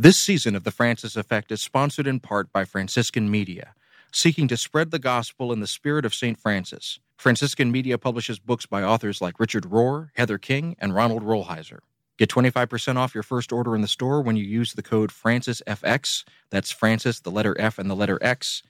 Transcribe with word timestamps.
This 0.00 0.16
season 0.16 0.54
of 0.54 0.62
The 0.62 0.70
Francis 0.70 1.16
Effect 1.16 1.50
is 1.50 1.60
sponsored 1.60 2.06
in 2.06 2.20
part 2.20 2.52
by 2.52 2.64
Franciscan 2.64 3.28
Media, 3.28 3.74
seeking 4.12 4.46
to 4.46 4.56
spread 4.56 4.92
the 4.92 5.00
gospel 5.00 5.52
in 5.52 5.58
the 5.58 5.66
spirit 5.66 6.04
of 6.04 6.14
St. 6.14 6.38
Francis. 6.38 7.00
Franciscan 7.16 7.72
Media 7.72 7.98
publishes 7.98 8.38
books 8.38 8.64
by 8.64 8.84
authors 8.84 9.20
like 9.20 9.40
Richard 9.40 9.64
Rohr, 9.64 10.10
Heather 10.14 10.38
King, 10.38 10.76
and 10.78 10.94
Ronald 10.94 11.24
Rolheiser. 11.24 11.80
Get 12.16 12.30
25% 12.30 12.94
off 12.94 13.12
your 13.12 13.24
first 13.24 13.52
order 13.52 13.74
in 13.74 13.82
the 13.82 13.88
store 13.88 14.22
when 14.22 14.36
you 14.36 14.44
use 14.44 14.74
the 14.74 14.84
code 14.84 15.10
FrancisFX. 15.10 16.22
That's 16.50 16.70
Francis, 16.70 17.18
the 17.18 17.32
letter 17.32 17.56
F, 17.58 17.76
and 17.76 17.90
the 17.90 17.96
letter 17.96 18.20
X 18.22 18.62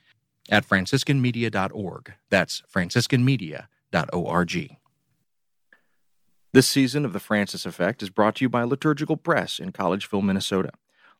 at 0.49 0.67
franciscanmedia.org. 0.67 2.13
That's 2.31 2.63
franciscanmedia.org. 2.73 4.77
This 6.51 6.67
season 6.67 7.05
of 7.05 7.13
The 7.13 7.19
Francis 7.19 7.67
Effect 7.67 8.01
is 8.01 8.09
brought 8.09 8.37
to 8.37 8.45
you 8.45 8.49
by 8.49 8.63
Liturgical 8.63 9.15
Press 9.15 9.59
in 9.59 9.71
Collegeville, 9.71 10.23
Minnesota. 10.23 10.71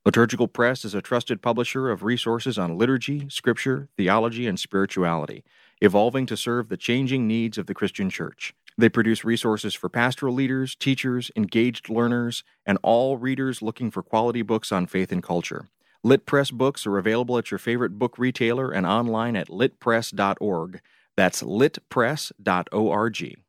Liturgical 0.05 0.47
Press 0.47 0.85
is 0.85 0.95
a 0.95 1.01
trusted 1.01 1.41
publisher 1.41 1.89
of 1.89 2.03
resources 2.03 2.57
on 2.57 2.77
liturgy, 2.77 3.27
scripture, 3.29 3.89
theology, 3.97 4.47
and 4.47 4.57
spirituality, 4.57 5.43
evolving 5.81 6.25
to 6.25 6.37
serve 6.37 6.69
the 6.69 6.77
changing 6.77 7.27
needs 7.27 7.57
of 7.57 7.65
the 7.65 7.73
Christian 7.73 8.09
church. 8.09 8.53
They 8.77 8.87
produce 8.87 9.25
resources 9.25 9.73
for 9.73 9.89
pastoral 9.89 10.33
leaders, 10.33 10.73
teachers, 10.73 11.31
engaged 11.35 11.89
learners, 11.89 12.45
and 12.65 12.77
all 12.81 13.17
readers 13.17 13.61
looking 13.61 13.91
for 13.91 14.01
quality 14.01 14.41
books 14.41 14.71
on 14.71 14.87
faith 14.87 15.11
and 15.11 15.21
culture. 15.21 15.67
Lit 16.01 16.25
Press 16.25 16.49
books 16.49 16.87
are 16.87 16.97
available 16.97 17.37
at 17.37 17.51
your 17.51 17.57
favorite 17.57 17.99
book 17.99 18.17
retailer 18.17 18.71
and 18.71 18.85
online 18.85 19.35
at 19.35 19.49
litpress.org. 19.49 20.79
That's 21.17 21.43
litpress.org. 21.43 23.39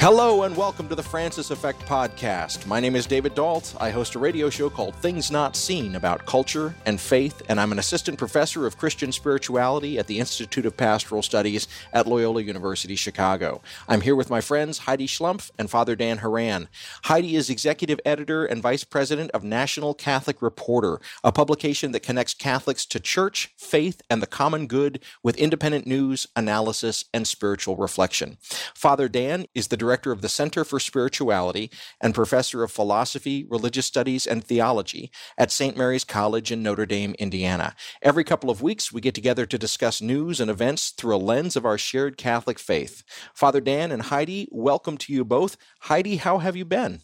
Hello 0.00 0.44
and 0.44 0.56
welcome 0.56 0.88
to 0.88 0.94
the 0.94 1.02
Francis 1.02 1.50
Effect 1.50 1.78
podcast. 1.80 2.64
My 2.64 2.80
name 2.80 2.96
is 2.96 3.04
David 3.04 3.34
Dault. 3.34 3.76
I 3.78 3.90
host 3.90 4.14
a 4.14 4.18
radio 4.18 4.48
show 4.48 4.70
called 4.70 4.94
Things 4.94 5.30
Not 5.30 5.54
Seen 5.54 5.94
about 5.94 6.24
culture 6.24 6.74
and 6.86 6.98
faith, 6.98 7.42
and 7.50 7.60
I'm 7.60 7.70
an 7.70 7.78
assistant 7.78 8.16
professor 8.16 8.66
of 8.66 8.78
Christian 8.78 9.12
spirituality 9.12 9.98
at 9.98 10.06
the 10.06 10.18
Institute 10.18 10.64
of 10.64 10.74
Pastoral 10.74 11.20
Studies 11.20 11.68
at 11.92 12.06
Loyola 12.06 12.40
University 12.40 12.96
Chicago. 12.96 13.60
I'm 13.88 14.00
here 14.00 14.16
with 14.16 14.30
my 14.30 14.40
friends 14.40 14.78
Heidi 14.78 15.06
Schlumpf 15.06 15.50
and 15.58 15.68
Father 15.68 15.94
Dan 15.94 16.16
Horan. 16.16 16.70
Heidi 17.04 17.36
is 17.36 17.50
executive 17.50 18.00
editor 18.06 18.46
and 18.46 18.62
vice 18.62 18.84
president 18.84 19.30
of 19.32 19.44
National 19.44 19.92
Catholic 19.92 20.40
Reporter, 20.40 20.98
a 21.22 21.30
publication 21.30 21.92
that 21.92 22.00
connects 22.00 22.32
Catholics 22.32 22.86
to 22.86 23.00
church, 23.00 23.52
faith, 23.58 24.00
and 24.08 24.22
the 24.22 24.26
common 24.26 24.66
good 24.66 25.04
with 25.22 25.36
independent 25.36 25.86
news, 25.86 26.26
analysis, 26.34 27.04
and 27.12 27.28
spiritual 27.28 27.76
reflection. 27.76 28.38
Father 28.74 29.06
Dan 29.06 29.44
is 29.54 29.68
the 29.68 29.76
director 29.76 29.89
of 29.90 30.22
the 30.22 30.28
Center 30.28 30.64
for 30.64 30.78
Spirituality 30.78 31.70
and 32.00 32.14
professor 32.14 32.62
of 32.62 32.70
philosophy, 32.70 33.44
religious 33.48 33.86
studies, 33.86 34.26
and 34.26 34.44
theology 34.44 35.10
at 35.36 35.50
St. 35.50 35.76
Mary's 35.76 36.04
College 36.04 36.52
in 36.52 36.62
Notre 36.62 36.86
Dame, 36.86 37.14
Indiana. 37.18 37.74
Every 38.02 38.22
couple 38.22 38.50
of 38.50 38.62
weeks, 38.62 38.92
we 38.92 39.00
get 39.00 39.14
together 39.14 39.46
to 39.46 39.58
discuss 39.58 40.00
news 40.00 40.40
and 40.40 40.50
events 40.50 40.90
through 40.90 41.16
a 41.16 41.18
lens 41.18 41.56
of 41.56 41.66
our 41.66 41.78
shared 41.78 42.16
Catholic 42.16 42.58
faith. 42.58 43.02
Father 43.34 43.60
Dan 43.60 43.90
and 43.90 44.02
Heidi, 44.02 44.48
welcome 44.52 44.96
to 44.98 45.12
you 45.12 45.24
both. 45.24 45.56
Heidi, 45.80 46.16
how 46.16 46.38
have 46.38 46.54
you 46.54 46.64
been? 46.64 47.02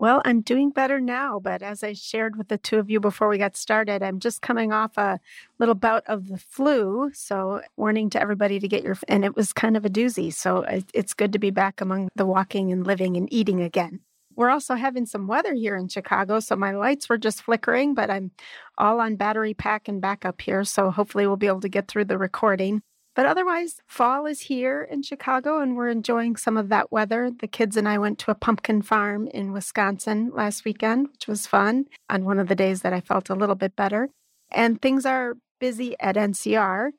Well, 0.00 0.22
I'm 0.24 0.40
doing 0.40 0.70
better 0.70 0.98
now, 0.98 1.40
but 1.40 1.60
as 1.60 1.84
I 1.84 1.92
shared 1.92 2.36
with 2.36 2.48
the 2.48 2.56
two 2.56 2.78
of 2.78 2.88
you 2.88 3.00
before 3.00 3.28
we 3.28 3.36
got 3.36 3.54
started, 3.54 4.02
I'm 4.02 4.18
just 4.18 4.40
coming 4.40 4.72
off 4.72 4.96
a 4.96 5.20
little 5.58 5.74
bout 5.74 6.04
of 6.06 6.28
the 6.28 6.38
flu. 6.38 7.10
So, 7.12 7.60
warning 7.76 8.08
to 8.10 8.20
everybody 8.20 8.58
to 8.60 8.66
get 8.66 8.82
your, 8.82 8.96
and 9.08 9.26
it 9.26 9.36
was 9.36 9.52
kind 9.52 9.76
of 9.76 9.84
a 9.84 9.90
doozy. 9.90 10.32
So, 10.32 10.64
it's 10.94 11.12
good 11.12 11.34
to 11.34 11.38
be 11.38 11.50
back 11.50 11.82
among 11.82 12.08
the 12.16 12.24
walking 12.24 12.72
and 12.72 12.86
living 12.86 13.18
and 13.18 13.30
eating 13.30 13.60
again. 13.60 14.00
We're 14.34 14.48
also 14.48 14.74
having 14.74 15.04
some 15.04 15.26
weather 15.26 15.52
here 15.52 15.76
in 15.76 15.88
Chicago, 15.88 16.40
so 16.40 16.56
my 16.56 16.70
lights 16.70 17.10
were 17.10 17.18
just 17.18 17.42
flickering, 17.42 17.92
but 17.92 18.08
I'm 18.08 18.30
all 18.78 19.00
on 19.00 19.16
battery 19.16 19.52
pack 19.52 19.86
and 19.86 20.00
backup 20.00 20.40
here. 20.40 20.64
So, 20.64 20.90
hopefully, 20.90 21.26
we'll 21.26 21.36
be 21.36 21.46
able 21.46 21.60
to 21.60 21.68
get 21.68 21.88
through 21.88 22.06
the 22.06 22.16
recording. 22.16 22.80
But 23.14 23.26
otherwise, 23.26 23.80
fall 23.86 24.26
is 24.26 24.42
here 24.42 24.82
in 24.82 25.02
Chicago 25.02 25.60
and 25.60 25.76
we're 25.76 25.88
enjoying 25.88 26.36
some 26.36 26.56
of 26.56 26.68
that 26.68 26.92
weather. 26.92 27.30
The 27.30 27.48
kids 27.48 27.76
and 27.76 27.88
I 27.88 27.98
went 27.98 28.18
to 28.20 28.30
a 28.30 28.36
pumpkin 28.36 28.82
farm 28.82 29.26
in 29.28 29.52
Wisconsin 29.52 30.30
last 30.32 30.64
weekend, 30.64 31.08
which 31.12 31.26
was 31.26 31.46
fun 31.46 31.86
on 32.08 32.24
one 32.24 32.38
of 32.38 32.48
the 32.48 32.54
days 32.54 32.82
that 32.82 32.92
I 32.92 33.00
felt 33.00 33.28
a 33.28 33.34
little 33.34 33.56
bit 33.56 33.74
better. 33.74 34.10
And 34.50 34.80
things 34.80 35.04
are 35.04 35.36
busy 35.58 35.96
at 36.00 36.16
NCR 36.16 36.90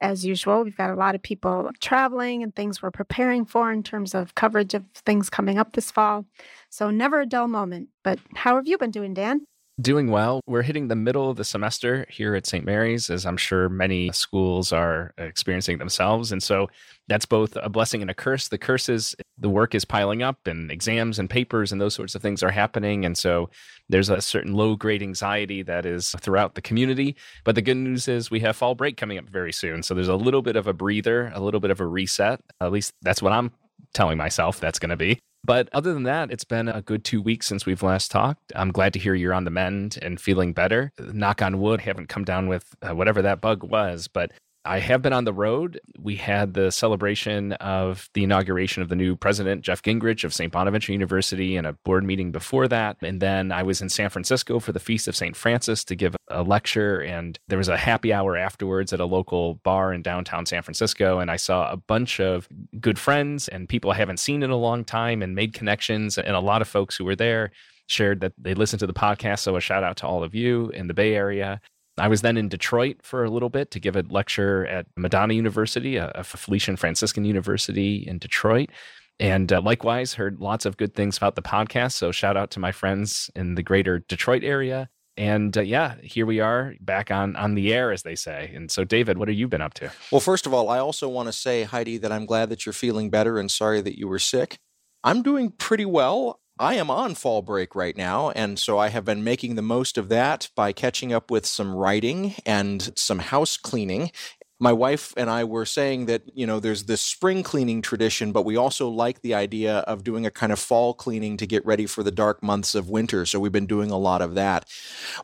as 0.00 0.24
usual. 0.24 0.64
We've 0.64 0.76
got 0.76 0.90
a 0.90 0.94
lot 0.94 1.14
of 1.14 1.22
people 1.22 1.70
traveling 1.80 2.42
and 2.42 2.54
things 2.54 2.82
we're 2.82 2.90
preparing 2.90 3.44
for 3.44 3.70
in 3.70 3.82
terms 3.82 4.14
of 4.14 4.34
coverage 4.34 4.74
of 4.74 4.84
things 4.94 5.30
coming 5.30 5.58
up 5.58 5.72
this 5.72 5.90
fall. 5.90 6.26
So, 6.70 6.90
never 6.90 7.20
a 7.20 7.26
dull 7.26 7.48
moment. 7.48 7.88
But 8.02 8.18
how 8.34 8.56
have 8.56 8.66
you 8.66 8.78
been 8.78 8.90
doing, 8.90 9.14
Dan? 9.14 9.46
Doing 9.80 10.10
well. 10.10 10.40
We're 10.46 10.62
hitting 10.62 10.88
the 10.88 10.96
middle 10.96 11.30
of 11.30 11.36
the 11.36 11.44
semester 11.44 12.04
here 12.10 12.34
at 12.34 12.44
St. 12.44 12.64
Mary's, 12.64 13.08
as 13.08 13.24
I'm 13.24 13.36
sure 13.36 13.68
many 13.68 14.10
schools 14.10 14.72
are 14.72 15.14
experiencing 15.16 15.78
themselves. 15.78 16.32
And 16.32 16.42
so 16.42 16.68
that's 17.08 17.24
both 17.24 17.56
a 17.56 17.68
blessing 17.68 18.02
and 18.02 18.10
a 18.10 18.14
curse. 18.14 18.48
The 18.48 18.58
curse 18.58 18.88
is 18.88 19.14
the 19.38 19.48
work 19.48 19.74
is 19.74 19.84
piling 19.84 20.22
up 20.22 20.38
and 20.46 20.72
exams 20.72 21.20
and 21.20 21.30
papers 21.30 21.70
and 21.70 21.80
those 21.80 21.94
sorts 21.94 22.16
of 22.16 22.20
things 22.20 22.42
are 22.42 22.50
happening. 22.50 23.04
And 23.04 23.16
so 23.16 23.48
there's 23.88 24.10
a 24.10 24.20
certain 24.20 24.54
low 24.54 24.74
grade 24.74 25.02
anxiety 25.02 25.62
that 25.62 25.86
is 25.86 26.10
throughout 26.18 26.56
the 26.56 26.62
community. 26.62 27.14
But 27.44 27.54
the 27.54 27.62
good 27.62 27.76
news 27.76 28.08
is 28.08 28.30
we 28.30 28.40
have 28.40 28.56
fall 28.56 28.74
break 28.74 28.96
coming 28.96 29.18
up 29.18 29.30
very 29.30 29.52
soon. 29.52 29.84
So 29.84 29.94
there's 29.94 30.08
a 30.08 30.16
little 30.16 30.42
bit 30.42 30.56
of 30.56 30.66
a 30.66 30.72
breather, 30.72 31.30
a 31.32 31.40
little 31.40 31.60
bit 31.60 31.70
of 31.70 31.80
a 31.80 31.86
reset. 31.86 32.40
At 32.60 32.72
least 32.72 32.92
that's 33.02 33.22
what 33.22 33.32
I'm 33.32 33.52
telling 33.94 34.18
myself 34.18 34.58
that's 34.58 34.80
going 34.80 34.90
to 34.90 34.96
be. 34.96 35.20
But 35.42 35.68
other 35.72 35.94
than 35.94 36.02
that, 36.04 36.30
it's 36.30 36.44
been 36.44 36.68
a 36.68 36.82
good 36.82 37.04
two 37.04 37.22
weeks 37.22 37.46
since 37.46 37.64
we've 37.64 37.82
last 37.82 38.10
talked. 38.10 38.52
I'm 38.54 38.72
glad 38.72 38.92
to 38.92 38.98
hear 38.98 39.14
you're 39.14 39.32
on 39.32 39.44
the 39.44 39.50
mend 39.50 39.98
and 40.02 40.20
feeling 40.20 40.52
better. 40.52 40.92
Knock 40.98 41.40
on 41.40 41.60
wood, 41.60 41.80
haven't 41.80 42.08
come 42.08 42.24
down 42.24 42.48
with 42.48 42.74
uh, 42.82 42.94
whatever 42.94 43.22
that 43.22 43.40
bug 43.40 43.62
was, 43.62 44.06
but 44.06 44.32
I 44.64 44.78
have 44.80 45.00
been 45.00 45.14
on 45.14 45.24
the 45.24 45.32
road. 45.32 45.80
We 45.98 46.16
had 46.16 46.52
the 46.52 46.70
celebration 46.70 47.52
of 47.54 48.10
the 48.12 48.24
inauguration 48.24 48.82
of 48.82 48.90
the 48.90 48.94
new 48.94 49.16
president, 49.16 49.62
Jeff 49.62 49.80
Gingerich 49.80 50.22
of 50.22 50.34
St. 50.34 50.52
Bonaventure 50.52 50.92
University, 50.92 51.56
and 51.56 51.66
a 51.66 51.72
board 51.84 52.04
meeting 52.04 52.30
before 52.30 52.68
that. 52.68 52.98
And 53.00 53.22
then 53.22 53.52
I 53.52 53.62
was 53.62 53.80
in 53.80 53.88
San 53.88 54.10
Francisco 54.10 54.60
for 54.60 54.72
the 54.72 54.78
Feast 54.78 55.08
of 55.08 55.16
St. 55.16 55.34
Francis 55.34 55.82
to 55.84 55.96
give 55.96 56.14
a 56.28 56.42
lecture. 56.42 57.00
And 57.00 57.38
there 57.48 57.56
was 57.56 57.68
a 57.68 57.76
happy 57.78 58.12
hour 58.12 58.36
afterwards 58.36 58.92
at 58.92 59.00
a 59.00 59.06
local 59.06 59.54
bar 59.64 59.94
in 59.94 60.02
downtown 60.02 60.44
San 60.44 60.62
Francisco. 60.62 61.20
And 61.20 61.30
I 61.30 61.36
saw 61.36 61.72
a 61.72 61.78
bunch 61.78 62.20
of 62.20 62.46
good 62.80 62.98
friends 62.98 63.48
and 63.48 63.66
people 63.66 63.90
I 63.90 63.96
haven't 63.96 64.20
seen 64.20 64.42
in 64.42 64.50
a 64.50 64.56
long 64.56 64.84
time 64.84 65.22
and 65.22 65.34
made 65.34 65.54
connections. 65.54 66.18
And 66.18 66.36
a 66.36 66.40
lot 66.40 66.60
of 66.60 66.68
folks 66.68 66.96
who 66.96 67.06
were 67.06 67.16
there 67.16 67.50
shared 67.86 68.20
that 68.20 68.34
they 68.36 68.52
listened 68.52 68.80
to 68.80 68.86
the 68.86 68.92
podcast. 68.92 69.40
So 69.40 69.56
a 69.56 69.60
shout 69.60 69.84
out 69.84 69.96
to 69.98 70.06
all 70.06 70.22
of 70.22 70.34
you 70.34 70.68
in 70.70 70.86
the 70.86 70.94
Bay 70.94 71.14
Area. 71.14 71.62
I 72.00 72.08
was 72.08 72.22
then 72.22 72.36
in 72.36 72.48
Detroit 72.48 72.98
for 73.02 73.24
a 73.24 73.30
little 73.30 73.48
bit 73.48 73.70
to 73.72 73.80
give 73.80 73.96
a 73.96 74.04
lecture 74.08 74.66
at 74.66 74.86
Madonna 74.96 75.34
University, 75.34 75.96
a, 75.96 76.10
a 76.14 76.24
Felician 76.24 76.76
Franciscan 76.76 77.24
University 77.24 78.04
in 78.06 78.18
Detroit. 78.18 78.70
And 79.18 79.52
uh, 79.52 79.60
likewise, 79.60 80.14
heard 80.14 80.40
lots 80.40 80.64
of 80.64 80.78
good 80.78 80.94
things 80.94 81.16
about 81.18 81.34
the 81.34 81.42
podcast. 81.42 81.92
So, 81.92 82.10
shout 82.10 82.36
out 82.36 82.50
to 82.52 82.60
my 82.60 82.72
friends 82.72 83.30
in 83.36 83.54
the 83.54 83.62
greater 83.62 83.98
Detroit 83.98 84.42
area. 84.42 84.88
And 85.16 85.56
uh, 85.58 85.60
yeah, 85.60 85.96
here 86.02 86.24
we 86.24 86.40
are 86.40 86.74
back 86.80 87.10
on 87.10 87.36
on 87.36 87.54
the 87.54 87.74
air, 87.74 87.92
as 87.92 88.02
they 88.02 88.14
say. 88.14 88.50
And 88.54 88.70
so, 88.70 88.84
David, 88.84 89.18
what 89.18 89.28
have 89.28 89.36
you 89.36 89.46
been 89.46 89.60
up 89.60 89.74
to? 89.74 89.92
Well, 90.10 90.22
first 90.22 90.46
of 90.46 90.54
all, 90.54 90.70
I 90.70 90.78
also 90.78 91.08
want 91.08 91.28
to 91.28 91.32
say, 91.34 91.64
Heidi, 91.64 91.98
that 91.98 92.10
I'm 92.10 92.24
glad 92.24 92.48
that 92.48 92.64
you're 92.64 92.72
feeling 92.72 93.10
better 93.10 93.38
and 93.38 93.50
sorry 93.50 93.82
that 93.82 93.98
you 93.98 94.08
were 94.08 94.18
sick. 94.18 94.58
I'm 95.04 95.22
doing 95.22 95.50
pretty 95.50 95.84
well. 95.84 96.39
I 96.60 96.74
am 96.74 96.90
on 96.90 97.14
fall 97.14 97.40
break 97.40 97.74
right 97.74 97.96
now, 97.96 98.28
and 98.32 98.58
so 98.58 98.78
I 98.78 98.88
have 98.88 99.06
been 99.06 99.24
making 99.24 99.54
the 99.54 99.62
most 99.62 99.96
of 99.96 100.10
that 100.10 100.50
by 100.54 100.72
catching 100.72 101.10
up 101.10 101.30
with 101.30 101.46
some 101.46 101.74
writing 101.74 102.34
and 102.44 102.92
some 102.96 103.20
house 103.20 103.56
cleaning 103.56 104.12
my 104.60 104.72
wife 104.72 105.14
and 105.16 105.30
I 105.30 105.44
were 105.44 105.64
saying 105.64 106.04
that, 106.06 106.22
you 106.34 106.46
know, 106.46 106.60
there's 106.60 106.84
this 106.84 107.00
spring 107.00 107.42
cleaning 107.42 107.80
tradition, 107.80 108.30
but 108.30 108.44
we 108.44 108.56
also 108.56 108.88
like 108.88 109.22
the 109.22 109.34
idea 109.34 109.78
of 109.78 110.04
doing 110.04 110.26
a 110.26 110.30
kind 110.30 110.52
of 110.52 110.58
fall 110.58 110.92
cleaning 110.92 111.38
to 111.38 111.46
get 111.46 111.64
ready 111.64 111.86
for 111.86 112.02
the 112.02 112.10
dark 112.10 112.42
months 112.42 112.74
of 112.74 112.90
winter. 112.90 113.24
So 113.24 113.40
we've 113.40 113.50
been 113.50 113.66
doing 113.66 113.90
a 113.90 113.96
lot 113.96 114.20
of 114.20 114.34
that. 114.34 114.68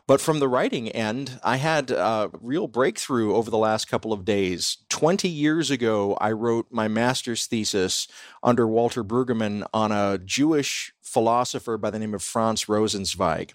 But 0.07 0.19
from 0.19 0.39
the 0.39 0.47
writing 0.47 0.89
end, 0.89 1.39
I 1.43 1.57
had 1.57 1.91
a 1.91 2.31
real 2.41 2.67
breakthrough 2.67 3.35
over 3.35 3.51
the 3.51 3.59
last 3.59 3.87
couple 3.87 4.11
of 4.11 4.25
days. 4.25 4.77
20 4.89 5.29
years 5.29 5.69
ago, 5.69 6.17
I 6.19 6.31
wrote 6.31 6.67
my 6.71 6.87
master's 6.87 7.45
thesis 7.45 8.07
under 8.41 8.67
Walter 8.67 9.03
Brueggemann 9.03 9.67
on 9.71 9.91
a 9.91 10.17
Jewish 10.17 10.93
philosopher 11.03 11.77
by 11.77 11.91
the 11.91 11.99
name 11.99 12.15
of 12.15 12.23
Franz 12.23 12.65
Rosenzweig. 12.65 13.51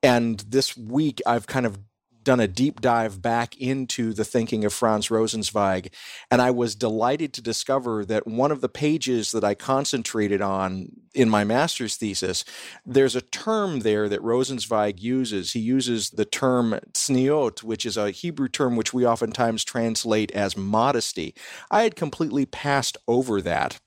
And 0.00 0.40
this 0.40 0.76
week, 0.76 1.20
I've 1.26 1.48
kind 1.48 1.66
of 1.66 1.78
done 2.24 2.40
a 2.40 2.48
deep 2.48 2.80
dive 2.80 3.22
back 3.22 3.56
into 3.58 4.12
the 4.12 4.24
thinking 4.24 4.64
of 4.64 4.72
Franz 4.72 5.08
Rosenzweig, 5.08 5.92
and 6.30 6.42
I 6.42 6.50
was 6.50 6.74
delighted 6.74 7.32
to 7.34 7.42
discover 7.42 8.04
that 8.06 8.26
one 8.26 8.50
of 8.50 8.60
the 8.60 8.68
pages 8.68 9.32
that 9.32 9.44
I 9.44 9.54
concentrated 9.54 10.40
on 10.40 10.88
in 11.14 11.30
my 11.30 11.44
master's 11.44 11.96
thesis, 11.96 12.44
there's 12.84 13.14
a 13.14 13.20
term 13.20 13.80
there 13.80 14.08
that 14.08 14.20
Rosenzweig 14.20 15.00
uses. 15.00 15.52
He 15.52 15.60
uses 15.60 16.10
the 16.10 16.24
term 16.24 16.80
tzniut, 16.92 17.62
which 17.62 17.86
is 17.86 17.96
a 17.96 18.10
Hebrew 18.10 18.48
term 18.48 18.74
which 18.76 18.92
we 18.92 19.06
oftentimes 19.06 19.64
translate 19.64 20.32
as 20.32 20.56
modesty. 20.56 21.34
I 21.70 21.82
had 21.82 21.94
completely 21.94 22.46
passed 22.46 22.96
over 23.06 23.40
that 23.42 23.78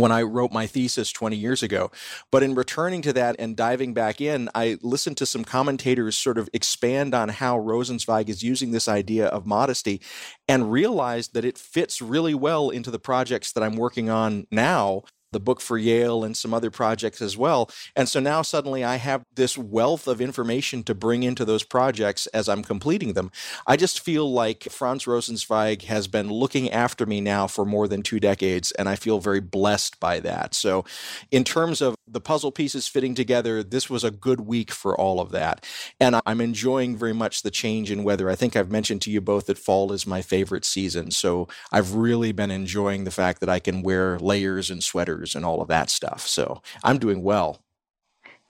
when 0.00 0.12
I 0.12 0.22
wrote 0.22 0.52
my 0.52 0.66
thesis 0.66 1.12
20 1.12 1.36
years 1.36 1.62
ago. 1.62 1.90
But 2.30 2.42
in 2.42 2.54
returning 2.54 3.02
to 3.02 3.12
that 3.14 3.36
and 3.38 3.56
diving 3.56 3.94
back 3.94 4.20
in, 4.20 4.48
I 4.54 4.78
listened 4.82 5.16
to 5.18 5.26
some 5.26 5.44
commentators 5.44 6.16
sort 6.16 6.38
of 6.38 6.48
expand 6.52 7.14
on 7.14 7.28
how 7.28 7.58
Rosenzweig 7.58 8.28
is 8.28 8.42
using 8.42 8.72
this 8.72 8.88
idea 8.88 9.26
of 9.26 9.46
modesty 9.46 10.00
and 10.48 10.70
realized 10.70 11.34
that 11.34 11.44
it 11.44 11.58
fits 11.58 12.02
really 12.02 12.34
well 12.34 12.70
into 12.70 12.90
the 12.90 12.98
projects 12.98 13.52
that 13.52 13.62
I'm 13.62 13.76
working 13.76 14.10
on 14.10 14.46
now 14.50 15.02
the 15.34 15.40
book 15.40 15.60
for 15.60 15.76
Yale 15.76 16.24
and 16.24 16.34
some 16.34 16.54
other 16.54 16.70
projects 16.70 17.20
as 17.20 17.36
well. 17.36 17.68
And 17.94 18.08
so 18.08 18.20
now 18.20 18.40
suddenly 18.40 18.82
I 18.82 18.96
have 18.96 19.24
this 19.34 19.58
wealth 19.58 20.08
of 20.08 20.22
information 20.22 20.82
to 20.84 20.94
bring 20.94 21.22
into 21.22 21.44
those 21.44 21.64
projects 21.64 22.26
as 22.28 22.48
I'm 22.48 22.62
completing 22.62 23.12
them. 23.12 23.30
I 23.66 23.76
just 23.76 24.00
feel 24.00 24.32
like 24.32 24.62
Franz 24.70 25.04
Rosenzweig 25.04 25.82
has 25.82 26.06
been 26.08 26.30
looking 26.30 26.70
after 26.70 27.04
me 27.04 27.20
now 27.20 27.46
for 27.46 27.66
more 27.66 27.88
than 27.88 28.02
two 28.02 28.20
decades, 28.20 28.70
and 28.72 28.88
I 28.88 28.96
feel 28.96 29.18
very 29.18 29.40
blessed 29.40 30.00
by 30.00 30.20
that. 30.20 30.54
So, 30.54 30.84
in 31.30 31.44
terms 31.44 31.82
of 31.82 31.96
the 32.06 32.20
puzzle 32.20 32.52
pieces 32.52 32.86
fitting 32.86 33.14
together, 33.14 33.62
this 33.62 33.90
was 33.90 34.04
a 34.04 34.10
good 34.10 34.40
week 34.40 34.70
for 34.70 34.98
all 34.98 35.20
of 35.20 35.32
that. 35.32 35.66
And 36.00 36.20
I'm 36.26 36.40
enjoying 36.40 36.96
very 36.96 37.12
much 37.12 37.42
the 37.42 37.50
change 37.50 37.90
in 37.90 38.04
weather. 38.04 38.30
I 38.30 38.36
think 38.36 38.54
I've 38.54 38.70
mentioned 38.70 39.02
to 39.02 39.10
you 39.10 39.20
both 39.20 39.46
that 39.46 39.58
fall 39.58 39.92
is 39.92 40.06
my 40.06 40.22
favorite 40.22 40.64
season. 40.64 41.10
So, 41.10 41.48
I've 41.72 41.94
really 41.94 42.30
been 42.30 42.52
enjoying 42.52 43.04
the 43.04 43.10
fact 43.10 43.40
that 43.40 43.48
I 43.48 43.58
can 43.58 43.82
wear 43.82 44.18
layers 44.18 44.70
and 44.70 44.82
sweaters 44.82 45.23
and 45.34 45.44
all 45.44 45.62
of 45.62 45.68
that 45.68 45.88
stuff. 45.88 46.26
So 46.26 46.60
I'm 46.82 46.98
doing 46.98 47.22
well. 47.22 47.63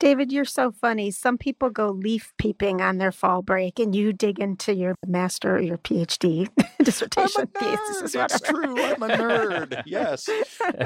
David, 0.01 0.33
you're 0.33 0.45
so 0.45 0.73
funny. 0.73 1.11
Some 1.13 1.39
people 1.39 1.71
go 1.71 1.91
leaf 1.91 2.33
peeping 2.37 2.81
on 2.81 2.99
their 2.99 3.13
fall 3.13 3.43
break, 3.43 3.79
and 3.79 3.95
you 3.95 4.13
dig 4.13 4.41
into 4.41 4.75
your 4.75 4.97
master 5.07 5.55
or 5.55 5.61
your 5.61 5.79
PhD 5.79 6.49
dissertation. 6.83 7.49
I'm 7.61 7.69
a 7.73 7.77
nerd. 7.79 8.25
It's 8.25 8.41
true. 8.41 8.83
I'm 8.83 9.03
a 9.03 9.09
nerd. 9.09 9.83
yes, 9.87 10.29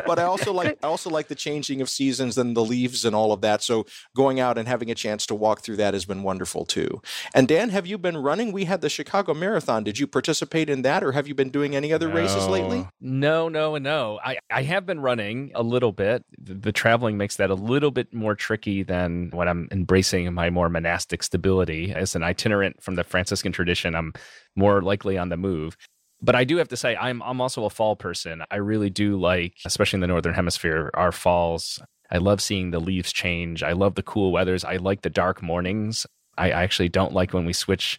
but 0.06 0.18
I 0.18 0.24
also 0.24 0.52
like 0.52 0.78
I 0.82 0.86
also 0.86 1.08
like 1.08 1.28
the 1.28 1.34
changing 1.34 1.80
of 1.80 1.88
seasons 1.88 2.36
and 2.36 2.54
the 2.54 2.64
leaves 2.64 3.04
and 3.06 3.16
all 3.16 3.32
of 3.32 3.40
that. 3.40 3.62
So 3.62 3.86
going 4.14 4.40
out 4.40 4.58
and 4.58 4.68
having 4.68 4.90
a 4.90 4.94
chance 4.94 5.24
to 5.26 5.34
walk 5.34 5.62
through 5.62 5.76
that 5.76 5.94
has 5.94 6.04
been 6.04 6.22
wonderful 6.22 6.66
too. 6.66 7.00
And 7.34 7.48
Dan, 7.48 7.70
have 7.70 7.86
you 7.86 7.96
been 7.96 8.18
running? 8.18 8.52
We 8.52 8.66
had 8.66 8.82
the 8.82 8.90
Chicago 8.90 9.32
Marathon. 9.32 9.84
Did 9.84 9.98
you 9.98 10.06
participate 10.06 10.68
in 10.68 10.82
that, 10.82 11.02
or 11.02 11.12
have 11.12 11.26
you 11.26 11.34
been 11.34 11.50
doing 11.50 11.74
any 11.74 11.94
other 11.94 12.08
no. 12.08 12.14
races 12.14 12.46
lately? 12.46 12.86
No, 13.00 13.48
no, 13.48 13.78
no. 13.78 14.20
I 14.22 14.38
I 14.50 14.64
have 14.64 14.84
been 14.84 15.00
running 15.00 15.50
a 15.54 15.62
little 15.62 15.92
bit. 15.92 16.26
The, 16.38 16.54
the 16.54 16.72
traveling 16.72 17.16
makes 17.16 17.36
that 17.36 17.48
a 17.48 17.54
little 17.54 17.90
bit 17.90 18.12
more 18.12 18.34
tricky 18.34 18.82
than 18.82 18.97
than 18.98 19.30
when 19.32 19.48
I'm 19.48 19.68
embracing 19.70 20.32
my 20.34 20.50
more 20.50 20.68
monastic 20.68 21.22
stability. 21.22 21.92
As 21.92 22.14
an 22.14 22.22
itinerant 22.22 22.82
from 22.82 22.96
the 22.96 23.04
Franciscan 23.04 23.52
tradition, 23.52 23.94
I'm 23.94 24.12
more 24.56 24.82
likely 24.82 25.16
on 25.16 25.28
the 25.28 25.36
move. 25.36 25.76
But 26.20 26.34
I 26.34 26.44
do 26.44 26.56
have 26.56 26.68
to 26.68 26.76
say, 26.76 26.96
I'm 26.96 27.22
I'm 27.22 27.40
also 27.40 27.64
a 27.64 27.70
fall 27.70 27.94
person. 27.94 28.42
I 28.50 28.56
really 28.56 28.90
do 28.90 29.18
like, 29.18 29.54
especially 29.64 29.98
in 29.98 30.00
the 30.00 30.08
northern 30.08 30.34
hemisphere, 30.34 30.90
our 30.94 31.12
falls. 31.12 31.80
I 32.10 32.18
love 32.18 32.40
seeing 32.40 32.70
the 32.70 32.80
leaves 32.80 33.12
change. 33.12 33.62
I 33.62 33.72
love 33.72 33.94
the 33.94 34.02
cool 34.02 34.32
weathers. 34.32 34.64
I 34.64 34.76
like 34.76 35.02
the 35.02 35.10
dark 35.10 35.42
mornings. 35.42 36.06
I 36.36 36.50
actually 36.50 36.88
don't 36.88 37.12
like 37.12 37.32
when 37.32 37.44
we 37.44 37.52
switch 37.52 37.98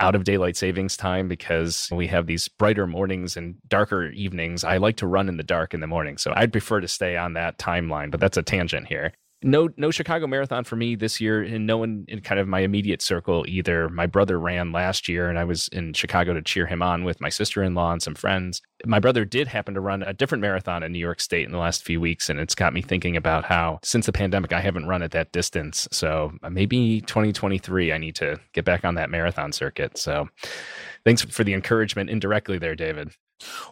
out 0.00 0.14
of 0.14 0.24
daylight 0.24 0.56
savings 0.56 0.96
time 0.96 1.28
because 1.28 1.88
we 1.90 2.06
have 2.08 2.26
these 2.26 2.46
brighter 2.46 2.86
mornings 2.86 3.36
and 3.38 3.56
darker 3.66 4.08
evenings. 4.10 4.62
I 4.62 4.76
like 4.76 4.96
to 4.96 5.06
run 5.06 5.28
in 5.28 5.38
the 5.38 5.42
dark 5.42 5.72
in 5.72 5.80
the 5.80 5.86
morning. 5.86 6.18
So 6.18 6.32
I'd 6.36 6.52
prefer 6.52 6.80
to 6.80 6.88
stay 6.88 7.16
on 7.16 7.32
that 7.32 7.58
timeline, 7.58 8.10
but 8.10 8.20
that's 8.20 8.36
a 8.36 8.42
tangent 8.42 8.86
here 8.86 9.14
no 9.42 9.68
no 9.76 9.90
Chicago 9.90 10.26
Marathon 10.26 10.64
for 10.64 10.76
me 10.76 10.96
this 10.96 11.20
year, 11.20 11.42
and 11.42 11.66
no 11.66 11.78
one 11.78 12.04
in 12.08 12.20
kind 12.20 12.40
of 12.40 12.48
my 12.48 12.60
immediate 12.60 13.00
circle 13.00 13.44
either. 13.46 13.88
My 13.88 14.06
brother 14.06 14.38
ran 14.38 14.72
last 14.72 15.08
year, 15.08 15.28
and 15.28 15.38
I 15.38 15.44
was 15.44 15.68
in 15.68 15.92
Chicago 15.92 16.34
to 16.34 16.42
cheer 16.42 16.66
him 16.66 16.82
on 16.82 17.04
with 17.04 17.20
my 17.20 17.28
sister 17.28 17.62
in 17.62 17.74
law 17.74 17.92
and 17.92 18.02
some 18.02 18.14
friends. 18.14 18.60
My 18.84 18.98
brother 18.98 19.24
did 19.24 19.46
happen 19.46 19.74
to 19.74 19.80
run 19.80 20.02
a 20.02 20.12
different 20.12 20.42
marathon 20.42 20.82
in 20.82 20.92
New 20.92 20.98
York 20.98 21.20
State 21.20 21.46
in 21.46 21.52
the 21.52 21.58
last 21.58 21.84
few 21.84 22.00
weeks, 22.00 22.28
and 22.28 22.40
it's 22.40 22.54
got 22.54 22.72
me 22.72 22.82
thinking 22.82 23.16
about 23.16 23.44
how 23.44 23.78
since 23.84 24.06
the 24.06 24.12
pandemic 24.12 24.52
I 24.52 24.60
haven't 24.60 24.86
run 24.86 25.02
at 25.02 25.12
that 25.12 25.30
distance. 25.32 25.86
So 25.92 26.32
uh, 26.42 26.50
maybe 26.50 27.00
2023 27.02 27.92
I 27.92 27.98
need 27.98 28.16
to 28.16 28.40
get 28.52 28.64
back 28.64 28.84
on 28.84 28.96
that 28.96 29.10
marathon 29.10 29.52
circuit. 29.52 29.98
So 29.98 30.28
thanks 31.04 31.22
for 31.22 31.44
the 31.44 31.54
encouragement 31.54 32.10
indirectly 32.10 32.58
there, 32.58 32.74
David. 32.74 33.12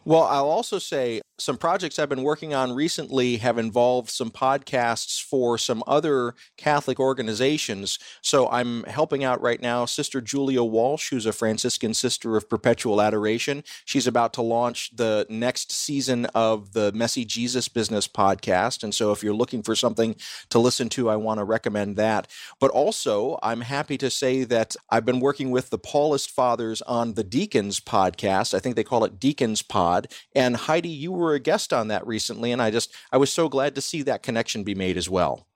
Well, 0.04 0.22
I'll 0.22 0.48
also 0.48 0.78
say 0.78 1.22
some 1.38 1.58
projects 1.58 1.98
I've 1.98 2.08
been 2.08 2.22
working 2.22 2.54
on 2.54 2.72
recently 2.72 3.36
have 3.38 3.58
involved 3.58 4.08
some 4.08 4.30
podcasts 4.30 5.22
for 5.22 5.58
some 5.58 5.84
other 5.86 6.34
Catholic 6.56 6.98
organizations. 6.98 7.98
So 8.22 8.48
I'm 8.48 8.84
helping 8.84 9.22
out 9.22 9.40
right 9.42 9.60
now 9.60 9.84
Sister 9.84 10.20
Julia 10.22 10.62
Walsh, 10.62 11.10
who's 11.10 11.26
a 11.26 11.32
Franciscan 11.32 11.92
sister 11.92 12.36
of 12.36 12.48
perpetual 12.48 13.02
adoration. 13.02 13.64
She's 13.84 14.06
about 14.06 14.32
to 14.34 14.42
launch 14.42 14.96
the 14.96 15.26
next 15.28 15.72
season 15.72 16.24
of 16.26 16.72
the 16.72 16.90
Messy 16.92 17.26
Jesus 17.26 17.68
Business 17.68 18.08
podcast. 18.08 18.82
And 18.82 18.94
so 18.94 19.12
if 19.12 19.22
you're 19.22 19.34
looking 19.34 19.62
for 19.62 19.76
something 19.76 20.16
to 20.48 20.58
listen 20.58 20.88
to, 20.90 21.10
I 21.10 21.16
want 21.16 21.38
to 21.38 21.44
recommend 21.44 21.96
that. 21.96 22.30
But 22.60 22.70
also, 22.70 23.38
I'm 23.42 23.60
happy 23.60 23.98
to 23.98 24.10
say 24.10 24.44
that 24.44 24.74
I've 24.90 25.04
been 25.04 25.20
working 25.20 25.50
with 25.50 25.68
the 25.68 25.78
Paulist 25.78 26.30
Fathers 26.30 26.80
on 26.82 27.14
the 27.14 27.24
Deacons 27.24 27.78
podcast. 27.78 28.54
I 28.54 28.58
think 28.58 28.74
they 28.74 28.84
call 28.84 29.04
it 29.04 29.20
Deacons 29.20 29.60
Pod. 29.60 30.08
And 30.34 30.56
Heidi, 30.56 30.88
you 30.88 31.12
were 31.12 31.25
a 31.34 31.40
guest 31.40 31.72
on 31.72 31.88
that 31.88 32.06
recently, 32.06 32.52
and 32.52 32.62
I 32.62 32.70
just 32.70 32.94
I 33.12 33.16
was 33.16 33.32
so 33.32 33.48
glad 33.48 33.74
to 33.74 33.80
see 33.80 34.02
that 34.02 34.22
connection 34.22 34.64
be 34.64 34.74
made 34.74 34.96
as 34.96 35.08
well. 35.08 35.46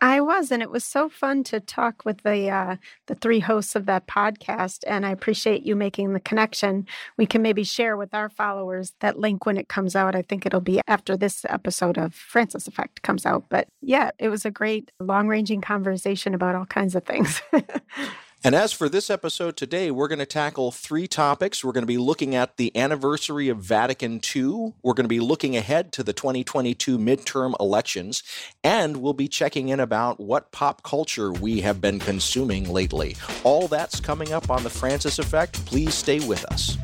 I 0.00 0.20
was, 0.20 0.50
and 0.52 0.62
it 0.62 0.70
was 0.70 0.84
so 0.84 1.08
fun 1.08 1.42
to 1.44 1.60
talk 1.60 2.04
with 2.04 2.22
the 2.22 2.50
uh, 2.50 2.76
the 3.06 3.14
three 3.14 3.40
hosts 3.40 3.74
of 3.74 3.86
that 3.86 4.06
podcast. 4.06 4.84
And 4.86 5.06
I 5.06 5.10
appreciate 5.10 5.64
you 5.64 5.74
making 5.74 6.12
the 6.12 6.20
connection. 6.20 6.86
We 7.16 7.26
can 7.26 7.42
maybe 7.42 7.64
share 7.64 7.96
with 7.96 8.14
our 8.14 8.28
followers 8.28 8.92
that 9.00 9.18
link 9.18 9.46
when 9.46 9.56
it 9.56 9.68
comes 9.68 9.96
out. 9.96 10.14
I 10.14 10.22
think 10.22 10.44
it'll 10.44 10.60
be 10.60 10.80
after 10.86 11.16
this 11.16 11.44
episode 11.48 11.98
of 11.98 12.14
Francis 12.14 12.66
Effect 12.66 13.02
comes 13.02 13.24
out. 13.24 13.44
But 13.48 13.68
yeah, 13.80 14.10
it 14.18 14.28
was 14.28 14.44
a 14.44 14.50
great 14.50 14.90
long 15.00 15.28
ranging 15.28 15.60
conversation 15.60 16.34
about 16.34 16.54
all 16.54 16.66
kinds 16.66 16.94
of 16.94 17.04
things. 17.04 17.40
And 18.46 18.54
as 18.54 18.72
for 18.72 18.88
this 18.88 19.10
episode 19.10 19.56
today, 19.56 19.90
we're 19.90 20.06
going 20.06 20.20
to 20.20 20.24
tackle 20.24 20.70
three 20.70 21.08
topics. 21.08 21.64
We're 21.64 21.72
going 21.72 21.82
to 21.82 21.88
be 21.88 21.98
looking 21.98 22.36
at 22.36 22.58
the 22.58 22.70
anniversary 22.76 23.48
of 23.48 23.58
Vatican 23.58 24.20
II. 24.36 24.72
We're 24.84 24.94
going 24.94 25.02
to 25.02 25.08
be 25.08 25.18
looking 25.18 25.56
ahead 25.56 25.90
to 25.94 26.04
the 26.04 26.12
2022 26.12 26.96
midterm 26.96 27.54
elections. 27.58 28.22
And 28.62 28.98
we'll 28.98 29.14
be 29.14 29.26
checking 29.26 29.70
in 29.70 29.80
about 29.80 30.20
what 30.20 30.52
pop 30.52 30.84
culture 30.84 31.32
we 31.32 31.60
have 31.62 31.80
been 31.80 31.98
consuming 31.98 32.70
lately. 32.72 33.16
All 33.42 33.66
that's 33.66 33.98
coming 33.98 34.32
up 34.32 34.48
on 34.48 34.62
The 34.62 34.70
Francis 34.70 35.18
Effect. 35.18 35.66
Please 35.66 35.92
stay 35.96 36.20
with 36.20 36.44
us. 36.44 36.78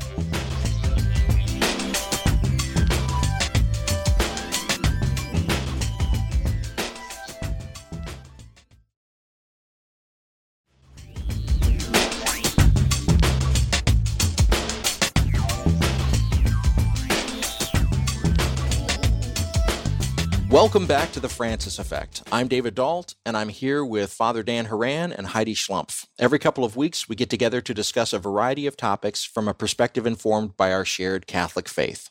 Welcome 20.63 20.87
back 20.87 21.11
to 21.11 21.19
the 21.19 21.27
Francis 21.27 21.77
Effect. 21.77 22.23
I'm 22.31 22.47
David 22.47 22.73
Dault, 22.73 23.15
and 23.25 23.35
I'm 23.35 23.49
here 23.49 23.83
with 23.83 24.13
Father 24.13 24.43
Dan 24.43 24.67
Horan 24.67 25.11
and 25.11 25.27
Heidi 25.27 25.55
Schlumpf. 25.55 26.07
Every 26.17 26.39
couple 26.39 26.63
of 26.63 26.77
weeks, 26.77 27.09
we 27.09 27.17
get 27.17 27.29
together 27.29 27.59
to 27.59 27.73
discuss 27.73 28.13
a 28.13 28.17
variety 28.17 28.65
of 28.65 28.77
topics 28.77 29.25
from 29.25 29.49
a 29.49 29.53
perspective 29.53 30.07
informed 30.07 30.55
by 30.55 30.71
our 30.71 30.85
shared 30.85 31.27
Catholic 31.27 31.67
faith. 31.67 32.09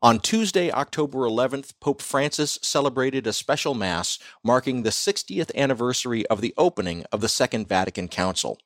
On 0.00 0.20
Tuesday, 0.20 0.70
October 0.70 1.18
11th, 1.18 1.72
Pope 1.80 2.00
Francis 2.00 2.60
celebrated 2.62 3.26
a 3.26 3.32
special 3.32 3.74
Mass 3.74 4.20
marking 4.44 4.84
the 4.84 4.90
60th 4.90 5.52
anniversary 5.56 6.24
of 6.28 6.42
the 6.42 6.54
opening 6.56 7.04
of 7.10 7.20
the 7.22 7.28
Second 7.28 7.66
Vatican 7.66 8.06
Council. 8.06 8.56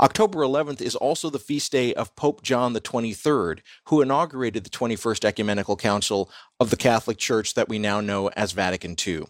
October 0.00 0.40
11th 0.40 0.80
is 0.80 0.96
also 0.96 1.30
the 1.30 1.38
feast 1.38 1.72
day 1.72 1.94
of 1.94 2.14
Pope 2.16 2.42
John 2.42 2.72
the 2.72 2.80
23rd, 2.80 3.60
who 3.86 4.00
inaugurated 4.00 4.64
the 4.64 4.70
21st 4.70 5.24
Ecumenical 5.24 5.76
Council 5.76 6.30
of 6.60 6.70
the 6.70 6.76
Catholic 6.76 7.18
Church 7.18 7.54
that 7.54 7.68
we 7.68 7.78
now 7.78 8.00
know 8.00 8.28
as 8.30 8.52
Vatican 8.52 8.96
II. 9.06 9.24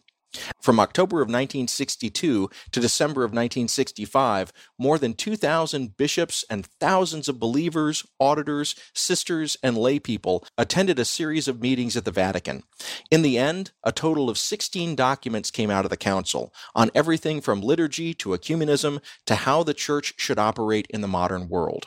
From 0.61 0.81
October 0.81 1.17
of 1.19 1.29
1962 1.29 2.51
to 2.73 2.81
December 2.81 3.23
of 3.23 3.31
1965, 3.31 4.53
more 4.79 4.99
than 4.99 5.15
2,000 5.15 5.97
bishops 5.97 6.45
and 6.51 6.67
thousands 6.81 7.29
of 7.29 7.41
believers, 7.41 8.05
auditors, 8.19 8.75
sisters, 8.95 9.57
and 9.63 9.77
laypeople 9.77 10.45
attended 10.59 10.99
a 10.99 11.05
series 11.05 11.49
of 11.49 11.61
meetings 11.61 11.97
at 11.97 12.05
the 12.05 12.11
Vatican. 12.11 12.65
In 13.11 13.23
the 13.23 13.39
end, 13.39 13.73
a 13.85 13.93
total 13.93 14.29
of 14.29 14.39
16 14.39 14.95
documents 14.95 15.51
came 15.51 15.71
out 15.71 15.85
of 15.85 15.91
the 15.91 15.97
Council 15.97 16.53
on 16.75 16.91
everything 16.95 17.41
from 17.41 17.61
liturgy 17.61 18.13
to 18.15 18.31
ecumenism 18.31 19.01
to 19.27 19.35
how 19.37 19.63
the 19.63 19.75
Church 19.75 20.15
should 20.17 20.39
operate 20.39 20.87
in 20.91 21.01
the 21.01 21.09
modern 21.09 21.49
world. 21.49 21.87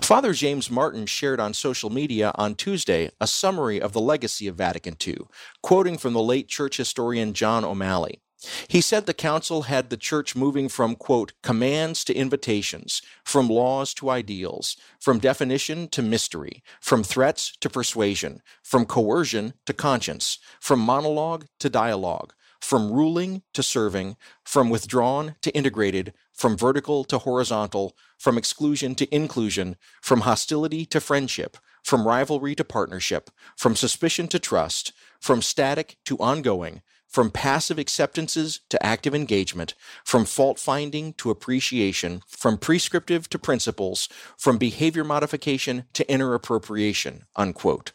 Father 0.00 0.32
James 0.32 0.70
Martin 0.70 1.06
shared 1.06 1.40
on 1.40 1.54
social 1.54 1.90
media 1.90 2.32
on 2.36 2.54
Tuesday 2.54 3.10
a 3.20 3.26
summary 3.26 3.80
of 3.80 3.92
the 3.92 4.00
legacy 4.00 4.46
of 4.46 4.56
Vatican 4.56 4.96
II, 5.04 5.18
quoting 5.62 5.98
from 5.98 6.12
the 6.12 6.22
late 6.22 6.48
church 6.48 6.76
historian 6.76 7.32
John 7.32 7.64
O'Malley. 7.64 8.20
He 8.68 8.80
said 8.80 9.06
the 9.06 9.14
council 9.14 9.62
had 9.62 9.90
the 9.90 9.96
church 9.96 10.36
moving 10.36 10.68
from, 10.68 10.94
quote, 10.94 11.32
commands 11.42 12.04
to 12.04 12.14
invitations, 12.14 13.02
from 13.24 13.48
laws 13.48 13.94
to 13.94 14.10
ideals, 14.10 14.76
from 15.00 15.18
definition 15.18 15.88
to 15.88 16.02
mystery, 16.02 16.62
from 16.80 17.02
threats 17.02 17.56
to 17.60 17.70
persuasion, 17.70 18.42
from 18.62 18.84
coercion 18.84 19.54
to 19.64 19.72
conscience, 19.72 20.38
from 20.60 20.80
monologue 20.80 21.46
to 21.60 21.70
dialogue, 21.70 22.34
from 22.66 22.90
ruling 22.90 23.42
to 23.54 23.62
serving, 23.62 24.16
from 24.42 24.68
withdrawn 24.68 25.36
to 25.40 25.54
integrated, 25.54 26.12
from 26.32 26.56
vertical 26.56 27.04
to 27.04 27.18
horizontal, 27.18 27.96
from 28.18 28.36
exclusion 28.36 28.92
to 28.96 29.14
inclusion, 29.14 29.76
from 30.02 30.22
hostility 30.22 30.84
to 30.84 31.00
friendship, 31.00 31.56
from 31.84 32.04
rivalry 32.04 32.56
to 32.56 32.64
partnership, 32.64 33.30
from 33.56 33.76
suspicion 33.76 34.26
to 34.26 34.40
trust, 34.40 34.92
from 35.20 35.40
static 35.40 35.96
to 36.04 36.16
ongoing, 36.18 36.82
from 37.06 37.30
passive 37.30 37.78
acceptances 37.78 38.58
to 38.68 38.84
active 38.84 39.14
engagement, 39.14 39.74
from 40.04 40.24
fault 40.24 40.58
finding 40.58 41.12
to 41.12 41.30
appreciation, 41.30 42.20
from 42.26 42.58
prescriptive 42.58 43.30
to 43.30 43.38
principles, 43.38 44.08
from 44.36 44.58
behavior 44.58 45.04
modification 45.04 45.84
to 45.92 46.10
inner 46.10 46.34
appropriation. 46.34 47.26
Unquote. 47.36 47.92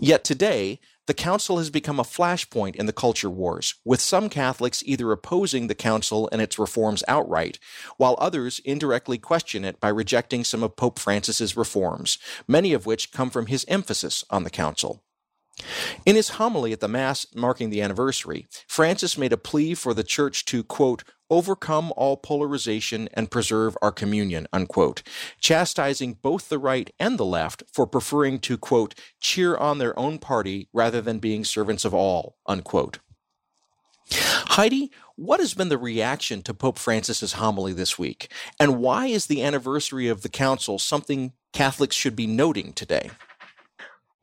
Yet 0.00 0.24
today, 0.24 0.80
the 1.08 1.14
council 1.14 1.56
has 1.56 1.70
become 1.70 1.98
a 1.98 2.04
flashpoint 2.04 2.76
in 2.76 2.84
the 2.84 2.92
culture 2.92 3.30
wars, 3.30 3.74
with 3.82 3.98
some 3.98 4.28
Catholics 4.28 4.82
either 4.84 5.10
opposing 5.10 5.66
the 5.66 5.74
council 5.74 6.28
and 6.30 6.42
its 6.42 6.58
reforms 6.58 7.02
outright, 7.08 7.58
while 7.96 8.14
others 8.18 8.60
indirectly 8.62 9.16
question 9.16 9.64
it 9.64 9.80
by 9.80 9.88
rejecting 9.88 10.44
some 10.44 10.62
of 10.62 10.76
Pope 10.76 10.98
Francis's 10.98 11.56
reforms, 11.56 12.18
many 12.46 12.74
of 12.74 12.84
which 12.84 13.10
come 13.10 13.30
from 13.30 13.46
his 13.46 13.64
emphasis 13.68 14.22
on 14.28 14.44
the 14.44 14.50
council. 14.50 15.02
In 16.04 16.14
his 16.14 16.28
homily 16.28 16.72
at 16.72 16.80
the 16.80 16.88
Mass 16.88 17.26
marking 17.34 17.70
the 17.70 17.80
anniversary, 17.80 18.46
Francis 18.66 19.16
made 19.16 19.32
a 19.32 19.38
plea 19.38 19.74
for 19.74 19.94
the 19.94 20.04
Church 20.04 20.44
to, 20.44 20.62
quote, 20.62 21.04
overcome 21.30 21.92
all 21.96 22.16
polarization 22.16 23.08
and 23.14 23.30
preserve 23.30 23.76
our 23.82 23.92
communion, 23.92 24.46
unquote, 24.52 25.02
chastising 25.40 26.14
both 26.14 26.48
the 26.48 26.58
right 26.58 26.90
and 26.98 27.18
the 27.18 27.24
left 27.24 27.62
for 27.72 27.86
preferring 27.86 28.38
to, 28.40 28.56
quote, 28.56 28.94
cheer 29.20 29.56
on 29.56 29.78
their 29.78 29.98
own 29.98 30.18
party 30.18 30.68
rather 30.72 31.00
than 31.00 31.18
being 31.18 31.44
servants 31.44 31.84
of 31.84 31.94
all, 31.94 32.36
unquote. 32.46 32.98
Heidi, 34.10 34.90
what 35.16 35.40
has 35.40 35.54
been 35.54 35.68
the 35.68 35.78
reaction 35.78 36.42
to 36.42 36.54
Pope 36.54 36.78
Francis's 36.78 37.34
homily 37.34 37.72
this 37.72 37.98
week? 37.98 38.32
And 38.58 38.78
why 38.78 39.06
is 39.06 39.26
the 39.26 39.42
anniversary 39.42 40.08
of 40.08 40.22
the 40.22 40.28
council 40.28 40.78
something 40.78 41.32
Catholics 41.52 41.96
should 41.96 42.16
be 42.16 42.26
noting 42.26 42.72
today? 42.72 43.10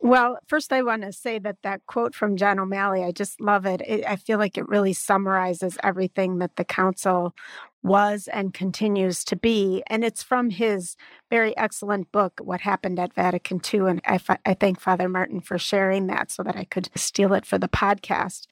Well, 0.06 0.38
first, 0.48 0.72
I 0.72 0.84
want 0.84 1.02
to 1.02 1.12
say 1.12 1.40
that 1.40 1.64
that 1.64 1.82
quote 1.88 2.14
from 2.14 2.38
John 2.38 2.60
O'Malley, 2.60 3.04
I 3.04 3.12
just 3.12 3.42
love 3.42 3.66
it. 3.66 3.82
it. 3.82 4.06
I 4.06 4.18
feel 4.18 4.38
like 4.38 4.56
it 4.56 4.70
really 4.70 4.94
summarizes 4.94 5.80
everything 5.82 6.38
that 6.38 6.58
the 6.58 6.64
council 6.64 7.34
was 7.82 8.28
and 8.32 8.54
continues 8.54 9.24
to 9.24 9.36
be. 9.36 9.82
And 9.88 10.06
it's 10.06 10.22
from 10.22 10.52
his 10.52 10.96
very 11.32 11.58
excellent 11.58 12.12
book, 12.12 12.40
What 12.40 12.62
Happened 12.62 13.00
at 13.00 13.16
Vatican 13.16 13.60
II. 13.74 13.90
And 13.90 14.02
I, 14.06 14.20
I 14.46 14.54
thank 14.54 14.80
Father 14.80 15.10
Martin 15.10 15.42
for 15.42 15.58
sharing 15.58 16.06
that 16.06 16.30
so 16.30 16.44
that 16.44 16.56
I 16.56 16.66
could 16.66 16.90
steal 16.96 17.34
it 17.34 17.44
for 17.44 17.58
the 17.58 17.68
podcast. 17.68 18.44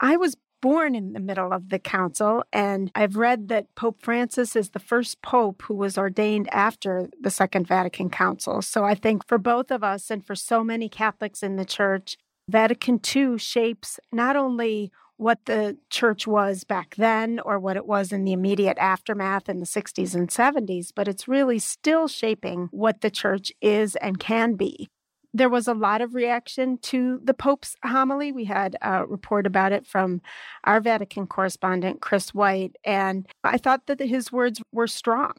I 0.00 0.16
was 0.16 0.36
born 0.60 0.94
in 0.94 1.12
the 1.12 1.20
middle 1.20 1.52
of 1.52 1.68
the 1.68 1.78
council. 1.78 2.44
And 2.52 2.90
I've 2.94 3.16
read 3.16 3.48
that 3.48 3.74
Pope 3.74 4.02
Francis 4.02 4.56
is 4.56 4.70
the 4.70 4.78
first 4.78 5.22
pope 5.22 5.62
who 5.62 5.74
was 5.74 5.98
ordained 5.98 6.48
after 6.52 7.08
the 7.20 7.30
Second 7.30 7.66
Vatican 7.66 8.10
Council. 8.10 8.62
So 8.62 8.84
I 8.84 8.94
think 8.94 9.26
for 9.26 9.38
both 9.38 9.70
of 9.70 9.84
us 9.84 10.10
and 10.10 10.26
for 10.26 10.34
so 10.34 10.64
many 10.64 10.88
Catholics 10.88 11.42
in 11.42 11.56
the 11.56 11.64
church, 11.64 12.16
Vatican 12.48 13.00
II 13.14 13.38
shapes 13.38 13.98
not 14.12 14.36
only 14.36 14.92
what 15.16 15.46
the 15.46 15.76
church 15.90 16.26
was 16.26 16.64
back 16.64 16.94
then 16.96 17.40
or 17.40 17.58
what 17.58 17.76
it 17.76 17.86
was 17.86 18.12
in 18.12 18.24
the 18.24 18.32
immediate 18.32 18.76
aftermath 18.78 19.48
in 19.48 19.60
the 19.60 19.66
60s 19.66 20.14
and 20.14 20.28
70s, 20.28 20.90
but 20.94 21.08
it's 21.08 21.26
really 21.26 21.58
still 21.58 22.06
shaping 22.06 22.68
what 22.70 23.00
the 23.00 23.10
church 23.10 23.50
is 23.62 23.96
and 23.96 24.18
can 24.18 24.54
be 24.54 24.88
there 25.36 25.50
was 25.50 25.68
a 25.68 25.74
lot 25.74 26.00
of 26.00 26.14
reaction 26.14 26.78
to 26.78 27.20
the 27.22 27.34
Pope's 27.34 27.76
homily. 27.84 28.32
We 28.32 28.46
had 28.46 28.76
a 28.80 29.04
report 29.04 29.46
about 29.46 29.72
it 29.72 29.86
from 29.86 30.22
our 30.64 30.80
Vatican 30.80 31.26
correspondent, 31.26 32.00
Chris 32.00 32.32
White, 32.32 32.76
and 32.84 33.26
I 33.44 33.58
thought 33.58 33.86
that 33.86 34.00
his 34.00 34.32
words 34.32 34.62
were 34.72 34.86
strong. 34.86 35.34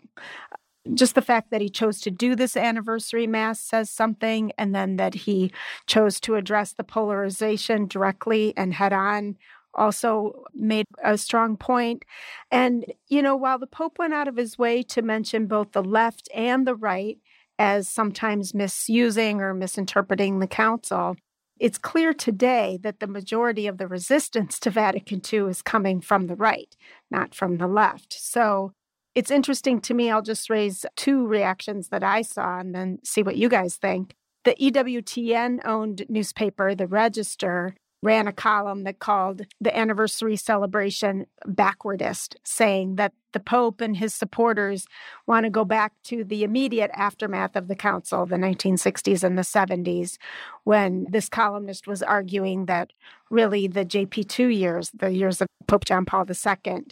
Just 0.93 1.15
the 1.15 1.21
fact 1.21 1.49
that 1.51 1.61
he 1.61 1.69
chose 1.69 1.99
to 2.01 2.11
do 2.11 2.35
this 2.35 2.55
anniversary 2.55 3.27
mass 3.27 3.59
says 3.59 3.89
something, 3.89 4.51
and 4.57 4.75
then 4.75 4.97
that 4.97 5.15
he 5.15 5.51
chose 5.87 6.19
to 6.21 6.35
address 6.35 6.73
the 6.73 6.83
polarization 6.83 7.87
directly 7.87 8.53
and 8.55 8.73
head 8.73 8.93
on 8.93 9.35
also 9.73 10.43
made 10.53 10.85
a 11.03 11.17
strong 11.17 11.55
point. 11.55 12.03
And, 12.51 12.85
you 13.07 13.21
know, 13.21 13.35
while 13.35 13.59
the 13.59 13.67
Pope 13.67 13.99
went 13.99 14.13
out 14.13 14.27
of 14.27 14.35
his 14.35 14.57
way 14.57 14.81
to 14.83 15.01
mention 15.01 15.45
both 15.45 15.71
the 15.71 15.83
left 15.83 16.27
and 16.33 16.65
the 16.65 16.75
right, 16.75 17.17
as 17.59 17.89
sometimes 17.89 18.53
misusing 18.53 19.41
or 19.41 19.53
misinterpreting 19.53 20.39
the 20.39 20.47
council. 20.47 21.15
It's 21.59 21.77
clear 21.77 22.13
today 22.13 22.77
that 22.83 22.99
the 22.99 23.07
majority 23.07 23.65
of 23.65 23.77
the 23.77 23.87
resistance 23.87 24.59
to 24.59 24.69
Vatican 24.69 25.21
II 25.31 25.49
is 25.49 25.61
coming 25.61 26.01
from 26.01 26.27
the 26.27 26.35
right, 26.35 26.75
not 27.09 27.33
from 27.33 27.57
the 27.57 27.67
left. 27.67 28.13
So 28.13 28.73
it's 29.15 29.31
interesting 29.31 29.81
to 29.81 29.95
me. 29.95 30.11
I'll 30.11 30.21
just 30.21 30.49
raise 30.49 30.85
two 30.95 31.25
reactions 31.25 31.87
that 31.89 32.03
I 32.03 32.21
saw 32.21 32.59
and 32.59 32.75
then 32.75 32.99
see 33.03 33.23
what 33.23 33.37
you 33.37 33.49
guys 33.49 33.75
think. 33.75 34.13
The 34.43 34.53
EWTN 34.55 35.65
owned 35.65 36.05
newspaper, 36.07 36.75
The 36.75 36.85
Register, 36.85 37.75
ran 38.03 38.27
a 38.27 38.33
column 38.33 38.83
that 38.83 38.99
called 38.99 39.41
the 39.59 39.75
anniversary 39.75 40.35
celebration 40.35 41.25
backwardist, 41.47 42.35
saying 42.43 42.95
that 42.95 43.13
the 43.33 43.39
Pope 43.39 43.81
and 43.81 43.97
his 43.97 44.13
supporters 44.13 44.85
want 45.25 45.43
to 45.43 45.49
go 45.49 45.65
back 45.65 45.93
to 46.03 46.23
the 46.23 46.43
immediate 46.43 46.91
aftermath 46.93 47.55
of 47.55 47.67
the 47.67 47.75
council, 47.75 48.25
the 48.25 48.35
1960s 48.35 49.23
and 49.23 49.37
the 49.37 49.41
70s, 49.41 50.17
when 50.63 51.05
this 51.09 51.29
columnist 51.29 51.87
was 51.87 52.01
arguing 52.01 52.65
that 52.65 52.93
really 53.29 53.67
the 53.67 53.85
JP2 53.85 54.55
years, 54.55 54.91
the 54.91 55.11
years 55.11 55.41
of 55.41 55.47
Pope 55.67 55.85
John 55.85 56.05
Paul 56.05 56.25
II, 56.29 56.85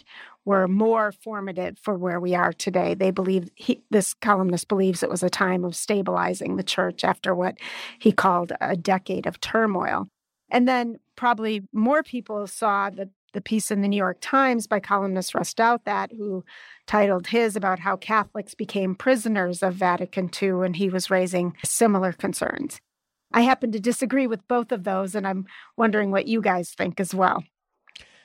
were 0.44 0.68
more 0.68 1.12
formative 1.12 1.78
for 1.78 1.96
where 1.96 2.20
we 2.20 2.34
are 2.34 2.52
today. 2.52 2.94
They 2.94 3.10
believe 3.10 3.50
he, 3.56 3.82
this 3.90 4.14
columnist 4.14 4.68
believes 4.68 5.02
it 5.02 5.10
was 5.10 5.22
a 5.22 5.30
time 5.30 5.64
of 5.64 5.74
stabilizing 5.74 6.56
the 6.56 6.62
church 6.62 7.02
after 7.02 7.34
what 7.34 7.56
he 7.98 8.12
called 8.12 8.52
a 8.60 8.76
decade 8.76 9.26
of 9.26 9.40
turmoil. 9.40 10.08
And 10.50 10.68
then 10.68 10.98
probably 11.16 11.62
more 11.72 12.02
people 12.02 12.46
saw 12.46 12.90
the, 12.90 13.10
the 13.32 13.40
piece 13.40 13.70
in 13.70 13.82
the 13.82 13.88
New 13.88 13.96
York 13.96 14.18
Times 14.20 14.66
by 14.66 14.80
columnist 14.80 15.34
Ross 15.34 15.52
Douthat, 15.54 16.16
who 16.16 16.44
titled 16.86 17.28
his 17.28 17.56
about 17.56 17.80
how 17.80 17.96
Catholics 17.96 18.54
became 18.54 18.94
prisoners 18.94 19.62
of 19.62 19.74
Vatican 19.74 20.30
II, 20.40 20.64
and 20.64 20.76
he 20.76 20.88
was 20.88 21.10
raising 21.10 21.56
similar 21.64 22.12
concerns. 22.12 22.80
I 23.32 23.42
happen 23.42 23.72
to 23.72 23.80
disagree 23.80 24.26
with 24.26 24.46
both 24.46 24.72
of 24.72 24.84
those, 24.84 25.14
and 25.14 25.26
I'm 25.26 25.46
wondering 25.76 26.10
what 26.10 26.26
you 26.26 26.40
guys 26.40 26.70
think 26.70 27.00
as 27.00 27.14
well. 27.14 27.44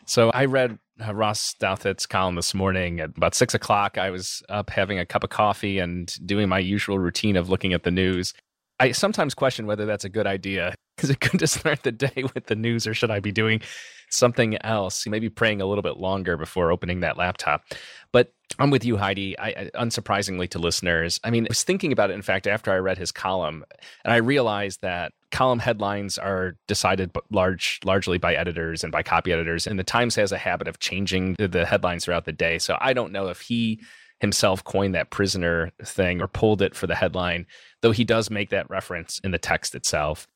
So 0.06 0.30
I 0.32 0.46
read 0.46 0.78
uh, 1.06 1.14
Ross 1.14 1.56
Douthat's 1.60 2.06
column 2.06 2.36
this 2.36 2.54
morning 2.54 3.00
at 3.00 3.10
about 3.18 3.36
six 3.36 3.54
o'clock. 3.54 3.98
I 3.98 4.10
was 4.10 4.44
up 4.50 4.70
having 4.70 5.00
a 5.00 5.06
cup 5.06 5.24
of 5.24 5.30
coffee 5.30 5.80
and 5.80 6.14
doing 6.26 6.50
my 6.50 6.60
usual 6.60 7.00
routine 7.00 7.36
of 7.36 7.50
looking 7.50 7.74
at 7.74 7.84
the 7.84 7.92
news. 7.92 8.34
I 8.82 8.92
sometimes 8.94 9.36
question 9.36 9.68
whether 9.68 9.86
that's 9.86 10.06
a 10.06 10.10
good 10.10 10.26
idea 10.26 10.74
is 11.04 11.10
it 11.10 11.20
good 11.32 11.40
to 11.40 11.48
start 11.48 11.84
the 11.84 11.92
day 11.92 12.24
with 12.34 12.48
the 12.48 12.56
news 12.56 12.88
or 12.88 12.94
should 12.94 13.12
I 13.12 13.20
be 13.20 13.32
doing 13.32 13.62
something 14.10 14.58
else? 14.64 15.06
Maybe 15.08 15.30
praying 15.30 15.62
a 15.62 15.66
little 15.66 15.82
bit 15.82 15.98
longer 15.98 16.36
before 16.36 16.72
opening 16.72 17.02
that 17.02 17.18
laptop. 17.18 17.64
But 18.12 18.34
I'm 18.60 18.72
with 18.72 18.84
you, 18.84 18.98
Heidi. 18.98 19.40
I, 19.40 19.70
unsurprisingly 19.76 20.50
to 20.50 20.60
listeners, 20.60 21.20
I 21.24 21.30
mean, 21.30 21.46
I 21.46 21.48
was 21.50 21.64
thinking 21.64 21.92
about 21.92 22.12
it, 22.12 22.16
in 22.16 22.22
fact, 22.22 22.48
after 22.48 22.72
I 22.72 22.78
read 22.78 22.98
his 22.98 23.12
column, 23.12 23.64
and 24.04 24.12
I 24.12 24.18
realized 24.18 24.82
that 24.82 25.14
column 25.32 25.60
headlines 25.60 26.18
are 26.18 26.58
decided 26.68 27.12
large, 27.30 27.80
largely 27.86 28.18
by 28.18 28.36
editors 28.36 28.84
and 28.84 28.92
by 28.92 29.04
copy 29.04 29.32
editors, 29.32 29.66
and 29.66 29.80
the 29.80 29.86
Times 29.86 30.16
has 30.16 30.34
a 30.34 30.38
habit 30.38 30.68
of 30.68 30.80
changing 30.80 31.36
the, 31.36 31.48
the 31.48 31.66
headlines 31.66 32.04
throughout 32.04 32.26
the 32.26 32.34
day. 32.34 32.60
So 32.60 32.78
I 32.82 32.92
don't 32.92 33.14
know 33.14 33.30
if 33.30 33.40
he 33.40 33.80
himself 34.22 34.64
coined 34.64 34.94
that 34.94 35.10
prisoner 35.10 35.72
thing 35.84 36.22
or 36.22 36.28
pulled 36.28 36.62
it 36.62 36.76
for 36.76 36.86
the 36.86 36.96
headline, 36.96 37.48
though 37.82 37.92
he 37.92 38.06
does 38.06 38.30
make 38.30 38.52
that 38.52 38.70
reference 38.70 39.20
in 39.24 39.32
the 39.32 39.40
text 39.40 39.74
itself. 39.74 40.28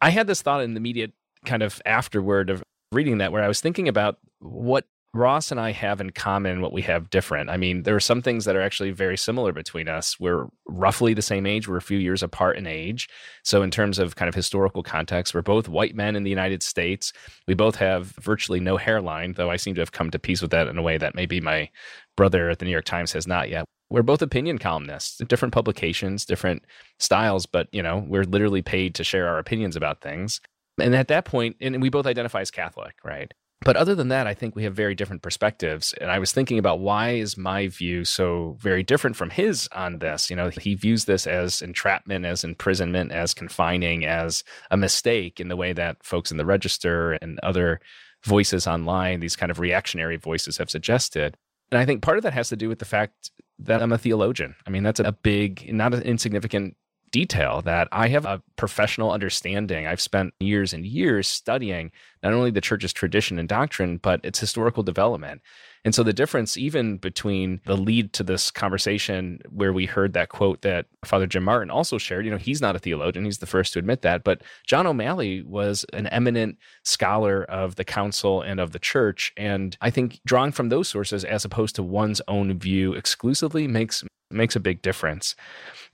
I 0.00 0.10
had 0.10 0.28
this 0.28 0.42
thought 0.42 0.62
in 0.62 0.74
the 0.74 0.78
immediate 0.78 1.12
kind 1.44 1.62
of 1.62 1.82
afterward 1.84 2.50
of 2.50 2.62
reading 2.92 3.18
that 3.18 3.32
where 3.32 3.42
I 3.42 3.48
was 3.48 3.60
thinking 3.60 3.88
about 3.88 4.18
what 4.38 4.86
Ross 5.16 5.50
and 5.50 5.58
I 5.58 5.72
have 5.72 6.00
in 6.00 6.10
common 6.10 6.60
what 6.60 6.72
we 6.72 6.82
have 6.82 7.10
different. 7.10 7.50
I 7.50 7.56
mean, 7.56 7.82
there 7.82 7.96
are 7.96 8.00
some 8.00 8.22
things 8.22 8.44
that 8.44 8.54
are 8.54 8.60
actually 8.60 8.90
very 8.90 9.16
similar 9.16 9.52
between 9.52 9.88
us. 9.88 10.20
We're 10.20 10.46
roughly 10.68 11.14
the 11.14 11.22
same 11.22 11.46
age, 11.46 11.66
we're 11.66 11.76
a 11.76 11.82
few 11.82 11.98
years 11.98 12.22
apart 12.22 12.56
in 12.56 12.66
age. 12.66 13.08
So, 13.42 13.62
in 13.62 13.70
terms 13.70 13.98
of 13.98 14.16
kind 14.16 14.28
of 14.28 14.34
historical 14.34 14.82
context, 14.82 15.34
we're 15.34 15.42
both 15.42 15.68
white 15.68 15.94
men 15.94 16.16
in 16.16 16.22
the 16.22 16.30
United 16.30 16.62
States. 16.62 17.12
We 17.48 17.54
both 17.54 17.76
have 17.76 18.14
virtually 18.20 18.60
no 18.60 18.76
hairline, 18.76 19.32
though 19.32 19.50
I 19.50 19.56
seem 19.56 19.74
to 19.74 19.80
have 19.80 19.92
come 19.92 20.10
to 20.10 20.18
peace 20.18 20.42
with 20.42 20.50
that 20.52 20.68
in 20.68 20.78
a 20.78 20.82
way 20.82 20.98
that 20.98 21.14
maybe 21.14 21.40
my 21.40 21.70
brother 22.16 22.50
at 22.50 22.58
the 22.58 22.64
New 22.64 22.70
York 22.70 22.84
Times 22.84 23.12
has 23.12 23.26
not 23.26 23.48
yet. 23.48 23.64
We're 23.88 24.02
both 24.02 24.22
opinion 24.22 24.58
columnists, 24.58 25.18
different 25.28 25.54
publications, 25.54 26.24
different 26.24 26.64
styles, 26.98 27.46
but 27.46 27.68
you 27.72 27.82
know, 27.82 28.04
we're 28.06 28.24
literally 28.24 28.62
paid 28.62 28.94
to 28.96 29.04
share 29.04 29.28
our 29.28 29.38
opinions 29.38 29.76
about 29.76 30.00
things. 30.00 30.40
And 30.78 30.94
at 30.94 31.08
that 31.08 31.24
point, 31.24 31.56
and 31.60 31.80
we 31.80 31.88
both 31.88 32.06
identify 32.06 32.40
as 32.40 32.50
Catholic, 32.50 32.96
right? 33.04 33.32
But 33.62 33.76
other 33.76 33.94
than 33.94 34.08
that, 34.08 34.26
I 34.26 34.34
think 34.34 34.54
we 34.54 34.64
have 34.64 34.74
very 34.74 34.94
different 34.94 35.22
perspectives. 35.22 35.94
And 36.00 36.10
I 36.10 36.18
was 36.18 36.30
thinking 36.30 36.58
about 36.58 36.78
why 36.78 37.12
is 37.12 37.36
my 37.36 37.68
view 37.68 38.04
so 38.04 38.56
very 38.60 38.82
different 38.82 39.16
from 39.16 39.30
his 39.30 39.68
on 39.72 39.98
this? 39.98 40.30
You 40.30 40.36
know, 40.36 40.50
he 40.50 40.74
views 40.74 41.06
this 41.06 41.26
as 41.26 41.62
entrapment, 41.62 42.26
as 42.26 42.44
imprisonment, 42.44 43.12
as 43.12 43.34
confining, 43.34 44.04
as 44.04 44.44
a 44.70 44.76
mistake 44.76 45.40
in 45.40 45.48
the 45.48 45.56
way 45.56 45.72
that 45.72 46.04
folks 46.04 46.30
in 46.30 46.36
the 46.36 46.44
register 46.44 47.12
and 47.14 47.40
other 47.42 47.80
voices 48.24 48.66
online, 48.66 49.20
these 49.20 49.36
kind 49.36 49.50
of 49.50 49.58
reactionary 49.58 50.16
voices 50.16 50.58
have 50.58 50.70
suggested. 50.70 51.36
And 51.72 51.80
I 51.80 51.86
think 51.86 52.02
part 52.02 52.18
of 52.18 52.24
that 52.24 52.34
has 52.34 52.50
to 52.50 52.56
do 52.56 52.68
with 52.68 52.78
the 52.78 52.84
fact 52.84 53.30
that 53.58 53.82
I'm 53.82 53.92
a 53.92 53.98
theologian. 53.98 54.54
I 54.66 54.70
mean, 54.70 54.82
that's 54.82 55.00
a 55.00 55.12
big, 55.12 55.72
not 55.72 55.94
an 55.94 56.02
insignificant 56.02 56.76
detail 57.16 57.62
that 57.62 57.88
I 57.92 58.08
have 58.08 58.26
a 58.26 58.42
professional 58.56 59.10
understanding. 59.10 59.86
I've 59.86 60.02
spent 60.02 60.34
years 60.38 60.74
and 60.74 60.84
years 60.84 61.26
studying 61.26 61.90
not 62.22 62.34
only 62.34 62.50
the 62.50 62.60
church's 62.60 62.92
tradition 62.92 63.38
and 63.38 63.48
doctrine, 63.48 63.96
but 63.96 64.20
its 64.22 64.38
historical 64.38 64.82
development. 64.82 65.40
And 65.86 65.94
so 65.94 66.02
the 66.02 66.12
difference, 66.12 66.56
even 66.56 66.96
between 66.96 67.60
the 67.64 67.76
lead 67.76 68.12
to 68.14 68.24
this 68.24 68.50
conversation 68.50 69.38
where 69.50 69.72
we 69.72 69.86
heard 69.86 70.14
that 70.14 70.30
quote 70.30 70.62
that 70.62 70.86
Father 71.04 71.28
Jim 71.28 71.44
Martin 71.44 71.70
also 71.70 71.96
shared, 71.96 72.24
you 72.24 72.30
know, 72.32 72.36
he's 72.36 72.60
not 72.60 72.74
a 72.74 72.80
theologian, 72.80 73.24
he's 73.24 73.38
the 73.38 73.46
first 73.46 73.72
to 73.72 73.78
admit 73.78 74.02
that, 74.02 74.24
but 74.24 74.42
John 74.66 74.88
O'Malley 74.88 75.42
was 75.42 75.86
an 75.92 76.08
eminent 76.08 76.58
scholar 76.82 77.44
of 77.44 77.76
the 77.76 77.84
council 77.84 78.42
and 78.42 78.58
of 78.58 78.72
the 78.72 78.80
church. 78.80 79.32
And 79.36 79.76
I 79.80 79.90
think 79.90 80.18
drawing 80.26 80.50
from 80.50 80.70
those 80.70 80.88
sources 80.88 81.24
as 81.24 81.44
opposed 81.44 81.76
to 81.76 81.84
one's 81.84 82.20
own 82.26 82.58
view 82.58 82.92
exclusively 82.94 83.68
makes 83.68 84.02
makes 84.32 84.56
a 84.56 84.60
big 84.60 84.82
difference. 84.82 85.36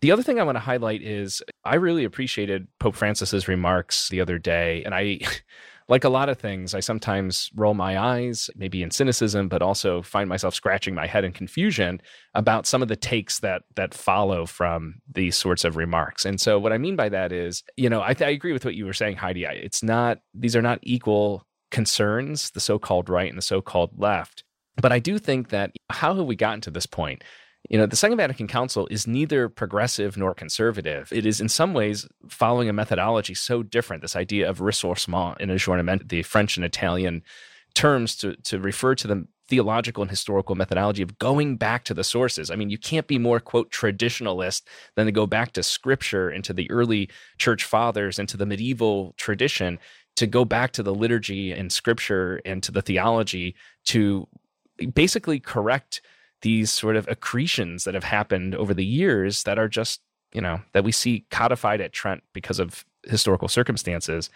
The 0.00 0.10
other 0.10 0.22
thing 0.22 0.40
I 0.40 0.42
want 0.42 0.56
to 0.56 0.60
highlight 0.60 1.02
is 1.02 1.42
I 1.64 1.74
really 1.74 2.04
appreciated 2.04 2.66
Pope 2.78 2.96
Francis's 2.96 3.46
remarks 3.46 4.08
the 4.08 4.22
other 4.22 4.38
day 4.38 4.82
and 4.84 4.94
I 4.94 5.20
like 5.88 6.04
a 6.04 6.08
lot 6.08 6.28
of 6.28 6.38
things, 6.38 6.74
I 6.74 6.80
sometimes 6.80 7.50
roll 7.54 7.74
my 7.74 7.98
eyes, 7.98 8.50
maybe 8.56 8.82
in 8.82 8.90
cynicism, 8.90 9.48
but 9.48 9.62
also 9.62 10.02
find 10.02 10.28
myself 10.28 10.54
scratching 10.54 10.94
my 10.94 11.06
head 11.06 11.24
in 11.24 11.32
confusion 11.32 12.00
about 12.34 12.66
some 12.66 12.82
of 12.82 12.88
the 12.88 12.96
takes 12.96 13.40
that 13.40 13.62
that 13.74 13.94
follow 13.94 14.46
from 14.46 14.96
these 15.12 15.36
sorts 15.36 15.64
of 15.64 15.76
remarks. 15.76 16.24
And 16.24 16.40
so, 16.40 16.58
what 16.58 16.72
I 16.72 16.78
mean 16.78 16.96
by 16.96 17.08
that 17.08 17.32
is, 17.32 17.62
you 17.76 17.90
know, 17.90 18.00
I, 18.00 18.14
I 18.20 18.30
agree 18.30 18.52
with 18.52 18.64
what 18.64 18.74
you 18.74 18.86
were 18.86 18.92
saying, 18.92 19.16
Heidi. 19.16 19.44
It's 19.44 19.82
not; 19.82 20.18
these 20.34 20.56
are 20.56 20.62
not 20.62 20.78
equal 20.82 21.46
concerns, 21.70 22.50
the 22.50 22.60
so-called 22.60 23.08
right 23.08 23.28
and 23.28 23.38
the 23.38 23.42
so-called 23.42 23.98
left. 23.98 24.44
But 24.80 24.92
I 24.92 24.98
do 24.98 25.18
think 25.18 25.50
that 25.50 25.72
how 25.90 26.14
have 26.14 26.26
we 26.26 26.36
gotten 26.36 26.60
to 26.62 26.70
this 26.70 26.86
point? 26.86 27.24
You 27.72 27.78
know, 27.78 27.86
the 27.86 27.96
Second 27.96 28.18
Vatican 28.18 28.48
Council 28.48 28.86
is 28.90 29.06
neither 29.06 29.48
progressive 29.48 30.18
nor 30.18 30.34
conservative. 30.34 31.10
It 31.10 31.24
is, 31.24 31.40
in 31.40 31.48
some 31.48 31.72
ways, 31.72 32.06
following 32.28 32.68
a 32.68 32.72
methodology 32.74 33.32
so 33.32 33.62
different. 33.62 34.02
This 34.02 34.14
idea 34.14 34.46
of 34.46 34.58
ressourcement 34.58 35.40
in 35.40 35.48
aggiornamento, 35.48 36.06
the 36.06 36.22
French 36.22 36.58
and 36.58 36.66
Italian 36.66 37.22
terms 37.72 38.14
to, 38.16 38.36
to 38.42 38.58
refer 38.58 38.94
to 38.96 39.08
the 39.08 39.26
theological 39.48 40.02
and 40.02 40.10
historical 40.10 40.54
methodology 40.54 41.00
of 41.00 41.18
going 41.18 41.56
back 41.56 41.84
to 41.84 41.94
the 41.94 42.04
sources. 42.04 42.50
I 42.50 42.56
mean, 42.56 42.68
you 42.68 42.76
can't 42.76 43.06
be 43.06 43.18
more, 43.18 43.40
quote, 43.40 43.70
traditionalist 43.70 44.64
than 44.94 45.06
to 45.06 45.12
go 45.12 45.26
back 45.26 45.52
to 45.52 45.62
scripture 45.62 46.28
and 46.28 46.44
to 46.44 46.52
the 46.52 46.70
early 46.70 47.08
church 47.38 47.64
fathers 47.64 48.18
and 48.18 48.28
to 48.28 48.36
the 48.36 48.44
medieval 48.44 49.14
tradition 49.16 49.78
to 50.16 50.26
go 50.26 50.44
back 50.44 50.72
to 50.72 50.82
the 50.82 50.94
liturgy 50.94 51.52
and 51.52 51.72
scripture 51.72 52.42
and 52.44 52.62
to 52.64 52.70
the 52.70 52.82
theology 52.82 53.54
to 53.86 54.28
basically 54.92 55.40
correct 55.40 56.02
these 56.42 56.70
sort 56.70 56.96
of 56.96 57.08
accretions 57.08 57.84
that 57.84 57.94
have 57.94 58.04
happened 58.04 58.54
over 58.54 58.74
the 58.74 58.84
years 58.84 59.44
that 59.44 59.58
are 59.58 59.68
just, 59.68 60.00
you 60.32 60.40
know, 60.40 60.60
that 60.72 60.84
we 60.84 60.92
see 60.92 61.24
codified 61.30 61.80
at 61.80 61.92
Trent 61.92 62.22
because 62.32 62.58
of 62.58 62.84
historical 63.04 63.48
circumstances. 63.48 64.30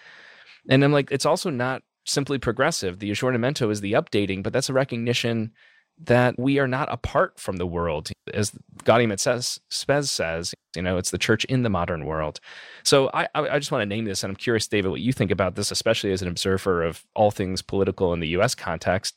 And 0.69 0.83
I'm 0.83 0.93
like, 0.93 1.11
it's 1.11 1.27
also 1.27 1.51
not 1.51 1.83
simply 2.05 2.39
progressive. 2.39 2.99
The 2.99 3.11
aggiornamento 3.11 3.71
is 3.71 3.81
the 3.81 3.93
updating, 3.93 4.43
but 4.43 4.53
that's 4.53 4.69
a 4.69 4.73
recognition 4.73 5.53
that 5.99 6.39
we 6.39 6.59
are 6.59 6.69
not 6.69 6.93
apart 6.93 7.41
from 7.41 7.57
the 7.57 7.67
world. 7.67 8.11
As 8.33 8.53
Gaudium 8.85 9.13
et 9.13 9.21
Spes 9.21 10.11
says, 10.11 10.55
you 10.75 10.83
know, 10.83 10.99
it's 10.99 11.11
the 11.11 11.19
church 11.19 11.45
in 11.47 11.63
the 11.63 11.71
modern 11.71 12.05
world. 12.05 12.39
So 12.85 13.11
I, 13.15 13.29
I 13.35 13.59
just 13.59 13.73
want 13.73 13.83
to 13.83 13.87
name 13.87 14.05
this, 14.05 14.23
and 14.23 14.31
I'm 14.31 14.37
curious, 14.37 14.69
David, 14.69 14.91
what 14.91 15.01
you 15.01 15.13
think 15.13 15.31
about 15.31 15.55
this, 15.55 15.71
especially 15.71 16.13
as 16.13 16.21
an 16.21 16.29
observer 16.29 16.83
of 16.83 17.05
all 17.15 17.31
things 17.31 17.63
political 17.63 18.13
in 18.13 18.21
the 18.21 18.29
U.S. 18.29 18.55
context 18.55 19.17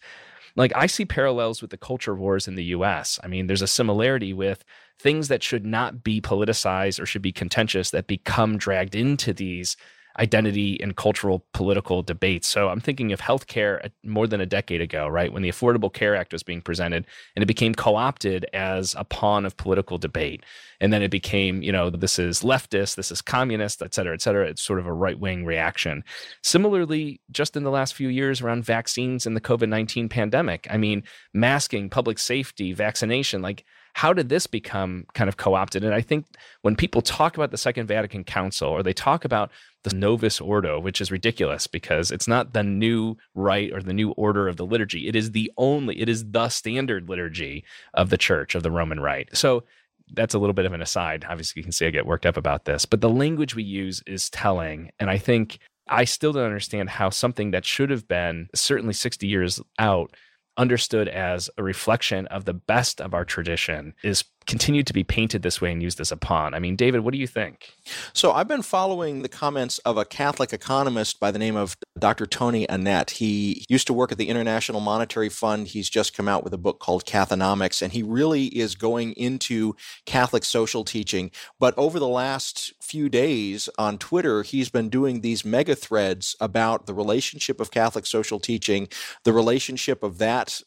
like 0.60 0.74
I 0.76 0.88
see 0.88 1.06
parallels 1.06 1.62
with 1.62 1.72
the 1.72 1.78
culture 1.78 2.14
wars 2.14 2.46
in 2.46 2.56
the 2.56 2.66
US. 2.66 3.18
I 3.24 3.28
mean, 3.28 3.48
there's 3.48 3.62
a 3.62 3.68
similarity 3.68 4.34
with 4.34 4.66
things 5.00 5.30
that 5.30 5.42
should 5.42 5.66
not 5.66 6.04
be 6.04 6.20
politicized 6.20 7.00
or 7.00 7.06
should 7.06 7.22
be 7.22 7.32
contentious 7.32 7.92
that 7.92 8.08
become 8.08 8.58
dragged 8.58 8.94
into 8.94 9.32
these 9.32 9.78
identity 10.18 10.82
and 10.82 10.96
cultural 10.96 11.46
political 11.54 12.02
debates. 12.02 12.48
So 12.48 12.70
I'm 12.70 12.80
thinking 12.80 13.12
of 13.14 13.22
healthcare 13.22 13.90
more 14.04 14.28
than 14.28 14.42
a 14.42 14.46
decade 14.46 14.82
ago, 14.82 15.08
right? 15.08 15.32
When 15.32 15.44
the 15.44 15.50
Affordable 15.50 15.94
Care 15.94 16.16
Act 16.16 16.34
was 16.34 16.44
being 16.44 16.62
presented 16.62 17.06
and 17.36 17.44
it 17.44 17.46
became 17.46 17.76
co 17.76 17.96
opted 17.96 18.46
as 18.54 18.96
a 18.98 19.04
pawn 19.04 19.46
of 19.46 19.56
political 19.58 19.98
debate. 19.98 20.44
And 20.82 20.92
then 20.92 21.02
it 21.02 21.12
became, 21.12 21.62
you 21.62 21.72
know, 21.72 21.90
this 21.90 22.18
is 22.18 22.42
leftist, 22.42 22.96
this 22.96 23.12
is 23.12 23.22
communist, 23.22 23.82
et 23.82 23.94
cetera, 23.94 24.14
et 24.14 24.22
cetera. 24.22 24.48
It's 24.48 24.62
sort 24.62 24.80
of 24.80 24.88
a 24.88 24.94
right 24.94 25.20
wing 25.20 25.46
reaction. 25.46 26.04
Similarly, 26.44 27.22
just 27.32 27.56
in 27.56 27.64
the 27.64 27.72
last 27.72 27.94
few 27.94 28.08
years 28.08 28.42
around 28.42 28.66
vaccines 28.66 29.26
and 29.26 29.36
the 29.36 29.42
COVID 29.42 29.70
19 29.70 30.10
pandemic, 30.10 30.68
I 30.70 30.78
mean, 30.78 31.04
masking, 31.34 31.90
public 31.90 32.18
safety, 32.18 32.74
vaccination, 32.74 33.42
like, 33.42 33.66
how 34.00 34.14
did 34.14 34.30
this 34.30 34.48
become 34.48 35.06
kind 35.14 35.28
of 35.28 35.36
co 35.36 35.56
opted? 35.56 35.84
And 35.84 35.94
I 35.94 36.00
think 36.00 36.26
when 36.62 36.78
people 36.78 37.02
talk 37.02 37.36
about 37.36 37.52
the 37.52 37.58
Second 37.58 37.88
Vatican 37.88 38.24
Council 38.24 38.70
or 38.70 38.82
they 38.82 38.94
talk 38.94 39.26
about 39.26 39.52
the 39.84 39.94
Novus 39.94 40.40
Ordo, 40.40 40.80
which 40.80 41.02
is 41.02 41.12
ridiculous 41.12 41.68
because 41.68 42.10
it's 42.10 42.28
not 42.28 42.54
the 42.54 42.64
new 42.64 43.18
rite 43.36 43.74
or 43.74 43.82
the 43.82 43.92
new 43.92 44.12
order 44.12 44.48
of 44.48 44.56
the 44.56 44.66
liturgy. 44.66 45.10
It 45.10 45.18
is 45.18 45.32
the 45.32 45.52
only, 45.58 46.00
it 46.00 46.08
is 46.08 46.32
the 46.32 46.48
standard 46.48 47.10
liturgy 47.10 47.66
of 47.94 48.10
the 48.10 48.18
church, 48.18 48.56
of 48.56 48.64
the 48.64 48.72
Roman 48.72 49.02
Rite. 49.02 49.36
So 49.36 49.66
that's 50.14 50.34
a 50.34 50.40
little 50.40 50.54
bit 50.54 50.66
of 50.66 50.72
an 50.72 50.82
aside. 50.82 51.26
Obviously, 51.28 51.60
you 51.60 51.64
can 51.66 51.74
see 51.74 51.86
I 51.86 51.90
get 51.90 52.06
worked 52.06 52.26
up 52.26 52.38
about 52.38 52.64
this, 52.64 52.86
but 52.86 53.02
the 53.02 53.10
language 53.10 53.54
we 53.54 53.64
use 53.64 54.02
is 54.08 54.30
telling. 54.30 54.92
And 55.02 55.10
I 55.10 55.18
think 55.18 55.60
I 55.90 56.06
still 56.06 56.32
don't 56.32 56.46
understand 56.46 56.90
how 56.90 57.10
something 57.10 57.52
that 57.52 57.66
should 57.66 57.90
have 57.90 58.08
been 58.08 58.48
certainly 58.56 58.94
60 58.94 59.28
years 59.28 59.60
out 59.78 60.16
understood 60.60 61.08
as 61.08 61.50
a 61.58 61.64
reflection 61.64 62.28
of 62.28 62.46
the 62.46 62.54
best 62.54 63.00
of 63.00 63.14
our 63.14 63.24
tradition 63.24 63.94
is 64.04 64.24
continued 64.50 64.88
to 64.88 64.94
be 64.94 65.04
painted 65.04 65.44
this 65.44 65.62
way 65.62 65.72
and 65.72 65.82
used 65.82 66.02
as 66.02 66.12
a 66.12 66.18
pawn. 66.18 66.56
I 66.56 66.60
mean, 66.60 66.76
David, 66.76 67.02
what 67.02 67.14
do 67.14 67.20
you 67.20 67.28
think? 67.28 67.72
So 68.14 68.32
I've 68.32 68.48
been 68.48 68.64
following 68.64 69.22
the 69.22 69.30
comments 69.30 69.78
of 69.80 69.96
a 69.96 70.04
Catholic 70.04 70.52
economist 70.52 71.20
by 71.20 71.30
the 71.30 71.38
name 71.38 71.56
of 71.56 71.78
Dr. 72.00 72.26
Tony 72.26 72.66
Annett. 72.66 73.12
He 73.12 73.64
used 73.70 73.86
to 73.88 73.94
work 73.94 74.12
at 74.12 74.18
the 74.18 74.28
International 74.28 74.82
Monetary 74.82 75.30
Fund. 75.30 75.68
He's 75.68 75.88
just 75.88 76.18
come 76.18 76.28
out 76.28 76.44
with 76.44 76.52
a 76.56 76.58
book 76.58 76.80
called 76.80 77.06
Cathonomics, 77.06 77.84
and 77.84 77.94
he 77.94 78.02
really 78.02 78.48
is 78.48 78.74
going 78.74 79.14
into 79.14 79.76
Catholic 80.08 80.44
social 80.44 80.84
teaching. 80.84 81.30
But 81.60 81.78
over 81.78 82.00
the 82.00 82.08
last 82.08 82.74
few 82.82 83.08
days 83.08 83.70
on 83.78 84.00
Twitter, 84.00 84.42
he's 84.42 84.70
been 84.70 84.90
doing 84.90 85.22
these 85.22 85.46
mega 85.46 85.76
threads 85.76 86.36
about 86.40 86.88
the 86.88 86.96
relationship 86.96 87.62
of 87.62 87.70
Catholic 87.70 88.08
social 88.08 88.40
teaching, 88.40 88.88
the 89.26 89.34
relationship 89.34 90.02
of 90.02 90.18
that 90.18 90.64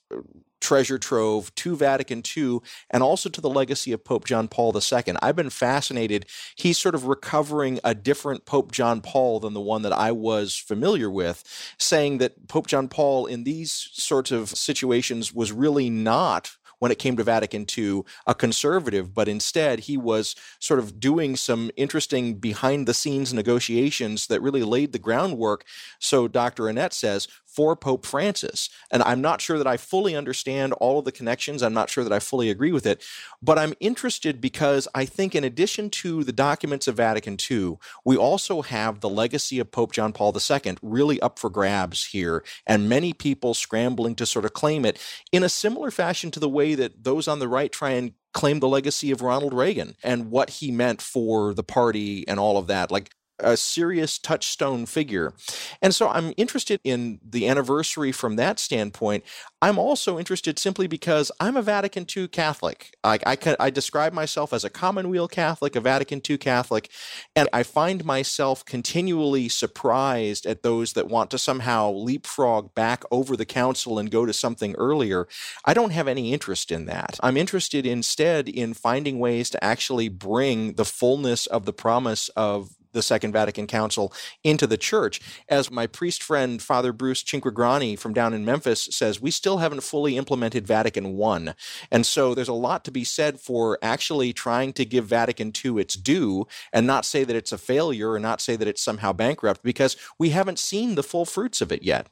treasure 0.62 0.98
trove 0.98 1.54
to 1.56 1.76
Vatican 1.76 2.22
II 2.36 2.60
and 2.88 3.02
also 3.02 3.28
to 3.28 3.40
the 3.40 3.50
legacy 3.50 3.92
of 3.92 4.04
Pope 4.04 4.24
John 4.24 4.48
Paul 4.48 4.74
II. 4.74 5.14
I've 5.20 5.36
been 5.36 5.50
fascinated. 5.50 6.26
He's 6.56 6.78
sort 6.78 6.94
of 6.94 7.06
recovering 7.06 7.80
a 7.84 7.94
different 7.94 8.46
Pope 8.46 8.72
John 8.72 9.02
Paul 9.02 9.40
than 9.40 9.52
the 9.52 9.60
one 9.60 9.82
that 9.82 9.92
I 9.92 10.12
was 10.12 10.56
familiar 10.56 11.10
with, 11.10 11.44
saying 11.78 12.18
that 12.18 12.48
Pope 12.48 12.68
John 12.68 12.88
Paul 12.88 13.26
in 13.26 13.44
these 13.44 13.90
sorts 13.92 14.30
of 14.30 14.48
situations 14.50 15.34
was 15.34 15.52
really 15.52 15.90
not 15.90 16.56
when 16.82 16.90
it 16.90 16.98
came 16.98 17.16
to 17.16 17.22
Vatican 17.22 17.64
II 17.78 18.02
a 18.26 18.34
conservative, 18.34 19.14
but 19.14 19.28
instead 19.28 19.78
he 19.78 19.96
was 19.96 20.34
sort 20.58 20.80
of 20.80 20.98
doing 20.98 21.36
some 21.36 21.70
interesting 21.76 22.34
behind 22.34 22.88
the 22.88 22.92
scenes 22.92 23.32
negotiations 23.32 24.26
that 24.26 24.42
really 24.42 24.64
laid 24.64 24.90
the 24.90 24.98
groundwork. 24.98 25.64
So 26.00 26.26
Dr. 26.26 26.64
Annett 26.64 26.92
says 26.92 27.28
for 27.54 27.76
Pope 27.76 28.06
Francis. 28.06 28.70
And 28.90 29.02
I'm 29.02 29.20
not 29.20 29.40
sure 29.40 29.58
that 29.58 29.66
I 29.66 29.76
fully 29.76 30.16
understand 30.16 30.72
all 30.74 30.98
of 30.98 31.04
the 31.04 31.12
connections. 31.12 31.62
I'm 31.62 31.74
not 31.74 31.90
sure 31.90 32.04
that 32.04 32.12
I 32.12 32.18
fully 32.18 32.50
agree 32.50 32.72
with 32.72 32.86
it. 32.86 33.04
But 33.42 33.58
I'm 33.58 33.74
interested 33.80 34.40
because 34.40 34.88
I 34.94 35.04
think, 35.04 35.34
in 35.34 35.44
addition 35.44 35.90
to 35.90 36.24
the 36.24 36.32
documents 36.32 36.88
of 36.88 36.96
Vatican 36.96 37.36
II, 37.50 37.76
we 38.04 38.16
also 38.16 38.62
have 38.62 39.00
the 39.00 39.08
legacy 39.08 39.58
of 39.58 39.70
Pope 39.70 39.92
John 39.92 40.12
Paul 40.12 40.34
II 40.34 40.76
really 40.82 41.20
up 41.20 41.38
for 41.38 41.50
grabs 41.50 42.06
here, 42.06 42.44
and 42.66 42.88
many 42.88 43.12
people 43.12 43.54
scrambling 43.54 44.14
to 44.16 44.26
sort 44.26 44.44
of 44.44 44.52
claim 44.52 44.84
it 44.84 44.98
in 45.30 45.42
a 45.42 45.48
similar 45.48 45.90
fashion 45.90 46.30
to 46.30 46.40
the 46.40 46.48
way 46.48 46.74
that 46.74 47.04
those 47.04 47.28
on 47.28 47.38
the 47.38 47.48
right 47.48 47.70
try 47.70 47.90
and 47.90 48.12
claim 48.32 48.60
the 48.60 48.68
legacy 48.68 49.10
of 49.10 49.20
Ronald 49.20 49.52
Reagan 49.52 49.94
and 50.02 50.30
what 50.30 50.50
he 50.50 50.70
meant 50.70 51.02
for 51.02 51.52
the 51.52 51.62
party 51.62 52.26
and 52.26 52.40
all 52.40 52.56
of 52.56 52.66
that. 52.68 52.90
Like 52.90 53.10
a 53.42 53.56
serious 53.56 54.18
touchstone 54.18 54.86
figure. 54.86 55.34
And 55.80 55.94
so 55.94 56.08
I'm 56.08 56.32
interested 56.36 56.80
in 56.84 57.20
the 57.22 57.48
anniversary 57.48 58.12
from 58.12 58.36
that 58.36 58.58
standpoint. 58.58 59.24
I'm 59.60 59.78
also 59.78 60.18
interested 60.18 60.58
simply 60.58 60.88
because 60.88 61.30
I'm 61.38 61.56
a 61.56 61.62
Vatican 61.62 62.04
II 62.14 62.26
Catholic. 62.28 62.96
I, 63.04 63.18
I, 63.24 63.56
I 63.60 63.70
describe 63.70 64.12
myself 64.12 64.52
as 64.52 64.64
a 64.64 64.70
commonweal 64.70 65.28
Catholic, 65.28 65.76
a 65.76 65.80
Vatican 65.80 66.20
II 66.28 66.38
Catholic, 66.38 66.90
and 67.36 67.48
I 67.52 67.62
find 67.62 68.04
myself 68.04 68.64
continually 68.64 69.48
surprised 69.48 70.46
at 70.46 70.62
those 70.62 70.94
that 70.94 71.08
want 71.08 71.30
to 71.30 71.38
somehow 71.38 71.92
leapfrog 71.92 72.74
back 72.74 73.04
over 73.12 73.36
the 73.36 73.44
council 73.44 73.98
and 73.98 74.10
go 74.10 74.26
to 74.26 74.32
something 74.32 74.74
earlier. 74.76 75.28
I 75.64 75.74
don't 75.74 75.90
have 75.90 76.08
any 76.08 76.32
interest 76.32 76.72
in 76.72 76.86
that. 76.86 77.20
I'm 77.22 77.36
interested 77.36 77.86
instead 77.86 78.48
in 78.48 78.74
finding 78.74 79.18
ways 79.20 79.48
to 79.50 79.62
actually 79.62 80.08
bring 80.08 80.74
the 80.74 80.84
fullness 80.84 81.46
of 81.46 81.66
the 81.66 81.72
promise 81.72 82.28
of 82.30 82.70
the 82.92 83.02
Second 83.02 83.32
Vatican 83.32 83.66
Council 83.66 84.12
into 84.44 84.66
the 84.66 84.76
church. 84.76 85.20
As 85.48 85.70
my 85.70 85.86
priest 85.86 86.22
friend, 86.22 86.60
Father 86.60 86.92
Bruce 86.92 87.22
Cinquegrani 87.22 87.98
from 87.98 88.12
down 88.12 88.34
in 88.34 88.44
Memphis 88.44 88.88
says, 88.90 89.20
we 89.20 89.30
still 89.30 89.58
haven't 89.58 89.82
fully 89.82 90.16
implemented 90.16 90.66
Vatican 90.66 91.20
I. 91.20 91.54
And 91.90 92.04
so 92.04 92.34
there's 92.34 92.48
a 92.48 92.52
lot 92.52 92.84
to 92.84 92.90
be 92.90 93.04
said 93.04 93.40
for 93.40 93.78
actually 93.82 94.32
trying 94.32 94.72
to 94.74 94.84
give 94.84 95.06
Vatican 95.06 95.52
II 95.64 95.80
its 95.80 95.94
due 95.94 96.46
and 96.72 96.86
not 96.86 97.04
say 97.04 97.24
that 97.24 97.36
it's 97.36 97.52
a 97.52 97.58
failure 97.58 98.10
or 98.12 98.18
not 98.18 98.40
say 98.40 98.56
that 98.56 98.68
it's 98.68 98.82
somehow 98.82 99.12
bankrupt 99.12 99.62
because 99.62 99.96
we 100.18 100.30
haven't 100.30 100.58
seen 100.58 100.94
the 100.94 101.02
full 101.02 101.24
fruits 101.24 101.60
of 101.60 101.72
it 101.72 101.82
yet. 101.82 102.08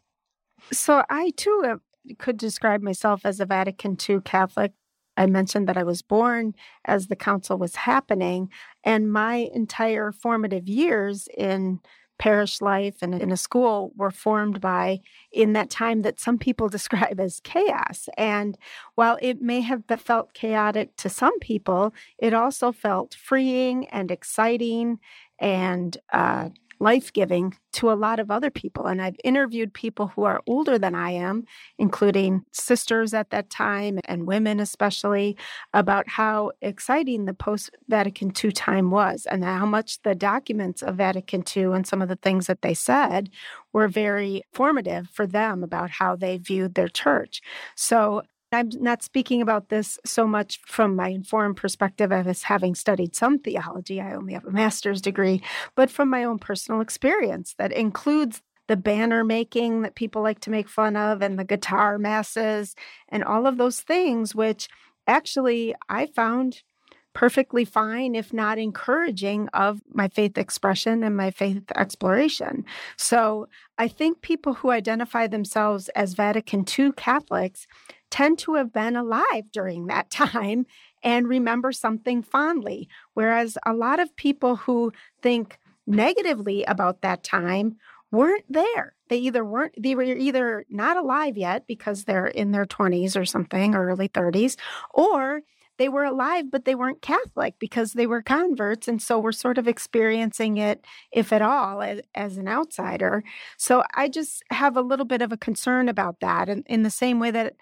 So 0.73 1.03
I 1.11 1.31
too 1.37 1.63
uh, 1.67 2.15
could 2.19 2.37
describe 2.37 2.83
myself 2.83 3.23
as 3.25 3.41
a 3.41 3.47
Vatican 3.47 3.97
II 4.09 4.21
Catholic. 4.25 4.73
I 5.21 5.27
mentioned 5.27 5.69
that 5.69 5.77
I 5.77 5.83
was 5.83 6.01
born 6.01 6.55
as 6.87 7.07
the 7.07 7.15
council 7.15 7.59
was 7.59 7.77
happening, 7.77 8.49
and 8.83 9.13
my 9.13 9.51
entire 9.53 10.13
formative 10.13 10.67
years 10.67 11.29
in 11.37 11.81
parish 12.19 12.63
life 12.63 12.97
and 13.03 13.15
in 13.15 13.31
a 13.31 13.37
school 13.37 13.93
were 13.97 14.11
formed 14.11 14.63
by 14.63 15.01
in 15.31 15.53
that 15.53 15.69
time 15.69 16.01
that 16.03 16.19
some 16.19 16.39
people 16.39 16.69
describe 16.79 17.21
as 17.21 17.41
chaos. 17.41 18.09
And 18.17 18.57
while 18.95 19.19
it 19.21 19.43
may 19.43 19.61
have 19.61 19.85
felt 19.99 20.33
chaotic 20.33 20.97
to 20.97 21.11
some 21.11 21.39
people, 21.41 21.93
it 22.19 22.33
also 22.33 22.73
felt 22.73 23.15
freeing 23.15 23.89
and 23.89 24.11
exciting 24.11 25.01
and 25.39 25.99
uh, 26.15 26.49
life 26.81 27.13
giving 27.13 27.55
to 27.73 27.93
a 27.93 27.95
lot 27.95 28.19
of 28.19 28.31
other 28.31 28.51
people. 28.51 28.87
And 28.87 29.01
I've 29.01 29.17
interviewed 29.23 29.73
people 29.73 30.09
who 30.09 30.25
are 30.25 30.41
older 30.47 30.79
than 30.79 30.95
I 30.95 31.11
am, 31.11 31.45
including 31.79 32.45
sisters 32.53 33.15
at 33.15 33.31
that 33.31 33.51
time 33.51 34.01
and 34.07 34.27
women 34.27 34.59
especially, 34.59 35.37
about 35.75 36.09
how 36.09 36.53
exciting 36.63 37.27
the 37.27 37.35
post 37.35 37.71
Vatican 37.89 38.33
II 38.43 38.51
time 38.51 38.91
was 38.91 39.27
and 39.31 39.45
how 39.45 39.67
much 39.67 40.03
the 40.03 40.15
documents 40.15 40.83
of 40.83 40.97
Vatican 40.97 41.45
II 41.57 41.65
and 41.65 41.87
some 41.87 42.03
of 42.03 42.09
the 42.09 42.17
things 42.17 42.47
that 42.47 42.63
they 42.63 42.75
said 42.75 43.31
were 43.73 43.89
very 43.89 44.43
formative 44.53 45.09
for 45.13 45.27
them 45.27 45.63
about 45.63 45.91
how 45.91 46.17
they 46.17 46.39
viewed 46.39 46.75
their 46.75 46.89
church. 46.89 47.41
So 47.77 48.23
I'm 48.53 48.71
not 48.81 49.03
speaking 49.03 49.41
about 49.43 49.69
this 49.69 49.99
so 50.05 50.27
much 50.27 50.61
from 50.67 50.97
my 50.97 51.09
informed 51.09 51.57
perspective 51.57 52.11
as 52.11 52.43
having 52.45 52.75
studied 52.75 53.15
some 53.15 53.39
theology. 53.39 54.01
I 54.01 54.15
only 54.15 54.33
have 54.35 54.45
a 54.45 54.51
master's 54.51 55.01
degree, 55.01 55.43
but 55.77 55.91
from 55.91 56.11
my 56.11 56.25
own 56.25 56.39
personal 56.39 56.81
experience 56.81 57.55
that 57.59 57.73
includes 57.73 58.43
the 58.67 58.77
banner 58.77 59.25
making 59.25 59.83
that 59.83 59.95
people 59.95 60.23
like 60.23 60.41
to 60.41 60.51
make 60.51 60.69
fun 60.69 60.97
of 60.97 61.23
and 61.23 61.39
the 61.39 61.45
guitar 61.45 61.99
masses 61.99 62.75
and 63.09 63.25
all 63.25 63.47
of 63.47 63.57
those 63.57 63.81
things, 63.81 64.35
which 64.35 64.69
actually 65.07 65.75
I 65.89 66.07
found 66.07 66.63
perfectly 67.13 67.65
fine, 67.65 68.15
if 68.15 68.33
not 68.33 68.59
encouraging, 68.59 69.49
of 69.49 69.81
my 69.93 70.09
faith 70.09 70.39
expression 70.39 71.03
and 71.03 71.17
my 71.17 71.31
faith 71.31 71.63
exploration. 71.75 72.65
So 72.97 73.49
I 73.79 73.89
think 73.89 74.23
people 74.23 74.55
who 74.55 74.71
identify 74.71 75.27
themselves 75.27 75.89
as 75.91 76.15
Vatican 76.15 76.65
II 76.79 76.93
Catholics 76.93 77.67
tend 78.11 78.39
to 78.41 78.55
have 78.55 78.73
been 78.73 78.97
alive 78.97 79.51
during 79.53 79.87
that 79.87 80.11
time 80.11 80.67
and 81.03 81.29
remember 81.29 81.73
something 81.73 82.23
fondly. 82.23 82.89
Whereas 83.15 83.57
a 83.65 83.73
lot 83.73 84.01
of 84.01 84.15
people 84.17 84.57
who 84.57 84.93
think 85.23 85.59
negatively 85.87 86.63
about 86.65 87.01
that 87.01 87.25
time 87.25 87.77
weren't 88.13 88.45
there. 88.49 88.95
They 89.09 89.19
either 89.19 89.45
weren't, 89.45 89.75
they 89.81 89.95
were 89.95 90.03
either 90.03 90.65
not 90.69 90.97
alive 90.97 91.37
yet 91.37 91.67
because 91.67 92.05
they're 92.05 92.27
in 92.27 92.53
their 92.53 92.67
20s 92.67 93.17
or 93.17 93.25
something, 93.25 93.75
or 93.75 93.89
early 93.89 94.09
30s, 94.09 94.57
or 94.93 95.43
they 95.81 95.89
were 95.89 96.05
alive, 96.05 96.51
but 96.51 96.67
they 96.67 96.75
weren't 96.75 97.01
Catholic 97.01 97.55
because 97.59 97.95
they 97.95 98.07
were 98.07 98.21
converts. 98.21 98.87
And 98.87 99.01
so 99.01 99.19
we're 99.19 99.33
sort 99.33 99.57
of 99.57 99.67
experiencing 99.67 100.59
it, 100.59 100.85
if 101.11 101.33
at 101.33 101.41
all, 101.41 101.81
as, 101.81 102.03
as 102.15 102.37
an 102.37 102.49
outsider. 102.49 103.25
So 103.57 103.83
I 103.95 104.11
just 104.11 104.43
have 104.51 104.77
a 104.77 104.83
little 104.83 105.07
bit 105.07 105.23
of 105.23 105.33
a 105.33 105.39
concern 105.39 105.89
about 105.89 106.21
that. 106.21 106.51
And 106.51 106.67
in 106.67 106.83
the 106.83 106.91
same 106.91 107.19
way 107.19 107.31
that 107.31 107.57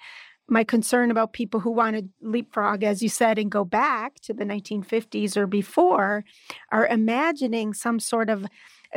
my 0.48 0.64
concern 0.64 1.12
about 1.12 1.32
people 1.32 1.60
who 1.60 1.70
want 1.70 1.94
to 1.96 2.08
leapfrog, 2.20 2.82
as 2.82 3.04
you 3.04 3.08
said, 3.08 3.38
and 3.38 3.52
go 3.52 3.64
back 3.64 4.16
to 4.22 4.34
the 4.34 4.44
1950s 4.44 5.36
or 5.36 5.46
before 5.46 6.24
are 6.72 6.88
imagining 6.88 7.72
some 7.72 8.00
sort 8.00 8.30
of 8.30 8.46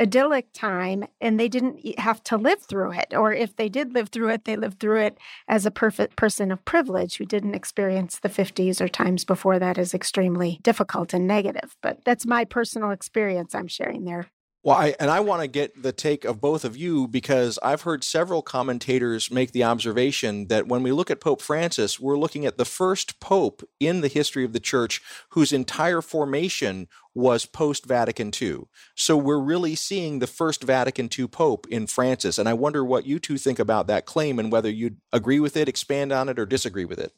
idyllic 0.00 0.52
time 0.52 1.04
and 1.20 1.38
they 1.38 1.48
didn't 1.48 1.98
have 1.98 2.22
to 2.24 2.36
live 2.36 2.62
through 2.62 2.92
it. 2.92 3.12
Or 3.16 3.32
if 3.32 3.56
they 3.56 3.68
did 3.68 3.94
live 3.94 4.08
through 4.08 4.30
it, 4.30 4.44
they 4.44 4.56
lived 4.56 4.80
through 4.80 5.00
it 5.00 5.18
as 5.48 5.66
a 5.66 5.70
perfect 5.70 6.16
person 6.16 6.50
of 6.50 6.64
privilege 6.64 7.16
who 7.16 7.24
didn't 7.24 7.54
experience 7.54 8.18
the 8.18 8.28
50s 8.28 8.80
or 8.80 8.88
times 8.88 9.24
before 9.24 9.58
that 9.58 9.78
as 9.78 9.94
extremely 9.94 10.58
difficult 10.62 11.12
and 11.12 11.26
negative. 11.26 11.76
But 11.82 12.04
that's 12.04 12.26
my 12.26 12.44
personal 12.44 12.90
experience 12.90 13.54
I'm 13.54 13.68
sharing 13.68 14.04
there. 14.04 14.28
Well, 14.64 14.76
I, 14.76 14.94
and 15.00 15.10
I 15.10 15.18
want 15.18 15.42
to 15.42 15.48
get 15.48 15.82
the 15.82 15.90
take 15.90 16.24
of 16.24 16.40
both 16.40 16.64
of 16.64 16.76
you 16.76 17.08
because 17.08 17.58
I've 17.64 17.82
heard 17.82 18.04
several 18.04 18.42
commentators 18.42 19.28
make 19.28 19.50
the 19.50 19.64
observation 19.64 20.46
that 20.46 20.68
when 20.68 20.84
we 20.84 20.92
look 20.92 21.10
at 21.10 21.20
Pope 21.20 21.42
Francis, 21.42 21.98
we're 21.98 22.16
looking 22.16 22.46
at 22.46 22.58
the 22.58 22.64
first 22.64 23.18
pope 23.18 23.68
in 23.80 24.02
the 24.02 24.08
history 24.08 24.44
of 24.44 24.52
the 24.52 24.60
church 24.60 25.02
whose 25.30 25.52
entire 25.52 26.00
formation 26.00 26.86
was 27.12 27.44
post 27.44 27.86
Vatican 27.86 28.30
II. 28.40 28.60
So 28.94 29.16
we're 29.16 29.40
really 29.40 29.74
seeing 29.74 30.20
the 30.20 30.28
first 30.28 30.62
Vatican 30.62 31.10
II 31.16 31.26
pope 31.26 31.66
in 31.68 31.88
Francis. 31.88 32.38
And 32.38 32.48
I 32.48 32.54
wonder 32.54 32.84
what 32.84 33.04
you 33.04 33.18
two 33.18 33.38
think 33.38 33.58
about 33.58 33.88
that 33.88 34.06
claim 34.06 34.38
and 34.38 34.52
whether 34.52 34.70
you'd 34.70 34.98
agree 35.12 35.40
with 35.40 35.56
it, 35.56 35.68
expand 35.68 36.12
on 36.12 36.28
it, 36.28 36.38
or 36.38 36.46
disagree 36.46 36.84
with 36.84 37.00
it. 37.00 37.12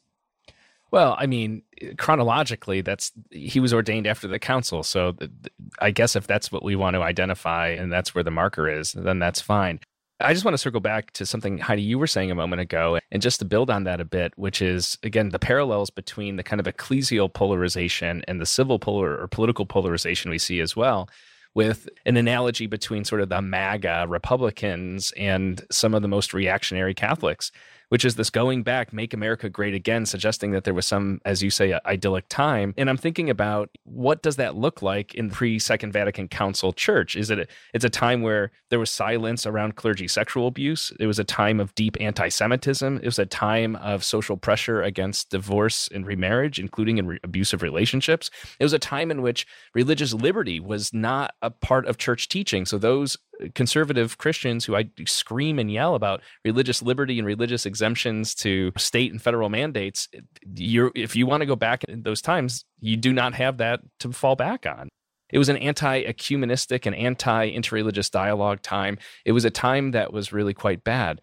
Well, 0.95 1.17
I 1.19 1.25
mean, 1.25 1.61
chronologically, 1.97 2.79
that's 2.79 3.11
he 3.29 3.59
was 3.59 3.73
ordained 3.73 4.07
after 4.07 4.29
the 4.29 4.39
council. 4.39 4.81
So 4.81 5.11
the, 5.11 5.29
I 5.79 5.91
guess 5.91 6.15
if 6.15 6.25
that's 6.25 6.53
what 6.53 6.63
we 6.63 6.77
want 6.77 6.93
to 6.93 7.01
identify 7.01 7.67
and 7.67 7.91
that's 7.91 8.15
where 8.15 8.23
the 8.23 8.31
marker 8.31 8.69
is, 8.69 8.93
then 8.93 9.19
that's 9.19 9.41
fine. 9.41 9.81
I 10.21 10.31
just 10.31 10.45
want 10.45 10.53
to 10.53 10.57
circle 10.57 10.79
back 10.79 11.11
to 11.11 11.25
something 11.25 11.57
Heidi 11.57 11.81
you 11.81 11.99
were 11.99 12.07
saying 12.07 12.31
a 12.31 12.35
moment 12.35 12.61
ago, 12.61 12.97
and 13.11 13.21
just 13.21 13.39
to 13.39 13.45
build 13.45 13.69
on 13.69 13.83
that 13.83 13.99
a 13.99 14.05
bit, 14.05 14.31
which 14.37 14.61
is 14.61 14.97
again 15.03 15.31
the 15.31 15.37
parallels 15.37 15.89
between 15.89 16.37
the 16.37 16.43
kind 16.43 16.61
of 16.61 16.65
ecclesial 16.65 17.33
polarization 17.33 18.23
and 18.25 18.39
the 18.39 18.45
civil 18.45 18.79
polar 18.79 19.17
or 19.17 19.27
political 19.27 19.65
polarization 19.65 20.31
we 20.31 20.37
see 20.37 20.61
as 20.61 20.77
well 20.77 21.09
with 21.55 21.89
an 22.05 22.15
analogy 22.15 22.67
between 22.67 23.03
sort 23.03 23.19
of 23.19 23.27
the 23.27 23.41
MAGA 23.41 24.05
Republicans 24.07 25.11
and 25.17 25.65
some 25.71 25.93
of 25.93 26.01
the 26.01 26.07
most 26.07 26.33
reactionary 26.33 26.93
Catholics 26.93 27.51
which 27.89 28.05
is 28.05 28.15
this 28.15 28.29
going 28.29 28.63
back, 28.63 28.93
make 28.93 29.13
America 29.13 29.49
great 29.49 29.73
again, 29.73 30.05
suggesting 30.05 30.51
that 30.51 30.63
there 30.63 30.73
was 30.73 30.85
some, 30.85 31.19
as 31.25 31.43
you 31.43 31.49
say, 31.49 31.77
idyllic 31.85 32.27
time. 32.29 32.73
And 32.77 32.89
I'm 32.89 32.97
thinking 32.97 33.29
about 33.29 33.69
what 33.83 34.21
does 34.21 34.35
that 34.37 34.55
look 34.55 34.81
like 34.81 35.13
in 35.15 35.29
pre 35.29 35.59
Second 35.59 35.91
Vatican 35.91 36.27
Council 36.27 36.73
church? 36.73 37.15
Is 37.15 37.29
it 37.29 37.39
a, 37.39 37.47
it's 37.73 37.85
a 37.85 37.89
time 37.89 38.21
where 38.21 38.51
there 38.69 38.79
was 38.79 38.91
silence 38.91 39.45
around 39.45 39.75
clergy 39.75 40.07
sexual 40.07 40.47
abuse? 40.47 40.91
It 40.99 41.07
was 41.07 41.19
a 41.19 41.23
time 41.23 41.59
of 41.59 41.73
deep 41.75 41.97
anti-Semitism. 41.99 42.97
It 42.97 43.05
was 43.05 43.19
a 43.19 43.25
time 43.25 43.75
of 43.77 44.03
social 44.03 44.37
pressure 44.37 44.81
against 44.81 45.29
divorce 45.29 45.89
and 45.93 46.05
remarriage, 46.05 46.59
including 46.59 46.97
in 46.97 47.07
re- 47.07 47.19
abusive 47.23 47.61
relationships. 47.61 48.29
It 48.59 48.63
was 48.63 48.73
a 48.73 48.79
time 48.79 49.11
in 49.11 49.21
which 49.21 49.45
religious 49.73 50.13
liberty 50.13 50.59
was 50.59 50.93
not 50.93 51.33
a 51.41 51.49
part 51.49 51.87
of 51.87 51.97
church 51.97 52.29
teaching. 52.29 52.65
So 52.65 52.77
those 52.77 53.17
conservative 53.53 54.17
Christians 54.17 54.65
who 54.65 54.75
I 54.75 54.89
scream 55.05 55.59
and 55.59 55.71
yell 55.71 55.95
about 55.95 56.21
religious 56.43 56.81
liberty 56.81 57.17
and 57.19 57.27
religious 57.27 57.65
exemptions 57.65 58.35
to 58.35 58.71
state 58.77 59.11
and 59.11 59.21
federal 59.21 59.49
mandates, 59.49 60.07
if 60.55 61.15
you 61.15 61.27
want 61.27 61.41
to 61.41 61.45
go 61.45 61.55
back 61.55 61.83
in 61.83 62.03
those 62.03 62.21
times, 62.21 62.65
you 62.79 62.97
do 62.97 63.13
not 63.13 63.33
have 63.33 63.57
that 63.57 63.81
to 63.99 64.11
fall 64.11 64.35
back 64.35 64.65
on. 64.65 64.89
It 65.31 65.37
was 65.37 65.49
an 65.49 65.57
anti 65.57 66.03
ecumenistic 66.03 66.85
and 66.85 66.95
anti 66.95 67.51
interreligious 67.51 68.11
dialogue 68.11 68.61
time. 68.61 68.97
It 69.25 69.31
was 69.31 69.45
a 69.45 69.49
time 69.49 69.91
that 69.91 70.13
was 70.13 70.31
really 70.31 70.53
quite 70.53 70.83
bad. 70.83 71.21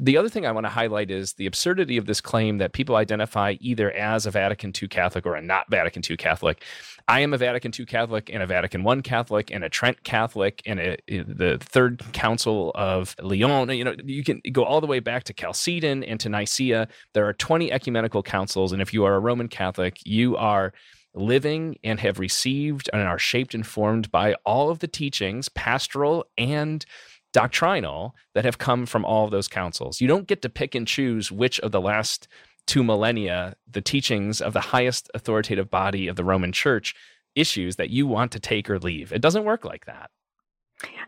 The 0.00 0.16
other 0.16 0.28
thing 0.28 0.46
I 0.46 0.52
want 0.52 0.64
to 0.64 0.70
highlight 0.70 1.10
is 1.10 1.34
the 1.34 1.46
absurdity 1.46 1.96
of 1.96 2.06
this 2.06 2.20
claim 2.20 2.58
that 2.58 2.72
people 2.72 2.96
identify 2.96 3.56
either 3.60 3.90
as 3.92 4.26
a 4.26 4.30
Vatican 4.30 4.72
II 4.80 4.88
Catholic 4.88 5.26
or 5.26 5.34
a 5.34 5.42
not 5.42 5.70
Vatican 5.70 6.02
II 6.08 6.16
Catholic. 6.16 6.64
I 7.08 7.20
am 7.20 7.34
a 7.34 7.38
Vatican 7.38 7.72
II 7.78 7.84
Catholic 7.86 8.30
and 8.32 8.42
a 8.42 8.46
Vatican 8.46 8.86
I 8.86 9.00
Catholic 9.00 9.50
and 9.50 9.64
a 9.64 9.68
Trent 9.68 10.02
Catholic 10.04 10.62
and 10.66 10.80
a, 10.80 10.96
the 11.08 11.58
Third 11.60 12.02
Council 12.12 12.72
of 12.74 13.14
Lyon. 13.20 13.70
You 13.70 13.84
know, 13.84 13.94
you 14.04 14.24
can 14.24 14.40
go 14.52 14.64
all 14.64 14.80
the 14.80 14.86
way 14.86 15.00
back 15.00 15.24
to 15.24 15.34
Chalcedon 15.34 16.04
and 16.04 16.18
to 16.20 16.28
Nicaea. 16.28 16.88
There 17.12 17.26
are 17.26 17.34
20 17.34 17.70
ecumenical 17.70 18.22
councils. 18.22 18.72
And 18.72 18.80
if 18.80 18.94
you 18.94 19.04
are 19.04 19.14
a 19.14 19.20
Roman 19.20 19.48
Catholic, 19.48 19.98
you 20.04 20.36
are 20.36 20.72
living 21.14 21.76
and 21.84 22.00
have 22.00 22.18
received 22.18 22.88
and 22.92 23.02
are 23.02 23.18
shaped 23.18 23.54
and 23.54 23.66
formed 23.66 24.10
by 24.10 24.34
all 24.46 24.70
of 24.70 24.78
the 24.78 24.88
teachings, 24.88 25.48
pastoral 25.50 26.24
and 26.38 26.86
doctrinal, 27.32 28.14
that 28.34 28.44
have 28.44 28.58
come 28.58 28.86
from 28.86 29.04
all 29.04 29.24
of 29.24 29.30
those 29.30 29.48
councils. 29.48 30.00
You 30.00 30.08
don't 30.08 30.26
get 30.26 30.42
to 30.42 30.48
pick 30.48 30.74
and 30.74 30.86
choose 30.86 31.32
which 31.32 31.58
of 31.60 31.72
the 31.72 31.80
last 31.80 32.28
two 32.66 32.84
millennia 32.84 33.54
the 33.70 33.80
teachings 33.80 34.40
of 34.40 34.52
the 34.52 34.60
highest 34.60 35.10
authoritative 35.14 35.70
body 35.70 36.08
of 36.08 36.16
the 36.16 36.24
Roman 36.24 36.52
Church 36.52 36.94
issues 37.34 37.76
that 37.76 37.90
you 37.90 38.06
want 38.06 38.32
to 38.32 38.40
take 38.40 38.68
or 38.70 38.78
leave. 38.78 39.12
It 39.12 39.22
doesn't 39.22 39.44
work 39.44 39.64
like 39.64 39.86
that. 39.86 40.10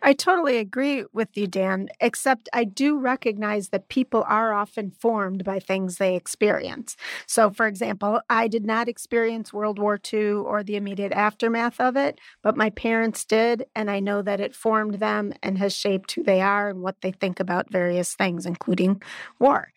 I 0.02 0.12
totally 0.12 0.58
agree 0.58 1.04
with 1.12 1.36
you, 1.36 1.46
Dan, 1.46 1.88
except 2.00 2.48
I 2.52 2.64
do 2.64 2.98
recognize 2.98 3.70
that 3.70 3.88
people 3.88 4.24
are 4.28 4.52
often 4.52 4.90
formed 4.90 5.44
by 5.44 5.58
things 5.58 5.96
they 5.96 6.14
experience. 6.14 6.96
So, 7.26 7.50
for 7.50 7.66
example, 7.66 8.20
I 8.28 8.48
did 8.48 8.64
not 8.64 8.88
experience 8.88 9.52
World 9.52 9.78
War 9.78 9.98
II 10.12 10.32
or 10.32 10.62
the 10.62 10.76
immediate 10.76 11.12
aftermath 11.12 11.80
of 11.80 11.96
it, 11.96 12.20
but 12.42 12.56
my 12.56 12.70
parents 12.70 13.24
did. 13.24 13.64
And 13.74 13.90
I 13.90 14.00
know 14.00 14.22
that 14.22 14.40
it 14.40 14.54
formed 14.54 14.94
them 14.94 15.32
and 15.42 15.58
has 15.58 15.74
shaped 15.74 16.12
who 16.12 16.22
they 16.22 16.40
are 16.40 16.68
and 16.68 16.82
what 16.82 17.00
they 17.00 17.12
think 17.12 17.40
about 17.40 17.70
various 17.72 18.14
things, 18.14 18.46
including 18.46 19.02
war. 19.38 19.72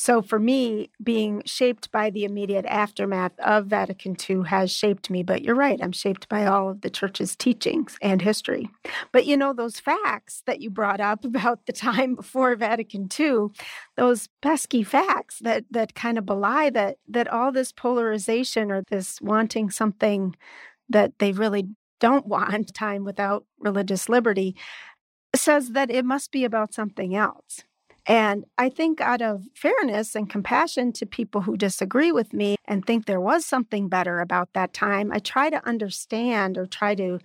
So 0.00 0.22
for 0.22 0.38
me, 0.38 0.90
being 1.02 1.42
shaped 1.44 1.90
by 1.90 2.10
the 2.10 2.22
immediate 2.22 2.64
aftermath 2.66 3.32
of 3.40 3.66
Vatican 3.66 4.16
II 4.30 4.42
has 4.46 4.70
shaped 4.70 5.10
me. 5.10 5.24
But 5.24 5.42
you're 5.42 5.56
right, 5.56 5.80
I'm 5.82 5.90
shaped 5.90 6.28
by 6.28 6.46
all 6.46 6.70
of 6.70 6.82
the 6.82 6.88
church's 6.88 7.34
teachings 7.34 7.98
and 8.00 8.22
history. 8.22 8.70
But 9.10 9.26
you 9.26 9.36
know, 9.36 9.52
those 9.52 9.80
facts 9.80 10.44
that 10.46 10.60
you 10.60 10.70
brought 10.70 11.00
up 11.00 11.24
about 11.24 11.66
the 11.66 11.72
time 11.72 12.14
before 12.14 12.54
Vatican 12.54 13.08
II, 13.18 13.48
those 13.96 14.28
pesky 14.40 14.84
facts 14.84 15.40
that 15.40 15.64
that 15.72 15.96
kind 15.96 16.16
of 16.16 16.24
belie 16.24 16.70
that 16.70 16.98
that 17.08 17.26
all 17.26 17.50
this 17.50 17.72
polarization 17.72 18.70
or 18.70 18.84
this 18.88 19.20
wanting 19.20 19.68
something 19.68 20.36
that 20.88 21.18
they 21.18 21.32
really 21.32 21.70
don't 21.98 22.26
want 22.26 22.72
time 22.72 23.02
without 23.02 23.46
religious 23.58 24.08
liberty 24.08 24.54
says 25.34 25.70
that 25.70 25.90
it 25.90 26.04
must 26.04 26.30
be 26.30 26.44
about 26.44 26.72
something 26.72 27.16
else. 27.16 27.64
And 28.08 28.46
I 28.56 28.70
think, 28.70 29.02
out 29.02 29.20
of 29.20 29.44
fairness 29.54 30.14
and 30.14 30.30
compassion 30.30 30.92
to 30.94 31.04
people 31.04 31.42
who 31.42 31.58
disagree 31.58 32.10
with 32.10 32.32
me 32.32 32.56
and 32.64 32.84
think 32.84 33.04
there 33.04 33.20
was 33.20 33.44
something 33.44 33.88
better 33.90 34.20
about 34.20 34.54
that 34.54 34.72
time, 34.72 35.12
I 35.12 35.18
try 35.18 35.50
to 35.50 35.64
understand 35.68 36.56
or 36.56 36.66
try 36.66 36.94
to 36.94 37.18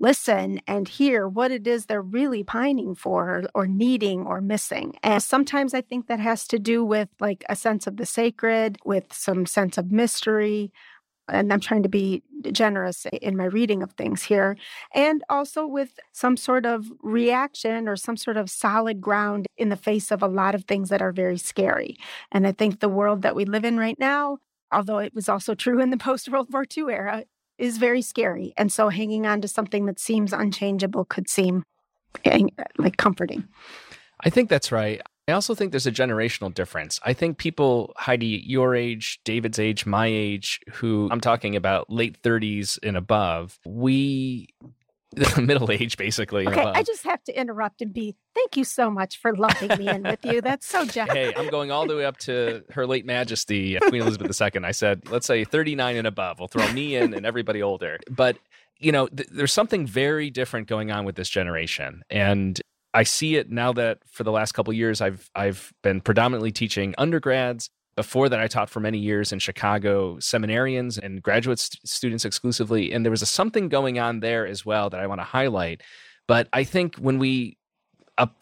listen 0.00 0.60
and 0.66 0.88
hear 0.88 1.28
what 1.28 1.52
it 1.52 1.68
is 1.68 1.86
they're 1.86 2.02
really 2.02 2.42
pining 2.42 2.96
for 2.96 3.44
or 3.54 3.68
needing 3.68 4.26
or 4.26 4.40
missing. 4.40 4.96
And 5.04 5.22
sometimes 5.22 5.72
I 5.72 5.82
think 5.82 6.08
that 6.08 6.18
has 6.18 6.48
to 6.48 6.58
do 6.58 6.84
with 6.84 7.08
like 7.20 7.44
a 7.48 7.54
sense 7.54 7.86
of 7.86 7.96
the 7.96 8.04
sacred, 8.04 8.76
with 8.84 9.12
some 9.12 9.46
sense 9.46 9.78
of 9.78 9.92
mystery, 9.92 10.72
and 11.28 11.52
I'm 11.52 11.60
trying 11.60 11.82
to 11.82 11.88
be 11.88 12.22
generous 12.52 13.06
in 13.20 13.36
my 13.36 13.44
reading 13.44 13.82
of 13.82 13.92
things 13.92 14.22
here, 14.22 14.56
and 14.94 15.22
also 15.28 15.66
with 15.66 15.98
some 16.12 16.36
sort 16.36 16.66
of 16.66 16.90
reaction 17.02 17.88
or 17.88 17.96
some 17.96 18.16
sort 18.16 18.36
of 18.36 18.50
solid 18.50 19.00
ground 19.00 19.46
in 19.56 19.68
the 19.68 19.76
face 19.76 20.10
of 20.10 20.22
a 20.22 20.28
lot 20.28 20.54
of 20.54 20.64
things 20.64 20.88
that 20.90 21.02
are 21.02 21.12
very 21.12 21.38
scary. 21.38 21.96
And 22.32 22.46
I 22.46 22.52
think 22.52 22.80
the 22.80 22.88
world 22.88 23.22
that 23.22 23.34
we 23.34 23.44
live 23.44 23.64
in 23.64 23.78
right 23.78 23.98
now, 23.98 24.38
although 24.70 24.98
it 24.98 25.14
was 25.14 25.28
also 25.28 25.54
true 25.54 25.80
in 25.80 25.90
the 25.90 25.96
post 26.08 26.28
World 26.28 26.48
War 26.52 26.64
II 26.76 26.84
era, 26.90 27.24
is 27.56 27.78
very 27.78 28.02
scary. 28.02 28.52
And 28.56 28.72
so 28.72 28.88
hanging 28.88 29.26
on 29.26 29.40
to 29.40 29.48
something 29.48 29.86
that 29.86 30.00
seems 30.00 30.32
unchangeable 30.32 31.04
could 31.04 31.28
seem 31.28 31.62
eh, 32.24 32.46
like 32.78 32.96
comforting. 32.96 33.46
I 34.20 34.30
think 34.30 34.48
that's 34.48 34.72
right. 34.72 35.00
I 35.26 35.32
also 35.32 35.54
think 35.54 35.70
there's 35.70 35.86
a 35.86 35.92
generational 35.92 36.52
difference. 36.52 37.00
I 37.02 37.14
think 37.14 37.38
people, 37.38 37.94
Heidi, 37.96 38.42
your 38.44 38.74
age, 38.74 39.20
David's 39.24 39.58
age, 39.58 39.86
my 39.86 40.06
age, 40.06 40.60
who 40.74 41.08
I'm 41.10 41.20
talking 41.20 41.56
about 41.56 41.88
late 41.88 42.20
30s 42.22 42.78
and 42.82 42.96
above, 42.96 43.58
we 43.64 44.48
middle 45.40 45.70
age 45.70 45.96
basically. 45.96 46.46
Okay, 46.46 46.60
I 46.60 46.82
just 46.82 47.04
have 47.04 47.22
to 47.24 47.38
interrupt 47.38 47.80
and 47.80 47.92
be 47.92 48.16
thank 48.34 48.56
you 48.56 48.64
so 48.64 48.90
much 48.90 49.18
for 49.18 49.34
lumping 49.34 49.78
me 49.78 49.88
in 49.88 50.02
with 50.02 50.24
you. 50.24 50.40
That's 50.40 50.66
so 50.66 50.84
generous. 50.84 51.14
Hey, 51.14 51.32
I'm 51.34 51.48
going 51.48 51.70
all 51.70 51.86
the 51.86 51.96
way 51.96 52.04
up 52.04 52.18
to 52.18 52.62
Her 52.70 52.86
Late 52.86 53.06
Majesty 53.06 53.78
Queen 53.80 54.02
Elizabeth 54.02 54.40
II. 54.40 54.64
I 54.64 54.72
said, 54.72 55.08
let's 55.10 55.26
say 55.26 55.44
39 55.44 55.96
and 55.96 56.06
above. 56.06 56.38
We'll 56.38 56.48
throw 56.48 56.70
me 56.72 56.96
in 56.96 57.14
and 57.14 57.24
everybody 57.24 57.62
older. 57.62 57.98
But 58.10 58.36
you 58.78 58.90
know, 58.92 59.06
th- 59.06 59.28
there's 59.30 59.52
something 59.52 59.86
very 59.86 60.30
different 60.30 60.66
going 60.66 60.90
on 60.90 61.04
with 61.04 61.14
this 61.14 61.28
generation, 61.28 62.02
and 62.10 62.60
I 62.94 63.02
see 63.02 63.36
it 63.36 63.50
now 63.50 63.72
that 63.72 63.98
for 64.06 64.22
the 64.22 64.32
last 64.32 64.52
couple 64.52 64.72
years 64.72 65.00
I've 65.00 65.28
I've 65.34 65.72
been 65.82 66.00
predominantly 66.00 66.52
teaching 66.52 66.94
undergrads. 66.96 67.68
Before 67.96 68.28
that, 68.28 68.40
I 68.40 68.48
taught 68.48 68.70
for 68.70 68.80
many 68.80 68.98
years 68.98 69.32
in 69.32 69.38
Chicago 69.38 70.16
seminarians 70.16 70.98
and 70.98 71.22
graduate 71.22 71.60
st- 71.60 71.86
students 71.86 72.24
exclusively, 72.24 72.92
and 72.92 73.04
there 73.04 73.10
was 73.10 73.22
a 73.22 73.26
something 73.26 73.68
going 73.68 74.00
on 74.00 74.18
there 74.20 74.46
as 74.46 74.64
well 74.66 74.90
that 74.90 75.00
I 75.00 75.06
want 75.06 75.20
to 75.20 75.24
highlight. 75.24 75.82
But 76.26 76.48
I 76.52 76.64
think 76.64 76.96
when 76.96 77.18
we 77.18 77.56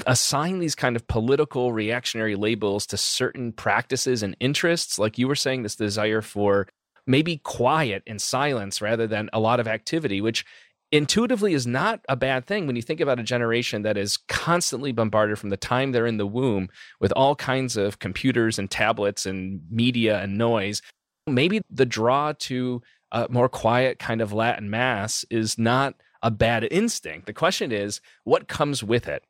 assign 0.07 0.59
these 0.59 0.75
kind 0.75 0.97
of 0.97 1.07
political 1.07 1.73
reactionary 1.73 2.35
labels 2.35 2.87
to 2.87 2.97
certain 2.97 3.53
practices 3.53 4.23
and 4.23 4.37
interests, 4.39 4.99
like 4.99 5.19
you 5.19 5.29
were 5.29 5.35
saying, 5.35 5.63
this 5.63 5.77
desire 5.77 6.21
for 6.21 6.69
maybe 7.07 7.39
quiet 7.39 8.03
and 8.07 8.21
silence 8.21 8.81
rather 8.81 9.07
than 9.07 9.31
a 9.33 9.41
lot 9.41 9.61
of 9.61 9.67
activity, 9.67 10.21
which 10.21 10.45
intuitively 10.93 11.55
is 11.55 11.67
not 11.67 12.01
a 12.09 12.15
bad 12.15 12.47
thing 12.47 12.67
when 12.67 12.77
you 12.77 12.83
think 12.83 13.01
about 13.01 13.19
a 13.19 13.25
generation 13.25 13.83
that 13.83 13.97
is 13.97 14.19
constantly 14.29 14.93
bombarded 14.93 15.39
from 15.39 15.49
the 15.49 15.57
time 15.57 15.91
they're 15.91 16.07
in 16.07 16.19
the 16.19 16.27
womb 16.27 16.69
with 17.01 17.13
all 17.17 17.35
kinds 17.35 17.77
of 17.77 17.99
computers 17.99 18.59
and 18.59 18.71
tablets 18.71 19.25
and 19.25 19.63
media 19.71 20.21
and 20.21 20.37
noise. 20.37 20.83
Maybe 21.27 21.63
the 21.71 21.87
draw 21.87 22.35
to 22.41 22.83
a 23.11 23.27
more 23.31 23.49
quiet 23.49 23.99
kind 23.99 24.21
of 24.21 24.33
Latin 24.33 24.71
Mass 24.71 25.25
is 25.31 25.59
not 25.59 25.95
a 26.23 26.31
bad 26.31 26.69
instinct. 26.71 27.27
The 27.27 27.33
question 27.33 27.73
is, 27.73 28.01
what 28.25 28.47
comes 28.47 28.85
with 28.85 29.09
it? 29.09 29.25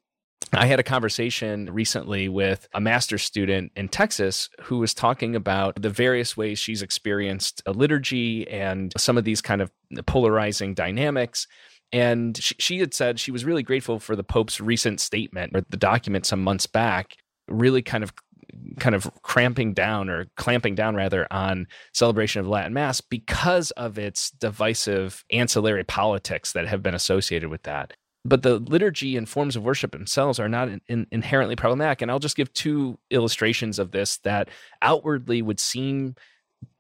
I 0.54 0.66
had 0.66 0.78
a 0.78 0.84
conversation 0.84 1.72
recently 1.72 2.28
with 2.28 2.68
a 2.74 2.80
master's 2.80 3.22
student 3.22 3.72
in 3.74 3.88
Texas 3.88 4.50
who 4.60 4.78
was 4.78 4.92
talking 4.92 5.34
about 5.34 5.80
the 5.80 5.88
various 5.88 6.36
ways 6.36 6.58
she's 6.58 6.82
experienced 6.82 7.62
a 7.64 7.72
liturgy 7.72 8.46
and 8.48 8.92
some 8.98 9.16
of 9.16 9.24
these 9.24 9.40
kind 9.40 9.62
of 9.62 9.70
polarizing 10.04 10.74
dynamics. 10.74 11.46
And 11.90 12.36
she, 12.36 12.54
she 12.58 12.78
had 12.78 12.92
said 12.92 13.18
she 13.18 13.30
was 13.30 13.46
really 13.46 13.62
grateful 13.62 13.98
for 13.98 14.14
the 14.14 14.24
Pope's 14.24 14.60
recent 14.60 15.00
statement 15.00 15.56
or 15.56 15.62
the 15.70 15.76
document 15.78 16.26
some 16.26 16.44
months 16.44 16.66
back, 16.66 17.16
really 17.48 17.82
kind 17.82 18.04
of 18.04 18.12
kind 18.78 18.94
of 18.94 19.10
cramping 19.22 19.72
down 19.72 20.10
or 20.10 20.26
clamping 20.36 20.74
down 20.74 20.94
rather 20.94 21.26
on 21.32 21.66
celebration 21.94 22.40
of 22.40 22.46
Latin 22.46 22.74
Mass 22.74 23.00
because 23.00 23.70
of 23.72 23.98
its 23.98 24.30
divisive 24.30 25.24
ancillary 25.30 25.84
politics 25.84 26.52
that 26.52 26.66
have 26.66 26.82
been 26.82 26.94
associated 26.94 27.48
with 27.48 27.62
that 27.62 27.94
but 28.24 28.42
the 28.42 28.58
liturgy 28.58 29.16
and 29.16 29.28
forms 29.28 29.56
of 29.56 29.64
worship 29.64 29.92
themselves 29.92 30.38
are 30.38 30.48
not 30.48 30.68
in, 30.68 30.80
in, 30.88 31.06
inherently 31.10 31.56
problematic. 31.56 32.02
And 32.02 32.10
I'll 32.10 32.18
just 32.18 32.36
give 32.36 32.52
two 32.52 32.98
illustrations 33.10 33.78
of 33.78 33.90
this 33.90 34.18
that 34.18 34.48
outwardly 34.80 35.42
would 35.42 35.58
seem, 35.58 36.14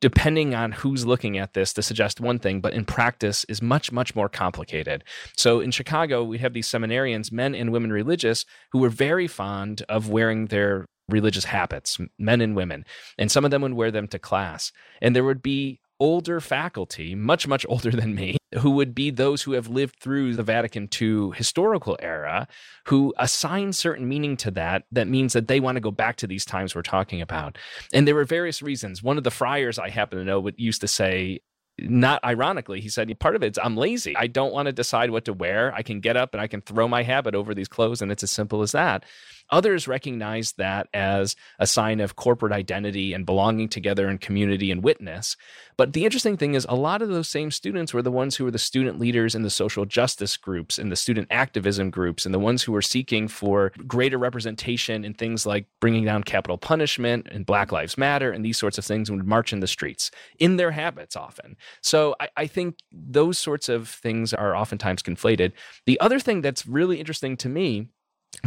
depending 0.00 0.54
on 0.54 0.70
who's 0.72 1.04
looking 1.04 1.38
at 1.38 1.54
this, 1.54 1.72
to 1.74 1.82
suggest 1.82 2.20
one 2.20 2.38
thing, 2.38 2.60
but 2.60 2.74
in 2.74 2.84
practice 2.84 3.44
is 3.48 3.60
much, 3.60 3.90
much 3.90 4.14
more 4.14 4.28
complicated. 4.28 5.02
So 5.36 5.58
in 5.60 5.72
Chicago, 5.72 6.22
we 6.22 6.38
have 6.38 6.52
these 6.52 6.68
seminarians, 6.68 7.32
men 7.32 7.54
and 7.54 7.72
women 7.72 7.92
religious, 7.92 8.44
who 8.70 8.78
were 8.78 8.88
very 8.88 9.26
fond 9.26 9.82
of 9.88 10.08
wearing 10.08 10.46
their 10.46 10.86
religious 11.08 11.44
habits, 11.44 11.98
men 12.18 12.40
and 12.40 12.54
women. 12.54 12.84
And 13.18 13.30
some 13.30 13.44
of 13.44 13.50
them 13.50 13.62
would 13.62 13.74
wear 13.74 13.90
them 13.90 14.06
to 14.08 14.18
class. 14.20 14.70
And 15.00 15.16
there 15.16 15.24
would 15.24 15.42
be 15.42 15.80
older 16.02 16.40
faculty, 16.40 17.14
much, 17.14 17.46
much 17.46 17.64
older 17.68 17.92
than 17.92 18.12
me, 18.12 18.36
who 18.58 18.72
would 18.72 18.92
be 18.92 19.08
those 19.08 19.42
who 19.42 19.52
have 19.52 19.68
lived 19.68 19.94
through 20.00 20.34
the 20.34 20.42
Vatican 20.42 20.88
II 21.00 21.30
historical 21.32 21.96
era, 22.02 22.48
who 22.88 23.14
assign 23.18 23.72
certain 23.72 24.08
meaning 24.08 24.36
to 24.36 24.50
that, 24.50 24.82
that 24.90 25.06
means 25.06 25.32
that 25.32 25.46
they 25.46 25.60
want 25.60 25.76
to 25.76 25.80
go 25.80 25.92
back 25.92 26.16
to 26.16 26.26
these 26.26 26.44
times 26.44 26.74
we're 26.74 26.82
talking 26.82 27.22
about. 27.22 27.56
And 27.92 28.04
there 28.04 28.16
were 28.16 28.24
various 28.24 28.60
reasons. 28.62 29.00
One 29.00 29.16
of 29.16 29.22
the 29.22 29.30
friars 29.30 29.78
I 29.78 29.90
happen 29.90 30.18
to 30.18 30.24
know 30.24 30.40
would 30.40 30.56
used 30.58 30.80
to 30.80 30.88
say, 30.88 31.38
not 31.78 32.22
ironically, 32.24 32.80
he 32.80 32.88
said, 32.88 33.16
part 33.20 33.36
of 33.36 33.44
it's 33.44 33.58
I'm 33.62 33.76
lazy. 33.76 34.16
I 34.16 34.26
don't 34.26 34.52
want 34.52 34.66
to 34.66 34.72
decide 34.72 35.10
what 35.10 35.26
to 35.26 35.32
wear. 35.32 35.72
I 35.72 35.82
can 35.82 36.00
get 36.00 36.16
up 36.16 36.34
and 36.34 36.40
I 36.40 36.48
can 36.48 36.62
throw 36.62 36.88
my 36.88 37.04
habit 37.04 37.36
over 37.36 37.54
these 37.54 37.68
clothes, 37.68 38.02
and 38.02 38.10
it's 38.10 38.24
as 38.24 38.32
simple 38.32 38.60
as 38.62 38.72
that. 38.72 39.04
Others 39.52 39.86
recognize 39.86 40.52
that 40.52 40.88
as 40.92 41.36
a 41.58 41.66
sign 41.66 42.00
of 42.00 42.16
corporate 42.16 42.52
identity 42.52 43.12
and 43.12 43.26
belonging 43.26 43.68
together 43.68 44.08
in 44.08 44.18
community 44.18 44.70
and 44.70 44.82
witness. 44.82 45.36
But 45.76 45.92
the 45.92 46.04
interesting 46.04 46.36
thing 46.36 46.54
is, 46.54 46.66
a 46.68 46.74
lot 46.74 47.02
of 47.02 47.10
those 47.10 47.28
same 47.28 47.50
students 47.50 47.94
were 47.94 48.02
the 48.02 48.10
ones 48.10 48.34
who 48.34 48.44
were 48.44 48.50
the 48.50 48.58
student 48.58 48.98
leaders 48.98 49.34
in 49.34 49.42
the 49.42 49.50
social 49.50 49.84
justice 49.84 50.36
groups, 50.36 50.78
and 50.78 50.90
the 50.90 50.96
student 50.96 51.28
activism 51.30 51.90
groups, 51.90 52.24
and 52.24 52.34
the 52.34 52.38
ones 52.38 52.62
who 52.62 52.72
were 52.72 52.82
seeking 52.82 53.28
for 53.28 53.72
greater 53.86 54.18
representation 54.18 55.04
in 55.04 55.14
things 55.14 55.46
like 55.46 55.66
bringing 55.80 56.04
down 56.04 56.24
capital 56.24 56.58
punishment 56.58 57.28
and 57.30 57.46
Black 57.46 57.70
Lives 57.70 57.98
Matter 57.98 58.32
and 58.32 58.44
these 58.44 58.58
sorts 58.58 58.78
of 58.78 58.84
things 58.84 59.08
and 59.08 59.18
would 59.18 59.28
march 59.28 59.52
in 59.52 59.60
the 59.60 59.66
streets 59.66 60.10
in 60.38 60.56
their 60.56 60.70
habits 60.70 61.14
often. 61.14 61.56
So 61.82 62.16
I, 62.20 62.28
I 62.38 62.46
think 62.46 62.78
those 62.90 63.38
sorts 63.38 63.68
of 63.68 63.88
things 63.88 64.32
are 64.32 64.56
oftentimes 64.56 65.02
conflated. 65.02 65.52
The 65.84 66.00
other 66.00 66.18
thing 66.18 66.40
that's 66.40 66.66
really 66.66 66.98
interesting 66.98 67.36
to 67.38 67.48
me 67.48 67.88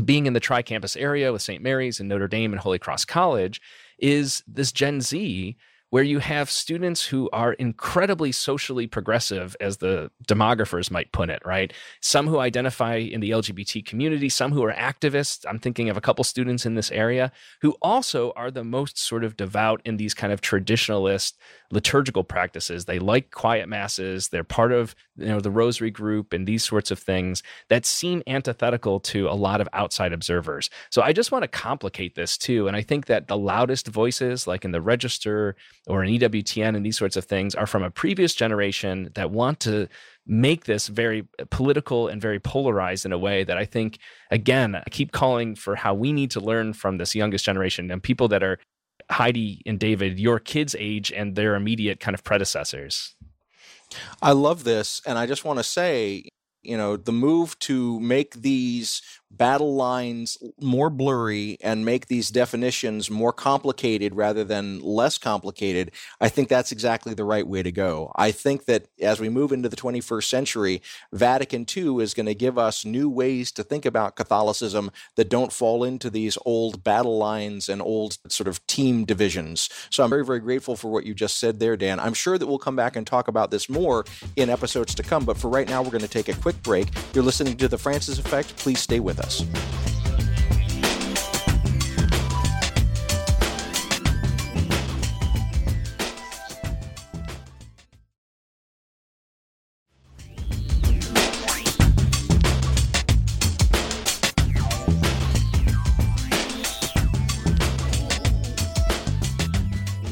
being 0.04 0.26
in 0.26 0.34
the 0.34 0.40
tri 0.40 0.62
campus 0.62 0.96
area 0.96 1.32
with 1.32 1.42
St. 1.42 1.62
Mary's 1.62 2.00
and 2.00 2.10
Notre 2.10 2.28
Dame 2.28 2.54
and 2.54 2.60
Holy 2.60 2.80
Cross 2.80 3.06
College 3.06 3.62
is 4.00 4.44
this 4.48 4.72
Gen 4.72 5.02
Z 5.02 5.56
where 5.96 6.04
you 6.04 6.20
have 6.20 6.52
students 6.52 7.06
who 7.06 7.30
are 7.32 7.54
incredibly 7.54 8.30
socially 8.30 8.86
progressive, 8.86 9.56
as 9.62 9.78
the 9.78 10.12
demographers 10.28 10.92
might 10.92 11.10
put 11.14 11.30
it, 11.30 11.42
right? 11.46 11.72
Some 12.02 12.28
who 12.28 12.38
identify 12.38 12.96
in 12.98 13.22
the 13.22 13.30
LGBT 13.30 13.86
community, 13.86 14.28
some 14.28 14.52
who 14.52 14.62
are 14.66 14.74
activists. 14.74 15.46
I'm 15.48 15.58
thinking 15.58 15.90
of 15.90 15.96
a 15.96 16.02
couple 16.02 16.26
students 16.26 16.66
in 16.66 16.76
this 16.76 16.92
area 16.92 17.32
who 17.62 17.78
also 17.82 18.34
are 18.36 18.52
the 18.52 18.66
most 18.66 19.00
sort 19.00 19.24
of 19.24 19.38
devout 19.38 19.82
in 19.86 19.96
these 19.96 20.14
kind 20.14 20.34
of 20.34 20.42
traditionalist 20.42 21.36
liturgical 21.72 22.26
practices. 22.26 22.84
They 22.86 23.00
like 23.00 23.32
quiet 23.32 23.70
masses. 23.70 24.28
They're 24.28 24.44
part 24.44 24.74
of 24.74 24.96
you 25.18 25.28
know 25.28 25.40
the 25.40 25.52
rosary 25.52 25.92
group 25.92 26.34
and 26.34 26.46
these 26.46 26.64
sorts 26.64 26.92
of 26.92 27.00
things 27.00 27.42
that 27.70 27.86
seem 27.86 28.22
antithetical 28.28 29.00
to 29.00 29.30
a 29.30 29.34
lot 29.34 29.62
of 29.62 29.70
outside 29.72 30.12
observers. 30.12 30.70
So 30.90 31.02
I 31.02 31.14
just 31.14 31.32
want 31.32 31.44
to 31.44 31.48
complicate 31.48 32.16
this 32.16 32.38
too. 32.38 32.68
And 32.68 32.76
I 32.76 32.82
think 32.82 33.06
that 33.06 33.28
the 33.28 33.38
loudest 33.38 33.88
voices, 33.88 34.46
like 34.46 34.66
in 34.66 34.72
the 34.72 34.82
register 34.82 35.56
or 35.88 36.04
an 36.04 36.10
EWTN 36.10 36.76
and 36.76 36.86
these 36.86 36.98
sorts 36.98 37.16
of 37.16 37.26
things, 37.26 37.56
are 37.56 37.68
from 37.68 37.84
a 37.84 37.92
previous 37.92 38.34
generation 38.34 39.12
that 39.16 39.32
want 39.32 39.60
to 39.62 39.88
make 40.26 40.66
this 40.66 40.88
very 40.88 41.28
political 41.52 42.08
and 42.08 42.22
very 42.22 42.40
polarized 42.40 43.06
in 43.06 43.12
a 43.12 43.18
way 43.18 43.44
that 43.44 43.58
I 43.58 43.66
think, 43.66 44.00
again, 44.32 44.76
I 44.76 44.90
keep 44.90 45.12
calling 45.12 45.56
for 45.56 45.76
how 45.76 45.94
we 45.94 46.12
need 46.12 46.32
to 46.32 46.40
learn 46.40 46.74
from 46.74 46.98
this 46.98 47.14
youngest 47.14 47.46
generation 47.46 47.92
and 47.92 48.02
people 48.02 48.28
that 48.30 48.44
are 48.44 48.60
Heidi 49.12 49.62
and 49.66 49.80
David, 49.80 50.20
your 50.20 50.40
kids' 50.40 50.76
age 50.78 51.12
and 51.12 51.36
their 51.36 51.56
immediate 51.56 52.00
kind 52.00 52.16
of 52.16 52.24
predecessors. 52.24 53.16
I 54.22 54.32
love 54.32 54.64
this. 54.64 55.02
And 55.06 55.18
I 55.18 55.28
just 55.28 55.46
want 55.46 55.60
to 55.60 55.64
say, 55.64 56.30
you 56.64 56.78
know, 56.78 56.98
the 56.98 57.12
move 57.12 57.58
to 57.60 58.00
make 58.00 58.34
these 58.42 59.02
battle 59.38 59.76
lines 59.76 60.38
more 60.60 60.90
blurry 60.90 61.58
and 61.62 61.86
make 61.86 62.08
these 62.08 62.30
definitions 62.30 63.10
more 63.10 63.34
complicated 63.34 64.16
rather 64.16 64.44
than 64.44 64.80
less 64.80 65.18
complicated, 65.18 65.92
I 66.22 66.30
think 66.30 66.50
that's 66.50 66.72
exactly 66.72 67.14
the 67.14 67.24
right 67.24 67.46
way 67.46 67.64
to 67.64 67.72
go. 67.72 68.12
I 68.16 68.32
think 68.32 68.66
that 68.66 68.88
as 69.02 69.20
we 69.20 69.30
move 69.30 69.52
into 69.52 69.70
the 69.70 69.76
21st 69.76 70.24
century, 70.24 70.82
Vatican 71.12 71.66
II 71.76 71.98
is 71.98 72.14
going 72.14 72.26
to 72.26 72.36
give 72.36 72.58
us 72.58 72.86
new 72.86 73.10
ways 73.10 73.52
to 73.54 73.64
think 73.64 73.86
about 73.86 74.16
Catholicism 74.16 74.92
that 75.16 75.30
don't 75.30 75.52
fall 75.52 75.84
into 75.84 76.10
these 76.10 76.38
old 76.46 76.84
battle 76.84 77.18
lines 77.18 77.70
and 77.70 77.82
old 77.82 78.18
sort 78.30 78.48
of 78.48 78.66
team 78.68 79.06
divisions. 79.06 79.70
So 79.90 80.04
I'm 80.04 80.10
very, 80.10 80.26
very 80.26 80.40
grateful 80.40 80.76
for 80.76 80.92
what 80.92 81.06
you 81.06 81.14
just 81.14 81.38
said 81.38 81.60
there, 81.60 81.76
Dan. 81.76 82.00
I'm 82.00 82.14
sure 82.14 82.38
that 82.38 82.48
we'll 82.48 82.58
come 82.58 82.76
back 82.76 82.96
and 82.96 83.06
talk 83.06 83.28
about 83.28 83.52
this 83.52 83.70
more 83.70 84.06
in 84.36 84.50
episodes 84.50 84.96
to 84.96 85.04
come, 85.04 85.26
but 85.26 85.38
for 85.38 85.50
right 85.50 85.68
now, 85.68 85.82
we're 85.82 85.92
going 85.92 86.02
to 86.02 86.08
take 86.08 86.30
a 86.30 86.34
quick 86.34 86.62
break. 86.64 86.88
You're 87.14 87.24
listening 87.24 87.58
to 87.58 87.68
The 87.68 87.78
Francis 87.78 88.20
Effect. 88.20 88.56
Please 88.58 88.80
stay 88.80 89.00
with 89.00 89.20
us 89.20 89.25
us. 89.26 89.46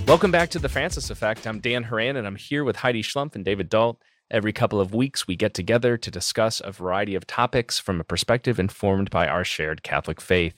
Welcome 0.05 0.31
back 0.31 0.49
to 0.51 0.59
the 0.59 0.69
Francis 0.69 1.09
Effect. 1.09 1.47
I'm 1.47 1.59
Dan 1.59 1.83
Horan, 1.83 2.17
and 2.17 2.27
I'm 2.27 2.35
here 2.35 2.63
with 2.63 2.75
Heidi 2.75 3.01
Schlumpf 3.01 3.35
and 3.35 3.43
David 3.43 3.69
Dault. 3.69 3.99
Every 4.31 4.53
couple 4.53 4.79
of 4.79 4.93
weeks, 4.93 5.27
we 5.27 5.35
get 5.35 5.53
together 5.53 5.97
to 5.97 6.11
discuss 6.11 6.61
a 6.63 6.71
variety 6.71 7.15
of 7.15 7.27
topics 7.27 7.77
from 7.77 7.99
a 7.99 8.03
perspective 8.03 8.59
informed 8.59 9.09
by 9.09 9.27
our 9.27 9.43
shared 9.43 9.83
Catholic 9.83 10.19
faith. 10.19 10.55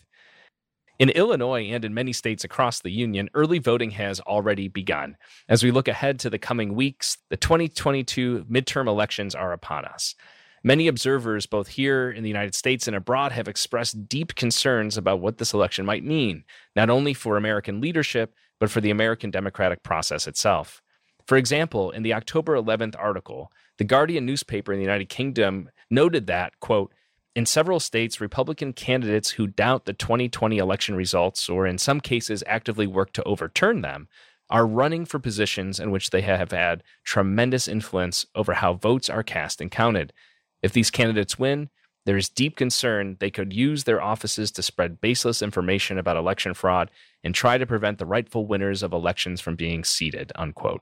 In 0.97 1.09
Illinois 1.09 1.65
and 1.71 1.83
in 1.83 1.93
many 1.93 2.13
states 2.13 2.45
across 2.45 2.79
the 2.79 2.91
Union, 2.91 3.29
early 3.33 3.59
voting 3.59 3.91
has 3.91 4.21
already 4.21 4.69
begun. 4.69 5.17
As 5.49 5.61
we 5.61 5.71
look 5.71 5.89
ahead 5.89 6.19
to 6.19 6.29
the 6.29 6.39
coming 6.39 6.73
weeks, 6.73 7.17
the 7.29 7.35
2022 7.35 8.45
midterm 8.49 8.87
elections 8.87 9.35
are 9.35 9.51
upon 9.51 9.83
us. 9.83 10.15
Many 10.63 10.87
observers, 10.87 11.45
both 11.45 11.67
here 11.67 12.09
in 12.09 12.23
the 12.23 12.29
United 12.29 12.55
States 12.55 12.87
and 12.87 12.95
abroad, 12.95 13.33
have 13.33 13.47
expressed 13.49 14.07
deep 14.07 14.35
concerns 14.35 14.97
about 14.97 15.19
what 15.19 15.37
this 15.37 15.53
election 15.53 15.85
might 15.85 16.03
mean, 16.03 16.45
not 16.75 16.89
only 16.89 17.13
for 17.13 17.35
American 17.35 17.81
leadership, 17.81 18.33
but 18.59 18.71
for 18.71 18.79
the 18.79 18.89
American 18.89 19.29
democratic 19.29 19.83
process 19.83 20.27
itself. 20.27 20.81
For 21.27 21.37
example, 21.37 21.91
in 21.91 22.03
the 22.03 22.13
October 22.13 22.55
11th 22.55 22.95
article, 22.99 23.51
the 23.77 23.83
Guardian 23.83 24.25
newspaper 24.25 24.71
in 24.71 24.79
the 24.79 24.85
United 24.85 25.09
Kingdom 25.09 25.69
noted 25.89 26.27
that, 26.27 26.59
quote, 26.59 26.93
in 27.35 27.45
several 27.45 27.81
states, 27.81 28.21
Republican 28.21 28.71
candidates 28.71 29.31
who 29.31 29.47
doubt 29.47 29.85
the 29.85 29.93
2020 29.93 30.57
election 30.57 30.95
results, 30.95 31.49
or 31.49 31.67
in 31.67 31.77
some 31.77 31.99
cases 31.99 32.43
actively 32.47 32.87
work 32.87 33.11
to 33.13 33.23
overturn 33.23 33.81
them, 33.81 34.07
are 34.49 34.65
running 34.65 35.05
for 35.05 35.19
positions 35.19 35.79
in 35.79 35.91
which 35.91 36.11
they 36.11 36.21
have 36.21 36.51
had 36.51 36.83
tremendous 37.03 37.67
influence 37.67 38.25
over 38.35 38.53
how 38.53 38.75
votes 38.75 39.09
are 39.09 39.23
cast 39.23 39.59
and 39.59 39.71
counted. 39.71 40.13
If 40.61 40.71
these 40.71 40.91
candidates 40.91 41.37
win, 41.37 41.69
there 42.05 42.15
is 42.15 42.29
deep 42.29 42.55
concern 42.55 43.17
they 43.19 43.31
could 43.31 43.51
use 43.51 43.83
their 43.83 44.01
offices 44.01 44.51
to 44.51 44.61
spread 44.61 45.01
baseless 45.01 45.41
information 45.41 45.97
about 45.97 46.17
election 46.17 46.53
fraud 46.53 46.91
and 47.23 47.33
try 47.33 47.57
to 47.57 47.65
prevent 47.65 47.97
the 47.97 48.05
rightful 48.05 48.45
winners 48.45 48.83
of 48.83 48.93
elections 48.93 49.41
from 49.41 49.55
being 49.55 49.83
seated. 49.83 50.31
Unquote. 50.35 50.81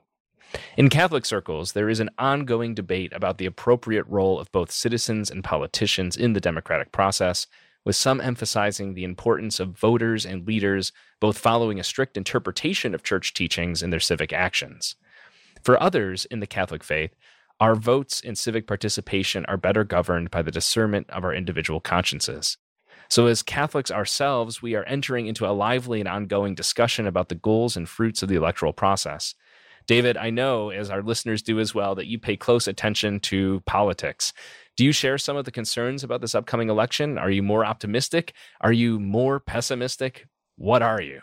In 0.76 0.88
Catholic 0.88 1.24
circles, 1.24 1.72
there 1.72 1.88
is 1.88 2.00
an 2.00 2.10
ongoing 2.18 2.74
debate 2.74 3.12
about 3.12 3.38
the 3.38 3.46
appropriate 3.46 4.06
role 4.08 4.38
of 4.38 4.52
both 4.52 4.70
citizens 4.70 5.30
and 5.30 5.44
politicians 5.44 6.16
in 6.16 6.32
the 6.32 6.40
democratic 6.40 6.92
process, 6.92 7.46
with 7.84 7.96
some 7.96 8.20
emphasizing 8.20 8.94
the 8.94 9.04
importance 9.04 9.60
of 9.60 9.78
voters 9.78 10.24
and 10.24 10.46
leaders 10.46 10.92
both 11.20 11.38
following 11.38 11.78
a 11.78 11.84
strict 11.84 12.16
interpretation 12.16 12.94
of 12.94 13.02
church 13.02 13.34
teachings 13.34 13.82
in 13.82 13.90
their 13.90 14.00
civic 14.00 14.32
actions. 14.32 14.96
For 15.62 15.80
others 15.82 16.24
in 16.26 16.40
the 16.40 16.46
Catholic 16.46 16.82
faith, 16.82 17.14
our 17.60 17.74
votes 17.74 18.20
and 18.24 18.36
civic 18.36 18.66
participation 18.66 19.44
are 19.46 19.56
better 19.56 19.84
governed 19.84 20.30
by 20.30 20.42
the 20.42 20.50
discernment 20.50 21.08
of 21.10 21.24
our 21.24 21.32
individual 21.32 21.80
consciences. 21.80 22.56
So, 23.08 23.26
as 23.26 23.42
Catholics 23.42 23.90
ourselves, 23.90 24.62
we 24.62 24.74
are 24.74 24.84
entering 24.84 25.26
into 25.26 25.46
a 25.46 25.52
lively 25.52 26.00
and 26.00 26.08
ongoing 26.08 26.54
discussion 26.54 27.06
about 27.06 27.28
the 27.28 27.34
goals 27.34 27.76
and 27.76 27.88
fruits 27.88 28.22
of 28.22 28.28
the 28.28 28.34
electoral 28.34 28.72
process. 28.72 29.34
David, 29.86 30.16
I 30.16 30.30
know, 30.30 30.70
as 30.70 30.90
our 30.90 31.02
listeners 31.02 31.42
do 31.42 31.60
as 31.60 31.74
well, 31.74 31.94
that 31.94 32.06
you 32.06 32.18
pay 32.18 32.36
close 32.36 32.66
attention 32.66 33.20
to 33.20 33.62
politics. 33.66 34.32
Do 34.76 34.84
you 34.84 34.92
share 34.92 35.18
some 35.18 35.36
of 35.36 35.44
the 35.44 35.50
concerns 35.50 36.02
about 36.02 36.20
this 36.20 36.34
upcoming 36.34 36.70
election? 36.70 37.18
Are 37.18 37.30
you 37.30 37.42
more 37.42 37.64
optimistic? 37.64 38.32
Are 38.60 38.72
you 38.72 38.98
more 38.98 39.38
pessimistic? 39.40 40.26
What 40.56 40.82
are 40.82 41.00
you? 41.00 41.20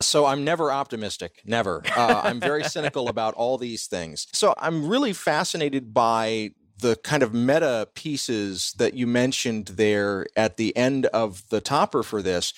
So 0.00 0.26
I'm 0.26 0.44
never 0.44 0.70
optimistic, 0.70 1.42
never. 1.44 1.82
Uh, 1.96 2.22
I'm 2.24 2.40
very 2.40 2.64
cynical 2.64 3.08
about 3.08 3.34
all 3.34 3.56
these 3.56 3.86
things. 3.86 4.26
So 4.32 4.54
I'm 4.58 4.88
really 4.88 5.12
fascinated 5.12 5.94
by 5.94 6.50
the 6.82 6.96
kind 6.96 7.22
of 7.22 7.32
meta 7.32 7.88
pieces 7.94 8.74
that 8.76 8.94
you 8.94 9.06
mentioned 9.06 9.66
there 9.66 10.26
at 10.36 10.56
the 10.56 10.76
end 10.76 11.06
of 11.06 11.48
the 11.48 11.60
topper 11.60 12.02
for 12.02 12.20
this, 12.20 12.52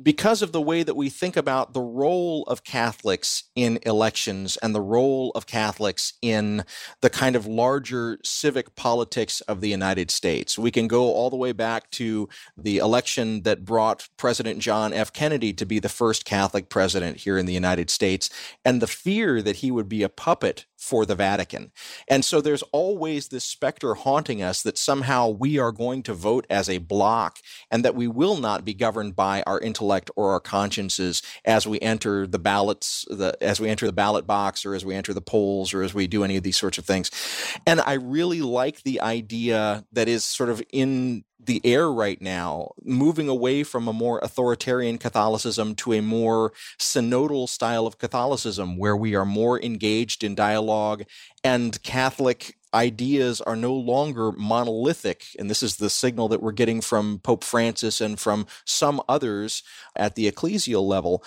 because 0.00 0.40
of 0.40 0.52
the 0.52 0.60
way 0.60 0.82
that 0.82 0.96
we 0.96 1.10
think 1.10 1.36
about 1.36 1.74
the 1.74 1.80
role 1.80 2.44
of 2.44 2.64
Catholics 2.64 3.44
in 3.54 3.78
elections 3.82 4.56
and 4.58 4.74
the 4.74 4.80
role 4.80 5.32
of 5.34 5.46
Catholics 5.46 6.14
in 6.22 6.64
the 7.02 7.10
kind 7.10 7.36
of 7.36 7.46
larger 7.46 8.18
civic 8.24 8.74
politics 8.74 9.42
of 9.42 9.60
the 9.60 9.68
United 9.68 10.10
States. 10.10 10.58
We 10.58 10.70
can 10.70 10.88
go 10.88 11.12
all 11.12 11.28
the 11.28 11.36
way 11.36 11.52
back 11.52 11.90
to 11.92 12.28
the 12.56 12.78
election 12.78 13.42
that 13.42 13.64
brought 13.64 14.08
President 14.16 14.60
John 14.60 14.92
F. 14.94 15.12
Kennedy 15.12 15.52
to 15.52 15.66
be 15.66 15.78
the 15.78 15.88
first 15.88 16.24
Catholic 16.24 16.70
president 16.70 17.18
here 17.18 17.36
in 17.36 17.46
the 17.46 17.52
United 17.52 17.90
States 17.90 18.30
and 18.64 18.80
the 18.80 18.86
fear 18.86 19.42
that 19.42 19.56
he 19.56 19.70
would 19.70 19.88
be 19.88 20.02
a 20.02 20.08
puppet 20.08 20.64
for 20.82 21.06
the 21.06 21.14
Vatican. 21.14 21.70
And 22.08 22.24
so 22.24 22.40
there's 22.40 22.64
always 22.72 23.28
this 23.28 23.44
specter 23.44 23.94
haunting 23.94 24.42
us 24.42 24.62
that 24.62 24.76
somehow 24.76 25.28
we 25.28 25.56
are 25.56 25.70
going 25.70 26.02
to 26.02 26.12
vote 26.12 26.44
as 26.50 26.68
a 26.68 26.78
block 26.78 27.38
and 27.70 27.84
that 27.84 27.94
we 27.94 28.08
will 28.08 28.36
not 28.36 28.64
be 28.64 28.74
governed 28.74 29.14
by 29.14 29.44
our 29.46 29.60
intellect 29.60 30.10
or 30.16 30.32
our 30.32 30.40
consciences 30.40 31.22
as 31.44 31.68
we 31.68 31.78
enter 31.78 32.26
the 32.26 32.40
ballots, 32.40 33.06
the, 33.08 33.36
as 33.40 33.60
we 33.60 33.68
enter 33.68 33.86
the 33.86 33.92
ballot 33.92 34.26
box 34.26 34.66
or 34.66 34.74
as 34.74 34.84
we 34.84 34.96
enter 34.96 35.14
the 35.14 35.20
polls 35.20 35.72
or 35.72 35.82
as 35.82 35.94
we 35.94 36.08
do 36.08 36.24
any 36.24 36.36
of 36.36 36.42
these 36.42 36.56
sorts 36.56 36.78
of 36.78 36.84
things. 36.84 37.12
And 37.64 37.80
I 37.80 37.92
really 37.92 38.42
like 38.42 38.82
the 38.82 39.00
idea 39.00 39.84
that 39.92 40.08
is 40.08 40.24
sort 40.24 40.50
of 40.50 40.60
in 40.72 41.22
the 41.44 41.60
air 41.64 41.90
right 41.90 42.20
now, 42.20 42.72
moving 42.84 43.28
away 43.28 43.64
from 43.64 43.88
a 43.88 43.92
more 43.92 44.20
authoritarian 44.22 44.98
Catholicism 44.98 45.74
to 45.76 45.92
a 45.92 46.02
more 46.02 46.52
synodal 46.78 47.48
style 47.48 47.86
of 47.86 47.98
Catholicism, 47.98 48.76
where 48.76 48.96
we 48.96 49.14
are 49.14 49.24
more 49.24 49.60
engaged 49.60 50.22
in 50.22 50.34
dialogue 50.34 51.04
and 51.44 51.82
Catholic 51.82 52.56
ideas 52.74 53.40
are 53.40 53.56
no 53.56 53.74
longer 53.74 54.32
monolithic. 54.32 55.26
And 55.38 55.50
this 55.50 55.62
is 55.62 55.76
the 55.76 55.90
signal 55.90 56.28
that 56.28 56.42
we're 56.42 56.52
getting 56.52 56.80
from 56.80 57.18
Pope 57.18 57.44
Francis 57.44 58.00
and 58.00 58.18
from 58.18 58.46
some 58.64 59.02
others 59.08 59.62
at 59.94 60.14
the 60.14 60.30
ecclesial 60.30 60.86
level. 60.86 61.22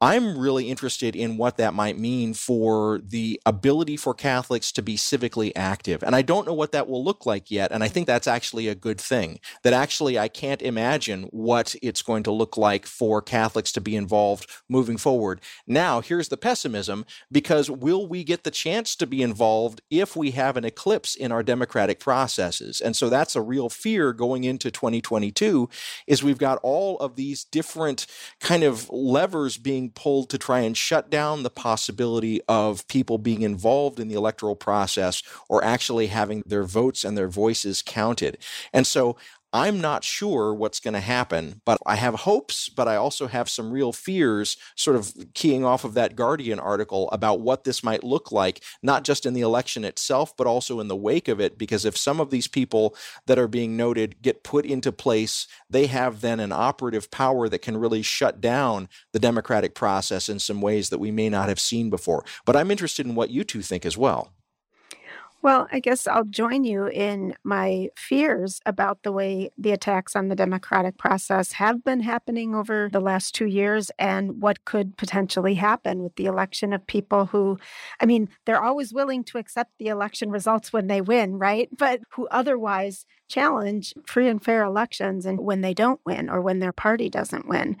I'm 0.00 0.38
really 0.38 0.70
interested 0.70 1.16
in 1.16 1.36
what 1.36 1.56
that 1.56 1.74
might 1.74 1.98
mean 1.98 2.32
for 2.32 3.00
the 3.04 3.40
ability 3.44 3.96
for 3.96 4.14
Catholics 4.14 4.70
to 4.72 4.82
be 4.82 4.96
civically 4.96 5.50
active. 5.56 6.04
And 6.04 6.14
I 6.14 6.22
don't 6.22 6.46
know 6.46 6.54
what 6.54 6.70
that 6.70 6.88
will 6.88 7.02
look 7.02 7.26
like 7.26 7.50
yet. 7.50 7.72
And 7.72 7.82
I 7.82 7.88
think 7.88 8.06
that's 8.06 8.28
actually 8.28 8.68
a 8.68 8.76
good 8.76 9.00
thing. 9.00 9.40
That 9.64 9.72
actually, 9.72 10.16
I 10.16 10.28
can't 10.28 10.62
imagine 10.62 11.24
what 11.24 11.74
it's 11.82 12.02
going 12.02 12.22
to 12.24 12.30
look 12.30 12.56
like 12.56 12.86
for 12.86 13.20
Catholics 13.20 13.72
to 13.72 13.80
be 13.80 13.96
involved 13.96 14.48
moving 14.68 14.98
forward. 14.98 15.40
Now, 15.66 16.00
here's 16.00 16.28
the 16.28 16.36
pessimism 16.36 17.04
because 17.32 17.68
will 17.68 18.06
we 18.06 18.22
get 18.22 18.44
the 18.44 18.52
chance 18.52 18.94
to 18.96 19.06
be 19.06 19.20
involved 19.20 19.80
if 19.90 20.14
we 20.14 20.30
have 20.30 20.56
an 20.56 20.64
eclipse 20.64 21.16
in 21.16 21.32
our 21.32 21.42
democratic 21.42 21.98
processes? 21.98 22.80
And 22.80 22.94
so 22.94 23.08
that's 23.08 23.34
a 23.34 23.42
real 23.42 23.68
fear 23.68 24.12
going 24.12 24.44
into 24.44 24.70
2022 24.70 25.68
is 26.06 26.22
we've 26.22 26.38
got 26.38 26.60
all 26.62 26.98
of 26.98 27.16
these 27.16 27.42
different 27.42 28.06
kind 28.38 28.62
of 28.62 28.88
levers 28.90 29.56
pulled 29.94 30.30
to 30.30 30.38
try 30.38 30.60
and 30.60 30.76
shut 30.76 31.10
down 31.10 31.42
the 31.42 31.50
possibility 31.50 32.40
of 32.48 32.86
people 32.88 33.18
being 33.18 33.42
involved 33.42 34.00
in 34.00 34.08
the 34.08 34.14
electoral 34.14 34.56
process 34.56 35.22
or 35.48 35.62
actually 35.64 36.08
having 36.08 36.42
their 36.46 36.64
votes 36.64 37.04
and 37.04 37.16
their 37.16 37.28
voices 37.28 37.82
counted. 37.82 38.38
And 38.72 38.86
so 38.86 39.16
I'm 39.52 39.80
not 39.80 40.04
sure 40.04 40.54
what's 40.54 40.78
going 40.78 40.92
to 40.94 41.00
happen, 41.00 41.62
but 41.64 41.78
I 41.86 41.96
have 41.96 42.14
hopes, 42.14 42.68
but 42.68 42.86
I 42.86 42.96
also 42.96 43.28
have 43.28 43.48
some 43.48 43.70
real 43.70 43.92
fears, 43.92 44.58
sort 44.76 44.96
of 44.96 45.14
keying 45.32 45.64
off 45.64 45.84
of 45.84 45.94
that 45.94 46.16
Guardian 46.16 46.58
article 46.58 47.08
about 47.12 47.40
what 47.40 47.64
this 47.64 47.82
might 47.82 48.04
look 48.04 48.30
like, 48.30 48.62
not 48.82 49.04
just 49.04 49.24
in 49.24 49.32
the 49.32 49.40
election 49.40 49.86
itself, 49.86 50.36
but 50.36 50.46
also 50.46 50.80
in 50.80 50.88
the 50.88 50.96
wake 50.96 51.28
of 51.28 51.40
it. 51.40 51.56
Because 51.56 51.86
if 51.86 51.96
some 51.96 52.20
of 52.20 52.28
these 52.28 52.46
people 52.46 52.94
that 53.24 53.38
are 53.38 53.48
being 53.48 53.74
noted 53.74 54.20
get 54.20 54.44
put 54.44 54.66
into 54.66 54.92
place, 54.92 55.46
they 55.70 55.86
have 55.86 56.20
then 56.20 56.40
an 56.40 56.52
operative 56.52 57.10
power 57.10 57.48
that 57.48 57.62
can 57.62 57.78
really 57.78 58.02
shut 58.02 58.42
down 58.42 58.86
the 59.12 59.18
democratic 59.18 59.74
process 59.74 60.28
in 60.28 60.38
some 60.38 60.60
ways 60.60 60.90
that 60.90 60.98
we 60.98 61.10
may 61.10 61.30
not 61.30 61.48
have 61.48 61.60
seen 61.60 61.88
before. 61.88 62.22
But 62.44 62.54
I'm 62.54 62.70
interested 62.70 63.06
in 63.06 63.14
what 63.14 63.30
you 63.30 63.44
two 63.44 63.62
think 63.62 63.86
as 63.86 63.96
well. 63.96 64.30
Well, 65.40 65.68
I 65.70 65.78
guess 65.78 66.08
I'll 66.08 66.24
join 66.24 66.64
you 66.64 66.86
in 66.88 67.34
my 67.44 67.90
fears 67.96 68.60
about 68.66 69.04
the 69.04 69.12
way 69.12 69.50
the 69.56 69.70
attacks 69.70 70.16
on 70.16 70.28
the 70.28 70.34
democratic 70.34 70.98
process 70.98 71.52
have 71.52 71.84
been 71.84 72.00
happening 72.00 72.56
over 72.56 72.88
the 72.92 72.98
last 72.98 73.36
two 73.36 73.46
years 73.46 73.92
and 74.00 74.42
what 74.42 74.64
could 74.64 74.96
potentially 74.96 75.54
happen 75.54 76.02
with 76.02 76.16
the 76.16 76.24
election 76.24 76.72
of 76.72 76.84
people 76.88 77.26
who, 77.26 77.56
I 78.00 78.06
mean, 78.06 78.28
they're 78.46 78.62
always 78.62 78.92
willing 78.92 79.22
to 79.24 79.38
accept 79.38 79.70
the 79.78 79.86
election 79.86 80.30
results 80.30 80.72
when 80.72 80.88
they 80.88 81.00
win, 81.00 81.38
right? 81.38 81.68
But 81.76 82.00
who 82.10 82.26
otherwise 82.28 83.06
challenge 83.28 83.94
free 84.06 84.26
and 84.28 84.42
fair 84.42 84.64
elections 84.64 85.24
and 85.24 85.38
when 85.40 85.60
they 85.60 85.74
don't 85.74 86.00
win 86.04 86.28
or 86.28 86.40
when 86.40 86.58
their 86.58 86.72
party 86.72 87.08
doesn't 87.08 87.46
win. 87.46 87.76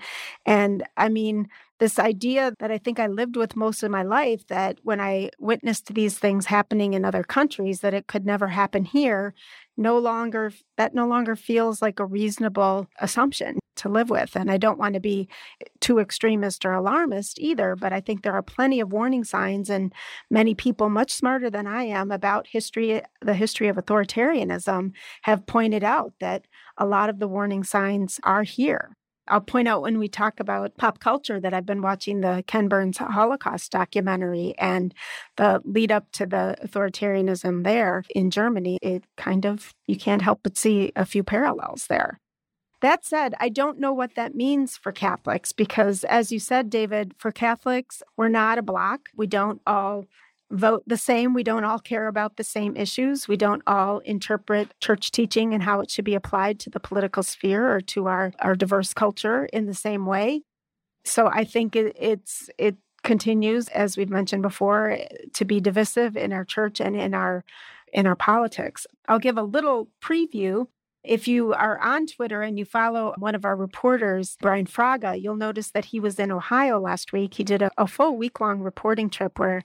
And 0.46 0.84
I 0.96 1.08
mean, 1.08 1.48
this 1.78 1.98
idea 1.98 2.52
that 2.58 2.70
I 2.70 2.78
think 2.78 2.98
I 2.98 3.06
lived 3.06 3.36
with 3.36 3.56
most 3.56 3.82
of 3.82 3.90
my 3.90 4.02
life 4.02 4.46
that 4.48 4.78
when 4.82 5.00
I 5.00 5.30
witnessed 5.38 5.94
these 5.94 6.18
things 6.18 6.46
happening 6.46 6.94
in 6.94 7.04
other 7.04 7.22
countries 7.22 7.80
that 7.80 7.94
it 7.94 8.06
could 8.06 8.26
never 8.26 8.48
happen 8.48 8.84
here 8.84 9.34
no 9.76 9.96
longer 9.98 10.52
that 10.76 10.94
no 10.94 11.06
longer 11.06 11.36
feels 11.36 11.80
like 11.80 12.00
a 12.00 12.04
reasonable 12.04 12.88
assumption 13.00 13.58
to 13.76 13.88
live 13.88 14.10
with. 14.10 14.34
And 14.34 14.50
I 14.50 14.56
don't 14.56 14.78
want 14.78 14.94
to 14.94 15.00
be 15.00 15.28
too 15.80 16.00
extremist 16.00 16.64
or 16.64 16.72
alarmist 16.72 17.38
either 17.38 17.76
but 17.76 17.92
I 17.92 18.00
think 18.00 18.22
there 18.22 18.32
are 18.32 18.42
plenty 18.42 18.80
of 18.80 18.92
warning 18.92 19.22
signs 19.22 19.70
and 19.70 19.92
many 20.30 20.54
people 20.54 20.88
much 20.88 21.12
smarter 21.12 21.48
than 21.48 21.68
I 21.68 21.84
am 21.84 22.10
about 22.10 22.48
history 22.48 23.02
the 23.20 23.34
history 23.34 23.68
of 23.68 23.76
authoritarianism 23.76 24.92
have 25.22 25.46
pointed 25.46 25.84
out 25.84 26.12
that 26.18 26.46
a 26.76 26.86
lot 26.86 27.08
of 27.08 27.20
the 27.20 27.28
warning 27.28 27.62
signs 27.62 28.18
are 28.24 28.42
here 28.42 28.96
I'll 29.28 29.40
point 29.40 29.68
out 29.68 29.82
when 29.82 29.98
we 29.98 30.08
talk 30.08 30.40
about 30.40 30.76
pop 30.76 31.00
culture 31.00 31.40
that 31.40 31.54
I've 31.54 31.66
been 31.66 31.82
watching 31.82 32.20
the 32.20 32.44
Ken 32.46 32.68
Burns 32.68 32.98
Holocaust 32.98 33.70
documentary 33.72 34.54
and 34.58 34.94
the 35.36 35.60
lead 35.64 35.92
up 35.92 36.10
to 36.12 36.26
the 36.26 36.56
authoritarianism 36.64 37.64
there 37.64 38.04
in 38.10 38.30
Germany. 38.30 38.78
It 38.82 39.04
kind 39.16 39.46
of, 39.46 39.74
you 39.86 39.96
can't 39.96 40.22
help 40.22 40.40
but 40.42 40.56
see 40.56 40.92
a 40.96 41.04
few 41.04 41.22
parallels 41.22 41.86
there. 41.88 42.18
That 42.80 43.04
said, 43.04 43.34
I 43.40 43.48
don't 43.48 43.80
know 43.80 43.92
what 43.92 44.14
that 44.14 44.36
means 44.36 44.76
for 44.76 44.92
Catholics 44.92 45.52
because, 45.52 46.04
as 46.04 46.30
you 46.30 46.38
said, 46.38 46.70
David, 46.70 47.12
for 47.18 47.32
Catholics, 47.32 48.02
we're 48.16 48.28
not 48.28 48.58
a 48.58 48.62
block. 48.62 49.08
We 49.16 49.26
don't 49.26 49.60
all 49.66 50.06
vote 50.50 50.82
the 50.86 50.96
same. 50.96 51.34
We 51.34 51.42
don't 51.42 51.64
all 51.64 51.78
care 51.78 52.08
about 52.08 52.36
the 52.36 52.44
same 52.44 52.76
issues. 52.76 53.28
We 53.28 53.36
don't 53.36 53.62
all 53.66 53.98
interpret 54.00 54.72
church 54.80 55.10
teaching 55.10 55.52
and 55.52 55.62
how 55.62 55.80
it 55.80 55.90
should 55.90 56.04
be 56.04 56.14
applied 56.14 56.58
to 56.60 56.70
the 56.70 56.80
political 56.80 57.22
sphere 57.22 57.70
or 57.74 57.80
to 57.82 58.06
our, 58.06 58.32
our 58.40 58.54
diverse 58.54 58.94
culture 58.94 59.46
in 59.52 59.66
the 59.66 59.74
same 59.74 60.06
way. 60.06 60.42
So 61.04 61.26
I 61.26 61.44
think 61.44 61.76
it, 61.76 61.96
it's 61.98 62.50
it 62.58 62.76
continues, 63.02 63.68
as 63.68 63.96
we've 63.96 64.10
mentioned 64.10 64.42
before, 64.42 64.98
to 65.34 65.44
be 65.44 65.60
divisive 65.60 66.16
in 66.16 66.32
our 66.32 66.44
church 66.44 66.80
and 66.80 66.96
in 66.96 67.14
our 67.14 67.44
in 67.92 68.06
our 68.06 68.16
politics. 68.16 68.86
I'll 69.06 69.18
give 69.18 69.38
a 69.38 69.42
little 69.42 69.88
preview 70.02 70.66
if 71.04 71.26
you 71.28 71.54
are 71.54 71.78
on 71.78 72.06
Twitter 72.06 72.42
and 72.42 72.58
you 72.58 72.64
follow 72.64 73.14
one 73.18 73.34
of 73.34 73.44
our 73.44 73.56
reporters, 73.56 74.36
Brian 74.42 74.66
Fraga, 74.66 75.20
you'll 75.20 75.36
notice 75.36 75.70
that 75.70 75.86
he 75.86 76.00
was 76.00 76.18
in 76.18 76.30
Ohio 76.30 76.78
last 76.78 77.12
week. 77.12 77.34
He 77.34 77.44
did 77.44 77.62
a, 77.62 77.70
a 77.78 77.86
full 77.86 78.16
week 78.16 78.40
long 78.40 78.60
reporting 78.60 79.08
trip 79.08 79.38
where 79.38 79.62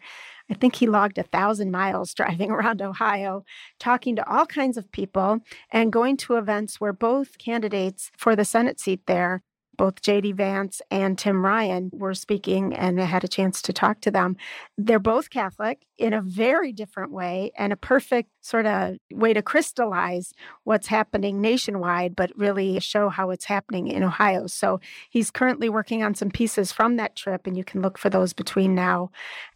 I 0.50 0.56
think 0.56 0.76
he 0.76 0.88
logged 0.88 1.18
a 1.18 1.24
thousand 1.24 1.72
miles 1.72 2.14
driving 2.16 2.52
around 2.52 2.82
Ohio, 2.82 3.44
talking 3.80 4.16
to 4.16 4.30
all 4.30 4.46
kinds 4.46 4.78
of 4.78 4.92
people 4.92 5.40
and 5.72 5.94
going 5.94 6.18
to 6.18 6.36
events 6.36 6.80
where 6.80 6.94
both 6.94 7.38
candidates 7.38 8.12
for 8.18 8.36
the 8.36 8.46
Senate 8.46 8.80
seat 8.80 9.02
there 9.08 9.42
both 9.78 10.02
JD 10.02 10.36
Vance 10.36 10.82
and 10.92 11.18
Tim 11.18 11.44
Ryan 11.44 11.90
were 11.94 12.14
speaking 12.14 12.74
and 12.74 13.02
I 13.02 13.06
had 13.06 13.24
a 13.24 13.28
chance 13.28 13.62
to 13.64 13.74
talk 13.74 14.02
to 14.02 14.12
them. 14.12 14.38
They're 14.78 15.00
both 15.00 15.30
Catholic 15.30 15.86
in 15.98 16.14
a 16.14 16.22
very 16.22 16.72
different 16.72 17.12
way 17.12 17.52
and 17.58 17.72
a 17.72 17.78
perfect 17.78 18.30
sort 18.42 18.66
of 18.66 18.96
way 19.12 19.34
to 19.34 19.42
crystallize 19.42 20.34
what's 20.64 20.88
happening 20.88 21.40
nationwide, 21.40 22.16
but 22.16 22.32
really 22.36 22.80
show 22.80 23.10
how 23.10 23.30
it's 23.30 23.46
happening 23.46 23.88
in 23.88 24.04
Ohio. 24.04 24.48
So 24.48 24.80
he's 25.10 25.32
currently 25.32 25.70
working 25.70 26.04
on 26.04 26.16
some 26.16 26.30
pieces 26.30 26.72
from 26.72 26.98
that 26.98 27.16
trip, 27.16 27.48
and 27.48 27.56
you 27.56 27.64
can 27.64 27.82
look 27.82 27.98
for 27.98 28.10
those 28.10 28.34
between 28.34 28.76
now 28.76 29.12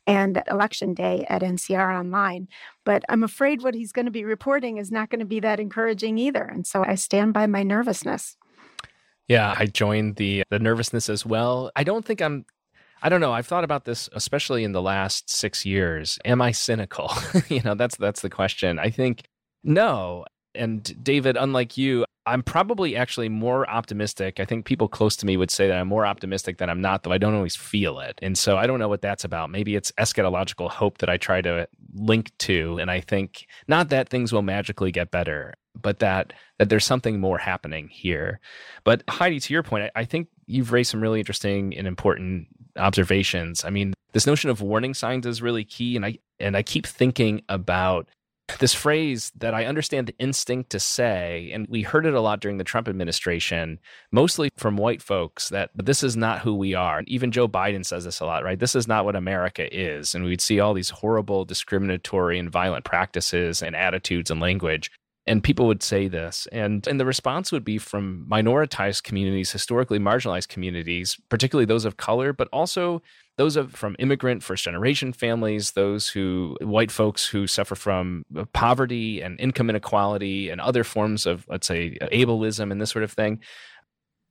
and 0.05 0.41
election 0.49 0.93
day 0.93 1.25
at 1.29 1.41
NCR 1.41 1.99
online. 1.99 2.47
But 2.85 3.03
I'm 3.09 3.23
afraid 3.23 3.61
what 3.61 3.75
he's 3.75 3.91
going 3.91 4.05
to 4.05 4.11
be 4.11 4.23
reporting 4.23 4.77
is 4.77 4.91
not 4.91 5.09
going 5.09 5.19
to 5.19 5.25
be 5.25 5.41
that 5.41 5.59
encouraging 5.59 6.17
either. 6.17 6.43
And 6.43 6.65
so 6.65 6.83
I 6.85 6.95
stand 6.95 7.33
by 7.33 7.47
my 7.47 7.63
nervousness. 7.63 8.37
Yeah, 9.27 9.53
I 9.57 9.65
joined 9.65 10.15
the 10.15 10.41
uh, 10.41 10.43
the 10.49 10.59
nervousness 10.59 11.09
as 11.09 11.25
well. 11.25 11.71
I 11.75 11.83
don't 11.83 12.05
think 12.05 12.21
I'm 12.21 12.45
I 13.01 13.09
don't 13.09 13.21
know. 13.21 13.33
I've 13.33 13.47
thought 13.47 13.63
about 13.63 13.85
this 13.85 14.09
especially 14.13 14.63
in 14.63 14.71
the 14.71 14.81
last 14.81 15.29
6 15.29 15.65
years. 15.65 16.17
Am 16.25 16.41
I 16.41 16.51
cynical? 16.51 17.11
you 17.49 17.61
know, 17.61 17.75
that's 17.75 17.97
that's 17.97 18.21
the 18.21 18.29
question. 18.29 18.79
I 18.79 18.89
think 18.89 19.23
no. 19.63 20.25
And 20.55 21.03
David, 21.03 21.37
unlike 21.37 21.77
you, 21.77 22.05
I'm 22.25 22.43
probably 22.43 22.95
actually 22.95 23.29
more 23.29 23.69
optimistic. 23.69 24.39
I 24.39 24.45
think 24.45 24.65
people 24.65 24.89
close 24.89 25.15
to 25.17 25.25
me 25.25 25.37
would 25.37 25.51
say 25.51 25.67
that 25.67 25.77
I'm 25.77 25.87
more 25.87 26.05
optimistic 26.05 26.57
than 26.57 26.69
I'm 26.69 26.81
not, 26.81 27.03
though 27.03 27.11
I 27.13 27.17
don't 27.17 27.35
always 27.35 27.55
feel 27.55 27.99
it. 27.99 28.19
And 28.21 28.37
so 28.37 28.57
I 28.57 28.67
don't 28.67 28.79
know 28.79 28.89
what 28.89 29.01
that's 29.01 29.23
about. 29.23 29.49
Maybe 29.49 29.75
it's 29.75 29.93
eschatological 29.93 30.69
hope 30.69 30.97
that 30.97 31.09
I 31.09 31.15
try 31.17 31.41
to 31.41 31.67
link 31.93 32.31
to. 32.39 32.79
And 32.79 32.91
I 32.91 32.99
think 32.99 33.45
not 33.67 33.89
that 33.89 34.09
things 34.09 34.33
will 34.33 34.41
magically 34.41 34.91
get 34.91 35.09
better 35.09 35.53
but 35.81 35.99
that 35.99 36.33
that 36.59 36.69
there's 36.69 36.85
something 36.85 37.19
more 37.19 37.37
happening 37.37 37.87
here. 37.87 38.39
But 38.83 39.03
Heidi, 39.09 39.39
to 39.39 39.53
your 39.53 39.63
point, 39.63 39.91
I, 39.95 40.01
I 40.01 40.05
think 40.05 40.27
you've 40.45 40.71
raised 40.71 40.91
some 40.91 41.01
really 41.01 41.19
interesting 41.19 41.77
and 41.77 41.87
important 41.87 42.47
observations. 42.77 43.65
I 43.65 43.69
mean, 43.69 43.93
this 44.13 44.27
notion 44.27 44.49
of 44.49 44.61
warning 44.61 44.93
signs 44.93 45.25
is 45.25 45.41
really 45.41 45.63
key, 45.63 45.95
and 45.95 46.05
I 46.05 46.19
and 46.39 46.55
I 46.55 46.63
keep 46.63 46.85
thinking 46.85 47.41
about 47.49 48.07
this 48.59 48.73
phrase 48.73 49.31
that 49.35 49.53
I 49.53 49.65
understand 49.65 50.07
the 50.07 50.15
instinct 50.19 50.69
to 50.71 50.79
say, 50.79 51.51
and 51.53 51.67
we 51.67 51.81
heard 51.81 52.05
it 52.05 52.13
a 52.13 52.21
lot 52.21 52.39
during 52.39 52.57
the 52.57 52.63
Trump 52.63 52.87
administration, 52.87 53.79
mostly 54.11 54.49
from 54.57 54.77
white 54.77 55.01
folks, 55.01 55.49
that 55.49 55.69
this 55.75 56.01
is 56.01 56.15
not 56.15 56.39
who 56.39 56.55
we 56.55 56.73
are. 56.73 57.03
Even 57.07 57.31
Joe 57.31 57.47
Biden 57.47 57.85
says 57.85 58.05
this 58.05 58.19
a 58.19 58.25
lot, 58.25 58.43
right? 58.43 58.59
This 58.59 58.75
is 58.75 58.87
not 58.87 59.05
what 59.05 59.15
America 59.15 59.67
is. 59.75 60.15
And 60.15 60.23
we'd 60.23 60.41
see 60.41 60.59
all 60.59 60.73
these 60.73 60.89
horrible, 60.89 61.45
discriminatory, 61.45 62.39
and 62.39 62.49
violent 62.49 62.85
practices 62.85 63.61
and 63.61 63.75
attitudes 63.75 64.31
and 64.31 64.39
language 64.39 64.91
and 65.27 65.43
people 65.43 65.67
would 65.67 65.83
say 65.83 66.07
this 66.07 66.47
and 66.51 66.87
and 66.87 66.99
the 66.99 67.05
response 67.05 67.51
would 67.51 67.63
be 67.63 67.77
from 67.77 68.25
minoritized 68.29 69.03
communities 69.03 69.51
historically 69.51 69.99
marginalized 69.99 70.47
communities 70.47 71.17
particularly 71.29 71.65
those 71.65 71.85
of 71.85 71.97
color 71.97 72.33
but 72.33 72.47
also 72.51 73.01
those 73.37 73.55
are 73.55 73.67
from 73.67 73.95
immigrant 73.99 74.41
first 74.41 74.63
generation 74.63 75.13
families, 75.13 75.71
those 75.71 76.09
who, 76.09 76.57
white 76.59 76.91
folks 76.91 77.27
who 77.27 77.45
suffer 77.45 77.75
from 77.75 78.25
uh, 78.35 78.45
poverty 78.51 79.21
and 79.21 79.39
income 79.39 79.69
inequality 79.69 80.49
and 80.49 80.59
other 80.59 80.83
forms 80.83 81.27
of, 81.27 81.45
let's 81.47 81.67
say, 81.67 81.97
ableism 82.11 82.71
and 82.71 82.81
this 82.81 82.89
sort 82.89 83.03
of 83.03 83.11
thing. 83.11 83.39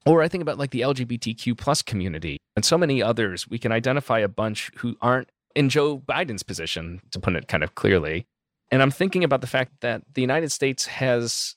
Or 0.07 0.22
I 0.22 0.28
think 0.28 0.42
about 0.42 0.59
like 0.59 0.70
the 0.70 0.80
LGBTQ 0.80 1.57
plus 1.57 1.82
community 1.82 2.38
and 2.57 2.64
so 2.64 2.76
many 2.76 3.01
others. 3.01 3.49
We 3.49 3.59
can 3.59 3.70
identify 3.70 4.18
a 4.18 4.28
bunch 4.28 4.70
who 4.76 4.97
aren't 5.01 5.28
in 5.55 5.68
Joe 5.68 5.99
Biden's 5.99 6.42
position, 6.42 7.01
to 7.12 7.20
put 7.20 7.34
it 7.34 7.49
kind 7.49 7.62
of 7.62 7.74
clearly. 7.76 8.26
And 8.71 8.83
I'm 8.83 8.91
thinking 8.91 9.25
about 9.25 9.41
the 9.41 9.47
fact 9.47 9.73
that 9.81 10.03
the 10.14 10.21
United 10.21 10.51
States 10.51 10.87
has 10.87 11.55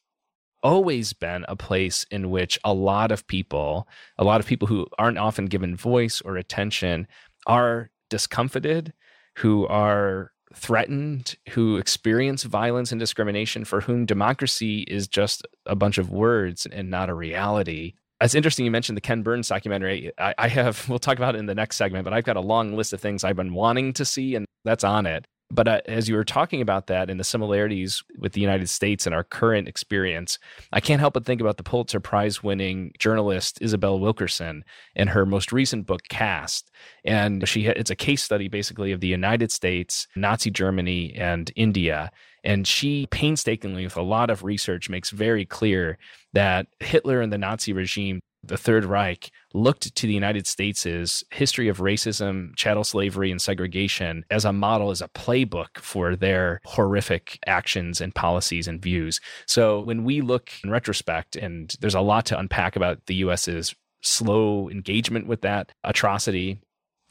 always 0.62 1.14
been 1.14 1.46
a 1.48 1.56
place 1.56 2.06
in 2.12 2.30
which 2.30 2.60
a 2.64 2.74
lot 2.74 3.12
of 3.12 3.26
people, 3.28 3.88
a 4.18 4.24
lot 4.24 4.40
of 4.40 4.46
people 4.46 4.68
who 4.68 4.86
aren't 4.98 5.18
often 5.18 5.46
given 5.46 5.76
voice 5.76 6.22
or 6.22 6.38
attention, 6.38 7.08
are 7.48 7.90
discomfited, 8.10 8.94
who 9.38 9.66
are 9.68 10.32
threatened, 10.54 11.36
who 11.50 11.78
experience 11.78 12.44
violence 12.44 12.92
and 12.92 13.00
discrimination, 13.00 13.64
for 13.64 13.82
whom 13.82 14.06
democracy 14.06 14.82
is 14.82 15.08
just 15.08 15.46
a 15.66 15.76
bunch 15.76 15.98
of 15.98 16.12
words 16.12 16.66
and 16.66 16.90
not 16.90 17.10
a 17.10 17.14
reality. 17.14 17.94
It's 18.22 18.36
interesting 18.36 18.66
you 18.66 18.72
mentioned 18.72 18.98
the 18.98 19.02
Ken 19.02 19.22
Burns 19.22 19.48
documentary. 19.48 20.12
I, 20.18 20.34
I 20.38 20.48
have, 20.50 20.86
we'll 20.90 21.00
talk 21.00 21.18
about 21.18 21.36
it 21.36 21.40
in 21.40 21.46
the 21.46 21.56
next 21.56 21.78
segment, 21.78 22.04
but 22.04 22.14
I've 22.14 22.26
got 22.26 22.36
a 22.36 22.42
long 22.42 22.76
list 22.76 22.94
of 22.94 23.00
things 23.00 23.24
I've 23.24 23.36
been 23.36 23.54
wanting 23.54 23.94
to 23.94 24.06
see, 24.06 24.36
and 24.36 24.46
that's 24.66 24.84
on 24.84 25.06
it. 25.06 25.26
But 25.52 25.68
uh, 25.68 25.82
as 25.88 26.08
you 26.08 26.16
were 26.16 26.24
talking 26.24 26.62
about 26.62 26.88
that 26.88 27.10
and 27.10 27.20
the 27.20 27.24
similarities 27.24 28.04
with 28.20 28.34
the 28.34 28.42
United 28.42 28.70
States 28.70 29.06
and 29.06 29.16
our 29.16 29.24
current 29.24 29.68
experience, 29.68 30.38
I 30.72 30.80
can't 30.80 31.00
help 31.00 31.16
but 31.16 31.26
think 31.26 31.42
about 31.42 31.58
the 31.58 31.64
Pulitzer 31.64 32.00
Prize 32.00 32.44
winning 32.44 32.92
journalist 33.00 33.58
Isabel 33.60 34.00
Wilkerson 34.00 34.64
and 34.96 35.10
her 35.10 35.26
most 35.26 35.52
recent 35.52 35.88
book, 35.88 36.02
Caste. 36.10 36.70
And 37.04 37.48
she 37.48 37.66
it's 37.66 37.90
a 37.90 37.96
case 37.96 38.24
study 38.24 38.48
basically 38.48 38.92
of 38.92 39.00
the 39.00 39.08
United 39.08 39.52
States, 39.52 40.08
Nazi 40.16 40.52
Germany, 40.52 41.16
and 41.16 41.52
India. 41.56 42.12
And 42.44 42.68
she 42.68 43.08
painstakingly, 43.08 43.84
with 43.84 43.98
a 43.98 44.02
lot 44.02 44.30
of 44.30 44.44
research, 44.44 44.90
makes 44.90 45.10
very 45.10 45.46
clear 45.46 45.98
that 46.34 46.68
Hitler 46.80 47.22
and 47.22 47.34
the 47.34 47.38
Nazi 47.38 47.74
regime 47.74 48.22
the 48.44 48.58
Third 48.58 48.86
Reich 48.86 49.32
looked 49.54 49.96
to 49.96 50.08
the 50.08 50.14
United 50.14 50.48
States' 50.48 51.24
history 51.32 51.68
of 51.68 51.80
racism, 51.80 52.56
chattel 52.56 52.84
slavery, 52.84 53.32
and 53.32 53.42
segregation 53.42 54.26
as 54.30 54.46
a 54.46 54.54
model, 54.54 54.92
as 54.92 55.02
a 55.02 55.10
playbook 55.10 55.80
for 55.80 56.16
their 56.16 56.62
horrific 56.66 57.40
actions 57.48 58.02
and 58.02 58.14
policies 58.16 58.68
and 58.68 58.82
views. 58.82 59.20
So 59.46 59.80
when 59.80 60.04
we 60.04 60.22
look 60.22 60.52
in 60.64 60.70
retrospect, 60.70 61.36
and 61.36 61.76
there's 61.82 61.96
a 61.96 62.02
lot 62.02 62.26
to 62.28 62.40
unpack 62.40 62.76
about 62.76 63.06
the 63.08 63.16
US's 63.16 63.76
slow 64.02 64.70
engagement 64.70 65.28
with 65.28 65.42
that 65.42 65.72
atrocity 65.84 66.62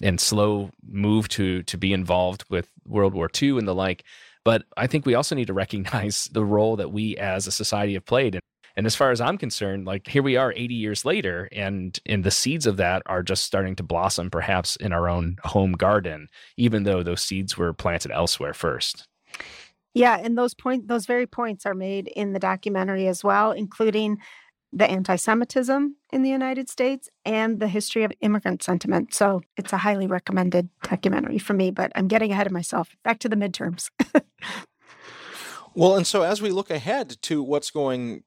and 0.02 0.20
slow 0.20 0.70
move 0.88 1.28
to 1.28 1.62
to 1.64 1.76
be 1.76 1.92
involved 1.92 2.44
with 2.48 2.68
World 2.86 3.14
War 3.14 3.28
II 3.42 3.58
and 3.58 3.66
the 3.66 3.74
like. 3.74 4.04
But 4.44 4.64
I 4.76 4.86
think 4.86 5.04
we 5.04 5.14
also 5.14 5.34
need 5.34 5.48
to 5.48 5.52
recognize 5.52 6.28
the 6.32 6.44
role 6.44 6.76
that 6.76 6.92
we 6.92 7.16
as 7.16 7.46
a 7.46 7.52
society 7.52 7.94
have 7.94 8.06
played. 8.06 8.38
And 8.78 8.86
as 8.86 8.94
far 8.94 9.10
as 9.10 9.20
I'm 9.20 9.38
concerned, 9.38 9.86
like 9.86 10.06
here 10.06 10.22
we 10.22 10.36
are 10.36 10.54
80 10.56 10.72
years 10.72 11.04
later, 11.04 11.48
and 11.50 11.98
and 12.06 12.22
the 12.22 12.30
seeds 12.30 12.64
of 12.64 12.76
that 12.76 13.02
are 13.06 13.24
just 13.24 13.42
starting 13.42 13.74
to 13.74 13.82
blossom, 13.82 14.30
perhaps 14.30 14.76
in 14.76 14.92
our 14.92 15.08
own 15.08 15.36
home 15.42 15.72
garden, 15.72 16.28
even 16.56 16.84
though 16.84 17.02
those 17.02 17.20
seeds 17.20 17.58
were 17.58 17.72
planted 17.72 18.12
elsewhere 18.12 18.54
first. 18.54 19.08
Yeah, 19.94 20.16
and 20.22 20.38
those 20.38 20.54
point 20.54 20.86
those 20.86 21.06
very 21.06 21.26
points 21.26 21.66
are 21.66 21.74
made 21.74 22.06
in 22.06 22.34
the 22.34 22.38
documentary 22.38 23.08
as 23.08 23.24
well, 23.24 23.50
including 23.50 24.18
the 24.72 24.88
anti-Semitism 24.88 25.96
in 26.12 26.22
the 26.22 26.30
United 26.30 26.70
States 26.70 27.08
and 27.24 27.58
the 27.58 27.66
history 27.66 28.04
of 28.04 28.12
immigrant 28.20 28.62
sentiment. 28.62 29.12
So 29.12 29.42
it's 29.56 29.72
a 29.72 29.78
highly 29.78 30.06
recommended 30.06 30.68
documentary 30.84 31.38
for 31.38 31.54
me, 31.54 31.72
but 31.72 31.90
I'm 31.96 32.06
getting 32.06 32.30
ahead 32.30 32.46
of 32.46 32.52
myself. 32.52 32.94
Back 33.02 33.18
to 33.20 33.28
the 33.28 33.34
midterms. 33.34 33.90
well, 35.74 35.96
and 35.96 36.06
so 36.06 36.22
as 36.22 36.40
we 36.40 36.50
look 36.50 36.70
ahead 36.70 37.16
to 37.22 37.42
what's 37.42 37.72
going 37.72 38.22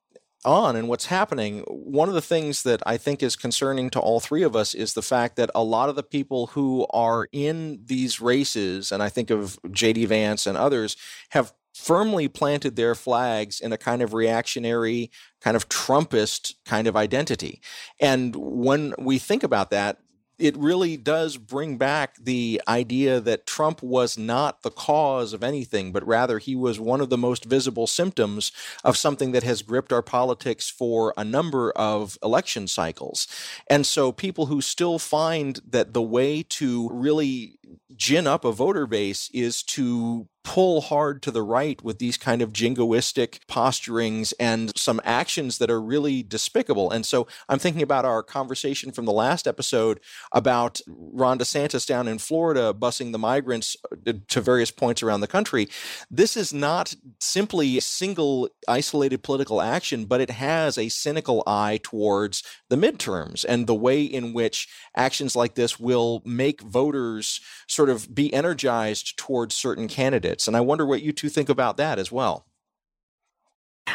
on 0.46 0.76
and 0.76 0.88
what's 0.88 1.06
happening, 1.08 1.60
one 1.68 2.10
of 2.10 2.16
the 2.16 2.22
things 2.22 2.64
that 2.64 2.82
I 2.86 2.98
think 2.98 3.22
is 3.22 3.36
concerning 3.36 3.90
to 3.92 4.00
all 4.00 4.20
three 4.20 4.44
of 4.44 4.56
us 4.56 4.74
is 4.74 4.94
the 4.94 5.02
fact 5.02 5.36
that 5.36 5.52
a 5.54 5.64
lot 5.64 5.90
of 5.90 5.96
the 5.96 6.04
people 6.04 6.48
who 6.48 6.88
are 6.92 7.28
in 7.32 7.82
these 7.86 8.20
races, 8.20 8.92
and 8.92 9.02
I 9.04 9.10
think 9.10 9.30
of 9.30 9.60
J.D. 9.72 10.06
Vance 10.06 10.48
and 10.48 10.58
others, 10.58 10.96
have 11.30 11.54
firmly 11.74 12.28
planted 12.28 12.76
their 12.76 12.96
flags 12.96 13.60
in 13.60 13.72
a 13.72 13.78
kind 13.78 14.02
of 14.02 14.14
reactionary, 14.14 15.10
kind 15.40 15.56
of 15.56 15.70
Trumpist 15.70 16.56
kind 16.66 16.88
of 16.88 16.96
identity. 16.96 17.62
And 18.00 18.36
when 18.36 18.94
we 18.98 19.20
think 19.20 19.44
about 19.44 19.70
that, 19.72 19.98
it 20.42 20.58
really 20.58 20.98
does 20.98 21.38
bring 21.38 21.78
back 21.78 22.16
the 22.18 22.60
idea 22.68 23.20
that 23.20 23.46
Trump 23.46 23.84
was 23.84 24.18
not 24.18 24.64
the 24.64 24.72
cause 24.72 25.34
of 25.34 25.44
anything, 25.44 25.92
but 25.92 26.06
rather 26.06 26.40
he 26.40 26.56
was 26.56 26.80
one 26.80 27.00
of 27.00 27.10
the 27.10 27.18
most 27.18 27.46
visible 27.46 27.86
symptoms 27.86 28.52
of 28.84 28.98
something 28.98 29.32
that 29.34 29.44
has 29.44 29.62
gripped 29.62 29.94
our 29.94 30.02
politics 30.02 30.68
for 30.70 31.14
a 31.16 31.24
number 31.24 31.72
of 31.74 32.18
election 32.24 32.68
cycles. 32.68 33.28
And 33.68 33.86
so 33.86 34.12
people 34.12 34.48
who 34.48 34.62
still 34.62 34.98
find 34.98 35.60
that 35.70 35.94
the 35.94 36.02
way 36.02 36.42
to 36.44 36.90
really 36.92 37.60
gin 37.96 38.28
up 38.28 38.46
a 38.46 38.52
voter 38.52 38.88
base 38.88 39.30
is 39.34 39.64
to 39.64 40.28
pull 40.44 40.82
hard 40.82 41.22
to 41.22 41.32
the 41.32 41.42
right 41.42 41.84
with 41.84 42.00
these 42.00 42.18
kind 42.18 42.42
of 42.42 42.52
jingoistic 42.52 43.40
posturings 43.48 44.34
and 44.40 44.76
some 44.76 45.00
actions 45.04 45.60
that 45.60 45.70
are 45.70 45.82
really 45.82 46.24
despicable. 46.24 46.90
And 46.90 47.06
so 47.06 47.28
I'm 47.48 47.60
thinking 47.60 47.84
about 47.84 48.06
our 48.06 48.24
conversation 48.24 48.92
from 48.92 49.06
the 49.06 49.12
last 49.12 49.48
episode 49.48 50.00
about 50.32 50.82
Ron 50.88 51.38
DeSantis 51.38 51.86
down 51.86 52.08
in 52.08 52.18
Florida 52.18 52.74
busing 52.78 53.12
the 53.12 53.20
migrants 53.20 53.78
uh, 54.08 54.14
to 54.30 54.42
various 54.42 54.72
points 54.72 55.04
around 55.04 55.22
the 55.22 55.28
country. 55.28 55.68
This 56.10 56.36
is 56.36 56.54
not 56.54 56.96
simply 57.20 57.78
a 57.78 57.82
single 57.82 58.50
isolated 58.68 59.24
political 59.24 59.62
action, 59.62 60.06
but 60.06 60.22
it 60.22 60.32
has 60.32 60.78
a 60.78 60.90
cynical 60.90 61.44
eye 61.46 61.80
towards 61.84 62.44
the 62.70 62.76
midterms 62.76 63.46
and 63.48 63.68
the 63.68 63.76
way 63.76 64.04
in 64.04 64.34
which 64.34 64.68
actions 64.96 65.36
like 65.36 65.54
this 65.54 65.80
will 65.80 66.22
make 66.26 66.62
voters 66.62 67.42
sort 67.68 67.81
of 67.90 68.14
be 68.14 68.34
energized 68.34 69.18
towards 69.18 69.56
certain 69.56 69.88
candidates. 69.88 70.48
And 70.48 70.56
I 70.56 70.62
wonder 70.62 70.86
what 70.86 71.02
you 71.02 71.12
two 71.12 71.30
think 71.30 71.50
about 71.50 71.78
that 71.78 72.00
as 72.00 72.12
well. 72.12 72.46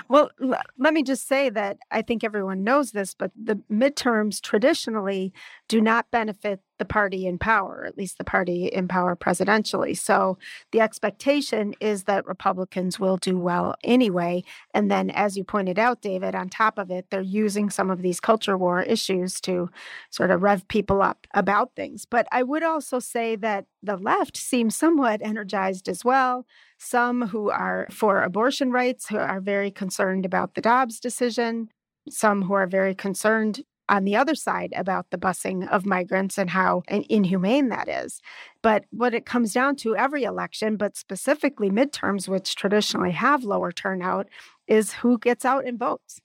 Well, 0.09 0.31
let 0.41 0.93
me 0.93 1.03
just 1.03 1.27
say 1.27 1.49
that 1.51 1.79
I 1.91 2.03
think 2.03 2.25
everyone 2.25 2.65
knows 2.65 2.91
this, 2.91 3.15
but 3.15 3.31
the 3.41 3.61
midterms 3.71 4.41
traditionally 4.41 5.33
do 5.69 5.81
not 5.81 6.11
benefit 6.11 6.61
the 6.79 6.85
party 6.85 7.27
in 7.27 7.39
power, 7.39 7.85
at 7.87 7.97
least 7.97 8.19
the 8.19 8.25
party 8.25 8.67
in 8.67 8.87
power 8.87 9.17
presidentially. 9.17 9.97
So 9.97 10.39
the 10.73 10.81
expectation 10.81 11.75
is 11.81 12.05
that 12.05 12.27
Republicans 12.27 13.01
will 13.01 13.17
do 13.17 13.39
well 13.39 13.75
anyway. 13.83 14.45
And 14.75 14.91
then, 14.91 15.11
as 15.11 15.37
you 15.37 15.45
pointed 15.45 15.79
out, 15.79 16.03
David, 16.03 16.35
on 16.35 16.49
top 16.49 16.79
of 16.79 16.91
it, 16.91 17.07
they're 17.11 17.21
using 17.21 17.71
some 17.71 17.91
of 17.91 18.03
these 18.03 18.21
culture 18.21 18.59
war 18.59 18.83
issues 18.83 19.41
to 19.43 19.71
sort 20.11 20.31
of 20.31 20.43
rev 20.43 20.69
people 20.69 21.03
up 21.03 21.27
about 21.35 21.75
things. 21.75 22.05
But 22.05 22.27
I 22.31 22.43
would 22.43 22.63
also 22.63 22.99
say 22.99 23.37
that 23.37 23.67
the 23.83 23.97
left 23.97 24.37
seems 24.37 24.77
somewhat 24.77 25.21
energized 25.23 25.89
as 25.89 26.05
well 26.05 26.47
some 26.79 27.29
who 27.29 27.51
are 27.51 27.87
for 27.91 28.23
abortion 28.23 28.71
rights, 28.71 29.09
who 29.09 29.17
are 29.17 29.41
very 29.41 29.71
concerned 29.71 30.27
about 30.27 30.55
the 30.55 30.61
Dobbs 30.61 31.01
decision, 31.01 31.69
some 32.09 32.43
who 32.43 32.53
are 32.53 32.67
very 32.67 32.95
concerned 32.95 33.63
on 33.89 34.05
the 34.05 34.17
other 34.17 34.35
side 34.35 34.73
about 34.77 35.11
the 35.11 35.19
busing 35.19 35.69
of 35.69 35.87
migrants 35.87 36.39
and 36.39 36.51
how 36.51 36.83
inhumane 36.89 37.69
that 37.69 37.89
is. 37.89 38.21
But 38.63 38.85
what 38.91 39.15
it 39.15 39.27
comes 39.27 39.53
down 39.53 39.77
to 39.77 39.97
every 39.97 40.25
election, 40.25 40.77
but 40.77 40.97
specifically 40.97 41.71
midterms, 41.71 42.29
which 42.29 42.57
traditionally 42.57 43.13
have 43.13 43.45
lower 43.45 43.73
turnout, 43.73 44.29
is 44.67 44.95
who 44.95 45.19
gets 45.19 45.45
out 45.45 45.65
and 45.67 45.79
votes. 45.79 46.21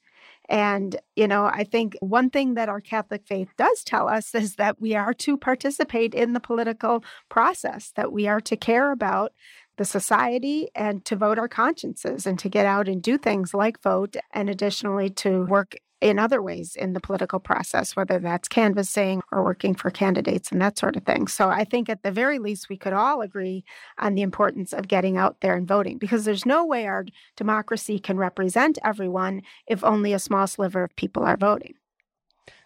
And, 0.50 0.98
you 1.16 1.28
know, 1.28 1.46
I 1.46 1.64
think 1.64 1.96
one 2.02 2.30
thing 2.30 2.56
that 2.56 2.68
our 2.68 2.82
Catholic 2.82 3.26
faith 3.26 3.50
does 3.58 3.84
tell 3.84 4.10
us 4.10 4.36
is 4.36 4.56
that 4.56 4.82
we 4.82 4.96
are 4.96 5.14
to 5.16 5.38
participate 5.38 6.14
in 6.14 6.34
the 6.34 6.40
political 6.40 7.04
process, 7.30 7.92
that 7.96 8.12
we 8.12 8.28
are 8.28 8.42
to 8.42 8.58
care 8.58 8.92
about 8.92 9.32
the 9.78 9.86
society 9.86 10.68
and 10.76 11.06
to 11.06 11.16
vote 11.16 11.40
our 11.40 11.48
consciences 11.48 12.28
and 12.28 12.38
to 12.38 12.50
get 12.50 12.66
out 12.66 12.88
and 12.88 13.02
do 13.02 13.18
things 13.18 13.54
like 13.54 13.82
vote 13.82 14.18
and 14.32 14.50
additionally 14.50 15.10
to 15.10 15.46
work 15.46 15.76
in 16.02 16.18
other 16.18 16.42
ways 16.42 16.76
in 16.76 16.94
the 16.94 17.00
political 17.00 17.40
process, 17.40 17.96
whether 17.96 18.20
that's 18.20 18.48
canvassing 18.48 19.22
or 19.32 19.44
working 19.44 19.76
for 19.76 19.92
candidates 19.92 20.52
and 20.52 20.62
that 20.62 20.78
sort 20.78 20.96
of 20.96 21.04
thing. 21.04 21.28
So 21.28 21.50
I 21.50 21.64
think 21.64 21.90
at 21.90 22.02
the 22.04 22.12
very 22.12 22.40
least, 22.40 22.70
we 22.70 22.78
could 22.78 22.94
all 22.94 23.22
agree 23.22 23.64
on 24.00 24.16
the 24.16 24.24
importance 24.24 24.74
of 24.74 24.88
getting 24.88 25.16
out 25.16 25.42
there 25.42 25.56
and 25.56 25.68
voting 25.68 26.00
because 26.00 26.26
there's 26.26 26.46
no 26.46 26.66
way 26.66 26.88
our 26.88 27.06
democracy 27.38 28.00
can 28.00 28.18
represent 28.18 28.80
everyone 28.84 29.44
if 29.68 29.84
only 29.84 30.12
a 30.12 30.20
small 30.20 30.48
sliver 30.48 30.84
of 30.84 30.96
people 30.96 31.24
are 31.24 31.38
voting. 31.38 31.76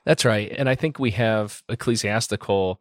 That's 0.05 0.23
right. 0.23 0.51
And 0.57 0.69
I 0.69 0.75
think 0.75 0.97
we 0.97 1.11
have 1.11 1.61
ecclesiastical 1.67 2.79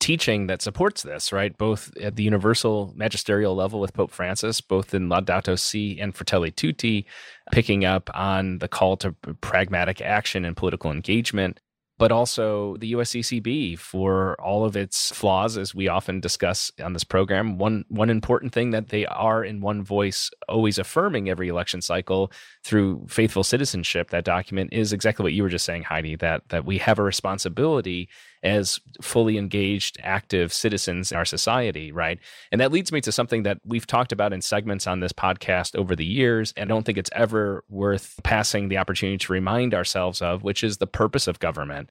teaching 0.00 0.48
that 0.48 0.62
supports 0.62 1.02
this, 1.02 1.32
right? 1.32 1.56
Both 1.56 1.96
at 1.98 2.16
the 2.16 2.22
universal 2.24 2.92
magisterial 2.96 3.54
level 3.54 3.78
with 3.80 3.92
Pope 3.94 4.10
Francis, 4.10 4.60
both 4.60 4.94
in 4.94 5.08
Laudato 5.08 5.58
Si 5.58 6.00
and 6.00 6.14
Fratelli 6.14 6.50
Tutti, 6.50 7.06
picking 7.52 7.84
up 7.84 8.10
on 8.14 8.58
the 8.58 8.68
call 8.68 8.96
to 8.98 9.12
pragmatic 9.40 10.00
action 10.00 10.44
and 10.44 10.56
political 10.56 10.90
engagement. 10.90 11.60
but 12.00 12.10
also 12.10 12.78
the 12.78 12.92
USCCB 12.94 13.78
for 13.78 14.34
all 14.40 14.64
of 14.64 14.74
its 14.74 15.12
flaws, 15.12 15.58
as 15.58 15.74
we 15.74 15.86
often 15.86 16.18
discuss 16.18 16.72
on 16.82 16.94
this 16.94 17.04
program. 17.04 17.58
One 17.58 17.84
one 17.88 18.08
important 18.08 18.54
thing 18.54 18.70
that 18.70 18.88
they 18.88 19.04
are 19.04 19.44
in 19.44 19.60
one 19.60 19.82
voice, 19.82 20.30
always 20.48 20.78
affirming 20.78 21.28
every 21.28 21.48
election 21.48 21.82
cycle 21.82 22.32
through 22.64 23.04
faithful 23.06 23.44
citizenship. 23.44 24.08
That 24.10 24.24
document 24.24 24.72
is 24.72 24.94
exactly 24.94 25.22
what 25.24 25.34
you 25.34 25.42
were 25.42 25.50
just 25.50 25.66
saying, 25.66 25.82
Heidi. 25.82 26.16
That 26.16 26.48
that 26.48 26.64
we 26.64 26.78
have 26.78 26.98
a 26.98 27.02
responsibility 27.02 28.08
as 28.42 28.80
fully 29.02 29.38
engaged, 29.38 29.98
active 30.02 30.52
citizens 30.52 31.12
in 31.12 31.18
our 31.18 31.24
society, 31.24 31.92
right? 31.92 32.18
And 32.50 32.60
that 32.60 32.72
leads 32.72 32.92
me 32.92 33.00
to 33.02 33.12
something 33.12 33.42
that 33.42 33.58
we've 33.64 33.86
talked 33.86 34.12
about 34.12 34.32
in 34.32 34.40
segments 34.40 34.86
on 34.86 35.00
this 35.00 35.12
podcast 35.12 35.76
over 35.76 35.94
the 35.94 36.04
years. 36.04 36.52
And 36.56 36.70
I 36.70 36.74
don't 36.74 36.84
think 36.84 36.98
it's 36.98 37.10
ever 37.14 37.64
worth 37.68 38.20
passing 38.22 38.68
the 38.68 38.78
opportunity 38.78 39.18
to 39.18 39.32
remind 39.32 39.74
ourselves 39.74 40.22
of, 40.22 40.42
which 40.42 40.64
is 40.64 40.78
the 40.78 40.86
purpose 40.86 41.26
of 41.26 41.38
government. 41.38 41.90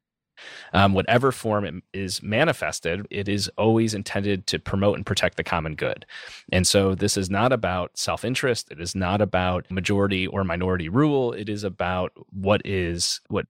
Um, 0.73 0.93
whatever 0.93 1.31
form 1.31 1.65
it 1.65 1.75
is 1.93 2.21
manifested, 2.21 3.07
it 3.09 3.27
is 3.27 3.49
always 3.57 3.93
intended 3.93 4.47
to 4.47 4.59
promote 4.59 4.97
and 4.97 5.05
protect 5.05 5.37
the 5.37 5.43
common 5.43 5.75
good. 5.75 6.05
And 6.51 6.65
so 6.65 6.95
this 6.95 7.17
is 7.17 7.29
not 7.29 7.51
about 7.51 7.97
self 7.97 8.23
interest. 8.23 8.71
It 8.71 8.79
is 8.79 8.95
not 8.95 9.21
about 9.21 9.69
majority 9.71 10.27
or 10.27 10.43
minority 10.43 10.89
rule. 10.89 11.33
It 11.33 11.49
is 11.49 11.63
about 11.63 12.11
what 12.31 12.61
is 12.65 13.21
what 13.29 13.47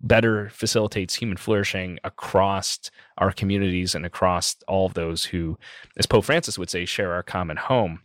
better 0.00 0.50
facilitates 0.50 1.14
human 1.14 1.36
flourishing 1.36 1.98
across 2.04 2.90
our 3.18 3.32
communities 3.32 3.94
and 3.94 4.04
across 4.04 4.56
all 4.68 4.86
of 4.86 4.94
those 4.94 5.24
who, 5.24 5.58
as 5.96 6.06
Pope 6.06 6.24
Francis 6.24 6.58
would 6.58 6.70
say, 6.70 6.84
share 6.84 7.12
our 7.12 7.22
common 7.22 7.56
home. 7.56 8.00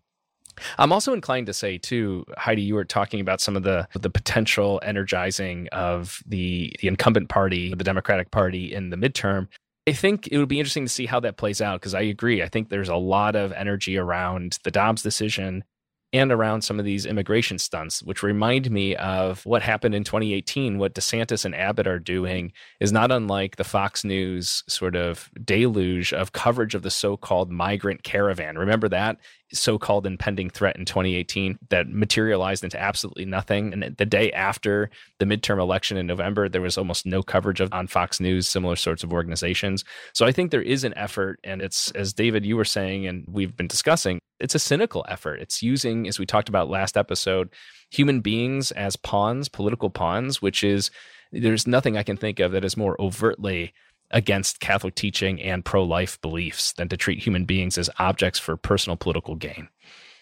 I'm 0.77 0.91
also 0.91 1.13
inclined 1.13 1.47
to 1.47 1.53
say 1.53 1.77
too, 1.77 2.25
Heidi, 2.37 2.61
you 2.61 2.75
were 2.75 2.85
talking 2.85 3.19
about 3.19 3.41
some 3.41 3.55
of 3.55 3.63
the 3.63 3.87
the 3.93 4.09
potential 4.09 4.79
energizing 4.83 5.67
of 5.71 6.21
the 6.25 6.75
the 6.81 6.87
incumbent 6.87 7.29
party, 7.29 7.73
the 7.73 7.83
Democratic 7.83 8.31
Party 8.31 8.73
in 8.73 8.89
the 8.89 8.97
midterm. 8.97 9.47
I 9.87 9.93
think 9.93 10.27
it 10.27 10.37
would 10.37 10.49
be 10.49 10.59
interesting 10.59 10.85
to 10.85 10.91
see 10.91 11.07
how 11.07 11.19
that 11.21 11.37
plays 11.37 11.61
out 11.61 11.79
because 11.79 11.95
I 11.95 12.01
agree. 12.01 12.43
I 12.43 12.47
think 12.47 12.69
there's 12.69 12.89
a 12.89 12.95
lot 12.95 13.35
of 13.35 13.51
energy 13.53 13.97
around 13.97 14.59
the 14.63 14.71
Dobbs 14.71 15.01
decision 15.01 15.63
and 16.11 16.31
around 16.31 16.61
some 16.61 16.79
of 16.79 16.85
these 16.85 17.05
immigration 17.05 17.59
stunts, 17.59 18.01
which 18.01 18.23
remind 18.23 18.71
me 18.71 18.95
of 18.95 19.45
what 19.45 19.61
happened 19.61 19.93
in 19.93 20.03
2018. 20.03 20.77
What 20.79 20.95
DeSantis 20.95 21.45
and 21.45 21.55
Abbott 21.55 21.87
are 21.87 21.99
doing 21.99 22.51
is 22.79 22.91
not 22.91 23.11
unlike 23.11 23.55
the 23.55 23.63
Fox 23.63 24.03
News 24.03 24.63
sort 24.67 24.95
of 24.95 25.29
deluge 25.43 26.11
of 26.11 26.31
coverage 26.31 26.73
of 26.73 26.81
the 26.81 26.89
so 26.89 27.15
called 27.15 27.51
migrant 27.51 28.03
caravan. 28.03 28.57
Remember 28.57 28.89
that? 28.89 29.17
So-called 29.51 30.05
impending 30.05 30.49
threat 30.49 30.75
in 30.75 30.85
2018 30.85 31.57
that 31.69 31.87
materialized 31.87 32.63
into 32.63 32.79
absolutely 32.79 33.25
nothing. 33.25 33.73
And 33.73 33.95
the 33.97 34.05
day 34.05 34.31
after 34.31 34.89
the 35.17 35.25
midterm 35.25 35.59
election 35.59 35.97
in 35.97 36.07
November 36.07 36.49
there 36.49 36.61
was 36.61 36.77
almost 36.77 37.05
no 37.05 37.23
coverage 37.23 37.59
of 37.59 37.73
on 37.73 37.87
Fox 37.87 38.19
News 38.19 38.47
similar 38.47 38.75
sorts 38.75 39.03
of 39.03 39.13
organizations. 39.13 39.83
So 40.13 40.25
I 40.25 40.31
think 40.31 40.51
there 40.51 40.61
is 40.61 40.83
an 40.83 40.97
effort 40.97 41.39
and 41.43 41.61
it's 41.61 41.91
as 41.91 42.13
David 42.13 42.45
you 42.45 42.57
were 42.57 42.65
saying 42.65 43.07
and 43.07 43.25
we've 43.27 43.55
been 43.55 43.67
discussing 43.67 44.19
it's 44.39 44.55
a 44.55 44.59
cynical 44.59 45.05
effort. 45.09 45.41
It's 45.41 45.61
using 45.61 46.07
as 46.07 46.19
we 46.19 46.25
talked 46.25 46.49
about 46.49 46.69
last 46.69 46.97
episode 46.97 47.49
human 47.91 48.21
beings 48.21 48.71
as 48.71 48.95
pawns 48.95 49.49
political 49.49 49.89
pawns 49.89 50.41
which 50.41 50.63
is 50.63 50.91
there's 51.31 51.67
nothing 51.67 51.97
I 51.97 52.03
can 52.03 52.17
think 52.17 52.39
of 52.39 52.51
that 52.51 52.65
is 52.65 52.77
more 52.77 52.99
overtly 52.99 53.73
against 54.11 54.59
Catholic 54.59 54.95
teaching 54.95 55.41
and 55.41 55.63
pro 55.63 55.83
life 55.83 56.19
beliefs 56.21 56.73
than 56.73 56.89
to 56.89 56.97
treat 56.97 57.19
human 57.19 57.45
beings 57.45 57.77
as 57.77 57.89
objects 57.99 58.39
for 58.39 58.57
personal 58.57 58.97
political 58.97 59.35
gain. 59.35 59.69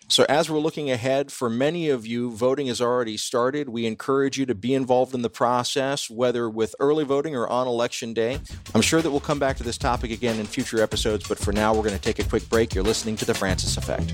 So, 0.10 0.26
as 0.30 0.50
we're 0.50 0.60
looking 0.60 0.90
ahead, 0.90 1.34
for 1.34 1.50
many 1.50 1.90
of 1.90 2.08
you, 2.08 2.32
voting 2.32 2.68
has 2.68 2.80
already 2.80 3.18
started. 3.18 3.68
We 3.68 3.86
encourage 3.86 4.38
you 4.38 4.46
to 4.46 4.56
be 4.56 4.74
involved 4.74 5.14
in 5.14 5.22
the 5.22 5.30
process, 5.30 6.10
whether 6.10 6.50
with 6.50 6.74
early 6.80 7.04
voting 7.04 7.36
or 7.36 7.46
on 7.46 7.68
election 7.68 8.14
day. 8.14 8.40
I'm 8.74 8.82
sure 8.82 9.02
that 9.02 9.12
we'll 9.12 9.20
come 9.20 9.40
back 9.40 9.58
to 9.58 9.64
this 9.64 9.78
topic 9.78 10.12
again 10.12 10.40
in 10.40 10.46
future 10.46 10.82
episodes, 10.82 11.28
but 11.28 11.38
for 11.38 11.52
now, 11.52 11.74
we're 11.74 11.84
going 11.84 11.96
to 11.96 12.02
take 12.02 12.20
a 12.20 12.24
quick 12.24 12.48
break. 12.48 12.74
You're 12.74 12.86
listening 12.86 13.18
to 13.18 13.26
The 13.26 13.34
Francis 13.34 13.76
Effect. 13.76 14.14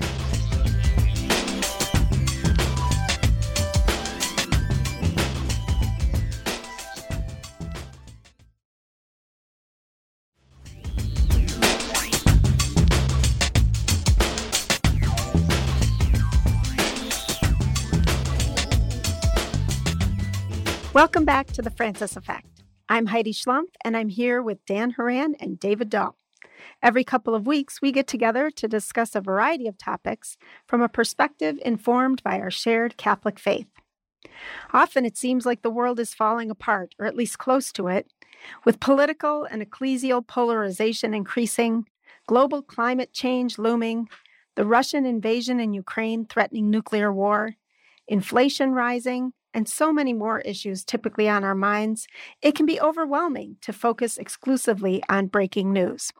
Welcome 20.94 21.24
back 21.24 21.48
to 21.48 21.60
the 21.60 21.72
Francis 21.72 22.14
Effect. 22.14 22.62
I'm 22.88 23.06
Heidi 23.06 23.32
Schlumpf, 23.32 23.74
and 23.84 23.96
I'm 23.96 24.10
here 24.10 24.40
with 24.40 24.64
Dan 24.64 24.92
Horan 24.92 25.34
and 25.40 25.58
David 25.58 25.90
Dault. 25.90 26.14
Every 26.84 27.02
couple 27.02 27.34
of 27.34 27.48
weeks, 27.48 27.82
we 27.82 27.90
get 27.90 28.06
together 28.06 28.48
to 28.52 28.68
discuss 28.68 29.16
a 29.16 29.20
variety 29.20 29.66
of 29.66 29.76
topics 29.76 30.36
from 30.68 30.82
a 30.82 30.88
perspective 30.88 31.58
informed 31.64 32.22
by 32.22 32.38
our 32.38 32.50
shared 32.52 32.96
Catholic 32.96 33.40
faith. 33.40 33.66
Often 34.72 35.04
it 35.04 35.16
seems 35.16 35.44
like 35.44 35.62
the 35.62 35.68
world 35.68 35.98
is 35.98 36.14
falling 36.14 36.48
apart, 36.48 36.94
or 36.96 37.06
at 37.06 37.16
least 37.16 37.38
close 37.38 37.72
to 37.72 37.88
it, 37.88 38.06
with 38.64 38.78
political 38.78 39.42
and 39.42 39.68
ecclesial 39.68 40.24
polarization 40.24 41.12
increasing, 41.12 41.88
global 42.28 42.62
climate 42.62 43.12
change 43.12 43.58
looming, 43.58 44.08
the 44.54 44.64
Russian 44.64 45.06
invasion 45.06 45.58
in 45.58 45.74
Ukraine 45.74 46.24
threatening 46.24 46.70
nuclear 46.70 47.12
war, 47.12 47.56
inflation 48.06 48.74
rising, 48.74 49.32
and 49.54 49.68
so 49.68 49.92
many 49.92 50.12
more 50.12 50.40
issues 50.40 50.84
typically 50.84 51.28
on 51.28 51.44
our 51.44 51.54
minds, 51.54 52.06
it 52.42 52.54
can 52.54 52.66
be 52.66 52.80
overwhelming 52.80 53.56
to 53.62 53.72
focus 53.72 54.18
exclusively 54.18 55.02
on 55.08 55.28
breaking 55.28 55.72
news. 55.72 56.12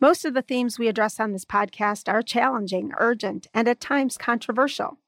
Most 0.00 0.24
of 0.24 0.34
the 0.34 0.42
themes 0.42 0.78
we 0.78 0.88
address 0.88 1.20
on 1.20 1.32
this 1.32 1.44
podcast 1.44 2.12
are 2.12 2.22
challenging, 2.22 2.92
urgent, 2.98 3.46
and 3.54 3.68
at 3.68 3.80
times 3.80 4.18
controversial. 4.18 4.98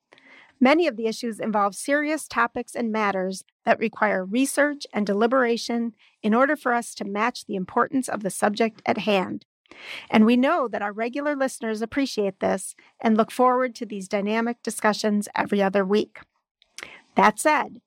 Many 0.61 0.87
of 0.87 0.97
the 0.97 1.07
issues 1.07 1.41
involve 1.41 1.75
serious 1.75 2.29
topics 2.29 2.77
and 2.77 2.93
matters 2.93 3.43
that 3.65 3.81
require 3.81 4.25
research 4.25 4.87
and 4.93 5.05
deliberation 5.05 5.93
in 6.23 6.35
order 6.35 6.55
for 6.55 6.73
us 6.73 6.95
to 6.95 7.05
match 7.05 7.47
the 7.47 7.57
importance 7.57 8.09
of 8.09 8.23
the 8.23 8.31
subject 8.31 8.81
at 8.87 8.99
hand. 8.99 9.45
And 10.09 10.25
we 10.25 10.37
know 10.37 10.69
that 10.69 10.83
our 10.83 10.93
regular 10.93 11.35
listeners 11.35 11.83
appreciate 11.83 12.41
this 12.41 12.77
and 13.01 13.17
look 13.17 13.31
forward 13.31 13.75
to 13.77 13.87
these 13.87 14.07
dynamic 14.07 14.63
discussions 14.63 15.29
every 15.35 15.61
other 15.61 15.85
week. 15.85 16.21
That 17.15 17.39
said, 17.39 17.81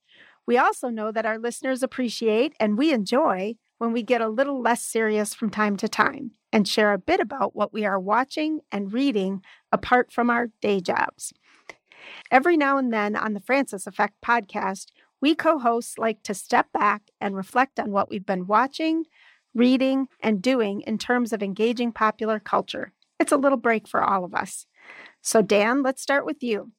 we 0.47 0.57
also 0.57 0.89
know 0.89 1.11
that 1.11 1.25
our 1.25 1.39
listeners 1.39 1.81
appreciate 1.81 2.53
and 2.59 2.77
we 2.77 2.93
enjoy 2.93 3.55
when 3.77 3.91
we 3.91 4.03
get 4.03 4.21
a 4.21 4.29
little 4.29 4.61
less 4.61 4.81
serious 4.81 5.33
from 5.33 5.49
time 5.49 5.75
to 5.77 5.87
time 5.87 6.31
and 6.53 6.67
share 6.67 6.93
a 6.93 6.99
bit 6.99 7.19
about 7.19 7.55
what 7.55 7.73
we 7.73 7.85
are 7.85 7.99
watching 7.99 8.61
and 8.71 8.93
reading 8.93 9.41
apart 9.71 10.11
from 10.11 10.29
our 10.29 10.47
day 10.61 10.79
jobs. 10.79 11.33
Every 12.31 12.55
now 12.55 12.77
and 12.77 12.93
then 12.93 13.15
on 13.15 13.33
the 13.33 13.39
Francis 13.39 13.87
Effect 13.87 14.13
podcast, 14.23 14.87
we 15.21 15.35
co 15.35 15.57
hosts 15.59 15.97
like 15.97 16.21
to 16.23 16.33
step 16.33 16.71
back 16.71 17.03
and 17.19 17.35
reflect 17.35 17.79
on 17.79 17.91
what 17.91 18.09
we've 18.09 18.25
been 18.25 18.47
watching, 18.47 19.05
reading, 19.53 20.07
and 20.21 20.41
doing 20.41 20.81
in 20.81 20.97
terms 20.97 21.33
of 21.33 21.41
engaging 21.41 21.91
popular 21.91 22.39
culture. 22.39 22.93
It's 23.19 23.31
a 23.31 23.37
little 23.37 23.57
break 23.57 23.87
for 23.87 24.03
all 24.03 24.23
of 24.23 24.35
us. 24.35 24.67
So, 25.21 25.41
Dan, 25.41 25.81
let's 25.81 26.01
start 26.01 26.25
with 26.25 26.43
you. 26.43 26.71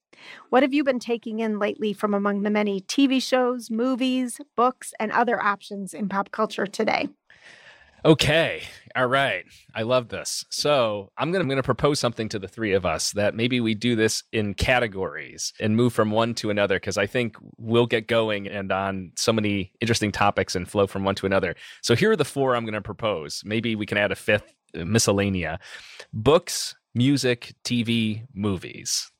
What 0.51 0.63
have 0.63 0.75
you 0.75 0.85
been 0.85 0.99
taking 0.99 1.41
in 1.41 1.59
lately 1.59 1.93
from 1.93 2.15
among 2.15 2.43
the 2.43 2.51
many 2.51 2.81
TV 2.81 3.23
shows, 3.23 3.71
movies, 3.71 4.41
books, 4.57 4.93
and 4.99 5.13
other 5.13 5.43
options 5.43 5.95
in 5.95 6.09
pop 6.09 6.31
culture 6.31 6.67
today? 6.67 7.09
Okay. 8.05 8.63
All 8.95 9.09
right. 9.09 9.45
I 9.75 9.83
love 9.83 10.11
this. 10.11 10.45
So 10.49 11.11
I'm 11.19 11.33
gonna 11.33 11.43
I'm 11.43 11.49
gonna 11.49 11.63
propose 11.63 11.99
something 11.99 12.29
to 12.29 12.39
the 12.39 12.47
three 12.47 12.73
of 12.73 12.87
us 12.87 13.11
that 13.13 13.35
maybe 13.35 13.61
we 13.61 13.75
do 13.75 13.97
this 13.97 14.23
in 14.33 14.55
categories 14.55 15.53
and 15.59 15.77
move 15.77 15.93
from 15.93 16.13
one 16.13 16.33
to 16.35 16.51
another 16.51 16.77
because 16.77 16.97
I 16.97 17.07
think 17.07 17.37
we'll 17.59 17.87
get 17.87 18.07
going 18.07 18.47
and 18.47 18.71
on 18.71 19.11
so 19.17 19.33
many 19.33 19.73
interesting 19.81 20.13
topics 20.13 20.55
and 20.55 20.69
flow 20.69 20.87
from 20.87 21.03
one 21.03 21.17
to 21.17 21.27
another. 21.27 21.57
So 21.83 21.97
here 21.97 22.13
are 22.13 22.17
the 22.17 22.25
four 22.25 22.55
I'm 22.55 22.65
gonna 22.65 22.81
propose. 22.81 23.43
Maybe 23.45 23.75
we 23.75 23.87
can 23.87 23.99
add 23.99 24.13
a 24.13 24.17
fifth 24.17 24.55
uh, 24.75 24.81
miscellanea: 24.81 25.59
books, 26.13 26.77
music, 26.95 27.55
TV, 27.65 28.25
movies 28.35 29.11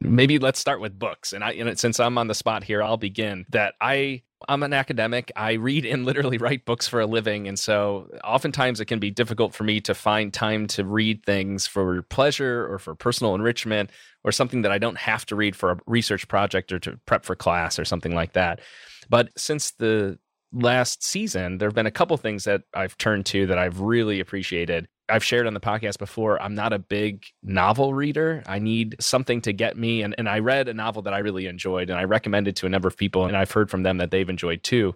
maybe 0.00 0.38
let's 0.38 0.58
start 0.58 0.80
with 0.80 0.98
books. 0.98 1.32
And 1.32 1.42
i 1.44 1.52
know, 1.52 1.74
since 1.74 2.00
i'm 2.00 2.18
on 2.18 2.28
the 2.28 2.34
spot 2.34 2.64
here 2.64 2.82
i'll 2.82 2.96
begin 2.96 3.46
that 3.50 3.74
i 3.80 4.22
i'm 4.48 4.62
an 4.62 4.72
academic. 4.72 5.32
I 5.36 5.52
read 5.52 5.84
and 5.84 6.04
literally 6.06 6.38
write 6.38 6.64
books 6.64 6.86
for 6.86 7.00
a 7.00 7.06
living. 7.06 7.48
And 7.48 7.58
so 7.58 8.10
oftentimes 8.24 8.80
it 8.80 8.86
can 8.86 8.98
be 8.98 9.10
difficult 9.10 9.54
for 9.54 9.64
me 9.64 9.80
to 9.82 9.94
find 9.94 10.32
time 10.32 10.66
to 10.68 10.84
read 10.84 11.24
things 11.24 11.66
for 11.66 12.02
pleasure 12.02 12.70
or 12.70 12.78
for 12.78 12.94
personal 12.94 13.34
enrichment 13.34 13.90
or 14.22 14.32
something 14.32 14.62
that 14.62 14.72
i 14.72 14.78
don't 14.78 14.98
have 14.98 15.26
to 15.26 15.36
read 15.36 15.56
for 15.56 15.72
a 15.72 15.78
research 15.86 16.28
project 16.28 16.72
or 16.72 16.78
to 16.78 16.98
prep 17.06 17.24
for 17.24 17.34
class 17.34 17.78
or 17.78 17.84
something 17.84 18.14
like 18.14 18.32
that. 18.34 18.60
But 19.08 19.30
since 19.36 19.72
the 19.72 20.18
last 20.54 21.02
season 21.02 21.58
there 21.58 21.68
have 21.68 21.74
been 21.74 21.86
a 21.86 21.90
couple 21.90 22.16
things 22.16 22.44
that 22.44 22.62
i've 22.74 22.96
turned 22.96 23.26
to 23.26 23.44
that 23.46 23.58
i've 23.58 23.80
really 23.80 24.20
appreciated 24.20 24.86
I've 25.08 25.24
shared 25.24 25.46
on 25.46 25.54
the 25.54 25.60
podcast 25.60 25.98
before, 25.98 26.40
I'm 26.40 26.54
not 26.54 26.72
a 26.72 26.78
big 26.78 27.26
novel 27.42 27.92
reader. 27.92 28.42
I 28.46 28.58
need 28.58 28.96
something 29.00 29.40
to 29.42 29.52
get 29.52 29.76
me. 29.76 30.02
And, 30.02 30.14
and 30.16 30.28
I 30.28 30.38
read 30.38 30.68
a 30.68 30.74
novel 30.74 31.02
that 31.02 31.12
I 31.12 31.18
really 31.18 31.46
enjoyed 31.46 31.90
and 31.90 31.98
I 31.98 32.04
recommended 32.04 32.56
to 32.56 32.66
a 32.66 32.70
number 32.70 32.88
of 32.88 32.96
people, 32.96 33.26
and 33.26 33.36
I've 33.36 33.50
heard 33.50 33.70
from 33.70 33.82
them 33.82 33.98
that 33.98 34.10
they've 34.10 34.28
enjoyed 34.28 34.62
too. 34.62 34.94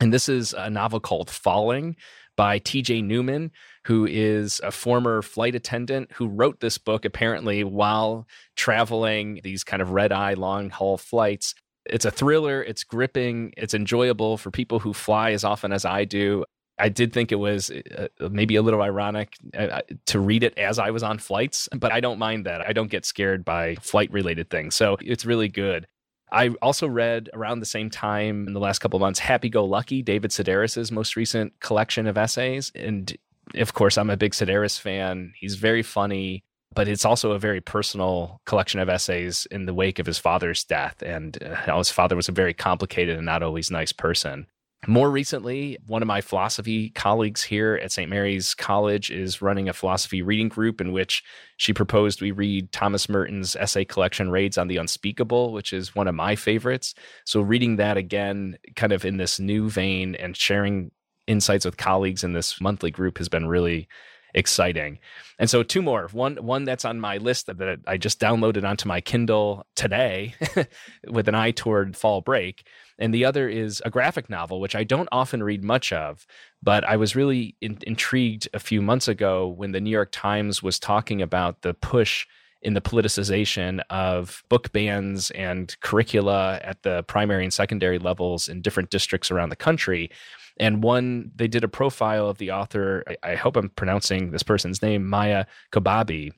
And 0.00 0.12
this 0.12 0.28
is 0.28 0.52
a 0.52 0.70
novel 0.70 1.00
called 1.00 1.30
Falling 1.30 1.96
by 2.36 2.60
TJ 2.60 3.02
Newman, 3.02 3.50
who 3.84 4.06
is 4.06 4.60
a 4.62 4.70
former 4.70 5.22
flight 5.22 5.54
attendant 5.56 6.12
who 6.12 6.28
wrote 6.28 6.60
this 6.60 6.78
book 6.78 7.04
apparently 7.04 7.64
while 7.64 8.28
traveling 8.54 9.40
these 9.42 9.64
kind 9.64 9.82
of 9.82 9.90
red 9.90 10.12
eye 10.12 10.34
long 10.34 10.70
haul 10.70 10.98
flights. 10.98 11.54
It's 11.84 12.04
a 12.04 12.10
thriller, 12.10 12.62
it's 12.62 12.84
gripping, 12.84 13.54
it's 13.56 13.74
enjoyable 13.74 14.36
for 14.36 14.50
people 14.50 14.78
who 14.78 14.92
fly 14.92 15.32
as 15.32 15.42
often 15.42 15.72
as 15.72 15.84
I 15.84 16.04
do. 16.04 16.44
I 16.78 16.88
did 16.88 17.12
think 17.12 17.32
it 17.32 17.36
was 17.36 17.70
uh, 17.70 18.08
maybe 18.30 18.56
a 18.56 18.62
little 18.62 18.82
ironic 18.82 19.36
uh, 19.56 19.80
to 20.06 20.20
read 20.20 20.42
it 20.42 20.56
as 20.58 20.78
I 20.78 20.90
was 20.90 21.02
on 21.02 21.18
flights, 21.18 21.68
but 21.74 21.92
I 21.92 22.00
don't 22.00 22.18
mind 22.18 22.46
that. 22.46 22.60
I 22.66 22.72
don't 22.72 22.90
get 22.90 23.04
scared 23.04 23.44
by 23.44 23.74
flight 23.76 24.10
related 24.12 24.50
things. 24.50 24.74
So 24.74 24.96
it's 25.00 25.24
really 25.24 25.48
good. 25.48 25.86
I 26.30 26.48
also 26.60 26.86
read 26.86 27.30
around 27.32 27.60
the 27.60 27.66
same 27.66 27.90
time 27.90 28.46
in 28.46 28.52
the 28.52 28.60
last 28.60 28.80
couple 28.80 28.98
months 28.98 29.18
Happy 29.18 29.48
Go 29.48 29.64
Lucky, 29.64 30.02
David 30.02 30.30
Sedaris's 30.30 30.92
most 30.92 31.16
recent 31.16 31.58
collection 31.60 32.06
of 32.06 32.18
essays. 32.18 32.70
And 32.74 33.16
of 33.54 33.72
course, 33.74 33.96
I'm 33.96 34.10
a 34.10 34.16
big 34.16 34.32
Sedaris 34.32 34.78
fan. 34.78 35.32
He's 35.36 35.54
very 35.54 35.82
funny, 35.82 36.44
but 36.74 36.86
it's 36.86 37.04
also 37.04 37.32
a 37.32 37.38
very 37.38 37.60
personal 37.60 38.40
collection 38.44 38.78
of 38.78 38.88
essays 38.88 39.46
in 39.50 39.64
the 39.64 39.74
wake 39.74 39.98
of 39.98 40.06
his 40.06 40.18
father's 40.18 40.64
death. 40.64 41.02
And 41.02 41.42
uh, 41.42 41.76
his 41.78 41.90
father 41.90 42.14
was 42.14 42.28
a 42.28 42.32
very 42.32 42.52
complicated 42.52 43.16
and 43.16 43.26
not 43.26 43.42
always 43.42 43.70
nice 43.70 43.92
person. 43.92 44.46
More 44.86 45.10
recently, 45.10 45.76
one 45.86 46.02
of 46.02 46.08
my 46.08 46.20
philosophy 46.20 46.90
colleagues 46.90 47.42
here 47.42 47.80
at 47.82 47.90
St. 47.90 48.08
Mary's 48.08 48.54
College 48.54 49.10
is 49.10 49.42
running 49.42 49.68
a 49.68 49.72
philosophy 49.72 50.22
reading 50.22 50.48
group 50.48 50.80
in 50.80 50.92
which 50.92 51.24
she 51.56 51.72
proposed 51.72 52.22
we 52.22 52.30
read 52.30 52.70
Thomas 52.70 53.08
Merton's 53.08 53.56
essay 53.56 53.84
collection 53.84 54.30
Raids 54.30 54.56
on 54.56 54.68
the 54.68 54.76
Unspeakable, 54.76 55.52
which 55.52 55.72
is 55.72 55.96
one 55.96 56.06
of 56.06 56.14
my 56.14 56.36
favorites. 56.36 56.94
So, 57.24 57.40
reading 57.40 57.76
that 57.76 57.96
again, 57.96 58.56
kind 58.76 58.92
of 58.92 59.04
in 59.04 59.16
this 59.16 59.40
new 59.40 59.68
vein 59.68 60.14
and 60.14 60.36
sharing 60.36 60.92
insights 61.26 61.64
with 61.64 61.76
colleagues 61.76 62.22
in 62.22 62.32
this 62.32 62.60
monthly 62.60 62.92
group 62.92 63.18
has 63.18 63.28
been 63.28 63.48
really 63.48 63.88
exciting. 64.34 64.98
And 65.38 65.48
so 65.48 65.62
two 65.62 65.82
more. 65.82 66.08
One 66.12 66.36
one 66.36 66.64
that's 66.64 66.84
on 66.84 67.00
my 67.00 67.16
list 67.16 67.46
that 67.46 67.80
I 67.86 67.96
just 67.96 68.20
downloaded 68.20 68.68
onto 68.68 68.88
my 68.88 69.00
Kindle 69.00 69.66
today 69.74 70.34
with 71.08 71.28
an 71.28 71.34
eye 71.34 71.50
toward 71.50 71.96
fall 71.96 72.20
break. 72.20 72.66
And 72.98 73.14
the 73.14 73.24
other 73.24 73.48
is 73.48 73.80
a 73.84 73.90
graphic 73.90 74.28
novel, 74.28 74.60
which 74.60 74.74
I 74.74 74.84
don't 74.84 75.08
often 75.12 75.42
read 75.42 75.62
much 75.62 75.92
of, 75.92 76.26
but 76.62 76.84
I 76.84 76.96
was 76.96 77.14
really 77.14 77.56
in, 77.60 77.78
intrigued 77.86 78.48
a 78.52 78.58
few 78.58 78.82
months 78.82 79.06
ago 79.06 79.46
when 79.48 79.72
the 79.72 79.80
New 79.80 79.90
York 79.90 80.10
Times 80.12 80.62
was 80.62 80.78
talking 80.78 81.22
about 81.22 81.62
the 81.62 81.74
push 81.74 82.26
in 82.60 82.74
the 82.74 82.80
politicization 82.80 83.80
of 83.88 84.42
book 84.48 84.72
bans 84.72 85.30
and 85.30 85.76
curricula 85.80 86.60
at 86.64 86.82
the 86.82 87.04
primary 87.04 87.44
and 87.44 87.54
secondary 87.54 88.00
levels 88.00 88.48
in 88.48 88.62
different 88.62 88.90
districts 88.90 89.30
around 89.30 89.50
the 89.50 89.56
country. 89.56 90.10
And 90.58 90.82
one, 90.82 91.30
they 91.36 91.46
did 91.46 91.62
a 91.62 91.68
profile 91.68 92.28
of 92.28 92.38
the 92.38 92.50
author. 92.50 93.04
I, 93.06 93.32
I 93.32 93.34
hope 93.36 93.56
I'm 93.56 93.68
pronouncing 93.70 94.32
this 94.32 94.42
person's 94.42 94.82
name, 94.82 95.08
Maia 95.08 95.44
Kobabe, 95.70 96.32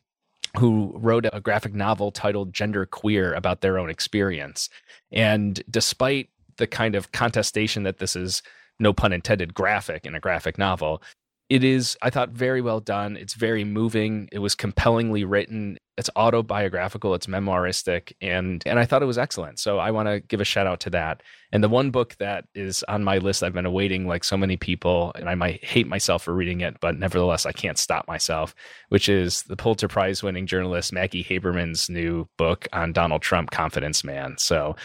who 0.58 0.92
wrote 0.94 1.26
a 1.32 1.40
graphic 1.40 1.72
novel 1.72 2.11
titled 2.11 2.52
Gender 2.52 2.84
Queer 2.84 3.32
about 3.32 3.62
their 3.62 3.78
own 3.78 3.88
experience. 3.88 4.68
And 5.11 5.62
despite 5.70 6.28
the 6.61 6.68
kind 6.68 6.94
of 6.94 7.11
contestation 7.11 7.82
that 7.82 7.98
this 7.98 8.14
is, 8.14 8.42
no 8.78 8.92
pun 8.92 9.12
intended, 9.12 9.52
graphic 9.52 10.06
in 10.06 10.14
a 10.14 10.20
graphic 10.20 10.56
novel, 10.56 11.02
it 11.50 11.64
is, 11.64 11.98
I 12.00 12.11
thought, 12.11 12.30
very 12.30 12.61
well 12.62 12.78
done. 12.78 13.16
It's 13.16 13.34
very 13.34 13.64
moving. 13.64 14.28
It 14.30 14.38
was 14.38 14.54
compellingly 14.54 15.24
written. 15.24 15.78
It's 15.98 16.08
autobiographical. 16.14 17.12
It's 17.14 17.26
memoiristic, 17.26 18.12
and 18.22 18.62
and 18.64 18.78
I 18.78 18.86
thought 18.86 19.02
it 19.02 19.06
was 19.06 19.18
excellent. 19.18 19.58
So 19.58 19.78
I 19.78 19.90
want 19.90 20.08
to 20.08 20.20
give 20.20 20.40
a 20.40 20.44
shout 20.44 20.68
out 20.68 20.78
to 20.80 20.90
that. 20.90 21.22
And 21.50 21.62
the 21.62 21.68
one 21.68 21.90
book 21.90 22.14
that 22.20 22.44
is 22.54 22.84
on 22.84 23.02
my 23.02 23.18
list, 23.18 23.42
I've 23.42 23.52
been 23.52 23.66
awaiting 23.66 24.06
like 24.06 24.22
so 24.22 24.36
many 24.36 24.56
people, 24.56 25.12
and 25.16 25.28
I 25.28 25.34
might 25.34 25.62
hate 25.64 25.88
myself 25.88 26.22
for 26.22 26.32
reading 26.32 26.61
it, 26.61 26.76
but 26.80 26.96
nevertheless, 26.96 27.44
I 27.44 27.52
can't 27.52 27.76
stop 27.76 28.06
myself. 28.06 28.54
Which 28.88 29.08
is 29.08 29.42
the 29.42 29.56
Pulitzer 29.56 29.88
Prize 29.88 30.22
winning 30.22 30.46
journalist 30.46 30.92
Maggie 30.92 31.24
Haberman's 31.24 31.90
new 31.90 32.28
book 32.38 32.68
on 32.72 32.92
Donald 32.92 33.22
Trump, 33.22 33.50
Confidence 33.50 34.04
Man. 34.04 34.36
So 34.38 34.76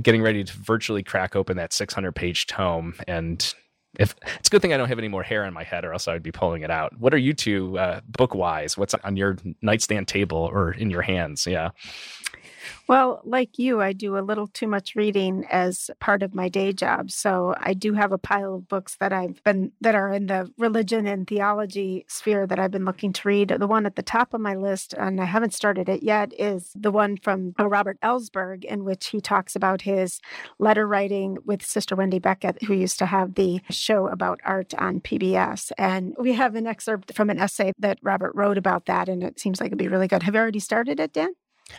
getting 0.00 0.22
ready 0.22 0.44
to 0.44 0.52
virtually 0.58 1.02
crack 1.02 1.36
open 1.36 1.56
that 1.56 1.72
600 1.72 2.12
page 2.12 2.46
tome 2.46 2.94
and 3.06 3.54
if 3.98 4.14
it's 4.38 4.48
a 4.48 4.50
good 4.50 4.62
thing 4.62 4.72
I 4.72 4.76
don't 4.76 4.88
have 4.88 4.98
any 4.98 5.08
more 5.08 5.22
hair 5.22 5.44
on 5.44 5.52
my 5.52 5.62
head, 5.62 5.84
or 5.84 5.92
else 5.92 6.08
I 6.08 6.12
would 6.14 6.22
be 6.22 6.32
pulling 6.32 6.62
it 6.62 6.70
out. 6.70 6.98
What 6.98 7.14
are 7.14 7.18
you 7.18 7.32
two 7.32 7.78
uh, 7.78 8.00
book 8.08 8.34
wise? 8.34 8.76
What's 8.76 8.94
on 8.94 9.16
your 9.16 9.36
nightstand 9.62 10.08
table 10.08 10.50
or 10.52 10.72
in 10.72 10.90
your 10.90 11.02
hands? 11.02 11.46
Yeah. 11.46 11.70
Well, 12.88 13.20
like 13.24 13.58
you, 13.58 13.80
I 13.80 13.92
do 13.92 14.16
a 14.16 14.20
little 14.20 14.46
too 14.46 14.66
much 14.66 14.94
reading 14.94 15.44
as 15.50 15.90
part 16.00 16.22
of 16.22 16.34
my 16.34 16.48
day 16.48 16.72
job. 16.72 17.10
So 17.10 17.54
I 17.58 17.74
do 17.74 17.94
have 17.94 18.12
a 18.12 18.18
pile 18.18 18.54
of 18.54 18.68
books 18.68 18.96
that 19.00 19.12
I've 19.12 19.42
been 19.44 19.72
that 19.80 19.94
are 19.94 20.12
in 20.12 20.26
the 20.26 20.50
religion 20.58 21.06
and 21.06 21.26
theology 21.26 22.04
sphere 22.08 22.46
that 22.46 22.58
I've 22.58 22.70
been 22.70 22.84
looking 22.84 23.12
to 23.12 23.28
read. 23.28 23.48
The 23.48 23.66
one 23.66 23.86
at 23.86 23.96
the 23.96 24.02
top 24.02 24.34
of 24.34 24.40
my 24.40 24.54
list, 24.54 24.94
and 24.94 25.20
I 25.20 25.24
haven't 25.24 25.54
started 25.54 25.88
it 25.88 26.02
yet, 26.02 26.32
is 26.38 26.72
the 26.74 26.90
one 26.90 27.16
from 27.16 27.54
uh, 27.58 27.68
Robert 27.68 27.98
Ellsberg, 28.02 28.64
in 28.64 28.84
which 28.84 29.08
he 29.08 29.20
talks 29.20 29.56
about 29.56 29.82
his 29.82 30.20
letter 30.58 30.86
writing 30.86 31.38
with 31.44 31.64
Sister 31.64 31.96
Wendy 31.96 32.18
Beckett, 32.18 32.62
who 32.64 32.74
used 32.74 32.98
to 32.98 33.06
have 33.06 33.34
the 33.34 33.60
show 33.70 34.08
about 34.08 34.40
art 34.44 34.74
on 34.74 35.00
PBS. 35.00 35.72
And 35.78 36.14
we 36.18 36.32
have 36.34 36.54
an 36.54 36.66
excerpt 36.66 37.14
from 37.14 37.30
an 37.30 37.38
essay 37.38 37.72
that 37.78 37.98
Robert 38.02 38.34
wrote 38.34 38.58
about 38.58 38.86
that, 38.86 39.08
and 39.08 39.22
it 39.22 39.40
seems 39.40 39.60
like 39.60 39.68
it'd 39.68 39.78
be 39.78 39.88
really 39.88 40.08
good. 40.08 40.22
Have 40.22 40.34
you 40.34 40.40
already 40.40 40.60
started 40.60 41.00
it, 41.00 41.12
Dan? 41.12 41.30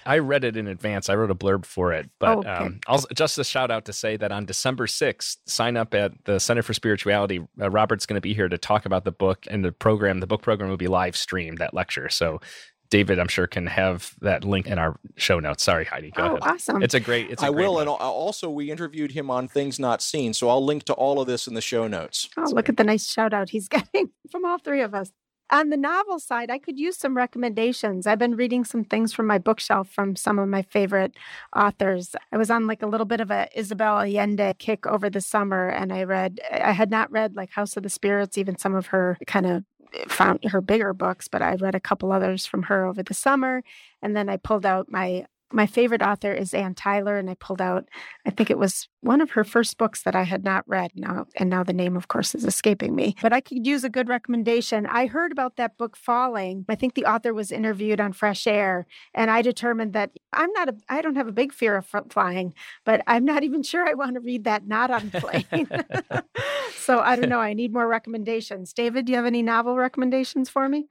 I 0.05 0.17
read 0.17 0.43
it 0.43 0.57
in 0.57 0.67
advance. 0.67 1.09
I 1.09 1.15
wrote 1.15 1.31
a 1.31 1.35
blurb 1.35 1.65
for 1.65 1.93
it, 1.93 2.09
but 2.19 2.37
oh, 2.37 2.39
okay. 2.39 2.49
um, 2.49 2.79
also 2.87 3.07
just 3.13 3.37
a 3.37 3.43
shout 3.43 3.69
out 3.69 3.85
to 3.85 3.93
say 3.93 4.17
that 4.17 4.31
on 4.31 4.45
December 4.45 4.87
6th, 4.87 5.37
sign 5.45 5.77
up 5.77 5.93
at 5.93 6.11
the 6.25 6.39
Center 6.39 6.63
for 6.63 6.73
Spirituality. 6.73 7.41
Uh, 7.61 7.69
Robert's 7.69 8.05
going 8.05 8.15
to 8.15 8.21
be 8.21 8.33
here 8.33 8.49
to 8.49 8.57
talk 8.57 8.85
about 8.85 9.05
the 9.05 9.11
book 9.11 9.45
and 9.49 9.63
the 9.63 9.71
program. 9.71 10.19
The 10.19 10.27
book 10.27 10.41
program 10.41 10.69
will 10.69 10.77
be 10.77 10.87
live 10.87 11.15
streamed, 11.15 11.59
that 11.59 11.73
lecture. 11.73 12.09
So 12.09 12.41
David, 12.89 13.19
I'm 13.19 13.27
sure, 13.27 13.47
can 13.47 13.67
have 13.67 14.13
that 14.21 14.43
link 14.43 14.67
in 14.67 14.77
our 14.77 14.99
show 15.15 15.39
notes. 15.39 15.63
Sorry, 15.63 15.85
Heidi. 15.85 16.11
Go 16.11 16.23
oh, 16.23 16.25
ahead. 16.27 16.39
awesome! 16.43 16.83
It's 16.83 16.93
a 16.93 16.99
great. 16.99 17.31
It's 17.31 17.41
a 17.41 17.47
I 17.47 17.49
great 17.49 17.63
will, 17.63 17.73
book. 17.73 17.81
and 17.81 17.89
also 17.89 18.49
we 18.49 18.69
interviewed 18.69 19.11
him 19.11 19.31
on 19.31 19.47
Things 19.47 19.79
Not 19.79 20.01
Seen, 20.01 20.33
so 20.33 20.49
I'll 20.49 20.63
link 20.63 20.83
to 20.85 20.93
all 20.93 21.19
of 21.19 21.27
this 21.27 21.47
in 21.47 21.55
the 21.55 21.61
show 21.61 21.87
notes. 21.87 22.29
Oh, 22.37 22.43
look 22.51 22.69
at 22.69 22.77
the 22.77 22.83
nice 22.83 23.09
shout 23.09 23.33
out 23.33 23.49
he's 23.49 23.67
getting 23.69 24.11
from 24.31 24.45
all 24.45 24.59
three 24.59 24.81
of 24.81 24.93
us. 24.93 25.11
On 25.51 25.69
the 25.69 25.77
novel 25.77 26.17
side, 26.19 26.49
I 26.49 26.57
could 26.57 26.79
use 26.79 26.97
some 26.97 27.15
recommendations. 27.15 28.07
I've 28.07 28.17
been 28.17 28.35
reading 28.35 28.65
some 28.65 28.83
things 28.83 29.13
from 29.13 29.27
my 29.27 29.37
bookshelf 29.37 29.89
from 29.89 30.15
some 30.15 30.39
of 30.39 30.49
my 30.49 30.63
favorite 30.63 31.15
authors. 31.55 32.15
I 32.31 32.37
was 32.37 32.49
on 32.49 32.65
like 32.65 32.81
a 32.81 32.87
little 32.87 33.05
bit 33.05 33.21
of 33.21 33.29
a 33.29 33.47
Isabel 33.55 33.99
Allende 33.99 34.55
kick 34.57 34.87
over 34.87 35.07
the 35.07 35.21
summer, 35.21 35.69
and 35.69 35.93
I 35.93 36.03
read, 36.03 36.39
I 36.51 36.71
had 36.71 36.89
not 36.89 37.11
read 37.11 37.35
like 37.35 37.51
House 37.51 37.77
of 37.77 37.83
the 37.83 37.89
Spirits, 37.89 38.39
even 38.39 38.57
some 38.57 38.73
of 38.73 38.87
her 38.87 39.17
kind 39.27 39.45
of 39.45 39.63
eh, 39.93 40.05
found 40.07 40.43
her 40.45 40.61
bigger 40.61 40.93
books, 40.93 41.27
but 41.27 41.43
I 41.43 41.53
read 41.55 41.75
a 41.75 41.79
couple 41.79 42.11
others 42.11 42.47
from 42.47 42.63
her 42.63 42.85
over 42.85 43.03
the 43.03 43.13
summer. 43.13 43.61
And 44.01 44.15
then 44.15 44.29
I 44.29 44.37
pulled 44.37 44.65
out 44.65 44.91
my 44.91 45.25
my 45.53 45.67
favorite 45.67 46.01
author 46.01 46.33
is 46.33 46.53
Anne 46.53 46.73
Tyler, 46.73 47.17
and 47.17 47.29
I 47.29 47.35
pulled 47.35 47.61
out, 47.61 47.87
I 48.25 48.31
think 48.31 48.49
it 48.49 48.57
was 48.57 48.87
one 49.01 49.21
of 49.21 49.31
her 49.31 49.43
first 49.43 49.77
books 49.77 50.01
that 50.03 50.15
I 50.15 50.23
had 50.23 50.43
not 50.43 50.67
read. 50.67 50.91
Now, 50.95 51.27
and 51.35 51.49
now 51.49 51.63
the 51.63 51.73
name, 51.73 51.95
of 51.95 52.07
course, 52.07 52.33
is 52.33 52.45
escaping 52.45 52.95
me. 52.95 53.15
But 53.21 53.33
I 53.33 53.41
could 53.41 53.65
use 53.65 53.83
a 53.83 53.89
good 53.89 54.09
recommendation. 54.09 54.85
I 54.87 55.05
heard 55.05 55.31
about 55.31 55.57
that 55.57 55.77
book 55.77 55.95
Falling. 55.95 56.65
I 56.67 56.75
think 56.75 56.95
the 56.95 57.05
author 57.05 57.33
was 57.33 57.51
interviewed 57.51 58.01
on 58.01 58.13
Fresh 58.13 58.47
Air, 58.47 58.87
and 59.13 59.29
I 59.29 59.41
determined 59.41 59.93
that 59.93 60.11
I'm 60.33 60.51
not 60.53 60.69
a, 60.69 60.75
I 60.89 61.01
don't 61.01 61.15
have 61.15 61.27
a 61.27 61.31
big 61.31 61.53
fear 61.53 61.75
of 61.77 61.87
flying, 62.09 62.53
but 62.83 63.01
I'm 63.05 63.23
not 63.23 63.43
even 63.43 63.61
sure 63.61 63.87
I 63.87 63.93
want 63.93 64.15
to 64.15 64.21
read 64.21 64.45
that 64.45 64.67
not 64.67 64.89
on 64.89 65.11
plane. 65.11 65.69
so 66.77 66.99
I 66.99 67.15
don't 67.15 67.29
know. 67.29 67.39
I 67.39 67.53
need 67.53 67.71
more 67.71 67.87
recommendations. 67.87 68.73
David, 68.73 69.05
do 69.05 69.11
you 69.11 69.17
have 69.17 69.25
any 69.25 69.43
novel 69.43 69.75
recommendations 69.75 70.49
for 70.49 70.67
me? 70.67 70.87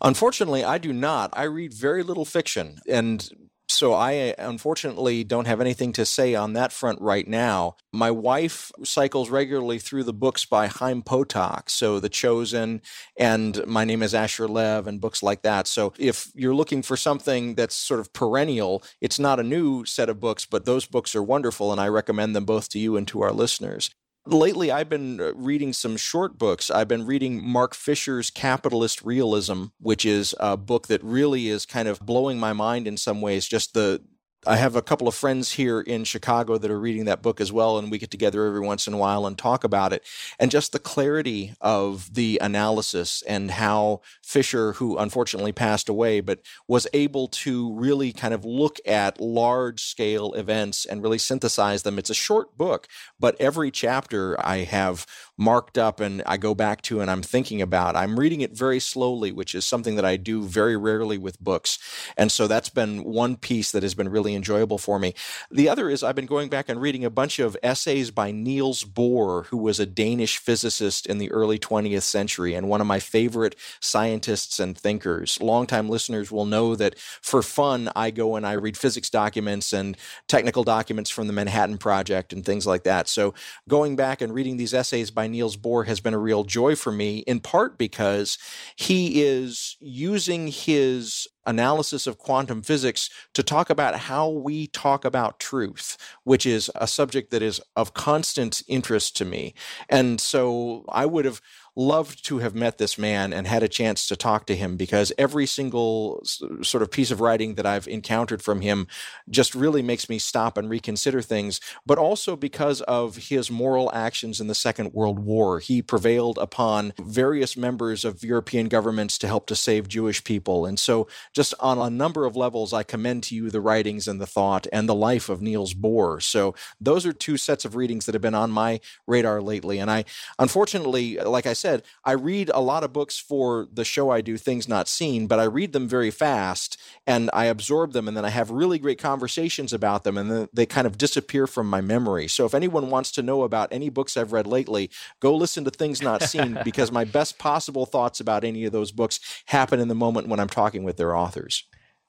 Unfortunately, 0.00 0.64
I 0.64 0.78
do 0.78 0.92
not. 0.92 1.30
I 1.32 1.44
read 1.44 1.74
very 1.74 2.02
little 2.02 2.24
fiction, 2.24 2.78
and 2.88 3.28
so 3.68 3.92
I 3.92 4.14
eh, 4.14 4.34
unfortunately 4.38 5.24
don't 5.24 5.46
have 5.46 5.60
anything 5.60 5.92
to 5.94 6.04
say 6.04 6.34
on 6.34 6.52
that 6.52 6.72
front 6.72 7.00
right 7.00 7.26
now. 7.26 7.76
My 7.92 8.10
wife 8.10 8.70
cycles 8.84 9.30
regularly 9.30 9.78
through 9.78 10.04
the 10.04 10.12
books 10.12 10.44
by 10.44 10.66
Chaim 10.66 11.02
Potok, 11.02 11.70
so 11.70 11.98
The 11.98 12.08
Chosen 12.08 12.82
and 13.16 13.64
My 13.66 13.84
Name 13.84 14.02
is 14.02 14.14
Asher 14.14 14.48
Lev 14.48 14.86
and 14.86 15.00
books 15.00 15.22
like 15.22 15.42
that. 15.42 15.66
So 15.66 15.92
if 15.98 16.30
you're 16.34 16.54
looking 16.54 16.82
for 16.82 16.96
something 16.96 17.54
that's 17.54 17.74
sort 17.74 18.00
of 18.00 18.12
perennial, 18.12 18.82
it's 19.00 19.18
not 19.18 19.40
a 19.40 19.44
new 19.44 19.84
set 19.84 20.08
of 20.08 20.20
books, 20.20 20.46
but 20.46 20.64
those 20.64 20.86
books 20.86 21.14
are 21.14 21.22
wonderful 21.22 21.72
and 21.72 21.80
I 21.80 21.88
recommend 21.88 22.36
them 22.36 22.44
both 22.44 22.68
to 22.70 22.78
you 22.78 22.96
and 22.96 23.08
to 23.08 23.22
our 23.22 23.32
listeners. 23.32 23.90
Lately, 24.26 24.70
I've 24.70 24.88
been 24.88 25.20
uh, 25.20 25.34
reading 25.34 25.74
some 25.74 25.98
short 25.98 26.38
books. 26.38 26.70
I've 26.70 26.88
been 26.88 27.04
reading 27.04 27.46
Mark 27.46 27.74
Fisher's 27.74 28.30
Capitalist 28.30 29.02
Realism, 29.02 29.64
which 29.78 30.06
is 30.06 30.34
a 30.40 30.56
book 30.56 30.86
that 30.86 31.04
really 31.04 31.48
is 31.48 31.66
kind 31.66 31.88
of 31.88 32.00
blowing 32.00 32.38
my 32.38 32.54
mind 32.54 32.88
in 32.88 32.96
some 32.96 33.20
ways. 33.20 33.46
Just 33.46 33.74
the 33.74 34.02
I 34.46 34.56
have 34.56 34.76
a 34.76 34.82
couple 34.82 35.08
of 35.08 35.14
friends 35.14 35.52
here 35.52 35.80
in 35.80 36.04
Chicago 36.04 36.58
that 36.58 36.70
are 36.70 36.78
reading 36.78 37.06
that 37.06 37.22
book 37.22 37.40
as 37.40 37.50
well, 37.50 37.78
and 37.78 37.90
we 37.90 37.98
get 37.98 38.10
together 38.10 38.46
every 38.46 38.60
once 38.60 38.86
in 38.86 38.94
a 38.94 38.98
while 38.98 39.26
and 39.26 39.36
talk 39.38 39.64
about 39.64 39.92
it. 39.92 40.04
And 40.38 40.50
just 40.50 40.72
the 40.72 40.78
clarity 40.78 41.54
of 41.60 42.14
the 42.14 42.38
analysis 42.42 43.22
and 43.26 43.50
how 43.50 44.02
Fisher, 44.22 44.74
who 44.74 44.98
unfortunately 44.98 45.52
passed 45.52 45.88
away, 45.88 46.20
but 46.20 46.40
was 46.68 46.86
able 46.92 47.28
to 47.28 47.72
really 47.74 48.12
kind 48.12 48.34
of 48.34 48.44
look 48.44 48.78
at 48.86 49.20
large 49.20 49.82
scale 49.82 50.32
events 50.34 50.84
and 50.84 51.02
really 51.02 51.18
synthesize 51.18 51.82
them. 51.82 51.98
It's 51.98 52.10
a 52.10 52.14
short 52.14 52.56
book, 52.56 52.88
but 53.18 53.36
every 53.40 53.70
chapter 53.70 54.38
I 54.44 54.58
have 54.58 55.06
marked 55.36 55.76
up 55.76 56.00
and 56.00 56.22
I 56.26 56.36
go 56.36 56.54
back 56.54 56.82
to 56.82 57.00
and 57.00 57.10
I'm 57.10 57.22
thinking 57.22 57.60
about. 57.60 57.96
I'm 57.96 58.18
reading 58.18 58.40
it 58.40 58.52
very 58.52 58.78
slowly, 58.80 59.32
which 59.32 59.54
is 59.54 59.66
something 59.66 59.96
that 59.96 60.04
I 60.04 60.16
do 60.16 60.42
very 60.42 60.76
rarely 60.76 61.18
with 61.18 61.40
books. 61.40 61.78
And 62.16 62.30
so 62.30 62.46
that's 62.46 62.68
been 62.68 63.04
one 63.04 63.36
piece 63.36 63.72
that 63.72 63.82
has 63.82 63.94
been 63.94 64.08
really 64.08 64.34
enjoyable 64.34 64.78
for 64.78 64.98
me. 64.98 65.14
The 65.50 65.68
other 65.68 65.90
is 65.90 66.02
I've 66.02 66.14
been 66.14 66.26
going 66.26 66.48
back 66.48 66.68
and 66.68 66.80
reading 66.80 67.04
a 67.04 67.10
bunch 67.10 67.38
of 67.38 67.56
essays 67.62 68.10
by 68.10 68.30
Niels 68.30 68.84
Bohr, 68.84 69.46
who 69.46 69.56
was 69.56 69.80
a 69.80 69.86
Danish 69.86 70.38
physicist 70.38 71.06
in 71.06 71.18
the 71.18 71.30
early 71.32 71.58
20th 71.58 72.02
century 72.02 72.54
and 72.54 72.68
one 72.68 72.80
of 72.80 72.86
my 72.86 73.00
favorite 73.00 73.56
scientists 73.80 74.60
and 74.60 74.78
thinkers. 74.78 75.40
Longtime 75.40 75.88
listeners 75.88 76.30
will 76.30 76.46
know 76.46 76.76
that 76.76 76.98
for 76.98 77.42
fun, 77.42 77.90
I 77.96 78.10
go 78.10 78.36
and 78.36 78.46
I 78.46 78.52
read 78.52 78.76
physics 78.76 79.10
documents 79.10 79.72
and 79.72 79.96
technical 80.28 80.64
documents 80.64 81.10
from 81.10 81.26
the 81.26 81.32
Manhattan 81.32 81.78
Project 81.78 82.32
and 82.32 82.44
things 82.44 82.66
like 82.66 82.84
that. 82.84 83.08
So 83.08 83.34
going 83.68 83.96
back 83.96 84.20
and 84.20 84.32
reading 84.32 84.56
these 84.56 84.74
essays 84.74 85.10
by 85.10 85.23
by 85.24 85.28
Niels 85.28 85.56
Bohr 85.56 85.86
has 85.86 86.00
been 86.00 86.12
a 86.12 86.18
real 86.18 86.44
joy 86.44 86.76
for 86.76 86.92
me, 86.92 87.20
in 87.20 87.40
part 87.40 87.78
because 87.78 88.36
he 88.76 89.22
is 89.22 89.78
using 89.80 90.48
his 90.48 91.26
analysis 91.46 92.06
of 92.06 92.18
quantum 92.18 92.60
physics 92.60 93.08
to 93.32 93.42
talk 93.42 93.70
about 93.70 94.00
how 94.00 94.28
we 94.28 94.66
talk 94.66 95.02
about 95.02 95.40
truth, 95.40 95.96
which 96.24 96.44
is 96.44 96.70
a 96.74 96.86
subject 96.86 97.30
that 97.30 97.40
is 97.40 97.58
of 97.74 97.94
constant 97.94 98.62
interest 98.68 99.16
to 99.16 99.24
me. 99.24 99.54
And 99.88 100.20
so 100.20 100.84
I 100.90 101.06
would 101.06 101.24
have 101.24 101.40
loved 101.76 102.24
to 102.26 102.38
have 102.38 102.54
met 102.54 102.78
this 102.78 102.96
man 102.96 103.32
and 103.32 103.46
had 103.46 103.62
a 103.62 103.68
chance 103.68 104.06
to 104.06 104.16
talk 104.16 104.46
to 104.46 104.56
him 104.56 104.76
because 104.76 105.12
every 105.18 105.46
single 105.46 106.22
sort 106.24 106.82
of 106.82 106.90
piece 106.90 107.10
of 107.10 107.20
writing 107.20 107.54
that 107.54 107.66
I've 107.66 107.88
encountered 107.88 108.42
from 108.42 108.60
him 108.60 108.86
just 109.28 109.54
really 109.54 109.82
makes 109.82 110.08
me 110.08 110.18
stop 110.18 110.56
and 110.56 110.70
reconsider 110.70 111.20
things, 111.20 111.60
but 111.84 111.98
also 111.98 112.36
because 112.36 112.80
of 112.82 113.16
his 113.16 113.50
moral 113.50 113.90
actions 113.92 114.40
in 114.40 114.46
the 114.46 114.54
Second 114.54 114.92
World 114.92 115.18
War. 115.18 115.58
He 115.58 115.82
prevailed 115.82 116.38
upon 116.38 116.92
various 117.00 117.56
members 117.56 118.04
of 118.04 118.22
European 118.22 118.68
governments 118.68 119.18
to 119.18 119.26
help 119.26 119.46
to 119.46 119.56
save 119.56 119.88
Jewish 119.88 120.22
people. 120.22 120.66
And 120.66 120.78
so, 120.78 121.08
just 121.32 121.54
on 121.58 121.78
a 121.78 121.90
number 121.90 122.24
of 122.24 122.36
levels, 122.36 122.72
I 122.72 122.82
commend 122.82 123.24
to 123.24 123.34
you 123.34 123.50
the 123.50 123.60
writings 123.60 124.06
and 124.06 124.20
the 124.20 124.26
thought 124.26 124.66
and 124.72 124.88
the 124.88 124.94
life 124.94 125.28
of 125.28 125.42
Niels 125.42 125.74
Bohr. 125.74 126.22
So, 126.22 126.54
those 126.80 127.04
are 127.04 127.12
two 127.12 127.36
sets 127.36 127.64
of 127.64 127.74
readings 127.74 128.06
that 128.06 128.14
have 128.14 128.22
been 128.22 128.34
on 128.34 128.50
my 128.50 128.80
radar 129.06 129.40
lately. 129.40 129.78
And 129.78 129.90
I, 129.90 130.04
unfortunately, 130.38 131.16
like 131.16 131.46
I 131.46 131.52
said, 131.52 131.63
said, 131.64 131.82
I 132.04 132.12
read 132.12 132.50
a 132.52 132.60
lot 132.60 132.84
of 132.84 132.92
books 132.92 133.18
for 133.18 133.66
the 133.72 133.86
show 133.86 134.10
I 134.10 134.20
do, 134.20 134.36
Things 134.36 134.68
Not 134.68 134.86
Seen, 134.86 135.26
but 135.26 135.38
I 135.38 135.44
read 135.44 135.72
them 135.72 135.88
very 135.88 136.10
fast 136.10 136.78
and 137.06 137.30
I 137.32 137.46
absorb 137.46 137.92
them 137.94 138.06
and 138.06 138.14
then 138.14 138.24
I 138.26 138.28
have 138.28 138.50
really 138.50 138.78
great 138.78 138.98
conversations 138.98 139.72
about 139.72 140.04
them 140.04 140.18
and 140.18 140.30
then 140.30 140.48
they 140.52 140.66
kind 140.66 140.86
of 140.86 140.98
disappear 140.98 141.46
from 141.46 141.66
my 141.70 141.80
memory. 141.80 142.28
So 142.28 142.44
if 142.44 142.52
anyone 142.52 142.90
wants 142.90 143.10
to 143.12 143.22
know 143.22 143.44
about 143.44 143.70
any 143.72 143.88
books 143.88 144.14
I've 144.18 144.34
read 144.34 144.46
lately, 144.46 144.90
go 145.20 145.34
listen 145.34 145.64
to 145.64 145.70
Things 145.70 146.02
Not 146.02 146.22
Seen 146.22 146.58
because 146.64 146.92
my 146.92 147.04
best 147.04 147.38
possible 147.38 147.86
thoughts 147.86 148.20
about 148.20 148.44
any 148.44 148.66
of 148.66 148.72
those 148.72 148.92
books 148.92 149.18
happen 149.46 149.80
in 149.80 149.88
the 149.88 149.94
moment 149.94 150.28
when 150.28 150.40
I'm 150.40 150.50
talking 150.50 150.84
with 150.84 150.98
their 150.98 151.16
authors. 151.16 151.64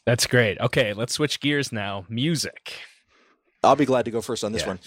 That's 0.06 0.28
great. 0.28 0.60
Okay, 0.60 0.92
let's 0.92 1.14
switch 1.14 1.40
gears 1.40 1.72
now. 1.72 2.06
Music. 2.10 2.74
I'll 3.64 3.78
be 3.78 3.86
glad 3.86 4.04
to 4.04 4.12
go 4.12 4.22
first 4.22 4.44
on 4.44 4.52
this 4.52 4.64
yeah. 4.64 4.68
one. 4.68 4.80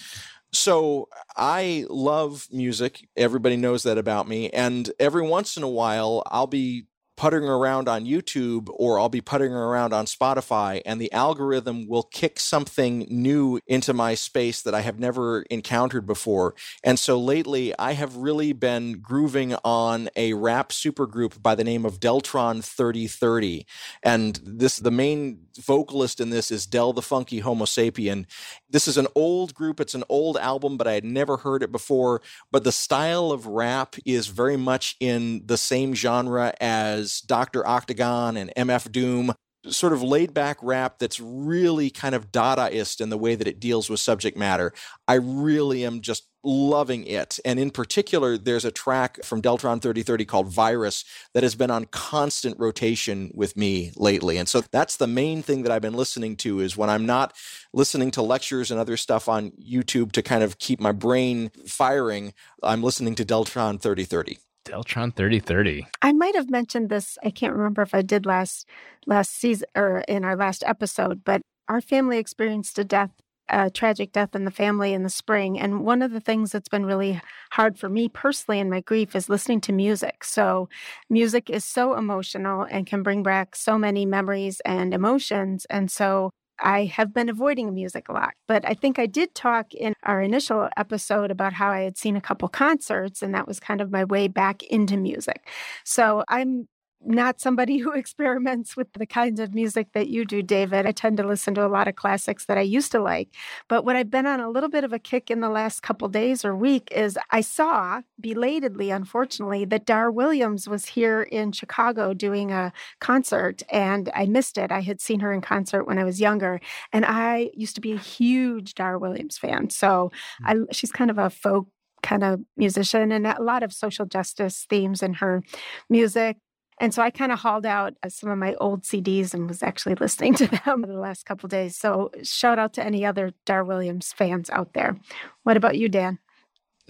So 0.51 1.09
I 1.37 1.85
love 1.89 2.47
music. 2.51 3.07
Everybody 3.15 3.55
knows 3.55 3.83
that 3.83 3.97
about 3.97 4.27
me. 4.27 4.49
And 4.49 4.89
every 4.99 5.21
once 5.21 5.57
in 5.57 5.63
a 5.63 5.69
while, 5.69 6.23
I'll 6.27 6.47
be 6.47 6.85
puttering 7.19 7.49
around 7.49 7.89
on 7.89 8.05
YouTube 8.05 8.69
or 8.71 8.97
I'll 8.97 9.09
be 9.09 9.19
puttering 9.19 9.51
around 9.51 9.91
on 9.91 10.05
Spotify, 10.05 10.81
and 10.85 11.01
the 11.01 11.11
algorithm 11.11 11.85
will 11.85 12.03
kick 12.03 12.39
something 12.39 13.05
new 13.09 13.59
into 13.67 13.93
my 13.93 14.15
space 14.15 14.61
that 14.61 14.73
I 14.73 14.79
have 14.79 14.99
never 14.99 15.41
encountered 15.49 16.07
before. 16.07 16.55
And 16.81 16.97
so 16.97 17.19
lately, 17.19 17.77
I 17.77 17.91
have 17.91 18.15
really 18.15 18.53
been 18.53 19.01
grooving 19.01 19.53
on 19.65 20.07
a 20.15 20.31
rap 20.31 20.69
supergroup 20.69 21.41
by 21.41 21.55
the 21.55 21.65
name 21.65 21.83
of 21.83 21.99
Deltron 21.99 22.63
3030. 22.63 23.65
And 24.01 24.39
this, 24.41 24.77
the 24.77 24.89
main 24.89 25.41
vocalist 25.57 26.21
in 26.21 26.29
this 26.29 26.51
is 26.51 26.65
Del 26.65 26.93
the 26.93 27.01
Funky 27.01 27.39
Homo 27.39 27.65
Sapien. 27.65 28.27
This 28.69 28.87
is 28.87 28.95
an 28.95 29.07
old 29.13 29.53
group, 29.53 29.81
it's 29.81 29.93
an 29.93 30.05
old 30.07 30.37
album, 30.37 30.77
but 30.77 30.87
I 30.87 30.93
had 30.93 31.03
never 31.03 31.35
heard 31.35 31.63
it 31.63 31.71
before. 31.73 32.21
But 32.49 32.63
the 32.63 32.71
style 32.71 33.33
of 33.33 33.45
rap 33.45 33.97
is 34.05 34.27
very 34.27 34.55
much 34.55 34.95
in 35.01 35.41
the 35.45 35.57
same 35.57 35.93
genre 35.93 36.53
as 36.61 37.08
Dr. 37.21 37.67
Octagon 37.67 38.37
and 38.37 38.51
MF 38.55 38.91
Doom, 38.91 39.33
sort 39.67 39.93
of 39.93 40.01
laid 40.01 40.33
back 40.33 40.57
rap 40.61 40.99
that's 40.99 41.19
really 41.19 41.89
kind 41.89 42.15
of 42.15 42.31
Dadaist 42.31 43.01
in 43.01 43.09
the 43.09 43.17
way 43.17 43.35
that 43.35 43.47
it 43.47 43.59
deals 43.59 43.89
with 43.89 43.99
subject 43.99 44.37
matter. 44.37 44.73
I 45.07 45.15
really 45.15 45.85
am 45.85 46.01
just 46.01 46.27
loving 46.43 47.05
it. 47.05 47.39
And 47.43 47.59
in 47.59 47.69
particular, 47.69 48.37
there's 48.37 48.63
a 48.63 48.71
track 48.71 49.21
from 49.23 49.41
Deltron 49.41 49.81
3030 49.81 50.25
called 50.25 50.47
Virus 50.47 51.03
that 51.33 51.43
has 51.43 51.55
been 51.55 51.71
on 51.71 51.85
constant 51.85 52.57
rotation 52.57 53.31
with 53.33 53.57
me 53.57 53.91
lately. 53.97 54.37
And 54.37 54.47
so 54.47 54.61
that's 54.71 54.95
the 54.95 55.07
main 55.07 55.43
thing 55.43 55.63
that 55.63 55.71
I've 55.71 55.81
been 55.81 55.93
listening 55.93 56.37
to 56.37 56.61
is 56.61 56.77
when 56.77 56.89
I'm 56.89 57.05
not 57.05 57.33
listening 57.73 58.11
to 58.11 58.21
lectures 58.21 58.71
and 58.71 58.79
other 58.79 58.95
stuff 58.95 59.27
on 59.27 59.51
YouTube 59.51 60.13
to 60.13 60.21
kind 60.21 60.43
of 60.43 60.57
keep 60.59 60.79
my 60.79 60.93
brain 60.93 61.51
firing, 61.67 62.33
I'm 62.63 62.83
listening 62.83 63.15
to 63.15 63.25
Deltron 63.25 63.81
3030. 63.81 64.37
Deltron 64.65 65.15
3030. 65.15 65.87
I 66.01 66.13
might 66.13 66.35
have 66.35 66.49
mentioned 66.49 66.89
this. 66.89 67.17
I 67.23 67.31
can't 67.31 67.55
remember 67.55 67.81
if 67.81 67.95
I 67.95 68.01
did 68.01 68.25
last 68.25 68.67
last 69.05 69.31
season 69.31 69.67
or 69.75 69.99
in 70.07 70.23
our 70.23 70.35
last 70.35 70.63
episode, 70.65 71.23
but 71.23 71.41
our 71.67 71.81
family 71.81 72.17
experienced 72.17 72.77
a 72.79 72.83
death, 72.83 73.11
a 73.47 73.69
tragic 73.69 74.11
death 74.11 74.35
in 74.35 74.45
the 74.45 74.51
family 74.51 74.93
in 74.93 75.03
the 75.03 75.09
spring. 75.09 75.59
And 75.59 75.85
one 75.85 76.01
of 76.01 76.11
the 76.11 76.19
things 76.19 76.51
that's 76.51 76.69
been 76.69 76.85
really 76.85 77.21
hard 77.51 77.79
for 77.79 77.89
me 77.89 78.09
personally 78.09 78.59
in 78.59 78.69
my 78.69 78.81
grief 78.81 79.15
is 79.15 79.29
listening 79.29 79.61
to 79.61 79.71
music. 79.71 80.23
So 80.23 80.69
music 81.09 81.49
is 81.49 81.65
so 81.65 81.95
emotional 81.95 82.63
and 82.69 82.85
can 82.85 83.03
bring 83.03 83.23
back 83.23 83.55
so 83.55 83.77
many 83.77 84.05
memories 84.05 84.61
and 84.65 84.93
emotions. 84.93 85.65
And 85.69 85.89
so 85.89 86.31
I 86.61 86.85
have 86.85 87.13
been 87.13 87.29
avoiding 87.29 87.73
music 87.73 88.09
a 88.09 88.13
lot, 88.13 88.33
but 88.47 88.67
I 88.67 88.73
think 88.73 88.99
I 88.99 89.05
did 89.05 89.33
talk 89.35 89.73
in 89.73 89.93
our 90.03 90.21
initial 90.21 90.69
episode 90.77 91.31
about 91.31 91.53
how 91.53 91.71
I 91.71 91.81
had 91.81 91.97
seen 91.97 92.15
a 92.15 92.21
couple 92.21 92.47
concerts, 92.49 93.21
and 93.21 93.33
that 93.35 93.47
was 93.47 93.59
kind 93.59 93.81
of 93.81 93.91
my 93.91 94.03
way 94.05 94.27
back 94.27 94.63
into 94.63 94.97
music. 94.97 95.47
So 95.85 96.23
I'm 96.27 96.67
not 97.05 97.39
somebody 97.39 97.77
who 97.77 97.91
experiments 97.93 98.75
with 98.75 98.91
the 98.93 99.05
kinds 99.05 99.39
of 99.39 99.53
music 99.53 99.93
that 99.93 100.09
you 100.09 100.25
do, 100.25 100.41
David. 100.41 100.85
I 100.85 100.91
tend 100.91 101.17
to 101.17 101.27
listen 101.27 101.55
to 101.55 101.65
a 101.65 101.67
lot 101.67 101.87
of 101.87 101.95
classics 101.95 102.45
that 102.45 102.57
I 102.57 102.61
used 102.61 102.91
to 102.91 102.99
like. 102.99 103.29
But 103.67 103.85
what 103.85 103.95
I've 103.95 104.11
been 104.11 104.25
on 104.25 104.39
a 104.39 104.49
little 104.49 104.69
bit 104.69 104.83
of 104.83 104.93
a 104.93 104.99
kick 104.99 105.31
in 105.31 105.39
the 105.39 105.49
last 105.49 105.81
couple 105.81 106.07
days 106.07 106.43
or 106.43 106.55
week 106.55 106.89
is 106.91 107.17
I 107.31 107.41
saw, 107.41 108.01
belatedly, 108.19 108.91
unfortunately, 108.91 109.65
that 109.65 109.85
Dar 109.85 110.11
Williams 110.11 110.67
was 110.67 110.85
here 110.85 111.23
in 111.23 111.51
Chicago 111.51 112.13
doing 112.13 112.51
a 112.51 112.71
concert 112.99 113.63
and 113.69 114.09
I 114.13 114.25
missed 114.25 114.57
it. 114.57 114.71
I 114.71 114.81
had 114.81 115.01
seen 115.01 115.19
her 115.21 115.33
in 115.33 115.41
concert 115.41 115.85
when 115.85 115.97
I 115.97 116.03
was 116.03 116.19
younger. 116.19 116.59
And 116.93 117.05
I 117.05 117.49
used 117.53 117.75
to 117.75 117.81
be 117.81 117.93
a 117.93 117.97
huge 117.97 118.75
Dar 118.75 118.97
Williams 118.97 119.37
fan. 119.37 119.69
So 119.69 120.11
hmm. 120.39 120.45
I, 120.45 120.55
she's 120.71 120.91
kind 120.91 121.11
of 121.11 121.17
a 121.17 121.29
folk 121.29 121.67
kind 122.01 122.23
of 122.23 122.39
musician 122.55 123.11
and 123.11 123.27
a 123.27 123.41
lot 123.41 123.63
of 123.63 123.73
social 123.73 124.05
justice 124.05 124.65
themes 124.69 125.03
in 125.03 125.15
her 125.15 125.43
music. 125.89 126.37
And 126.79 126.93
so 126.93 127.01
I 127.01 127.09
kind 127.09 127.31
of 127.31 127.39
hauled 127.39 127.65
out 127.65 127.93
uh, 128.03 128.09
some 128.09 128.29
of 128.29 128.37
my 128.37 128.55
old 128.55 128.83
CDs 128.83 129.33
and 129.33 129.47
was 129.47 129.61
actually 129.61 129.95
listening 129.99 130.33
to 130.35 130.47
them 130.47 130.81
the 130.81 130.93
last 130.93 131.25
couple 131.25 131.49
days. 131.49 131.75
So 131.75 132.11
shout 132.23 132.59
out 132.59 132.73
to 132.73 132.83
any 132.83 133.05
other 133.05 133.33
Dar 133.45 133.63
Williams 133.63 134.13
fans 134.13 134.49
out 134.49 134.73
there. 134.73 134.97
What 135.43 135.57
about 135.57 135.77
you, 135.77 135.89
Dan? 135.89 136.19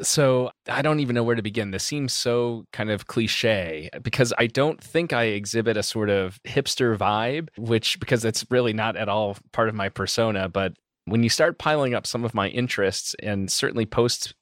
So 0.02 0.52
I 0.68 0.82
don't 0.82 1.02
even 1.02 1.14
know 1.14 1.24
where 1.24 1.36
to 1.36 1.42
begin. 1.42 1.72
This 1.72 1.84
seems 1.84 2.14
so 2.14 2.66
kind 2.72 2.90
of 2.90 3.08
cliche 3.08 3.90
because 4.02 4.34
I 4.38 4.48
don't 4.48 4.82
think 4.82 5.12
I 5.12 5.24
exhibit 5.26 5.76
a 5.76 5.84
sort 5.84 6.10
of 6.10 6.40
hipster 6.44 6.98
vibe, 6.98 7.50
which 7.58 8.00
because 8.00 8.24
it's 8.24 8.46
really 8.50 8.72
not 8.72 8.96
at 8.96 9.10
all 9.10 9.38
part 9.52 9.68
of 9.68 9.76
my 9.76 9.90
persona. 9.90 10.48
But 10.48 10.74
when 11.06 11.24
you 11.24 11.30
start 11.30 11.58
piling 11.58 11.94
up 11.94 12.08
some 12.08 12.24
of 12.24 12.34
my 12.34 12.48
interests 12.50 13.14
and 13.22 13.52
certainly 13.52 13.86
post 13.86 14.34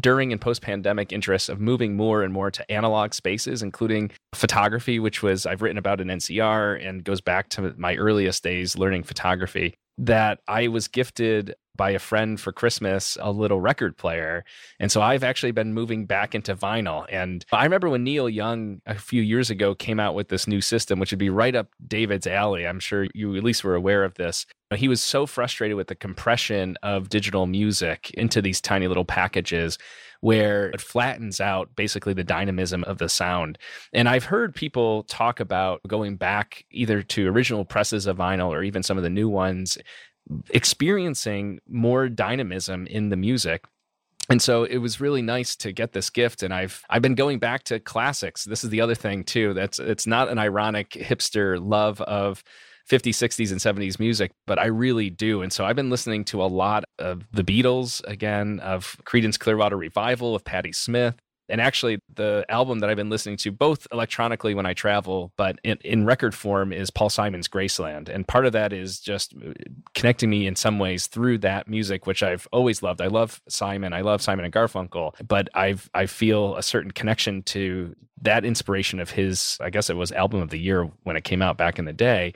during 0.00 0.32
and 0.32 0.40
post 0.40 0.62
pandemic 0.62 1.12
interests 1.12 1.48
of 1.48 1.60
moving 1.60 1.96
more 1.96 2.22
and 2.22 2.32
more 2.32 2.50
to 2.50 2.70
analog 2.70 3.14
spaces, 3.14 3.62
including 3.62 4.10
photography, 4.34 4.98
which 4.98 5.22
was 5.22 5.46
I've 5.46 5.62
written 5.62 5.78
about 5.78 6.00
in 6.00 6.08
NCR 6.08 6.86
and 6.86 7.04
goes 7.04 7.20
back 7.20 7.48
to 7.50 7.74
my 7.76 7.96
earliest 7.96 8.42
days 8.42 8.76
learning 8.76 9.02
photography. 9.02 9.74
That 10.02 10.40
I 10.48 10.66
was 10.66 10.88
gifted 10.88 11.54
by 11.74 11.90
a 11.90 11.98
friend 11.98 12.38
for 12.38 12.52
Christmas 12.52 13.16
a 13.20 13.30
little 13.30 13.60
record 13.60 13.96
player. 13.96 14.44
And 14.78 14.92
so 14.92 15.00
I've 15.00 15.24
actually 15.24 15.52
been 15.52 15.72
moving 15.72 16.06
back 16.06 16.34
into 16.34 16.54
vinyl. 16.54 17.06
And 17.10 17.44
I 17.52 17.64
remember 17.64 17.88
when 17.88 18.04
Neil 18.04 18.28
Young 18.28 18.82
a 18.84 18.96
few 18.96 19.22
years 19.22 19.48
ago 19.48 19.74
came 19.74 19.98
out 19.98 20.14
with 20.14 20.28
this 20.28 20.46
new 20.46 20.60
system, 20.60 20.98
which 20.98 21.12
would 21.12 21.18
be 21.18 21.30
right 21.30 21.54
up 21.54 21.68
David's 21.86 22.26
alley. 22.26 22.66
I'm 22.66 22.80
sure 22.80 23.06
you 23.14 23.36
at 23.36 23.44
least 23.44 23.64
were 23.64 23.74
aware 23.74 24.04
of 24.04 24.14
this. 24.14 24.44
He 24.74 24.88
was 24.88 25.00
so 25.00 25.24
frustrated 25.24 25.76
with 25.76 25.86
the 25.86 25.94
compression 25.94 26.76
of 26.82 27.08
digital 27.08 27.46
music 27.46 28.10
into 28.12 28.42
these 28.42 28.60
tiny 28.60 28.88
little 28.88 29.04
packages 29.04 29.78
where 30.22 30.70
it 30.70 30.80
flattens 30.80 31.40
out 31.40 31.74
basically 31.74 32.14
the 32.14 32.22
dynamism 32.22 32.84
of 32.84 32.98
the 32.98 33.08
sound. 33.08 33.58
And 33.92 34.08
I've 34.08 34.24
heard 34.24 34.54
people 34.54 35.02
talk 35.04 35.40
about 35.40 35.80
going 35.88 36.14
back 36.14 36.64
either 36.70 37.02
to 37.02 37.28
original 37.28 37.64
presses 37.64 38.06
of 38.06 38.18
vinyl 38.18 38.48
or 38.48 38.62
even 38.62 38.84
some 38.84 38.96
of 38.96 39.02
the 39.02 39.10
new 39.10 39.28
ones, 39.28 39.78
experiencing 40.50 41.58
more 41.68 42.08
dynamism 42.08 42.86
in 42.86 43.08
the 43.08 43.16
music. 43.16 43.64
And 44.30 44.40
so 44.40 44.62
it 44.62 44.78
was 44.78 45.00
really 45.00 45.22
nice 45.22 45.56
to 45.56 45.72
get 45.72 45.92
this 45.92 46.08
gift 46.08 46.44
and 46.44 46.54
I've 46.54 46.84
I've 46.88 47.02
been 47.02 47.16
going 47.16 47.40
back 47.40 47.64
to 47.64 47.80
classics. 47.80 48.44
This 48.44 48.62
is 48.62 48.70
the 48.70 48.80
other 48.80 48.94
thing 48.94 49.24
too. 49.24 49.54
That's 49.54 49.80
it's 49.80 50.06
not 50.06 50.28
an 50.28 50.38
ironic 50.38 50.90
hipster 50.90 51.58
love 51.60 52.00
of 52.00 52.44
50s, 52.88 53.14
60s, 53.14 53.50
and 53.50 53.60
70s 53.60 53.98
music, 53.98 54.32
but 54.46 54.58
I 54.58 54.66
really 54.66 55.10
do. 55.10 55.42
And 55.42 55.52
so 55.52 55.64
I've 55.64 55.76
been 55.76 55.90
listening 55.90 56.24
to 56.26 56.42
a 56.42 56.46
lot 56.46 56.84
of 56.98 57.24
the 57.32 57.44
Beatles 57.44 58.02
again, 58.06 58.60
of 58.60 58.96
Creedence 59.04 59.38
Clearwater 59.38 59.76
Revival, 59.76 60.34
of 60.34 60.44
Patti 60.44 60.72
Smith. 60.72 61.16
And 61.48 61.60
actually, 61.60 61.98
the 62.14 62.46
album 62.48 62.78
that 62.78 62.88
I've 62.88 62.96
been 62.96 63.10
listening 63.10 63.36
to, 63.38 63.52
both 63.52 63.86
electronically 63.92 64.54
when 64.54 64.64
I 64.64 64.72
travel, 64.72 65.32
but 65.36 65.58
in, 65.64 65.76
in 65.84 66.06
record 66.06 66.34
form, 66.34 66.72
is 66.72 66.88
Paul 66.90 67.10
Simon's 67.10 67.48
Graceland. 67.48 68.08
And 68.08 68.26
part 68.26 68.46
of 68.46 68.52
that 68.52 68.72
is 68.72 69.00
just 69.00 69.34
uh, 69.34 69.52
connecting 69.94 70.30
me 70.30 70.46
in 70.46 70.56
some 70.56 70.78
ways 70.78 71.08
through 71.08 71.38
that 71.38 71.68
music, 71.68 72.06
which 72.06 72.22
I've 72.22 72.48
always 72.52 72.82
loved. 72.82 73.02
I 73.02 73.08
love 73.08 73.42
Simon, 73.48 73.92
I 73.92 74.00
love 74.00 74.22
Simon 74.22 74.44
and 74.44 74.54
Garfunkel, 74.54 75.14
but 75.26 75.48
I've 75.52 75.90
I 75.92 76.06
feel 76.06 76.56
a 76.56 76.62
certain 76.62 76.92
connection 76.92 77.42
to 77.42 77.94
that 78.22 78.44
inspiration 78.44 78.98
of 79.00 79.10
his. 79.10 79.58
I 79.60 79.68
guess 79.68 79.90
it 79.90 79.96
was 79.96 80.12
album 80.12 80.40
of 80.40 80.50
the 80.50 80.60
year 80.60 80.90
when 81.02 81.16
it 81.16 81.24
came 81.24 81.42
out 81.42 81.58
back 81.58 81.78
in 81.78 81.84
the 81.84 81.92
day 81.92 82.32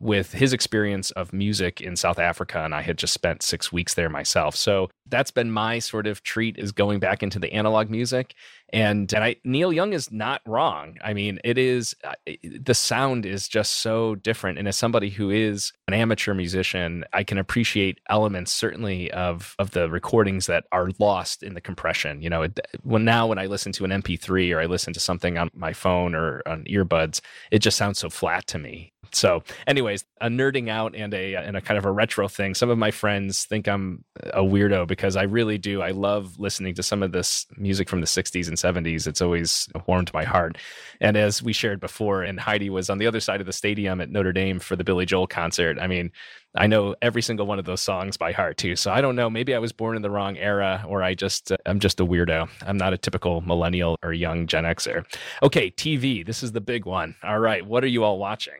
with 0.00 0.32
his 0.32 0.52
experience 0.52 1.10
of 1.12 1.32
music 1.32 1.80
in 1.80 1.94
South 1.94 2.18
Africa, 2.18 2.64
and 2.64 2.74
I 2.74 2.80
had 2.82 2.98
just 2.98 3.12
spent 3.12 3.42
six 3.42 3.70
weeks 3.70 3.94
there 3.94 4.08
myself. 4.08 4.56
So 4.56 4.88
that's 5.10 5.30
been 5.30 5.50
my 5.50 5.78
sort 5.78 6.06
of 6.06 6.22
treat 6.22 6.58
is 6.58 6.72
going 6.72 7.00
back 7.00 7.22
into 7.22 7.38
the 7.38 7.52
analog 7.52 7.90
music. 7.90 8.34
And, 8.72 9.12
and 9.12 9.24
I, 9.24 9.36
Neil 9.44 9.72
Young 9.72 9.92
is 9.92 10.12
not 10.12 10.42
wrong. 10.46 10.96
I 11.02 11.12
mean, 11.12 11.40
it 11.42 11.58
is, 11.58 11.94
uh, 12.04 12.14
the 12.42 12.74
sound 12.74 13.26
is 13.26 13.48
just 13.48 13.78
so 13.78 14.14
different. 14.14 14.58
And 14.58 14.68
as 14.68 14.76
somebody 14.76 15.10
who 15.10 15.30
is 15.30 15.72
an 15.88 15.94
amateur 15.94 16.34
musician, 16.34 17.04
I 17.12 17.24
can 17.24 17.36
appreciate 17.36 17.98
elements 18.08 18.52
certainly 18.52 19.10
of, 19.10 19.56
of 19.58 19.72
the 19.72 19.90
recordings 19.90 20.46
that 20.46 20.64
are 20.70 20.90
lost 20.98 21.42
in 21.42 21.54
the 21.54 21.60
compression. 21.60 22.22
You 22.22 22.30
know, 22.30 22.42
it, 22.42 22.60
when 22.82 23.04
now 23.04 23.26
when 23.26 23.38
I 23.38 23.46
listen 23.46 23.72
to 23.72 23.84
an 23.84 23.90
MP3 23.90 24.54
or 24.54 24.60
I 24.60 24.66
listen 24.66 24.92
to 24.92 25.00
something 25.00 25.36
on 25.36 25.50
my 25.52 25.72
phone 25.72 26.14
or 26.14 26.42
on 26.46 26.64
earbuds, 26.64 27.20
it 27.50 27.58
just 27.58 27.76
sounds 27.76 27.98
so 27.98 28.08
flat 28.08 28.46
to 28.48 28.58
me. 28.58 28.92
So, 29.12 29.42
anyways, 29.66 30.04
a 30.20 30.28
nerding 30.28 30.68
out 30.68 30.94
and 30.94 31.12
a 31.14 31.34
and 31.34 31.56
a 31.56 31.60
kind 31.60 31.78
of 31.78 31.84
a 31.84 31.90
retro 31.90 32.28
thing. 32.28 32.54
Some 32.54 32.70
of 32.70 32.78
my 32.78 32.90
friends 32.90 33.44
think 33.44 33.66
I'm 33.66 34.04
a 34.32 34.42
weirdo 34.42 34.86
because 34.86 34.99
I 35.16 35.22
really 35.22 35.58
do. 35.58 35.82
I 35.82 35.90
love 35.90 36.38
listening 36.38 36.74
to 36.74 36.82
some 36.82 37.02
of 37.02 37.12
this 37.12 37.46
music 37.56 37.88
from 37.88 38.00
the 38.00 38.06
60s 38.06 38.48
and 38.48 38.56
70s. 38.56 39.06
It's 39.06 39.20
always 39.20 39.68
warmed 39.86 40.12
my 40.12 40.24
heart. 40.24 40.58
And 41.00 41.16
as 41.16 41.42
we 41.42 41.52
shared 41.52 41.80
before, 41.80 42.22
and 42.22 42.38
Heidi 42.38 42.70
was 42.70 42.90
on 42.90 42.98
the 42.98 43.06
other 43.06 43.20
side 43.20 43.40
of 43.40 43.46
the 43.46 43.52
stadium 43.52 44.00
at 44.00 44.10
Notre 44.10 44.32
Dame 44.32 44.58
for 44.58 44.76
the 44.76 44.84
Billy 44.84 45.06
Joel 45.06 45.26
concert. 45.26 45.78
I 45.80 45.86
mean, 45.86 46.12
I 46.56 46.66
know 46.66 46.96
every 47.00 47.22
single 47.22 47.46
one 47.46 47.58
of 47.58 47.64
those 47.64 47.80
songs 47.80 48.16
by 48.16 48.32
heart 48.32 48.56
too. 48.56 48.74
So 48.76 48.90
I 48.90 49.00
don't 49.00 49.16
know. 49.16 49.30
Maybe 49.30 49.54
I 49.54 49.58
was 49.58 49.72
born 49.72 49.96
in 49.96 50.02
the 50.02 50.10
wrong 50.10 50.36
era, 50.36 50.84
or 50.86 51.02
I 51.02 51.14
just 51.14 51.52
uh, 51.52 51.56
I'm 51.66 51.78
just 51.78 52.00
a 52.00 52.06
weirdo. 52.06 52.48
I'm 52.66 52.76
not 52.76 52.92
a 52.92 52.98
typical 52.98 53.40
millennial 53.40 53.96
or 54.02 54.12
young 54.12 54.46
Gen 54.46 54.64
Xer. 54.64 55.04
Okay, 55.42 55.70
TV. 55.70 56.26
This 56.26 56.42
is 56.42 56.52
the 56.52 56.60
big 56.60 56.86
one. 56.86 57.14
All 57.22 57.38
right, 57.38 57.64
what 57.64 57.84
are 57.84 57.88
you 57.88 58.02
all 58.02 58.18
watching? 58.18 58.54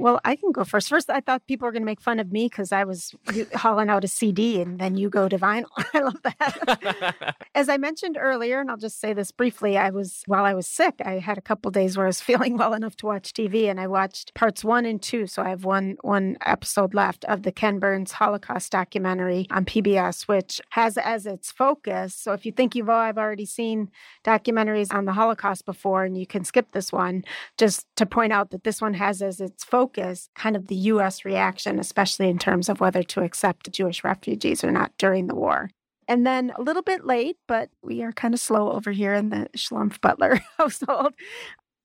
Well, 0.00 0.18
I 0.24 0.34
can 0.34 0.50
go 0.50 0.64
first. 0.64 0.88
First, 0.88 1.10
I 1.10 1.20
thought 1.20 1.46
people 1.46 1.66
were 1.66 1.72
going 1.72 1.82
to 1.82 1.86
make 1.86 2.00
fun 2.00 2.20
of 2.20 2.32
me 2.32 2.46
because 2.46 2.72
I 2.72 2.84
was 2.84 3.14
hauling 3.54 3.90
out 3.90 4.02
a 4.02 4.08
CD 4.08 4.62
and 4.62 4.78
then 4.78 4.96
you 4.96 5.10
go 5.10 5.28
to 5.28 5.38
vinyl. 5.38 5.66
I 5.94 5.98
love 5.98 6.16
that. 6.22 7.36
As 7.54 7.68
I 7.68 7.76
mentioned 7.76 8.16
earlier, 8.18 8.60
and 8.60 8.70
I'll 8.70 8.78
just 8.78 8.98
say 8.98 9.12
this 9.12 9.30
briefly, 9.30 9.76
I 9.76 9.90
was, 9.90 10.22
while 10.26 10.46
I 10.46 10.54
was 10.54 10.66
sick, 10.66 10.94
I 11.04 11.18
had 11.18 11.36
a 11.36 11.42
couple 11.42 11.70
days 11.70 11.98
where 11.98 12.06
I 12.06 12.08
was 12.08 12.20
feeling 12.30 12.56
well 12.56 12.72
enough 12.72 12.96
to 12.96 13.06
watch 13.06 13.34
TV 13.34 13.68
and 13.68 13.78
I 13.78 13.88
watched 13.88 14.32
parts 14.32 14.64
one 14.64 14.86
and 14.86 15.02
two. 15.02 15.26
So 15.26 15.42
I 15.42 15.50
have 15.50 15.66
one, 15.66 15.98
one 16.00 16.38
episode 16.46 16.94
left 16.94 17.26
of 17.26 17.42
the 17.42 17.52
Ken 17.52 17.78
Burns 17.78 18.12
Holocaust 18.12 18.72
documentary 18.72 19.46
on 19.50 19.66
PBS, 19.66 20.26
which 20.26 20.62
has 20.70 20.96
as 20.96 21.26
its 21.26 21.52
focus. 21.52 22.14
So 22.14 22.32
if 22.32 22.46
you 22.46 22.52
think 22.52 22.74
you've, 22.74 22.88
oh, 22.88 22.94
I've 22.94 23.18
already 23.18 23.44
seen 23.44 23.90
documentaries 24.24 24.94
on 24.94 25.04
the 25.04 25.12
Holocaust 25.12 25.66
before 25.66 26.04
and 26.04 26.16
you 26.16 26.26
can 26.26 26.42
skip 26.42 26.72
this 26.72 26.90
one, 26.90 27.22
just 27.58 27.86
to 27.96 28.06
point 28.06 28.32
out 28.32 28.48
that 28.50 28.64
this 28.64 28.80
one 28.80 28.94
has 28.94 29.20
as 29.20 29.42
its 29.42 29.62
focus 29.62 29.89
focus 29.90 30.28
kind 30.34 30.56
of 30.56 30.66
the 30.66 30.74
U.S. 30.74 31.24
reaction, 31.24 31.78
especially 31.78 32.28
in 32.28 32.38
terms 32.38 32.68
of 32.68 32.80
whether 32.80 33.02
to 33.02 33.22
accept 33.22 33.70
Jewish 33.70 34.04
refugees 34.04 34.64
or 34.64 34.70
not 34.70 34.92
during 34.98 35.26
the 35.26 35.34
war. 35.34 35.70
And 36.08 36.26
then 36.26 36.52
a 36.56 36.62
little 36.62 36.82
bit 36.82 37.04
late, 37.04 37.36
but 37.46 37.70
we 37.82 38.02
are 38.02 38.12
kind 38.12 38.34
of 38.34 38.40
slow 38.40 38.72
over 38.72 38.90
here 38.90 39.14
in 39.14 39.30
the 39.30 39.48
Schlumpf 39.56 40.00
Butler 40.00 40.40
household. 40.58 41.14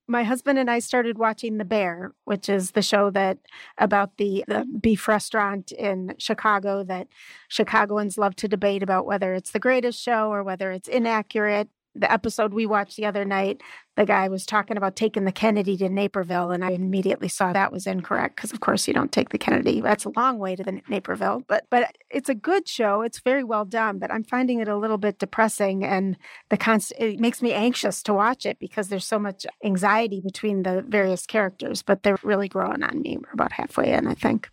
My 0.08 0.24
husband 0.24 0.60
and 0.60 0.70
I 0.70 0.80
started 0.80 1.18
watching 1.18 1.58
The 1.58 1.66
Bear, 1.66 2.12
which 2.26 2.47
is 2.47 2.72
the 2.72 2.84
show 2.84 3.10
that 3.12 3.39
about 3.78 4.18
the, 4.18 4.45
the 4.47 4.66
beef 4.80 5.08
restaurant 5.08 5.72
in 5.72 6.14
Chicago 6.20 6.84
that 6.84 7.08
Chicagoans 7.47 8.18
love 8.18 8.36
to 8.38 8.47
debate 8.47 8.84
about 8.84 9.08
whether 9.08 9.34
it's 9.34 9.51
the 9.51 9.60
greatest 9.60 9.99
show 9.99 10.32
or 10.32 10.43
whether 10.43 10.72
it's 10.72 10.88
inaccurate 10.88 11.70
the 11.96 12.12
episode 12.12 12.54
we 12.54 12.66
watched 12.66 12.98
the 12.98 13.06
other 13.06 13.26
night, 13.26 13.62
the 13.96 14.06
guy 14.06 14.28
was 14.28 14.46
talking 14.46 14.76
about 14.76 14.96
taking 14.96 15.24
the 15.24 15.32
Kennedy 15.32 15.78
to 15.78 15.88
Naperville, 15.88 16.52
and 16.52 16.64
I 16.66 16.72
immediately 16.72 17.30
saw 17.30 17.54
that 17.54 17.72
was 17.72 17.88
incorrect 17.88 18.36
because, 18.36 18.52
of 18.52 18.60
course, 18.60 18.88
you 18.88 18.93
don't 18.93 19.12
take 19.12 19.30
the 19.30 19.38
Kennedy. 19.38 19.80
That's 19.80 20.04
a 20.04 20.12
long 20.16 20.38
way 20.38 20.56
to 20.56 20.64
the 20.64 20.82
Naperville, 20.89 21.43
but 21.48 21.66
but 21.70 21.96
it's 22.10 22.28
a 22.28 22.36
good 22.36 22.68
show. 22.68 23.02
It's 23.02 23.20
very 23.20 23.43
well 23.43 23.64
done, 23.64 24.00
but 24.00 24.12
I'm 24.12 24.24
finding 24.24 24.60
it 24.60 24.68
a 24.68 24.78
little 24.78 24.98
bit 24.98 25.18
depressing, 25.18 25.86
and 25.86 26.18
the 26.50 26.58
const- 26.58 26.93
it 27.00 27.20
makes 27.20 27.41
me 27.41 27.54
anxious 27.54 28.04
to 28.04 28.14
watch 28.14 28.46
it 28.46 28.60
because 28.60 28.89
there's 28.89 29.06
so 29.06 29.20
much 29.20 29.46
anxiety 29.64 30.20
between 30.20 30.64
the 30.64 30.84
various 30.88 31.26
characters. 31.26 31.82
But 31.82 32.04
they're 32.04 32.20
really 32.24 32.50
growing 32.50 32.84
on 32.84 33.02
me. 33.02 33.18
We're 33.18 33.34
about 33.34 33.54
halfway 33.54 33.93
in, 33.93 34.08
I 34.08 34.14
think. 34.14 34.50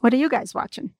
What 0.00 0.14
are 0.14 0.18
you 0.18 0.28
guys 0.28 0.54
watching? 0.54 0.92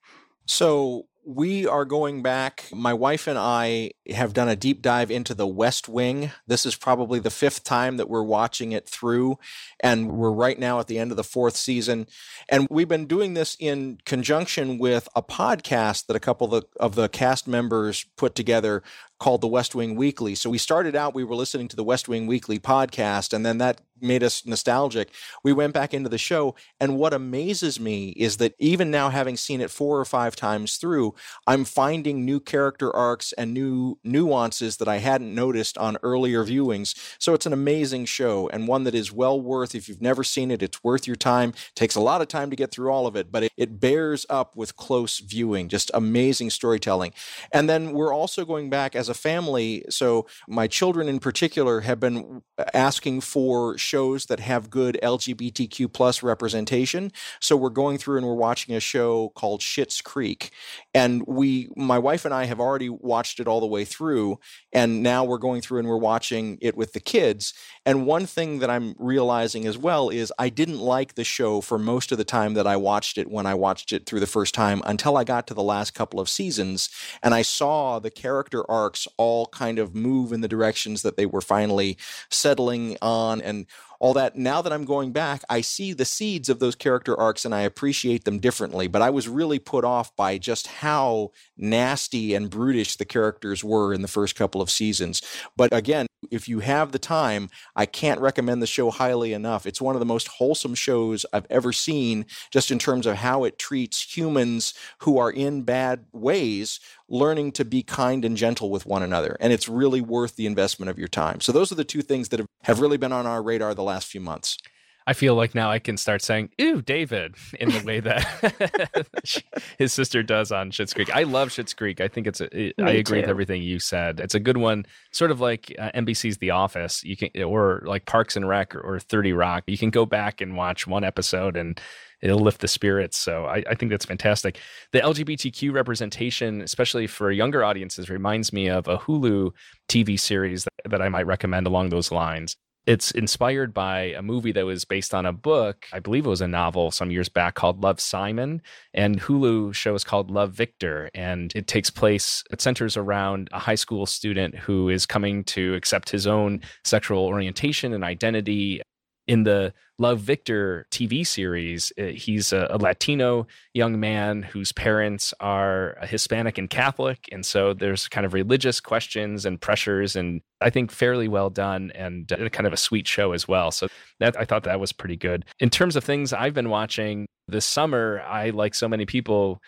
So 0.46 1.06
we 1.26 1.66
are 1.66 1.84
going 1.84 2.22
back. 2.22 2.64
My 2.72 2.92
wife 2.92 3.26
and 3.26 3.38
I 3.38 3.92
have 4.10 4.32
done 4.32 4.48
a 4.48 4.56
deep 4.56 4.82
dive 4.82 5.10
into 5.10 5.34
the 5.34 5.46
West 5.46 5.88
Wing. 5.88 6.30
This 6.46 6.66
is 6.66 6.76
probably 6.76 7.18
the 7.18 7.30
fifth 7.30 7.64
time 7.64 7.96
that 7.96 8.08
we're 8.08 8.22
watching 8.22 8.72
it 8.72 8.88
through, 8.88 9.38
and 9.80 10.12
we're 10.12 10.30
right 10.30 10.58
now 10.58 10.80
at 10.80 10.86
the 10.86 10.98
end 10.98 11.10
of 11.10 11.16
the 11.16 11.24
fourth 11.24 11.56
season. 11.56 12.06
And 12.48 12.66
we've 12.70 12.88
been 12.88 13.06
doing 13.06 13.34
this 13.34 13.56
in 13.58 13.98
conjunction 14.04 14.78
with 14.78 15.08
a 15.14 15.22
podcast 15.22 16.06
that 16.06 16.16
a 16.16 16.20
couple 16.20 16.54
of 16.54 16.62
the, 16.62 16.68
of 16.80 16.94
the 16.94 17.08
cast 17.08 17.48
members 17.48 18.04
put 18.16 18.34
together 18.34 18.82
called 19.18 19.40
the 19.40 19.48
West 19.48 19.74
Wing 19.74 19.96
Weekly. 19.96 20.34
So 20.34 20.50
we 20.50 20.58
started 20.58 20.96
out, 20.96 21.14
we 21.14 21.24
were 21.24 21.36
listening 21.36 21.68
to 21.68 21.76
the 21.76 21.84
West 21.84 22.08
Wing 22.08 22.26
Weekly 22.26 22.58
podcast, 22.58 23.32
and 23.32 23.44
then 23.44 23.58
that 23.58 23.80
made 24.00 24.22
us 24.22 24.44
nostalgic. 24.44 25.10
We 25.42 25.52
went 25.52 25.72
back 25.72 25.94
into 25.94 26.08
the 26.08 26.18
show, 26.18 26.54
and 26.80 26.98
what 26.98 27.14
amazes 27.14 27.78
me 27.80 28.10
is 28.10 28.36
that 28.38 28.54
even 28.58 28.90
now, 28.90 29.08
having 29.08 29.36
seen 29.36 29.60
it 29.60 29.70
four 29.70 29.98
or 29.98 30.04
five 30.04 30.36
times 30.36 30.76
through, 30.76 31.14
I'm 31.46 31.64
finding 31.64 32.24
new 32.24 32.40
character 32.40 32.94
arcs 32.94 33.32
and 33.32 33.54
new 33.54 33.98
nuances 34.04 34.76
that 34.78 34.88
I 34.88 34.98
hadn't 34.98 35.34
noticed 35.34 35.78
on 35.78 35.96
earlier 36.02 36.44
viewings. 36.44 36.94
So 37.18 37.34
it's 37.34 37.46
an 37.46 37.52
amazing 37.52 38.06
show 38.06 38.48
and 38.48 38.68
one 38.68 38.84
that 38.84 38.94
is 38.94 39.12
well 39.12 39.40
worth, 39.40 39.74
if 39.74 39.88
you've 39.88 40.02
never 40.02 40.24
seen 40.24 40.50
it, 40.50 40.62
it's 40.62 40.82
worth 40.84 41.06
your 41.06 41.16
time. 41.16 41.50
It 41.50 41.74
takes 41.74 41.94
a 41.94 42.00
lot 42.00 42.20
of 42.20 42.28
time 42.28 42.50
to 42.50 42.56
get 42.56 42.70
through 42.70 42.90
all 42.90 43.06
of 43.06 43.16
it, 43.16 43.30
but 43.32 43.44
it, 43.44 43.52
it 43.56 43.80
bears 43.80 44.26
up 44.28 44.56
with 44.56 44.76
close 44.76 45.20
viewing. 45.20 45.68
Just 45.68 45.90
amazing 45.94 46.50
storytelling. 46.50 47.12
And 47.52 47.68
then 47.68 47.92
we're 47.92 48.12
also 48.12 48.44
going 48.44 48.70
back 48.70 48.96
as 48.96 49.03
a 49.08 49.14
family. 49.14 49.84
So 49.90 50.26
my 50.48 50.66
children 50.66 51.08
in 51.08 51.18
particular 51.18 51.80
have 51.80 52.00
been 52.00 52.42
asking 52.72 53.20
for 53.22 53.76
shows 53.78 54.26
that 54.26 54.40
have 54.40 54.70
good 54.70 54.98
LGBTQ 55.02 55.92
plus 55.92 56.22
representation. 56.22 57.12
So 57.40 57.56
we're 57.56 57.70
going 57.70 57.98
through 57.98 58.18
and 58.18 58.26
we're 58.26 58.34
watching 58.34 58.74
a 58.74 58.80
show 58.80 59.30
called 59.30 59.60
Schitt's 59.60 60.00
Creek. 60.00 60.50
And 60.92 61.26
we, 61.26 61.68
my 61.76 61.98
wife 61.98 62.24
and 62.24 62.34
I 62.34 62.44
have 62.44 62.60
already 62.60 62.88
watched 62.88 63.40
it 63.40 63.48
all 63.48 63.60
the 63.60 63.66
way 63.66 63.84
through. 63.84 64.38
And 64.72 65.02
now 65.02 65.24
we're 65.24 65.38
going 65.38 65.60
through 65.60 65.80
and 65.80 65.88
we're 65.88 65.96
watching 65.96 66.58
it 66.60 66.76
with 66.76 66.92
the 66.92 67.00
kids. 67.00 67.54
And 67.86 68.06
one 68.06 68.26
thing 68.26 68.60
that 68.60 68.70
I'm 68.70 68.94
realizing 68.98 69.66
as 69.66 69.76
well 69.76 70.08
is 70.08 70.32
I 70.38 70.48
didn't 70.48 70.80
like 70.80 71.14
the 71.14 71.24
show 71.24 71.60
for 71.60 71.78
most 71.78 72.12
of 72.12 72.18
the 72.18 72.24
time 72.24 72.54
that 72.54 72.66
I 72.66 72.76
watched 72.76 73.18
it 73.18 73.30
when 73.30 73.46
I 73.46 73.54
watched 73.54 73.92
it 73.92 74.06
through 74.06 74.20
the 74.20 74.26
first 74.26 74.54
time 74.54 74.82
until 74.84 75.16
I 75.16 75.24
got 75.24 75.46
to 75.48 75.54
the 75.54 75.62
last 75.62 75.94
couple 75.94 76.20
of 76.20 76.28
seasons 76.28 76.88
and 77.22 77.34
I 77.34 77.42
saw 77.42 77.98
the 77.98 78.10
character 78.10 78.68
arc 78.70 78.93
all 79.16 79.46
kind 79.46 79.78
of 79.78 79.94
move 79.94 80.32
in 80.32 80.40
the 80.40 80.48
directions 80.48 81.02
that 81.02 81.16
they 81.16 81.26
were 81.26 81.40
finally 81.40 81.96
settling 82.30 82.96
on 83.00 83.40
and 83.40 83.66
all 84.00 84.12
that. 84.14 84.36
Now 84.36 84.60
that 84.60 84.72
I'm 84.72 84.84
going 84.84 85.12
back, 85.12 85.42
I 85.48 85.60
see 85.60 85.92
the 85.92 86.04
seeds 86.04 86.48
of 86.48 86.58
those 86.58 86.74
character 86.74 87.18
arcs 87.18 87.44
and 87.44 87.54
I 87.54 87.62
appreciate 87.62 88.24
them 88.24 88.38
differently. 88.38 88.86
But 88.86 89.02
I 89.02 89.10
was 89.10 89.28
really 89.28 89.58
put 89.58 89.84
off 89.84 90.14
by 90.16 90.38
just 90.38 90.66
how 90.66 91.30
nasty 91.56 92.34
and 92.34 92.50
brutish 92.50 92.96
the 92.96 93.04
characters 93.04 93.64
were 93.64 93.94
in 93.94 94.02
the 94.02 94.08
first 94.08 94.36
couple 94.36 94.60
of 94.60 94.70
seasons. 94.70 95.22
But 95.56 95.72
again, 95.72 96.06
if 96.30 96.48
you 96.48 96.60
have 96.60 96.92
the 96.92 96.98
time, 96.98 97.48
I 97.76 97.86
can't 97.86 98.20
recommend 98.20 98.62
the 98.62 98.66
show 98.66 98.90
highly 98.90 99.32
enough. 99.32 99.66
It's 99.66 99.80
one 99.80 99.94
of 99.94 100.00
the 100.00 100.06
most 100.06 100.28
wholesome 100.28 100.74
shows 100.74 101.26
I've 101.32 101.46
ever 101.50 101.72
seen, 101.72 102.26
just 102.50 102.70
in 102.70 102.78
terms 102.78 103.06
of 103.06 103.16
how 103.16 103.44
it 103.44 103.58
treats 103.58 104.16
humans 104.16 104.74
who 104.98 105.18
are 105.18 105.30
in 105.30 105.62
bad 105.62 106.06
ways, 106.12 106.80
learning 107.08 107.52
to 107.52 107.64
be 107.64 107.82
kind 107.82 108.24
and 108.24 108.36
gentle 108.36 108.70
with 108.70 108.86
one 108.86 109.02
another. 109.02 109.36
And 109.40 109.52
it's 109.52 109.68
really 109.68 110.00
worth 110.00 110.36
the 110.36 110.46
investment 110.46 110.90
of 110.90 110.98
your 110.98 111.08
time. 111.08 111.40
So, 111.40 111.52
those 111.52 111.70
are 111.72 111.76
the 111.76 111.84
two 111.84 112.02
things 112.02 112.28
that 112.30 112.44
have 112.62 112.80
really 112.80 112.96
been 112.96 113.12
on 113.12 113.26
our 113.26 113.42
radar 113.42 113.74
the 113.74 113.82
last 113.82 114.06
few 114.06 114.20
months. 114.20 114.58
I 115.06 115.12
feel 115.12 115.34
like 115.34 115.54
now 115.54 115.70
I 115.70 115.78
can 115.78 115.96
start 115.96 116.22
saying 116.22 116.50
"Ooh, 116.60 116.80
David" 116.80 117.34
in 117.58 117.68
the 117.68 117.82
way 117.84 118.00
that 118.00 119.44
his 119.78 119.92
sister 119.92 120.22
does 120.22 120.50
on 120.50 120.70
Schitt's 120.70 120.94
Creek. 120.94 121.14
I 121.14 121.24
love 121.24 121.50
Schitt's 121.50 121.74
Creek. 121.74 122.00
I 122.00 122.08
think 122.08 122.26
it's 122.26 122.40
a. 122.40 122.68
It, 122.68 122.74
I 122.78 122.92
agree 122.92 123.18
too. 123.18 123.22
with 123.22 123.30
everything 123.30 123.62
you 123.62 123.78
said. 123.78 124.20
It's 124.20 124.34
a 124.34 124.40
good 124.40 124.56
one, 124.56 124.86
sort 125.12 125.30
of 125.30 125.40
like 125.40 125.74
uh, 125.78 125.90
NBC's 125.94 126.38
The 126.38 126.50
Office. 126.50 127.04
You 127.04 127.16
can, 127.16 127.42
or 127.42 127.82
like 127.84 128.06
Parks 128.06 128.36
and 128.36 128.48
Rec 128.48 128.74
or, 128.74 128.80
or 128.80 128.98
Thirty 128.98 129.32
Rock. 129.32 129.64
You 129.66 129.78
can 129.78 129.90
go 129.90 130.06
back 130.06 130.40
and 130.40 130.56
watch 130.56 130.86
one 130.86 131.04
episode 131.04 131.56
and 131.56 131.78
it'll 132.22 132.40
lift 132.40 132.62
the 132.62 132.68
spirits. 132.68 133.18
So 133.18 133.44
I, 133.44 133.62
I, 133.68 133.74
think 133.74 133.90
that's 133.90 134.06
fantastic. 134.06 134.58
The 134.92 135.00
LGBTQ 135.00 135.74
representation, 135.74 136.62
especially 136.62 137.06
for 137.06 137.30
younger 137.30 137.62
audiences, 137.62 138.08
reminds 138.08 138.50
me 138.50 138.68
of 138.68 138.88
a 138.88 138.96
Hulu 138.96 139.50
TV 139.90 140.18
series 140.18 140.64
that, 140.64 140.90
that 140.90 141.02
I 141.02 141.10
might 141.10 141.26
recommend 141.26 141.66
along 141.66 141.90
those 141.90 142.10
lines. 142.10 142.56
It's 142.86 143.10
inspired 143.12 143.72
by 143.72 144.12
a 144.16 144.20
movie 144.20 144.52
that 144.52 144.66
was 144.66 144.84
based 144.84 145.14
on 145.14 145.24
a 145.24 145.32
book. 145.32 145.86
I 145.92 146.00
believe 146.00 146.26
it 146.26 146.28
was 146.28 146.42
a 146.42 146.48
novel 146.48 146.90
some 146.90 147.10
years 147.10 147.30
back 147.30 147.54
called 147.54 147.82
Love 147.82 147.98
Simon. 147.98 148.60
And 148.92 149.20
Hulu 149.20 149.74
show 149.74 149.94
is 149.94 150.04
called 150.04 150.30
Love 150.30 150.52
Victor. 150.52 151.08
And 151.14 151.50
it 151.54 151.66
takes 151.66 151.88
place, 151.88 152.44
it 152.50 152.60
centers 152.60 152.96
around 152.96 153.48
a 153.52 153.58
high 153.58 153.74
school 153.74 154.04
student 154.04 154.54
who 154.54 154.90
is 154.90 155.06
coming 155.06 155.44
to 155.44 155.74
accept 155.74 156.10
his 156.10 156.26
own 156.26 156.60
sexual 156.84 157.24
orientation 157.24 157.94
and 157.94 158.04
identity 158.04 158.82
in 159.26 159.44
the 159.44 159.72
Love 159.98 160.20
Victor 160.20 160.86
TV 160.90 161.26
series, 161.26 161.92
uh, 161.98 162.06
he's 162.06 162.52
a, 162.52 162.66
a, 162.70 162.78
Latino 162.78 163.46
young 163.72 164.00
man 164.00 164.42
whose 164.42 164.72
parents 164.72 165.32
are 165.40 165.96
Hispanic 166.02 166.58
and 166.58 166.68
Catholic. 166.68 167.28
And 167.30 167.46
so 167.46 167.72
there's 167.74 168.08
kind 168.08 168.26
of 168.26 168.34
religious 168.34 168.80
questions 168.80 169.46
and 169.46 169.60
pressures, 169.60 170.16
and 170.16 170.42
I 170.60 170.70
think 170.70 170.90
fairly 170.90 171.28
well 171.28 171.48
done 171.48 171.92
and 171.94 172.30
uh, 172.32 172.48
kind 172.48 172.66
of 172.66 172.72
a 172.72 172.76
sweet 172.76 173.06
show 173.06 173.32
as 173.32 173.46
well. 173.46 173.70
So 173.70 173.88
that 174.18 174.38
I 174.38 174.44
thought 174.44 174.64
that 174.64 174.80
was 174.80 174.92
pretty 174.92 175.16
good. 175.16 175.44
In 175.60 175.70
terms 175.70 175.96
of 175.96 176.04
things 176.04 176.32
I've 176.32 176.54
been 176.54 176.70
watching 176.70 177.26
this 177.46 177.66
summer, 177.66 178.20
I, 178.26 178.50
like 178.50 178.74
so 178.74 178.88
many 178.88 179.06
people, 179.06 179.62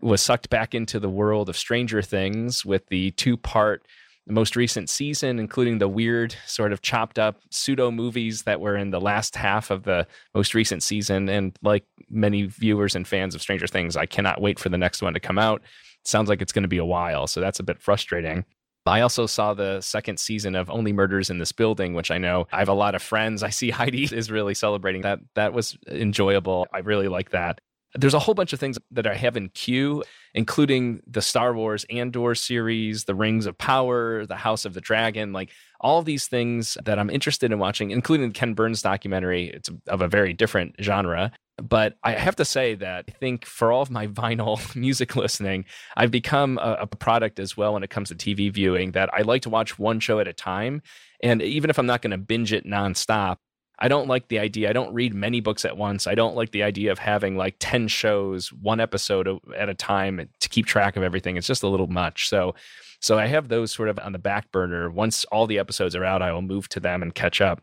was 0.00 0.22
sucked 0.22 0.50
back 0.50 0.74
into 0.74 1.00
the 1.00 1.08
world 1.08 1.48
of 1.48 1.56
Stranger 1.56 2.02
Things 2.02 2.64
with 2.64 2.86
the 2.88 3.10
two 3.12 3.36
part 3.36 3.86
the 4.30 4.34
most 4.34 4.54
recent 4.54 4.88
season, 4.88 5.40
including 5.40 5.78
the 5.78 5.88
weird, 5.88 6.36
sort 6.46 6.72
of 6.72 6.82
chopped 6.82 7.18
up 7.18 7.40
pseudo 7.50 7.90
movies 7.90 8.42
that 8.44 8.60
were 8.60 8.76
in 8.76 8.90
the 8.90 9.00
last 9.00 9.34
half 9.34 9.72
of 9.72 9.82
the 9.82 10.06
most 10.36 10.54
recent 10.54 10.84
season. 10.84 11.28
And 11.28 11.58
like 11.62 11.84
many 12.08 12.44
viewers 12.44 12.94
and 12.94 13.08
fans 13.08 13.34
of 13.34 13.42
Stranger 13.42 13.66
Things, 13.66 13.96
I 13.96 14.06
cannot 14.06 14.40
wait 14.40 14.60
for 14.60 14.68
the 14.68 14.78
next 14.78 15.02
one 15.02 15.14
to 15.14 15.20
come 15.20 15.36
out. 15.36 15.62
It 15.62 16.06
sounds 16.06 16.28
like 16.28 16.40
it's 16.40 16.52
going 16.52 16.62
to 16.62 16.68
be 16.68 16.78
a 16.78 16.84
while, 16.84 17.26
so 17.26 17.40
that's 17.40 17.58
a 17.58 17.64
bit 17.64 17.82
frustrating. 17.82 18.44
I 18.86 19.00
also 19.00 19.26
saw 19.26 19.52
the 19.52 19.80
second 19.80 20.20
season 20.20 20.54
of 20.54 20.70
Only 20.70 20.92
Murders 20.92 21.28
in 21.28 21.38
This 21.38 21.52
Building, 21.52 21.94
which 21.94 22.12
I 22.12 22.18
know 22.18 22.46
I 22.52 22.60
have 22.60 22.68
a 22.68 22.72
lot 22.72 22.94
of 22.94 23.02
friends. 23.02 23.42
I 23.42 23.50
see 23.50 23.70
Heidi 23.70 24.04
is 24.12 24.30
really 24.30 24.54
celebrating 24.54 25.02
that. 25.02 25.18
That 25.34 25.52
was 25.52 25.76
enjoyable. 25.88 26.68
I 26.72 26.78
really 26.78 27.08
like 27.08 27.30
that. 27.30 27.60
There's 27.94 28.14
a 28.14 28.18
whole 28.18 28.34
bunch 28.34 28.52
of 28.52 28.60
things 28.60 28.78
that 28.92 29.06
I 29.06 29.14
have 29.14 29.36
in 29.36 29.48
queue, 29.48 30.04
including 30.34 31.02
the 31.06 31.22
Star 31.22 31.54
Wars 31.54 31.84
Andor 31.90 32.34
series, 32.34 33.04
the 33.04 33.14
Rings 33.14 33.46
of 33.46 33.58
Power, 33.58 34.26
the 34.26 34.36
House 34.36 34.64
of 34.64 34.74
the 34.74 34.80
Dragon, 34.80 35.32
like 35.32 35.50
all 35.80 36.02
these 36.02 36.28
things 36.28 36.78
that 36.84 36.98
I'm 36.98 37.10
interested 37.10 37.50
in 37.50 37.58
watching, 37.58 37.90
including 37.90 38.28
the 38.28 38.34
Ken 38.34 38.54
Burns 38.54 38.82
documentary. 38.82 39.48
It's 39.48 39.70
of 39.88 40.02
a 40.02 40.08
very 40.08 40.32
different 40.32 40.76
genre. 40.80 41.32
But 41.60 41.96
I 42.02 42.12
have 42.12 42.36
to 42.36 42.44
say 42.44 42.74
that 42.76 43.04
I 43.08 43.12
think 43.12 43.44
for 43.44 43.72
all 43.72 43.82
of 43.82 43.90
my 43.90 44.06
vinyl 44.08 44.74
music 44.76 45.16
listening, 45.16 45.64
I've 45.96 46.10
become 46.10 46.58
a, 46.58 46.78
a 46.82 46.86
product 46.86 47.38
as 47.38 47.56
well 47.56 47.74
when 47.74 47.82
it 47.82 47.90
comes 47.90 48.08
to 48.08 48.14
TV 48.14 48.52
viewing 48.52 48.92
that 48.92 49.12
I 49.12 49.22
like 49.22 49.42
to 49.42 49.50
watch 49.50 49.78
one 49.78 50.00
show 50.00 50.20
at 50.20 50.28
a 50.28 50.32
time. 50.32 50.82
And 51.22 51.42
even 51.42 51.70
if 51.70 51.78
I'm 51.78 51.86
not 51.86 52.02
going 52.02 52.12
to 52.12 52.18
binge 52.18 52.52
it 52.52 52.64
nonstop, 52.64 53.36
I 53.80 53.88
don't 53.88 54.08
like 54.08 54.28
the 54.28 54.38
idea. 54.38 54.68
I 54.68 54.72
don't 54.74 54.92
read 54.92 55.14
many 55.14 55.40
books 55.40 55.64
at 55.64 55.76
once. 55.76 56.06
I 56.06 56.14
don't 56.14 56.36
like 56.36 56.50
the 56.50 56.62
idea 56.62 56.92
of 56.92 56.98
having 56.98 57.36
like 57.36 57.56
10 57.60 57.88
shows, 57.88 58.52
one 58.52 58.78
episode 58.78 59.40
at 59.56 59.70
a 59.70 59.74
time 59.74 60.28
to 60.40 60.48
keep 60.48 60.66
track 60.66 60.96
of 60.96 61.02
everything. 61.02 61.36
It's 61.36 61.46
just 61.46 61.62
a 61.62 61.68
little 61.68 61.86
much. 61.86 62.28
So, 62.28 62.54
so 63.00 63.18
I 63.18 63.26
have 63.26 63.48
those 63.48 63.72
sort 63.72 63.88
of 63.88 63.98
on 63.98 64.12
the 64.12 64.18
back 64.18 64.52
burner. 64.52 64.90
Once 64.90 65.24
all 65.26 65.46
the 65.46 65.58
episodes 65.58 65.96
are 65.96 66.04
out, 66.04 66.20
I 66.20 66.32
will 66.32 66.42
move 66.42 66.68
to 66.70 66.80
them 66.80 67.02
and 67.02 67.14
catch 67.14 67.40
up. 67.40 67.62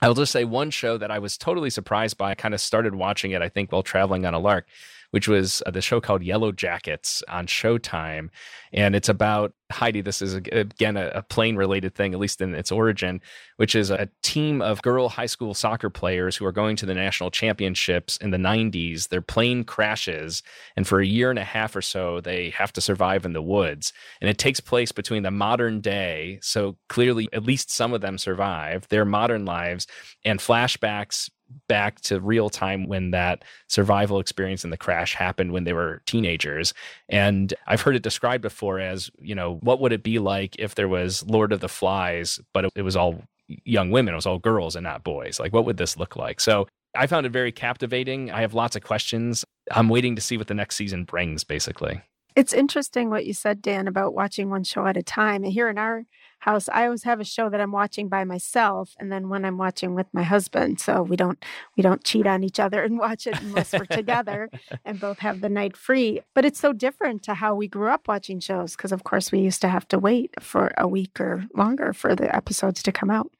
I'll 0.00 0.14
just 0.14 0.32
say 0.32 0.44
one 0.44 0.70
show 0.70 0.96
that 0.98 1.10
I 1.10 1.18
was 1.18 1.36
totally 1.36 1.70
surprised 1.70 2.18
by. 2.18 2.30
I 2.30 2.34
kind 2.34 2.54
of 2.54 2.60
started 2.60 2.94
watching 2.94 3.32
it, 3.32 3.42
I 3.42 3.48
think, 3.48 3.72
while 3.72 3.82
traveling 3.82 4.26
on 4.26 4.34
a 4.34 4.38
lark, 4.38 4.66
which 5.10 5.28
was 5.28 5.62
uh, 5.66 5.70
the 5.70 5.80
show 5.80 6.00
called 6.00 6.22
Yellow 6.22 6.52
Jackets 6.52 7.22
on 7.28 7.46
Showtime. 7.46 8.28
And 8.72 8.94
it's 8.94 9.08
about 9.08 9.52
Heidi, 9.70 10.00
this 10.00 10.22
is 10.22 10.34
again 10.34 10.96
a, 10.96 11.10
a 11.14 11.22
plane 11.22 11.56
related 11.56 11.94
thing, 11.94 12.14
at 12.14 12.20
least 12.20 12.40
in 12.40 12.54
its 12.54 12.72
origin, 12.72 13.20
which 13.56 13.74
is 13.74 13.90
a 13.90 14.08
team 14.22 14.62
of 14.62 14.80
girl 14.80 15.10
high 15.10 15.26
school 15.26 15.52
soccer 15.52 15.90
players 15.90 16.36
who 16.36 16.46
are 16.46 16.52
going 16.52 16.76
to 16.76 16.86
the 16.86 16.94
national 16.94 17.30
championships 17.30 18.16
in 18.16 18.30
the 18.30 18.38
90s. 18.38 19.08
Their 19.08 19.20
plane 19.20 19.64
crashes, 19.64 20.42
and 20.76 20.86
for 20.86 21.00
a 21.00 21.06
year 21.06 21.28
and 21.28 21.38
a 21.38 21.44
half 21.44 21.76
or 21.76 21.82
so, 21.82 22.20
they 22.20 22.50
have 22.50 22.72
to 22.74 22.80
survive 22.80 23.26
in 23.26 23.34
the 23.34 23.42
woods. 23.42 23.92
And 24.22 24.30
it 24.30 24.38
takes 24.38 24.60
place 24.60 24.90
between 24.90 25.22
the 25.22 25.30
modern 25.30 25.80
day, 25.80 26.38
so 26.40 26.78
clearly 26.88 27.28
at 27.32 27.44
least 27.44 27.70
some 27.70 27.92
of 27.92 28.00
them 28.00 28.16
survive, 28.16 28.88
their 28.88 29.04
modern 29.04 29.44
lives, 29.44 29.86
and 30.24 30.40
flashbacks 30.40 31.28
back 31.68 32.00
to 32.02 32.20
real 32.20 32.50
time 32.50 32.86
when 32.86 33.10
that 33.10 33.44
survival 33.68 34.18
experience 34.20 34.64
and 34.64 34.72
the 34.72 34.76
crash 34.76 35.14
happened 35.14 35.52
when 35.52 35.64
they 35.64 35.72
were 35.72 36.02
teenagers. 36.06 36.74
And 37.08 37.52
I've 37.66 37.82
heard 37.82 37.96
it 37.96 38.02
described 38.02 38.42
before 38.42 38.80
as, 38.80 39.10
you 39.20 39.34
know, 39.34 39.54
what 39.62 39.80
would 39.80 39.92
it 39.92 40.02
be 40.02 40.18
like 40.18 40.56
if 40.58 40.74
there 40.74 40.88
was 40.88 41.24
Lord 41.26 41.52
of 41.52 41.60
the 41.60 41.68
Flies, 41.68 42.40
but 42.52 42.66
it, 42.66 42.72
it 42.76 42.82
was 42.82 42.96
all 42.96 43.22
young 43.64 43.90
women, 43.90 44.14
it 44.14 44.16
was 44.16 44.26
all 44.26 44.38
girls 44.38 44.76
and 44.76 44.84
not 44.84 45.04
boys? 45.04 45.40
Like, 45.40 45.52
what 45.52 45.64
would 45.64 45.76
this 45.76 45.96
look 45.96 46.16
like? 46.16 46.40
So 46.40 46.66
I 46.94 47.06
found 47.06 47.26
it 47.26 47.32
very 47.32 47.52
captivating. 47.52 48.30
I 48.30 48.40
have 48.40 48.54
lots 48.54 48.76
of 48.76 48.82
questions. 48.82 49.44
I'm 49.70 49.88
waiting 49.88 50.16
to 50.16 50.22
see 50.22 50.36
what 50.36 50.46
the 50.46 50.54
next 50.54 50.76
season 50.76 51.04
brings, 51.04 51.44
basically. 51.44 52.02
It's 52.38 52.52
interesting 52.52 53.10
what 53.10 53.26
you 53.26 53.34
said, 53.34 53.60
Dan, 53.60 53.88
about 53.88 54.14
watching 54.14 54.48
one 54.48 54.62
show 54.62 54.86
at 54.86 54.96
a 54.96 55.02
time. 55.02 55.42
And 55.42 55.52
here 55.52 55.68
in 55.68 55.76
our 55.76 56.04
house, 56.38 56.68
I 56.68 56.84
always 56.84 57.02
have 57.02 57.18
a 57.18 57.24
show 57.24 57.50
that 57.50 57.60
I'm 57.60 57.72
watching 57.72 58.08
by 58.08 58.22
myself, 58.22 58.94
and 59.00 59.10
then 59.10 59.28
when 59.28 59.44
I'm 59.44 59.58
watching 59.58 59.96
with 59.96 60.06
my 60.12 60.22
husband, 60.22 60.78
so 60.78 61.02
we 61.02 61.16
don't 61.16 61.44
we 61.76 61.82
don't 61.82 62.04
cheat 62.04 62.28
on 62.28 62.44
each 62.44 62.60
other 62.60 62.84
and 62.84 62.96
watch 62.96 63.26
it 63.26 63.42
unless 63.42 63.72
we're 63.72 63.86
together 63.86 64.50
and 64.84 65.00
both 65.00 65.18
have 65.18 65.40
the 65.40 65.48
night 65.48 65.76
free. 65.76 66.20
But 66.32 66.44
it's 66.44 66.60
so 66.60 66.72
different 66.72 67.24
to 67.24 67.34
how 67.34 67.56
we 67.56 67.66
grew 67.66 67.88
up 67.88 68.06
watching 68.06 68.38
shows 68.38 68.76
because, 68.76 68.92
of 68.92 69.02
course, 69.02 69.32
we 69.32 69.40
used 69.40 69.60
to 69.62 69.68
have 69.68 69.88
to 69.88 69.98
wait 69.98 70.40
for 70.40 70.72
a 70.78 70.86
week 70.86 71.20
or 71.20 71.44
longer 71.56 71.92
for 71.92 72.14
the 72.14 72.32
episodes 72.32 72.84
to 72.84 72.92
come 72.92 73.10
out. 73.10 73.32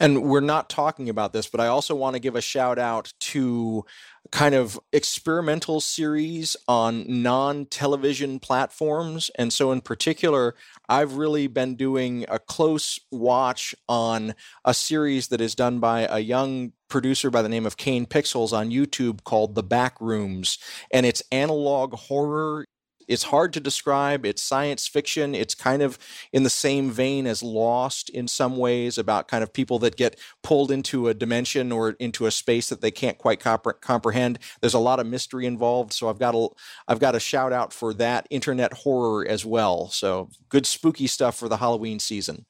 And 0.00 0.22
we're 0.22 0.40
not 0.40 0.68
talking 0.68 1.08
about 1.08 1.32
this, 1.32 1.48
but 1.48 1.60
I 1.60 1.66
also 1.66 1.94
want 1.94 2.14
to 2.14 2.20
give 2.20 2.36
a 2.36 2.40
shout 2.40 2.78
out 2.78 3.12
to 3.20 3.84
kind 4.30 4.54
of 4.54 4.78
experimental 4.92 5.80
series 5.80 6.56
on 6.66 7.04
non 7.06 7.66
television 7.66 8.38
platforms. 8.40 9.30
And 9.36 9.52
so, 9.52 9.72
in 9.72 9.80
particular, 9.80 10.54
I've 10.88 11.14
really 11.14 11.46
been 11.46 11.76
doing 11.76 12.24
a 12.28 12.38
close 12.38 12.98
watch 13.10 13.74
on 13.88 14.34
a 14.64 14.74
series 14.74 15.28
that 15.28 15.40
is 15.40 15.54
done 15.54 15.78
by 15.78 16.06
a 16.10 16.18
young 16.18 16.72
producer 16.88 17.30
by 17.30 17.42
the 17.42 17.48
name 17.48 17.66
of 17.66 17.76
Kane 17.76 18.06
Pixels 18.06 18.52
on 18.52 18.70
YouTube 18.70 19.24
called 19.24 19.54
The 19.54 19.62
Back 19.62 20.00
Rooms. 20.00 20.58
And 20.90 21.04
it's 21.04 21.22
analog 21.30 21.94
horror 21.94 22.66
it's 23.08 23.24
hard 23.24 23.52
to 23.54 23.60
describe. 23.60 24.24
It's 24.24 24.42
science 24.42 24.86
fiction. 24.86 25.34
It's 25.34 25.54
kind 25.54 25.82
of 25.82 25.98
in 26.32 26.42
the 26.42 26.50
same 26.50 26.90
vein 26.90 27.26
as 27.26 27.42
Lost 27.42 28.10
in 28.10 28.28
some 28.28 28.56
ways 28.56 28.98
about 28.98 29.28
kind 29.28 29.42
of 29.42 29.52
people 29.52 29.78
that 29.80 29.96
get 29.96 30.18
pulled 30.42 30.70
into 30.70 31.08
a 31.08 31.14
dimension 31.14 31.72
or 31.72 31.90
into 31.98 32.26
a 32.26 32.30
space 32.30 32.68
that 32.68 32.80
they 32.80 32.90
can't 32.90 33.18
quite 33.18 33.40
compre- 33.40 33.80
comprehend. 33.80 34.38
There's 34.60 34.74
a 34.74 34.78
lot 34.78 35.00
of 35.00 35.06
mystery 35.06 35.46
involved, 35.46 35.92
so 35.92 36.08
I've 36.08 36.18
got 36.18 36.34
a 36.34 36.48
I've 36.86 37.00
got 37.00 37.14
a 37.14 37.20
shout 37.20 37.52
out 37.52 37.72
for 37.72 37.94
that 37.94 38.26
internet 38.30 38.72
horror 38.72 39.26
as 39.26 39.44
well. 39.44 39.88
So 39.88 40.28
good 40.48 40.66
spooky 40.66 41.06
stuff 41.06 41.36
for 41.36 41.48
the 41.48 41.56
Halloween 41.56 41.98
season. 41.98 42.44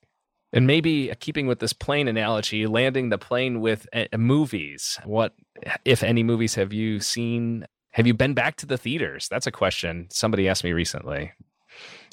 And 0.52 0.66
maybe 0.66 1.12
keeping 1.20 1.46
with 1.46 1.58
this 1.58 1.74
plane 1.74 2.08
analogy, 2.08 2.66
landing 2.66 3.10
the 3.10 3.18
plane 3.18 3.60
with 3.60 3.86
uh, 3.92 4.06
movies. 4.16 4.98
What, 5.04 5.34
if 5.84 6.02
any, 6.02 6.22
movies 6.22 6.54
have 6.54 6.72
you 6.72 7.00
seen 7.00 7.66
have 7.92 8.06
you 8.06 8.14
been 8.14 8.34
back 8.34 8.56
to 8.56 8.66
the 8.66 8.78
theaters? 8.78 9.28
That's 9.28 9.46
a 9.46 9.52
question 9.52 10.08
somebody 10.10 10.48
asked 10.48 10.64
me 10.64 10.72
recently. 10.72 11.32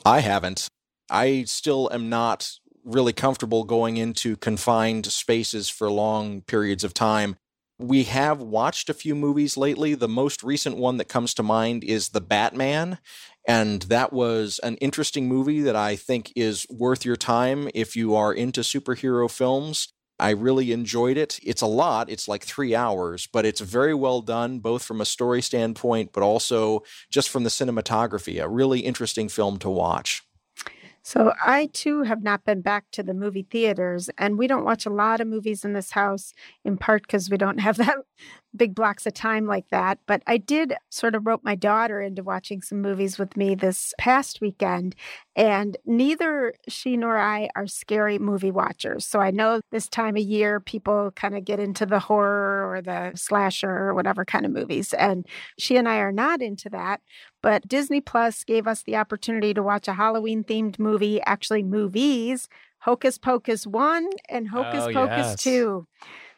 I 0.05 0.19
haven't. 0.19 0.67
I 1.09 1.43
still 1.43 1.89
am 1.91 2.09
not 2.09 2.49
really 2.83 3.13
comfortable 3.13 3.63
going 3.63 3.97
into 3.97 4.37
confined 4.37 5.07
spaces 5.07 5.69
for 5.69 5.89
long 5.89 6.41
periods 6.41 6.83
of 6.83 6.93
time. 6.93 7.35
We 7.77 8.03
have 8.03 8.39
watched 8.39 8.89
a 8.89 8.93
few 8.93 9.15
movies 9.15 9.57
lately. 9.57 9.95
The 9.95 10.07
most 10.07 10.43
recent 10.43 10.77
one 10.77 10.97
that 10.97 11.09
comes 11.09 11.33
to 11.33 11.43
mind 11.43 11.83
is 11.83 12.09
The 12.09 12.21
Batman. 12.21 12.99
And 13.47 13.83
that 13.83 14.13
was 14.13 14.59
an 14.63 14.77
interesting 14.77 15.27
movie 15.27 15.61
that 15.61 15.75
I 15.75 15.95
think 15.95 16.31
is 16.35 16.65
worth 16.69 17.05
your 17.05 17.17
time 17.17 17.69
if 17.75 17.95
you 17.95 18.15
are 18.15 18.33
into 18.33 18.61
superhero 18.61 19.29
films. 19.29 19.93
I 20.19 20.31
really 20.31 20.71
enjoyed 20.71 21.17
it. 21.17 21.39
It's 21.43 21.61
a 21.61 21.67
lot, 21.67 22.09
it's 22.09 22.27
like 22.27 22.43
three 22.43 22.75
hours, 22.75 23.27
but 23.27 23.45
it's 23.45 23.61
very 23.61 23.93
well 23.93 24.21
done, 24.21 24.59
both 24.59 24.83
from 24.83 25.01
a 25.01 25.05
story 25.05 25.41
standpoint, 25.41 26.11
but 26.13 26.23
also 26.23 26.83
just 27.09 27.29
from 27.29 27.43
the 27.43 27.49
cinematography. 27.49 28.43
A 28.43 28.49
really 28.49 28.79
interesting 28.81 29.29
film 29.29 29.59
to 29.59 29.69
watch. 29.69 30.24
So 31.07 31.33
I 31.39 31.67
too 31.67 32.01
have 32.01 32.23
not 32.23 32.45
been 32.45 32.61
back 32.61 32.85
to 32.93 33.03
the 33.03 33.13
movie 33.13 33.45
theaters, 33.47 34.09
and 34.17 34.39
we 34.39 34.47
don't 34.47 34.65
watch 34.65 34.87
a 34.87 34.89
lot 34.89 35.21
of 35.21 35.27
movies 35.27 35.63
in 35.63 35.73
this 35.73 35.91
house, 35.91 36.33
in 36.63 36.77
part 36.77 37.03
because 37.03 37.29
we 37.29 37.37
don't 37.37 37.59
have 37.59 37.77
that 37.77 37.97
big 38.55 38.73
blocks 38.73 39.05
of 39.05 39.13
time 39.13 39.45
like 39.45 39.69
that. 39.69 39.99
But 40.07 40.23
I 40.25 40.37
did 40.37 40.73
sort 40.89 41.13
of 41.13 41.27
rope 41.27 41.41
my 41.43 41.53
daughter 41.53 42.01
into 42.01 42.23
watching 42.23 42.63
some 42.63 42.81
movies 42.81 43.19
with 43.19 43.37
me 43.37 43.53
this 43.53 43.93
past 43.99 44.41
weekend, 44.41 44.95
and 45.35 45.77
neither 45.85 46.55
she 46.67 46.97
nor 46.97 47.19
I 47.19 47.49
are 47.55 47.67
scary 47.67 48.17
movie 48.17 48.49
watchers. 48.49 49.05
So 49.05 49.19
I 49.19 49.29
know 49.29 49.61
this 49.71 49.87
time 49.87 50.15
of 50.17 50.23
year 50.23 50.59
people 50.59 51.11
kind 51.15 51.37
of 51.37 51.45
get 51.45 51.59
into 51.59 51.85
the 51.85 51.99
horror 51.99 52.67
or 52.71 52.81
the 52.81 53.11
slasher 53.15 53.69
or 53.69 53.93
whatever 53.93 54.25
kind 54.25 54.43
of 54.43 54.51
movies, 54.51 54.91
and 54.93 55.27
she 55.59 55.77
and 55.77 55.87
I 55.87 55.97
are 55.97 56.11
not 56.11 56.41
into 56.41 56.67
that. 56.71 57.01
But 57.45 57.67
Disney 57.67 58.01
Plus 58.01 58.43
gave 58.43 58.65
us 58.65 58.81
the 58.81 58.95
opportunity 58.95 59.53
to 59.53 59.61
watch 59.61 59.87
a 59.87 59.93
Halloween 59.93 60.43
themed 60.43 60.79
movie, 60.79 61.21
actually, 61.27 61.61
movies 61.61 62.49
Hocus 62.79 63.19
Pocus 63.19 63.67
1 63.67 64.09
and 64.27 64.47
Hocus 64.47 64.85
Oh, 64.87 64.91
Pocus 64.91 65.17
yes. 65.17 65.43
2. 65.43 65.87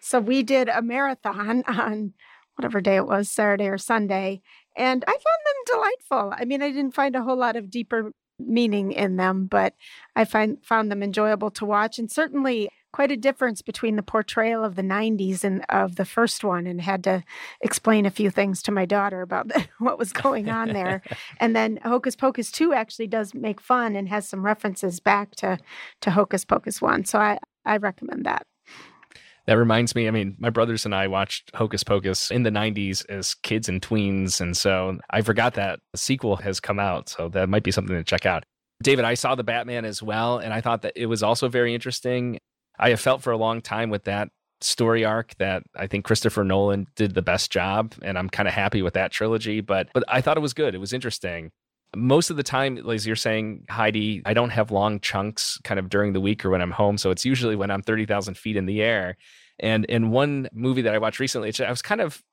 So 0.02 0.20
we 0.20 0.44
did 0.44 0.68
a 0.68 0.82
marathon 0.82 1.64
on 1.68 2.14
whatever 2.58 2.82
day 2.82 2.98
it 2.98 3.08
was, 3.08 3.32
Saturday 3.32 3.70
or 3.70 3.78
Sunday, 3.78 4.42
and 4.76 5.06
I 5.08 5.12
found 5.12 5.22
them 5.22 5.76
delightful. 5.78 6.34
I 6.36 6.44
mean, 6.44 6.62
I 6.62 6.72
didn't 6.72 6.94
find 6.94 7.16
a 7.16 7.24
whole 7.24 7.38
lot 7.38 7.56
of 7.56 7.72
deeper 7.72 8.12
meaning 8.38 8.92
in 8.92 9.16
them, 9.16 9.46
but 9.46 9.76
I 10.14 10.26
find 10.26 10.58
found 10.62 10.92
them 10.92 11.02
enjoyable 11.02 11.52
to 11.52 11.66
watch 11.66 12.00
and 12.00 12.12
certainly 12.12 12.68
quite 12.92 13.12
a 13.12 13.18
difference 13.18 13.62
between 13.62 13.96
the 13.96 14.04
portrayal 14.04 14.64
of 14.64 14.76
the 14.76 14.82
90s 14.82 15.44
and 15.44 15.66
of 15.70 15.96
the 15.96 16.06
first 16.06 16.44
one 16.44 16.66
and 16.66 16.82
had 16.82 17.04
to 17.04 17.24
explain 17.62 18.06
a 18.06 18.12
few 18.12 18.30
things 18.30 18.62
to 18.64 18.72
my 18.72 18.86
daughter 18.86 19.22
about 19.22 19.52
what 19.80 20.00
was 20.00 20.14
going 20.14 20.50
on 20.50 20.74
there. 20.74 21.02
and 21.40 21.56
then 21.56 21.80
Hocus 21.84 22.16
Pocus 22.16 22.52
2 22.52 22.74
actually 22.74 23.08
does 23.08 23.34
make 23.34 23.62
fun 23.62 23.96
and 23.96 24.10
has 24.10 24.28
some 24.28 24.46
references 24.46 25.00
back 25.00 25.36
to 25.36 25.58
to 26.02 26.12
Hocus 26.12 26.46
Pocus 26.46 26.82
1. 26.82 27.06
So 27.06 27.20
I 27.20 27.40
I 27.66 27.78
recommend 27.78 28.26
that. 28.26 28.46
That 29.48 29.58
reminds 29.58 29.96
me, 29.96 30.10
I 30.10 30.12
mean, 30.12 30.36
my 30.40 30.50
brothers 30.50 30.84
and 30.84 30.94
I 30.94 31.08
watched 31.08 31.52
Hocus 31.56 31.82
Pocus 31.82 32.32
in 32.32 32.44
the 32.44 32.50
90s 32.50 33.10
as 33.10 33.34
kids 33.34 33.70
and 33.70 33.82
tweens. 33.82 34.42
And 34.42 34.58
so 34.58 35.00
I 35.10 35.22
forgot 35.22 35.54
that 35.54 35.80
the 35.94 35.98
sequel 35.98 36.36
has 36.38 36.60
come 36.60 36.80
out. 36.80 37.08
So 37.08 37.30
that 37.30 37.48
might 37.48 37.64
be 37.64 37.72
something 37.72 37.96
to 37.96 38.04
check 38.04 38.26
out. 38.26 38.44
David, 38.84 39.06
I 39.06 39.14
saw 39.14 39.36
the 39.36 39.46
Batman 39.46 39.86
as 39.86 40.04
well. 40.04 40.38
And 40.38 40.54
I 40.54 40.60
thought 40.60 40.82
that 40.82 40.94
it 40.98 41.06
was 41.06 41.24
also 41.24 41.48
very 41.48 41.74
interesting. 41.74 42.40
I 42.80 42.90
have 42.90 43.00
felt 43.00 43.22
for 43.22 43.32
a 43.32 43.38
long 43.38 43.62
time 43.62 43.90
with 43.90 44.06
that 44.06 44.30
story 44.62 45.06
arc 45.06 45.36
that 45.38 45.64
I 45.76 45.88
think 45.88 46.06
Christopher 46.06 46.44
Nolan 46.44 46.88
did 46.96 47.14
the 47.14 47.22
best 47.22 47.52
job. 47.52 47.94
And 48.02 48.18
I'm 48.18 48.30
kind 48.30 48.48
of 48.48 48.54
happy 48.54 48.82
with 48.82 48.94
that 48.96 49.12
trilogy. 49.12 49.62
But, 49.62 49.90
but 49.94 50.04
I 50.08 50.22
thought 50.22 50.38
it 50.38 50.42
was 50.42 50.54
good. 50.54 50.74
It 50.76 50.80
was 50.80 50.94
interesting 50.94 51.52
most 51.96 52.30
of 52.30 52.38
the 52.38 52.44
time, 52.44 52.78
as 52.90 53.08
you're 53.08 53.16
saying, 53.16 53.66
Heidi, 53.70 54.22
I 54.26 54.34
don't 54.34 54.50
have 54.50 54.72
long 54.72 55.00
chunks 55.00 55.60
kind 55.64 55.80
of 55.80 55.90
during 55.90 56.14
the 56.14 56.22
week 56.22 56.44
or 56.44 56.50
when 56.50 56.62
I'm 56.62 56.72
home. 56.72 56.98
So 56.98 57.12
it's 57.12 57.26
usually 57.26 57.56
when 57.56 57.72
I'm 57.72 57.82
30,000 57.82 58.38
feet 58.38 58.58
in 58.58 58.66
the 58.66 58.82
air. 58.82 59.18
And 59.60 59.86
in 59.86 60.12
one 60.12 60.50
movie 60.54 60.84
that 60.84 60.94
I 60.94 61.00
watched 61.00 61.20
recently, 61.20 61.52
I 61.66 61.70
was 61.70 61.82
kind 61.82 62.02
of, 62.02 62.24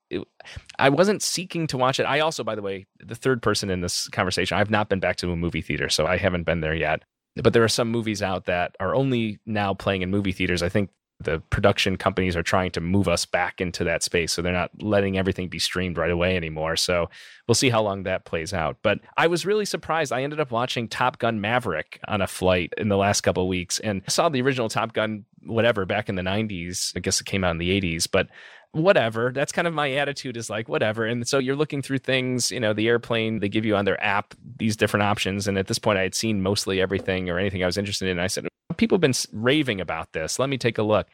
I 0.78 0.90
wasn't 0.90 1.22
seeking 1.22 1.66
to 1.68 1.78
watch 1.78 1.98
it. 1.98 2.04
I 2.04 2.20
also, 2.20 2.44
by 2.44 2.54
the 2.54 2.62
way, 2.62 2.86
the 2.98 3.14
third 3.14 3.42
person 3.42 3.70
in 3.70 3.80
this 3.80 4.08
conversation, 4.08 4.58
I've 4.58 4.70
not 4.70 4.88
been 4.88 5.00
back 5.00 5.16
to 5.16 5.30
a 5.30 5.36
movie 5.36 5.62
theater, 5.62 5.88
so 5.88 6.06
I 6.06 6.18
haven't 6.18 6.44
been 6.44 6.60
there 6.60 6.74
yet. 6.74 7.02
But 7.36 7.52
there 7.52 7.64
are 7.64 7.68
some 7.68 7.90
movies 7.90 8.22
out 8.22 8.44
that 8.44 8.76
are 8.80 8.94
only 8.94 9.38
now 9.44 9.74
playing 9.74 10.02
in 10.02 10.10
movie 10.10 10.32
theaters. 10.32 10.62
I 10.62 10.68
think 10.68 10.90
the 11.20 11.40
production 11.50 11.96
companies 11.96 12.36
are 12.36 12.42
trying 12.42 12.70
to 12.72 12.80
move 12.80 13.08
us 13.08 13.24
back 13.24 13.60
into 13.60 13.84
that 13.84 14.02
space 14.02 14.32
so 14.32 14.42
they're 14.42 14.52
not 14.52 14.70
letting 14.82 15.16
everything 15.16 15.48
be 15.48 15.58
streamed 15.58 15.96
right 15.96 16.10
away 16.10 16.36
anymore. 16.36 16.76
So 16.76 17.08
we'll 17.46 17.54
see 17.54 17.70
how 17.70 17.82
long 17.82 18.02
that 18.02 18.24
plays 18.24 18.52
out. 18.52 18.76
But 18.82 19.00
i 19.16 19.26
was 19.26 19.46
really 19.46 19.64
surprised. 19.64 20.12
I 20.12 20.22
ended 20.22 20.40
up 20.40 20.50
watching 20.50 20.88
top 20.88 21.18
gun 21.18 21.40
maverick 21.40 22.00
on 22.08 22.20
a 22.20 22.26
flight 22.26 22.72
in 22.76 22.88
the 22.88 22.96
last 22.96 23.22
couple 23.22 23.46
weeks 23.48 23.78
and 23.80 24.02
I 24.06 24.10
saw 24.10 24.28
the 24.28 24.42
original 24.42 24.68
top 24.68 24.92
gun 24.92 25.24
whatever 25.46 25.84
back 25.84 26.08
in 26.08 26.14
the 26.14 26.22
90s 26.22 26.92
i 26.96 27.00
guess 27.00 27.20
it 27.20 27.24
came 27.26 27.44
out 27.44 27.52
in 27.52 27.58
the 27.58 27.80
80s 27.80 28.08
but 28.10 28.28
whatever 28.72 29.30
that's 29.32 29.52
kind 29.52 29.68
of 29.68 29.74
my 29.74 29.92
attitude 29.92 30.36
is 30.36 30.50
like 30.50 30.68
whatever 30.68 31.04
and 31.04 31.28
so 31.28 31.38
you're 31.38 31.54
looking 31.54 31.80
through 31.80 31.98
things 31.98 32.50
you 32.50 32.58
know 32.58 32.72
the 32.72 32.88
airplane 32.88 33.38
they 33.38 33.48
give 33.48 33.64
you 33.64 33.76
on 33.76 33.84
their 33.84 34.02
app 34.02 34.34
these 34.56 34.76
different 34.76 35.04
options 35.04 35.46
and 35.46 35.56
at 35.56 35.68
this 35.68 35.78
point 35.78 35.98
i 35.98 36.02
had 36.02 36.14
seen 36.14 36.42
mostly 36.42 36.80
everything 36.80 37.30
or 37.30 37.38
anything 37.38 37.62
i 37.62 37.66
was 37.66 37.78
interested 37.78 38.08
in 38.08 38.18
i 38.18 38.26
said 38.26 38.48
people 38.76 38.96
have 38.96 39.00
been 39.00 39.14
raving 39.32 39.80
about 39.80 40.12
this 40.12 40.38
let 40.38 40.48
me 40.48 40.58
take 40.58 40.78
a 40.78 40.82
look 40.82 41.06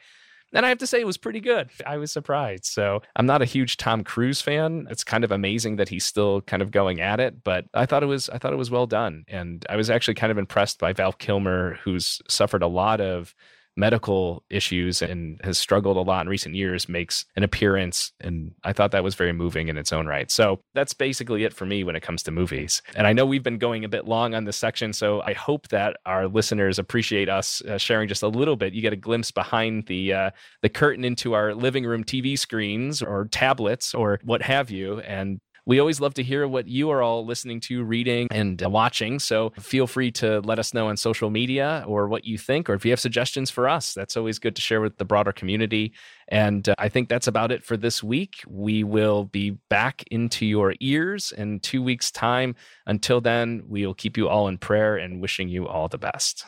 and 0.52 0.66
I 0.66 0.68
have 0.68 0.78
to 0.78 0.86
say, 0.86 1.00
it 1.00 1.06
was 1.06 1.16
pretty 1.16 1.40
good. 1.40 1.70
I 1.86 1.96
was 1.98 2.10
surprised. 2.10 2.64
So 2.64 3.02
I'm 3.14 3.26
not 3.26 3.42
a 3.42 3.46
huge 3.46 3.76
Tom 3.76 4.02
Cruise 4.02 4.40
fan. 4.42 4.88
It's 4.90 5.04
kind 5.04 5.22
of 5.22 5.30
amazing 5.30 5.76
that 5.76 5.88
he's 5.88 6.04
still 6.04 6.40
kind 6.42 6.60
of 6.60 6.72
going 6.72 7.00
at 7.00 7.20
it, 7.20 7.44
but 7.44 7.66
I 7.72 7.86
thought 7.86 8.02
it 8.02 8.06
was 8.06 8.28
I 8.30 8.38
thought 8.38 8.52
it 8.52 8.56
was 8.56 8.70
well 8.70 8.86
done. 8.86 9.24
And 9.28 9.64
I 9.70 9.76
was 9.76 9.90
actually 9.90 10.14
kind 10.14 10.32
of 10.32 10.38
impressed 10.38 10.80
by 10.80 10.92
Val 10.92 11.12
Kilmer, 11.12 11.78
who's 11.84 12.20
suffered 12.28 12.62
a 12.62 12.68
lot 12.68 13.00
of 13.00 13.34
medical 13.80 14.44
issues 14.50 15.02
and 15.02 15.40
has 15.42 15.58
struggled 15.58 15.96
a 15.96 16.00
lot 16.00 16.20
in 16.20 16.28
recent 16.28 16.54
years 16.54 16.88
makes 16.88 17.24
an 17.34 17.42
appearance 17.42 18.12
and 18.20 18.52
I 18.62 18.72
thought 18.72 18.92
that 18.92 19.02
was 19.02 19.14
very 19.14 19.32
moving 19.32 19.68
in 19.68 19.78
its 19.78 19.92
own 19.92 20.06
right. 20.06 20.30
So 20.30 20.60
that's 20.74 20.94
basically 20.94 21.44
it 21.44 21.54
for 21.54 21.66
me 21.66 21.82
when 21.82 21.96
it 21.96 22.02
comes 22.02 22.22
to 22.24 22.30
movies. 22.30 22.82
And 22.94 23.06
I 23.06 23.12
know 23.12 23.26
we've 23.26 23.42
been 23.42 23.58
going 23.58 23.84
a 23.84 23.88
bit 23.88 24.04
long 24.04 24.34
on 24.34 24.44
this 24.44 24.56
section 24.56 24.92
so 24.92 25.22
I 25.22 25.32
hope 25.32 25.68
that 25.68 25.96
our 26.06 26.28
listeners 26.28 26.78
appreciate 26.78 27.28
us 27.28 27.62
uh, 27.62 27.78
sharing 27.78 28.06
just 28.06 28.22
a 28.22 28.28
little 28.28 28.56
bit. 28.56 28.74
You 28.74 28.82
get 28.82 28.92
a 28.92 28.96
glimpse 28.96 29.30
behind 29.30 29.86
the 29.86 30.12
uh, 30.12 30.30
the 30.62 30.68
curtain 30.68 31.04
into 31.04 31.32
our 31.32 31.54
living 31.54 31.84
room 31.84 32.04
TV 32.04 32.38
screens 32.38 33.02
or 33.02 33.26
tablets 33.26 33.94
or 33.94 34.20
what 34.24 34.42
have 34.42 34.70
you 34.70 35.00
and 35.00 35.40
we 35.66 35.78
always 35.78 36.00
love 36.00 36.14
to 36.14 36.22
hear 36.22 36.46
what 36.46 36.66
you 36.66 36.90
are 36.90 37.02
all 37.02 37.24
listening 37.24 37.60
to, 37.60 37.82
reading, 37.82 38.28
and 38.30 38.60
watching. 38.60 39.18
So 39.18 39.52
feel 39.58 39.86
free 39.86 40.10
to 40.12 40.40
let 40.40 40.58
us 40.58 40.74
know 40.74 40.88
on 40.88 40.96
social 40.96 41.30
media 41.30 41.84
or 41.86 42.08
what 42.08 42.24
you 42.24 42.38
think, 42.38 42.68
or 42.68 42.74
if 42.74 42.84
you 42.84 42.90
have 42.92 43.00
suggestions 43.00 43.50
for 43.50 43.68
us. 43.68 43.94
That's 43.94 44.16
always 44.16 44.38
good 44.38 44.56
to 44.56 44.62
share 44.62 44.80
with 44.80 44.98
the 44.98 45.04
broader 45.04 45.32
community. 45.32 45.92
And 46.28 46.68
uh, 46.68 46.74
I 46.78 46.88
think 46.88 47.08
that's 47.08 47.26
about 47.26 47.52
it 47.52 47.64
for 47.64 47.76
this 47.76 48.02
week. 48.02 48.42
We 48.46 48.84
will 48.84 49.24
be 49.24 49.50
back 49.68 50.04
into 50.10 50.46
your 50.46 50.74
ears 50.80 51.32
in 51.32 51.60
two 51.60 51.82
weeks' 51.82 52.10
time. 52.10 52.54
Until 52.86 53.20
then, 53.20 53.64
we 53.68 53.86
will 53.86 53.94
keep 53.94 54.16
you 54.16 54.28
all 54.28 54.48
in 54.48 54.58
prayer 54.58 54.96
and 54.96 55.20
wishing 55.20 55.48
you 55.48 55.66
all 55.66 55.88
the 55.88 55.98
best. 55.98 56.44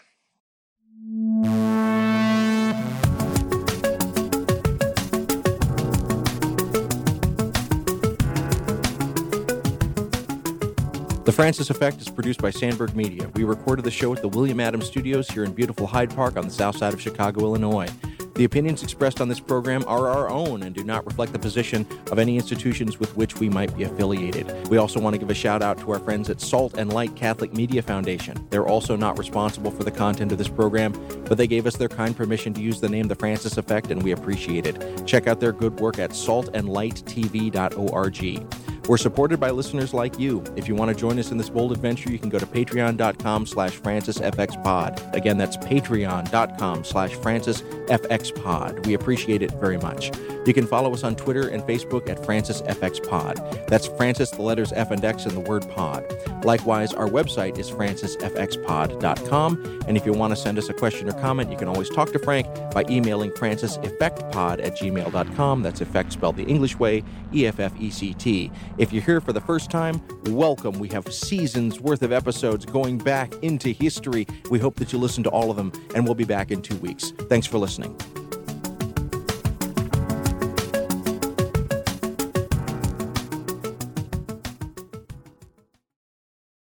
The 11.25 11.31
Francis 11.31 11.71
Effect 11.71 12.01
is 12.01 12.09
produced 12.09 12.43
by 12.43 12.51
Sandberg 12.51 12.97
Media. 12.97 13.31
We 13.37 13.45
recorded 13.45 13.85
the 13.85 13.93
show 13.93 14.13
at 14.13 14.21
the 14.21 14.29
William 14.29 14.59
Adams 14.59 14.87
Studios 14.87 15.29
here 15.29 15.45
in 15.45 15.53
beautiful 15.53 15.87
Hyde 15.87 16.11
Park 16.11 16.37
on 16.37 16.47
the 16.47 16.53
south 16.53 16.77
side 16.77 16.93
of 16.93 17.01
Chicago, 17.01 17.43
Illinois. 17.43 17.89
The 18.35 18.43
opinions 18.43 18.83
expressed 18.83 19.21
on 19.21 19.29
this 19.29 19.39
program 19.39 19.85
are 19.87 20.09
our 20.09 20.29
own 20.29 20.65
and 20.65 20.75
do 20.75 20.83
not 20.83 21.07
reflect 21.07 21.33
the 21.33 21.39
position 21.39 21.87
of 22.11 22.19
any 22.19 22.35
institutions 22.35 22.99
with 22.99 23.17
which 23.17 23.39
we 23.39 23.49
might 23.49 23.73
be 23.77 23.85
affiliated. 23.85 24.69
We 24.69 24.79
also 24.79 24.99
want 24.99 25.15
to 25.15 25.19
give 25.19 25.31
a 25.31 25.35
shout 25.35 25.63
out 25.63 25.79
to 25.79 25.93
our 25.93 26.01
friends 26.01 26.29
at 26.29 26.41
Salt 26.41 26.77
and 26.77 26.93
Light 26.93 27.15
Catholic 27.15 27.53
Media 27.53 27.83
Foundation. 27.83 28.45
They're 28.51 28.67
also 28.67 28.97
not 28.97 29.17
responsible 29.17 29.71
for 29.71 29.85
the 29.85 29.93
content 29.93 30.33
of 30.33 30.39
this 30.39 30.49
program, 30.49 30.93
but 31.27 31.39
they 31.39 31.47
gave 31.47 31.69
us 31.69 31.77
their 31.77 31.89
kind 31.89 32.17
permission 32.17 32.53
to 32.55 32.61
use 32.61 32.81
the 32.81 32.89
name 32.89 33.07
The 33.07 33.15
Francis 33.15 33.59
Effect, 33.59 33.93
and 33.93 34.03
we 34.03 34.11
appreciate 34.11 34.67
it. 34.67 35.07
Check 35.07 35.29
out 35.29 35.39
their 35.39 35.53
good 35.53 35.79
work 35.79 36.01
at 36.01 36.11
saltandlighttv.org. 36.11 38.72
We're 38.89 38.97
supported 38.97 39.39
by 39.39 39.51
listeners 39.51 39.95
like 39.95 40.19
you. 40.19 40.43
If 40.57 40.67
you 40.67 40.75
want 40.75 40.89
to 40.91 40.95
join 40.95 41.19
us 41.19 41.31
in 41.31 41.39
this 41.39 41.49
bold 41.49 41.73
adventure, 41.73 42.11
you 42.11 42.19
can 42.19 42.31
go 42.31 42.39
to 42.39 42.47
patreon.com 42.47 43.47
slash 43.47 43.79
francisfxpod. 43.79 45.15
Again, 45.15 45.39
that's 45.39 45.57
patreon.com 45.59 46.85
slash 46.85 47.15
francisfxpod. 47.15 48.87
We 48.87 48.95
appreciate 48.95 49.43
it 49.43 49.53
very 49.53 49.79
much. 49.79 50.11
You 50.45 50.53
can 50.53 50.67
follow 50.67 50.93
us 50.93 51.05
on 51.05 51.15
Twitter 51.15 51.47
and 51.49 51.63
Facebook 51.63 52.09
at 52.09 52.19
francisfxpod. 52.19 53.69
That's 53.69 53.87
Francis, 53.87 54.33
the 54.33 54.43
letters 54.43 54.73
F 54.73 54.91
and 54.91 55.05
X, 55.05 55.27
and 55.27 55.37
the 55.37 55.41
word 55.41 55.69
pod. 55.71 56.05
Likewise, 56.45 56.93
our 56.93 57.07
website 57.07 57.59
is 57.59 57.71
francisfxpod.com. 57.71 59.81
And 59.87 59.97
if 59.97 60.05
you 60.05 60.13
want 60.13 60.33
to 60.33 60.37
send 60.37 60.59
us 60.59 60.69
a 60.69 60.75
question 60.75 61.09
or 61.09 61.13
comment, 61.13 61.53
you 61.53 61.57
can 61.57 61.69
always 61.69 61.89
talk 61.89 62.11
to 62.13 62.19
Frank 62.19 62.49
by 62.73 62.85
emailing 62.91 63.31
franciseffectpod 63.31 64.65
at 64.65 64.77
gmail.com. 64.77 65.63
That's 65.63 65.81
effect 65.81 66.13
spelled 66.13 66.37
the 66.37 66.45
English 66.45 66.79
way, 66.79 67.05
E 67.33 67.47
F 67.47 67.61
F 67.61 67.73
E 67.79 67.91
C 67.91 68.13
T. 68.15 68.51
If 68.79 68.93
you're 68.93 69.03
here 69.03 69.21
for 69.21 69.33
the 69.33 69.41
first 69.41 69.71
time, 69.71 70.01
welcome. 70.25 70.79
We 70.79 70.89
have 70.89 71.13
seasons 71.13 71.79
worth 71.79 72.03
of 72.03 72.11
episodes 72.11 72.65
going 72.65 72.99
back 72.99 73.35
into 73.43 73.71
history. 73.71 74.27
We 74.51 74.59
hope 74.59 74.77
that 74.77 74.93
you 74.93 74.99
listen 74.99 75.23
to 75.25 75.31
all 75.31 75.51
of 75.51 75.57
them, 75.57 75.73
and 75.95 76.05
we'll 76.05 76.15
be 76.15 76.25
back 76.25 76.51
in 76.51 76.63
two 76.63 76.77
weeks. 76.77 77.11
Thanks 77.29 77.47
for 77.47 77.59
listening. 77.59 77.95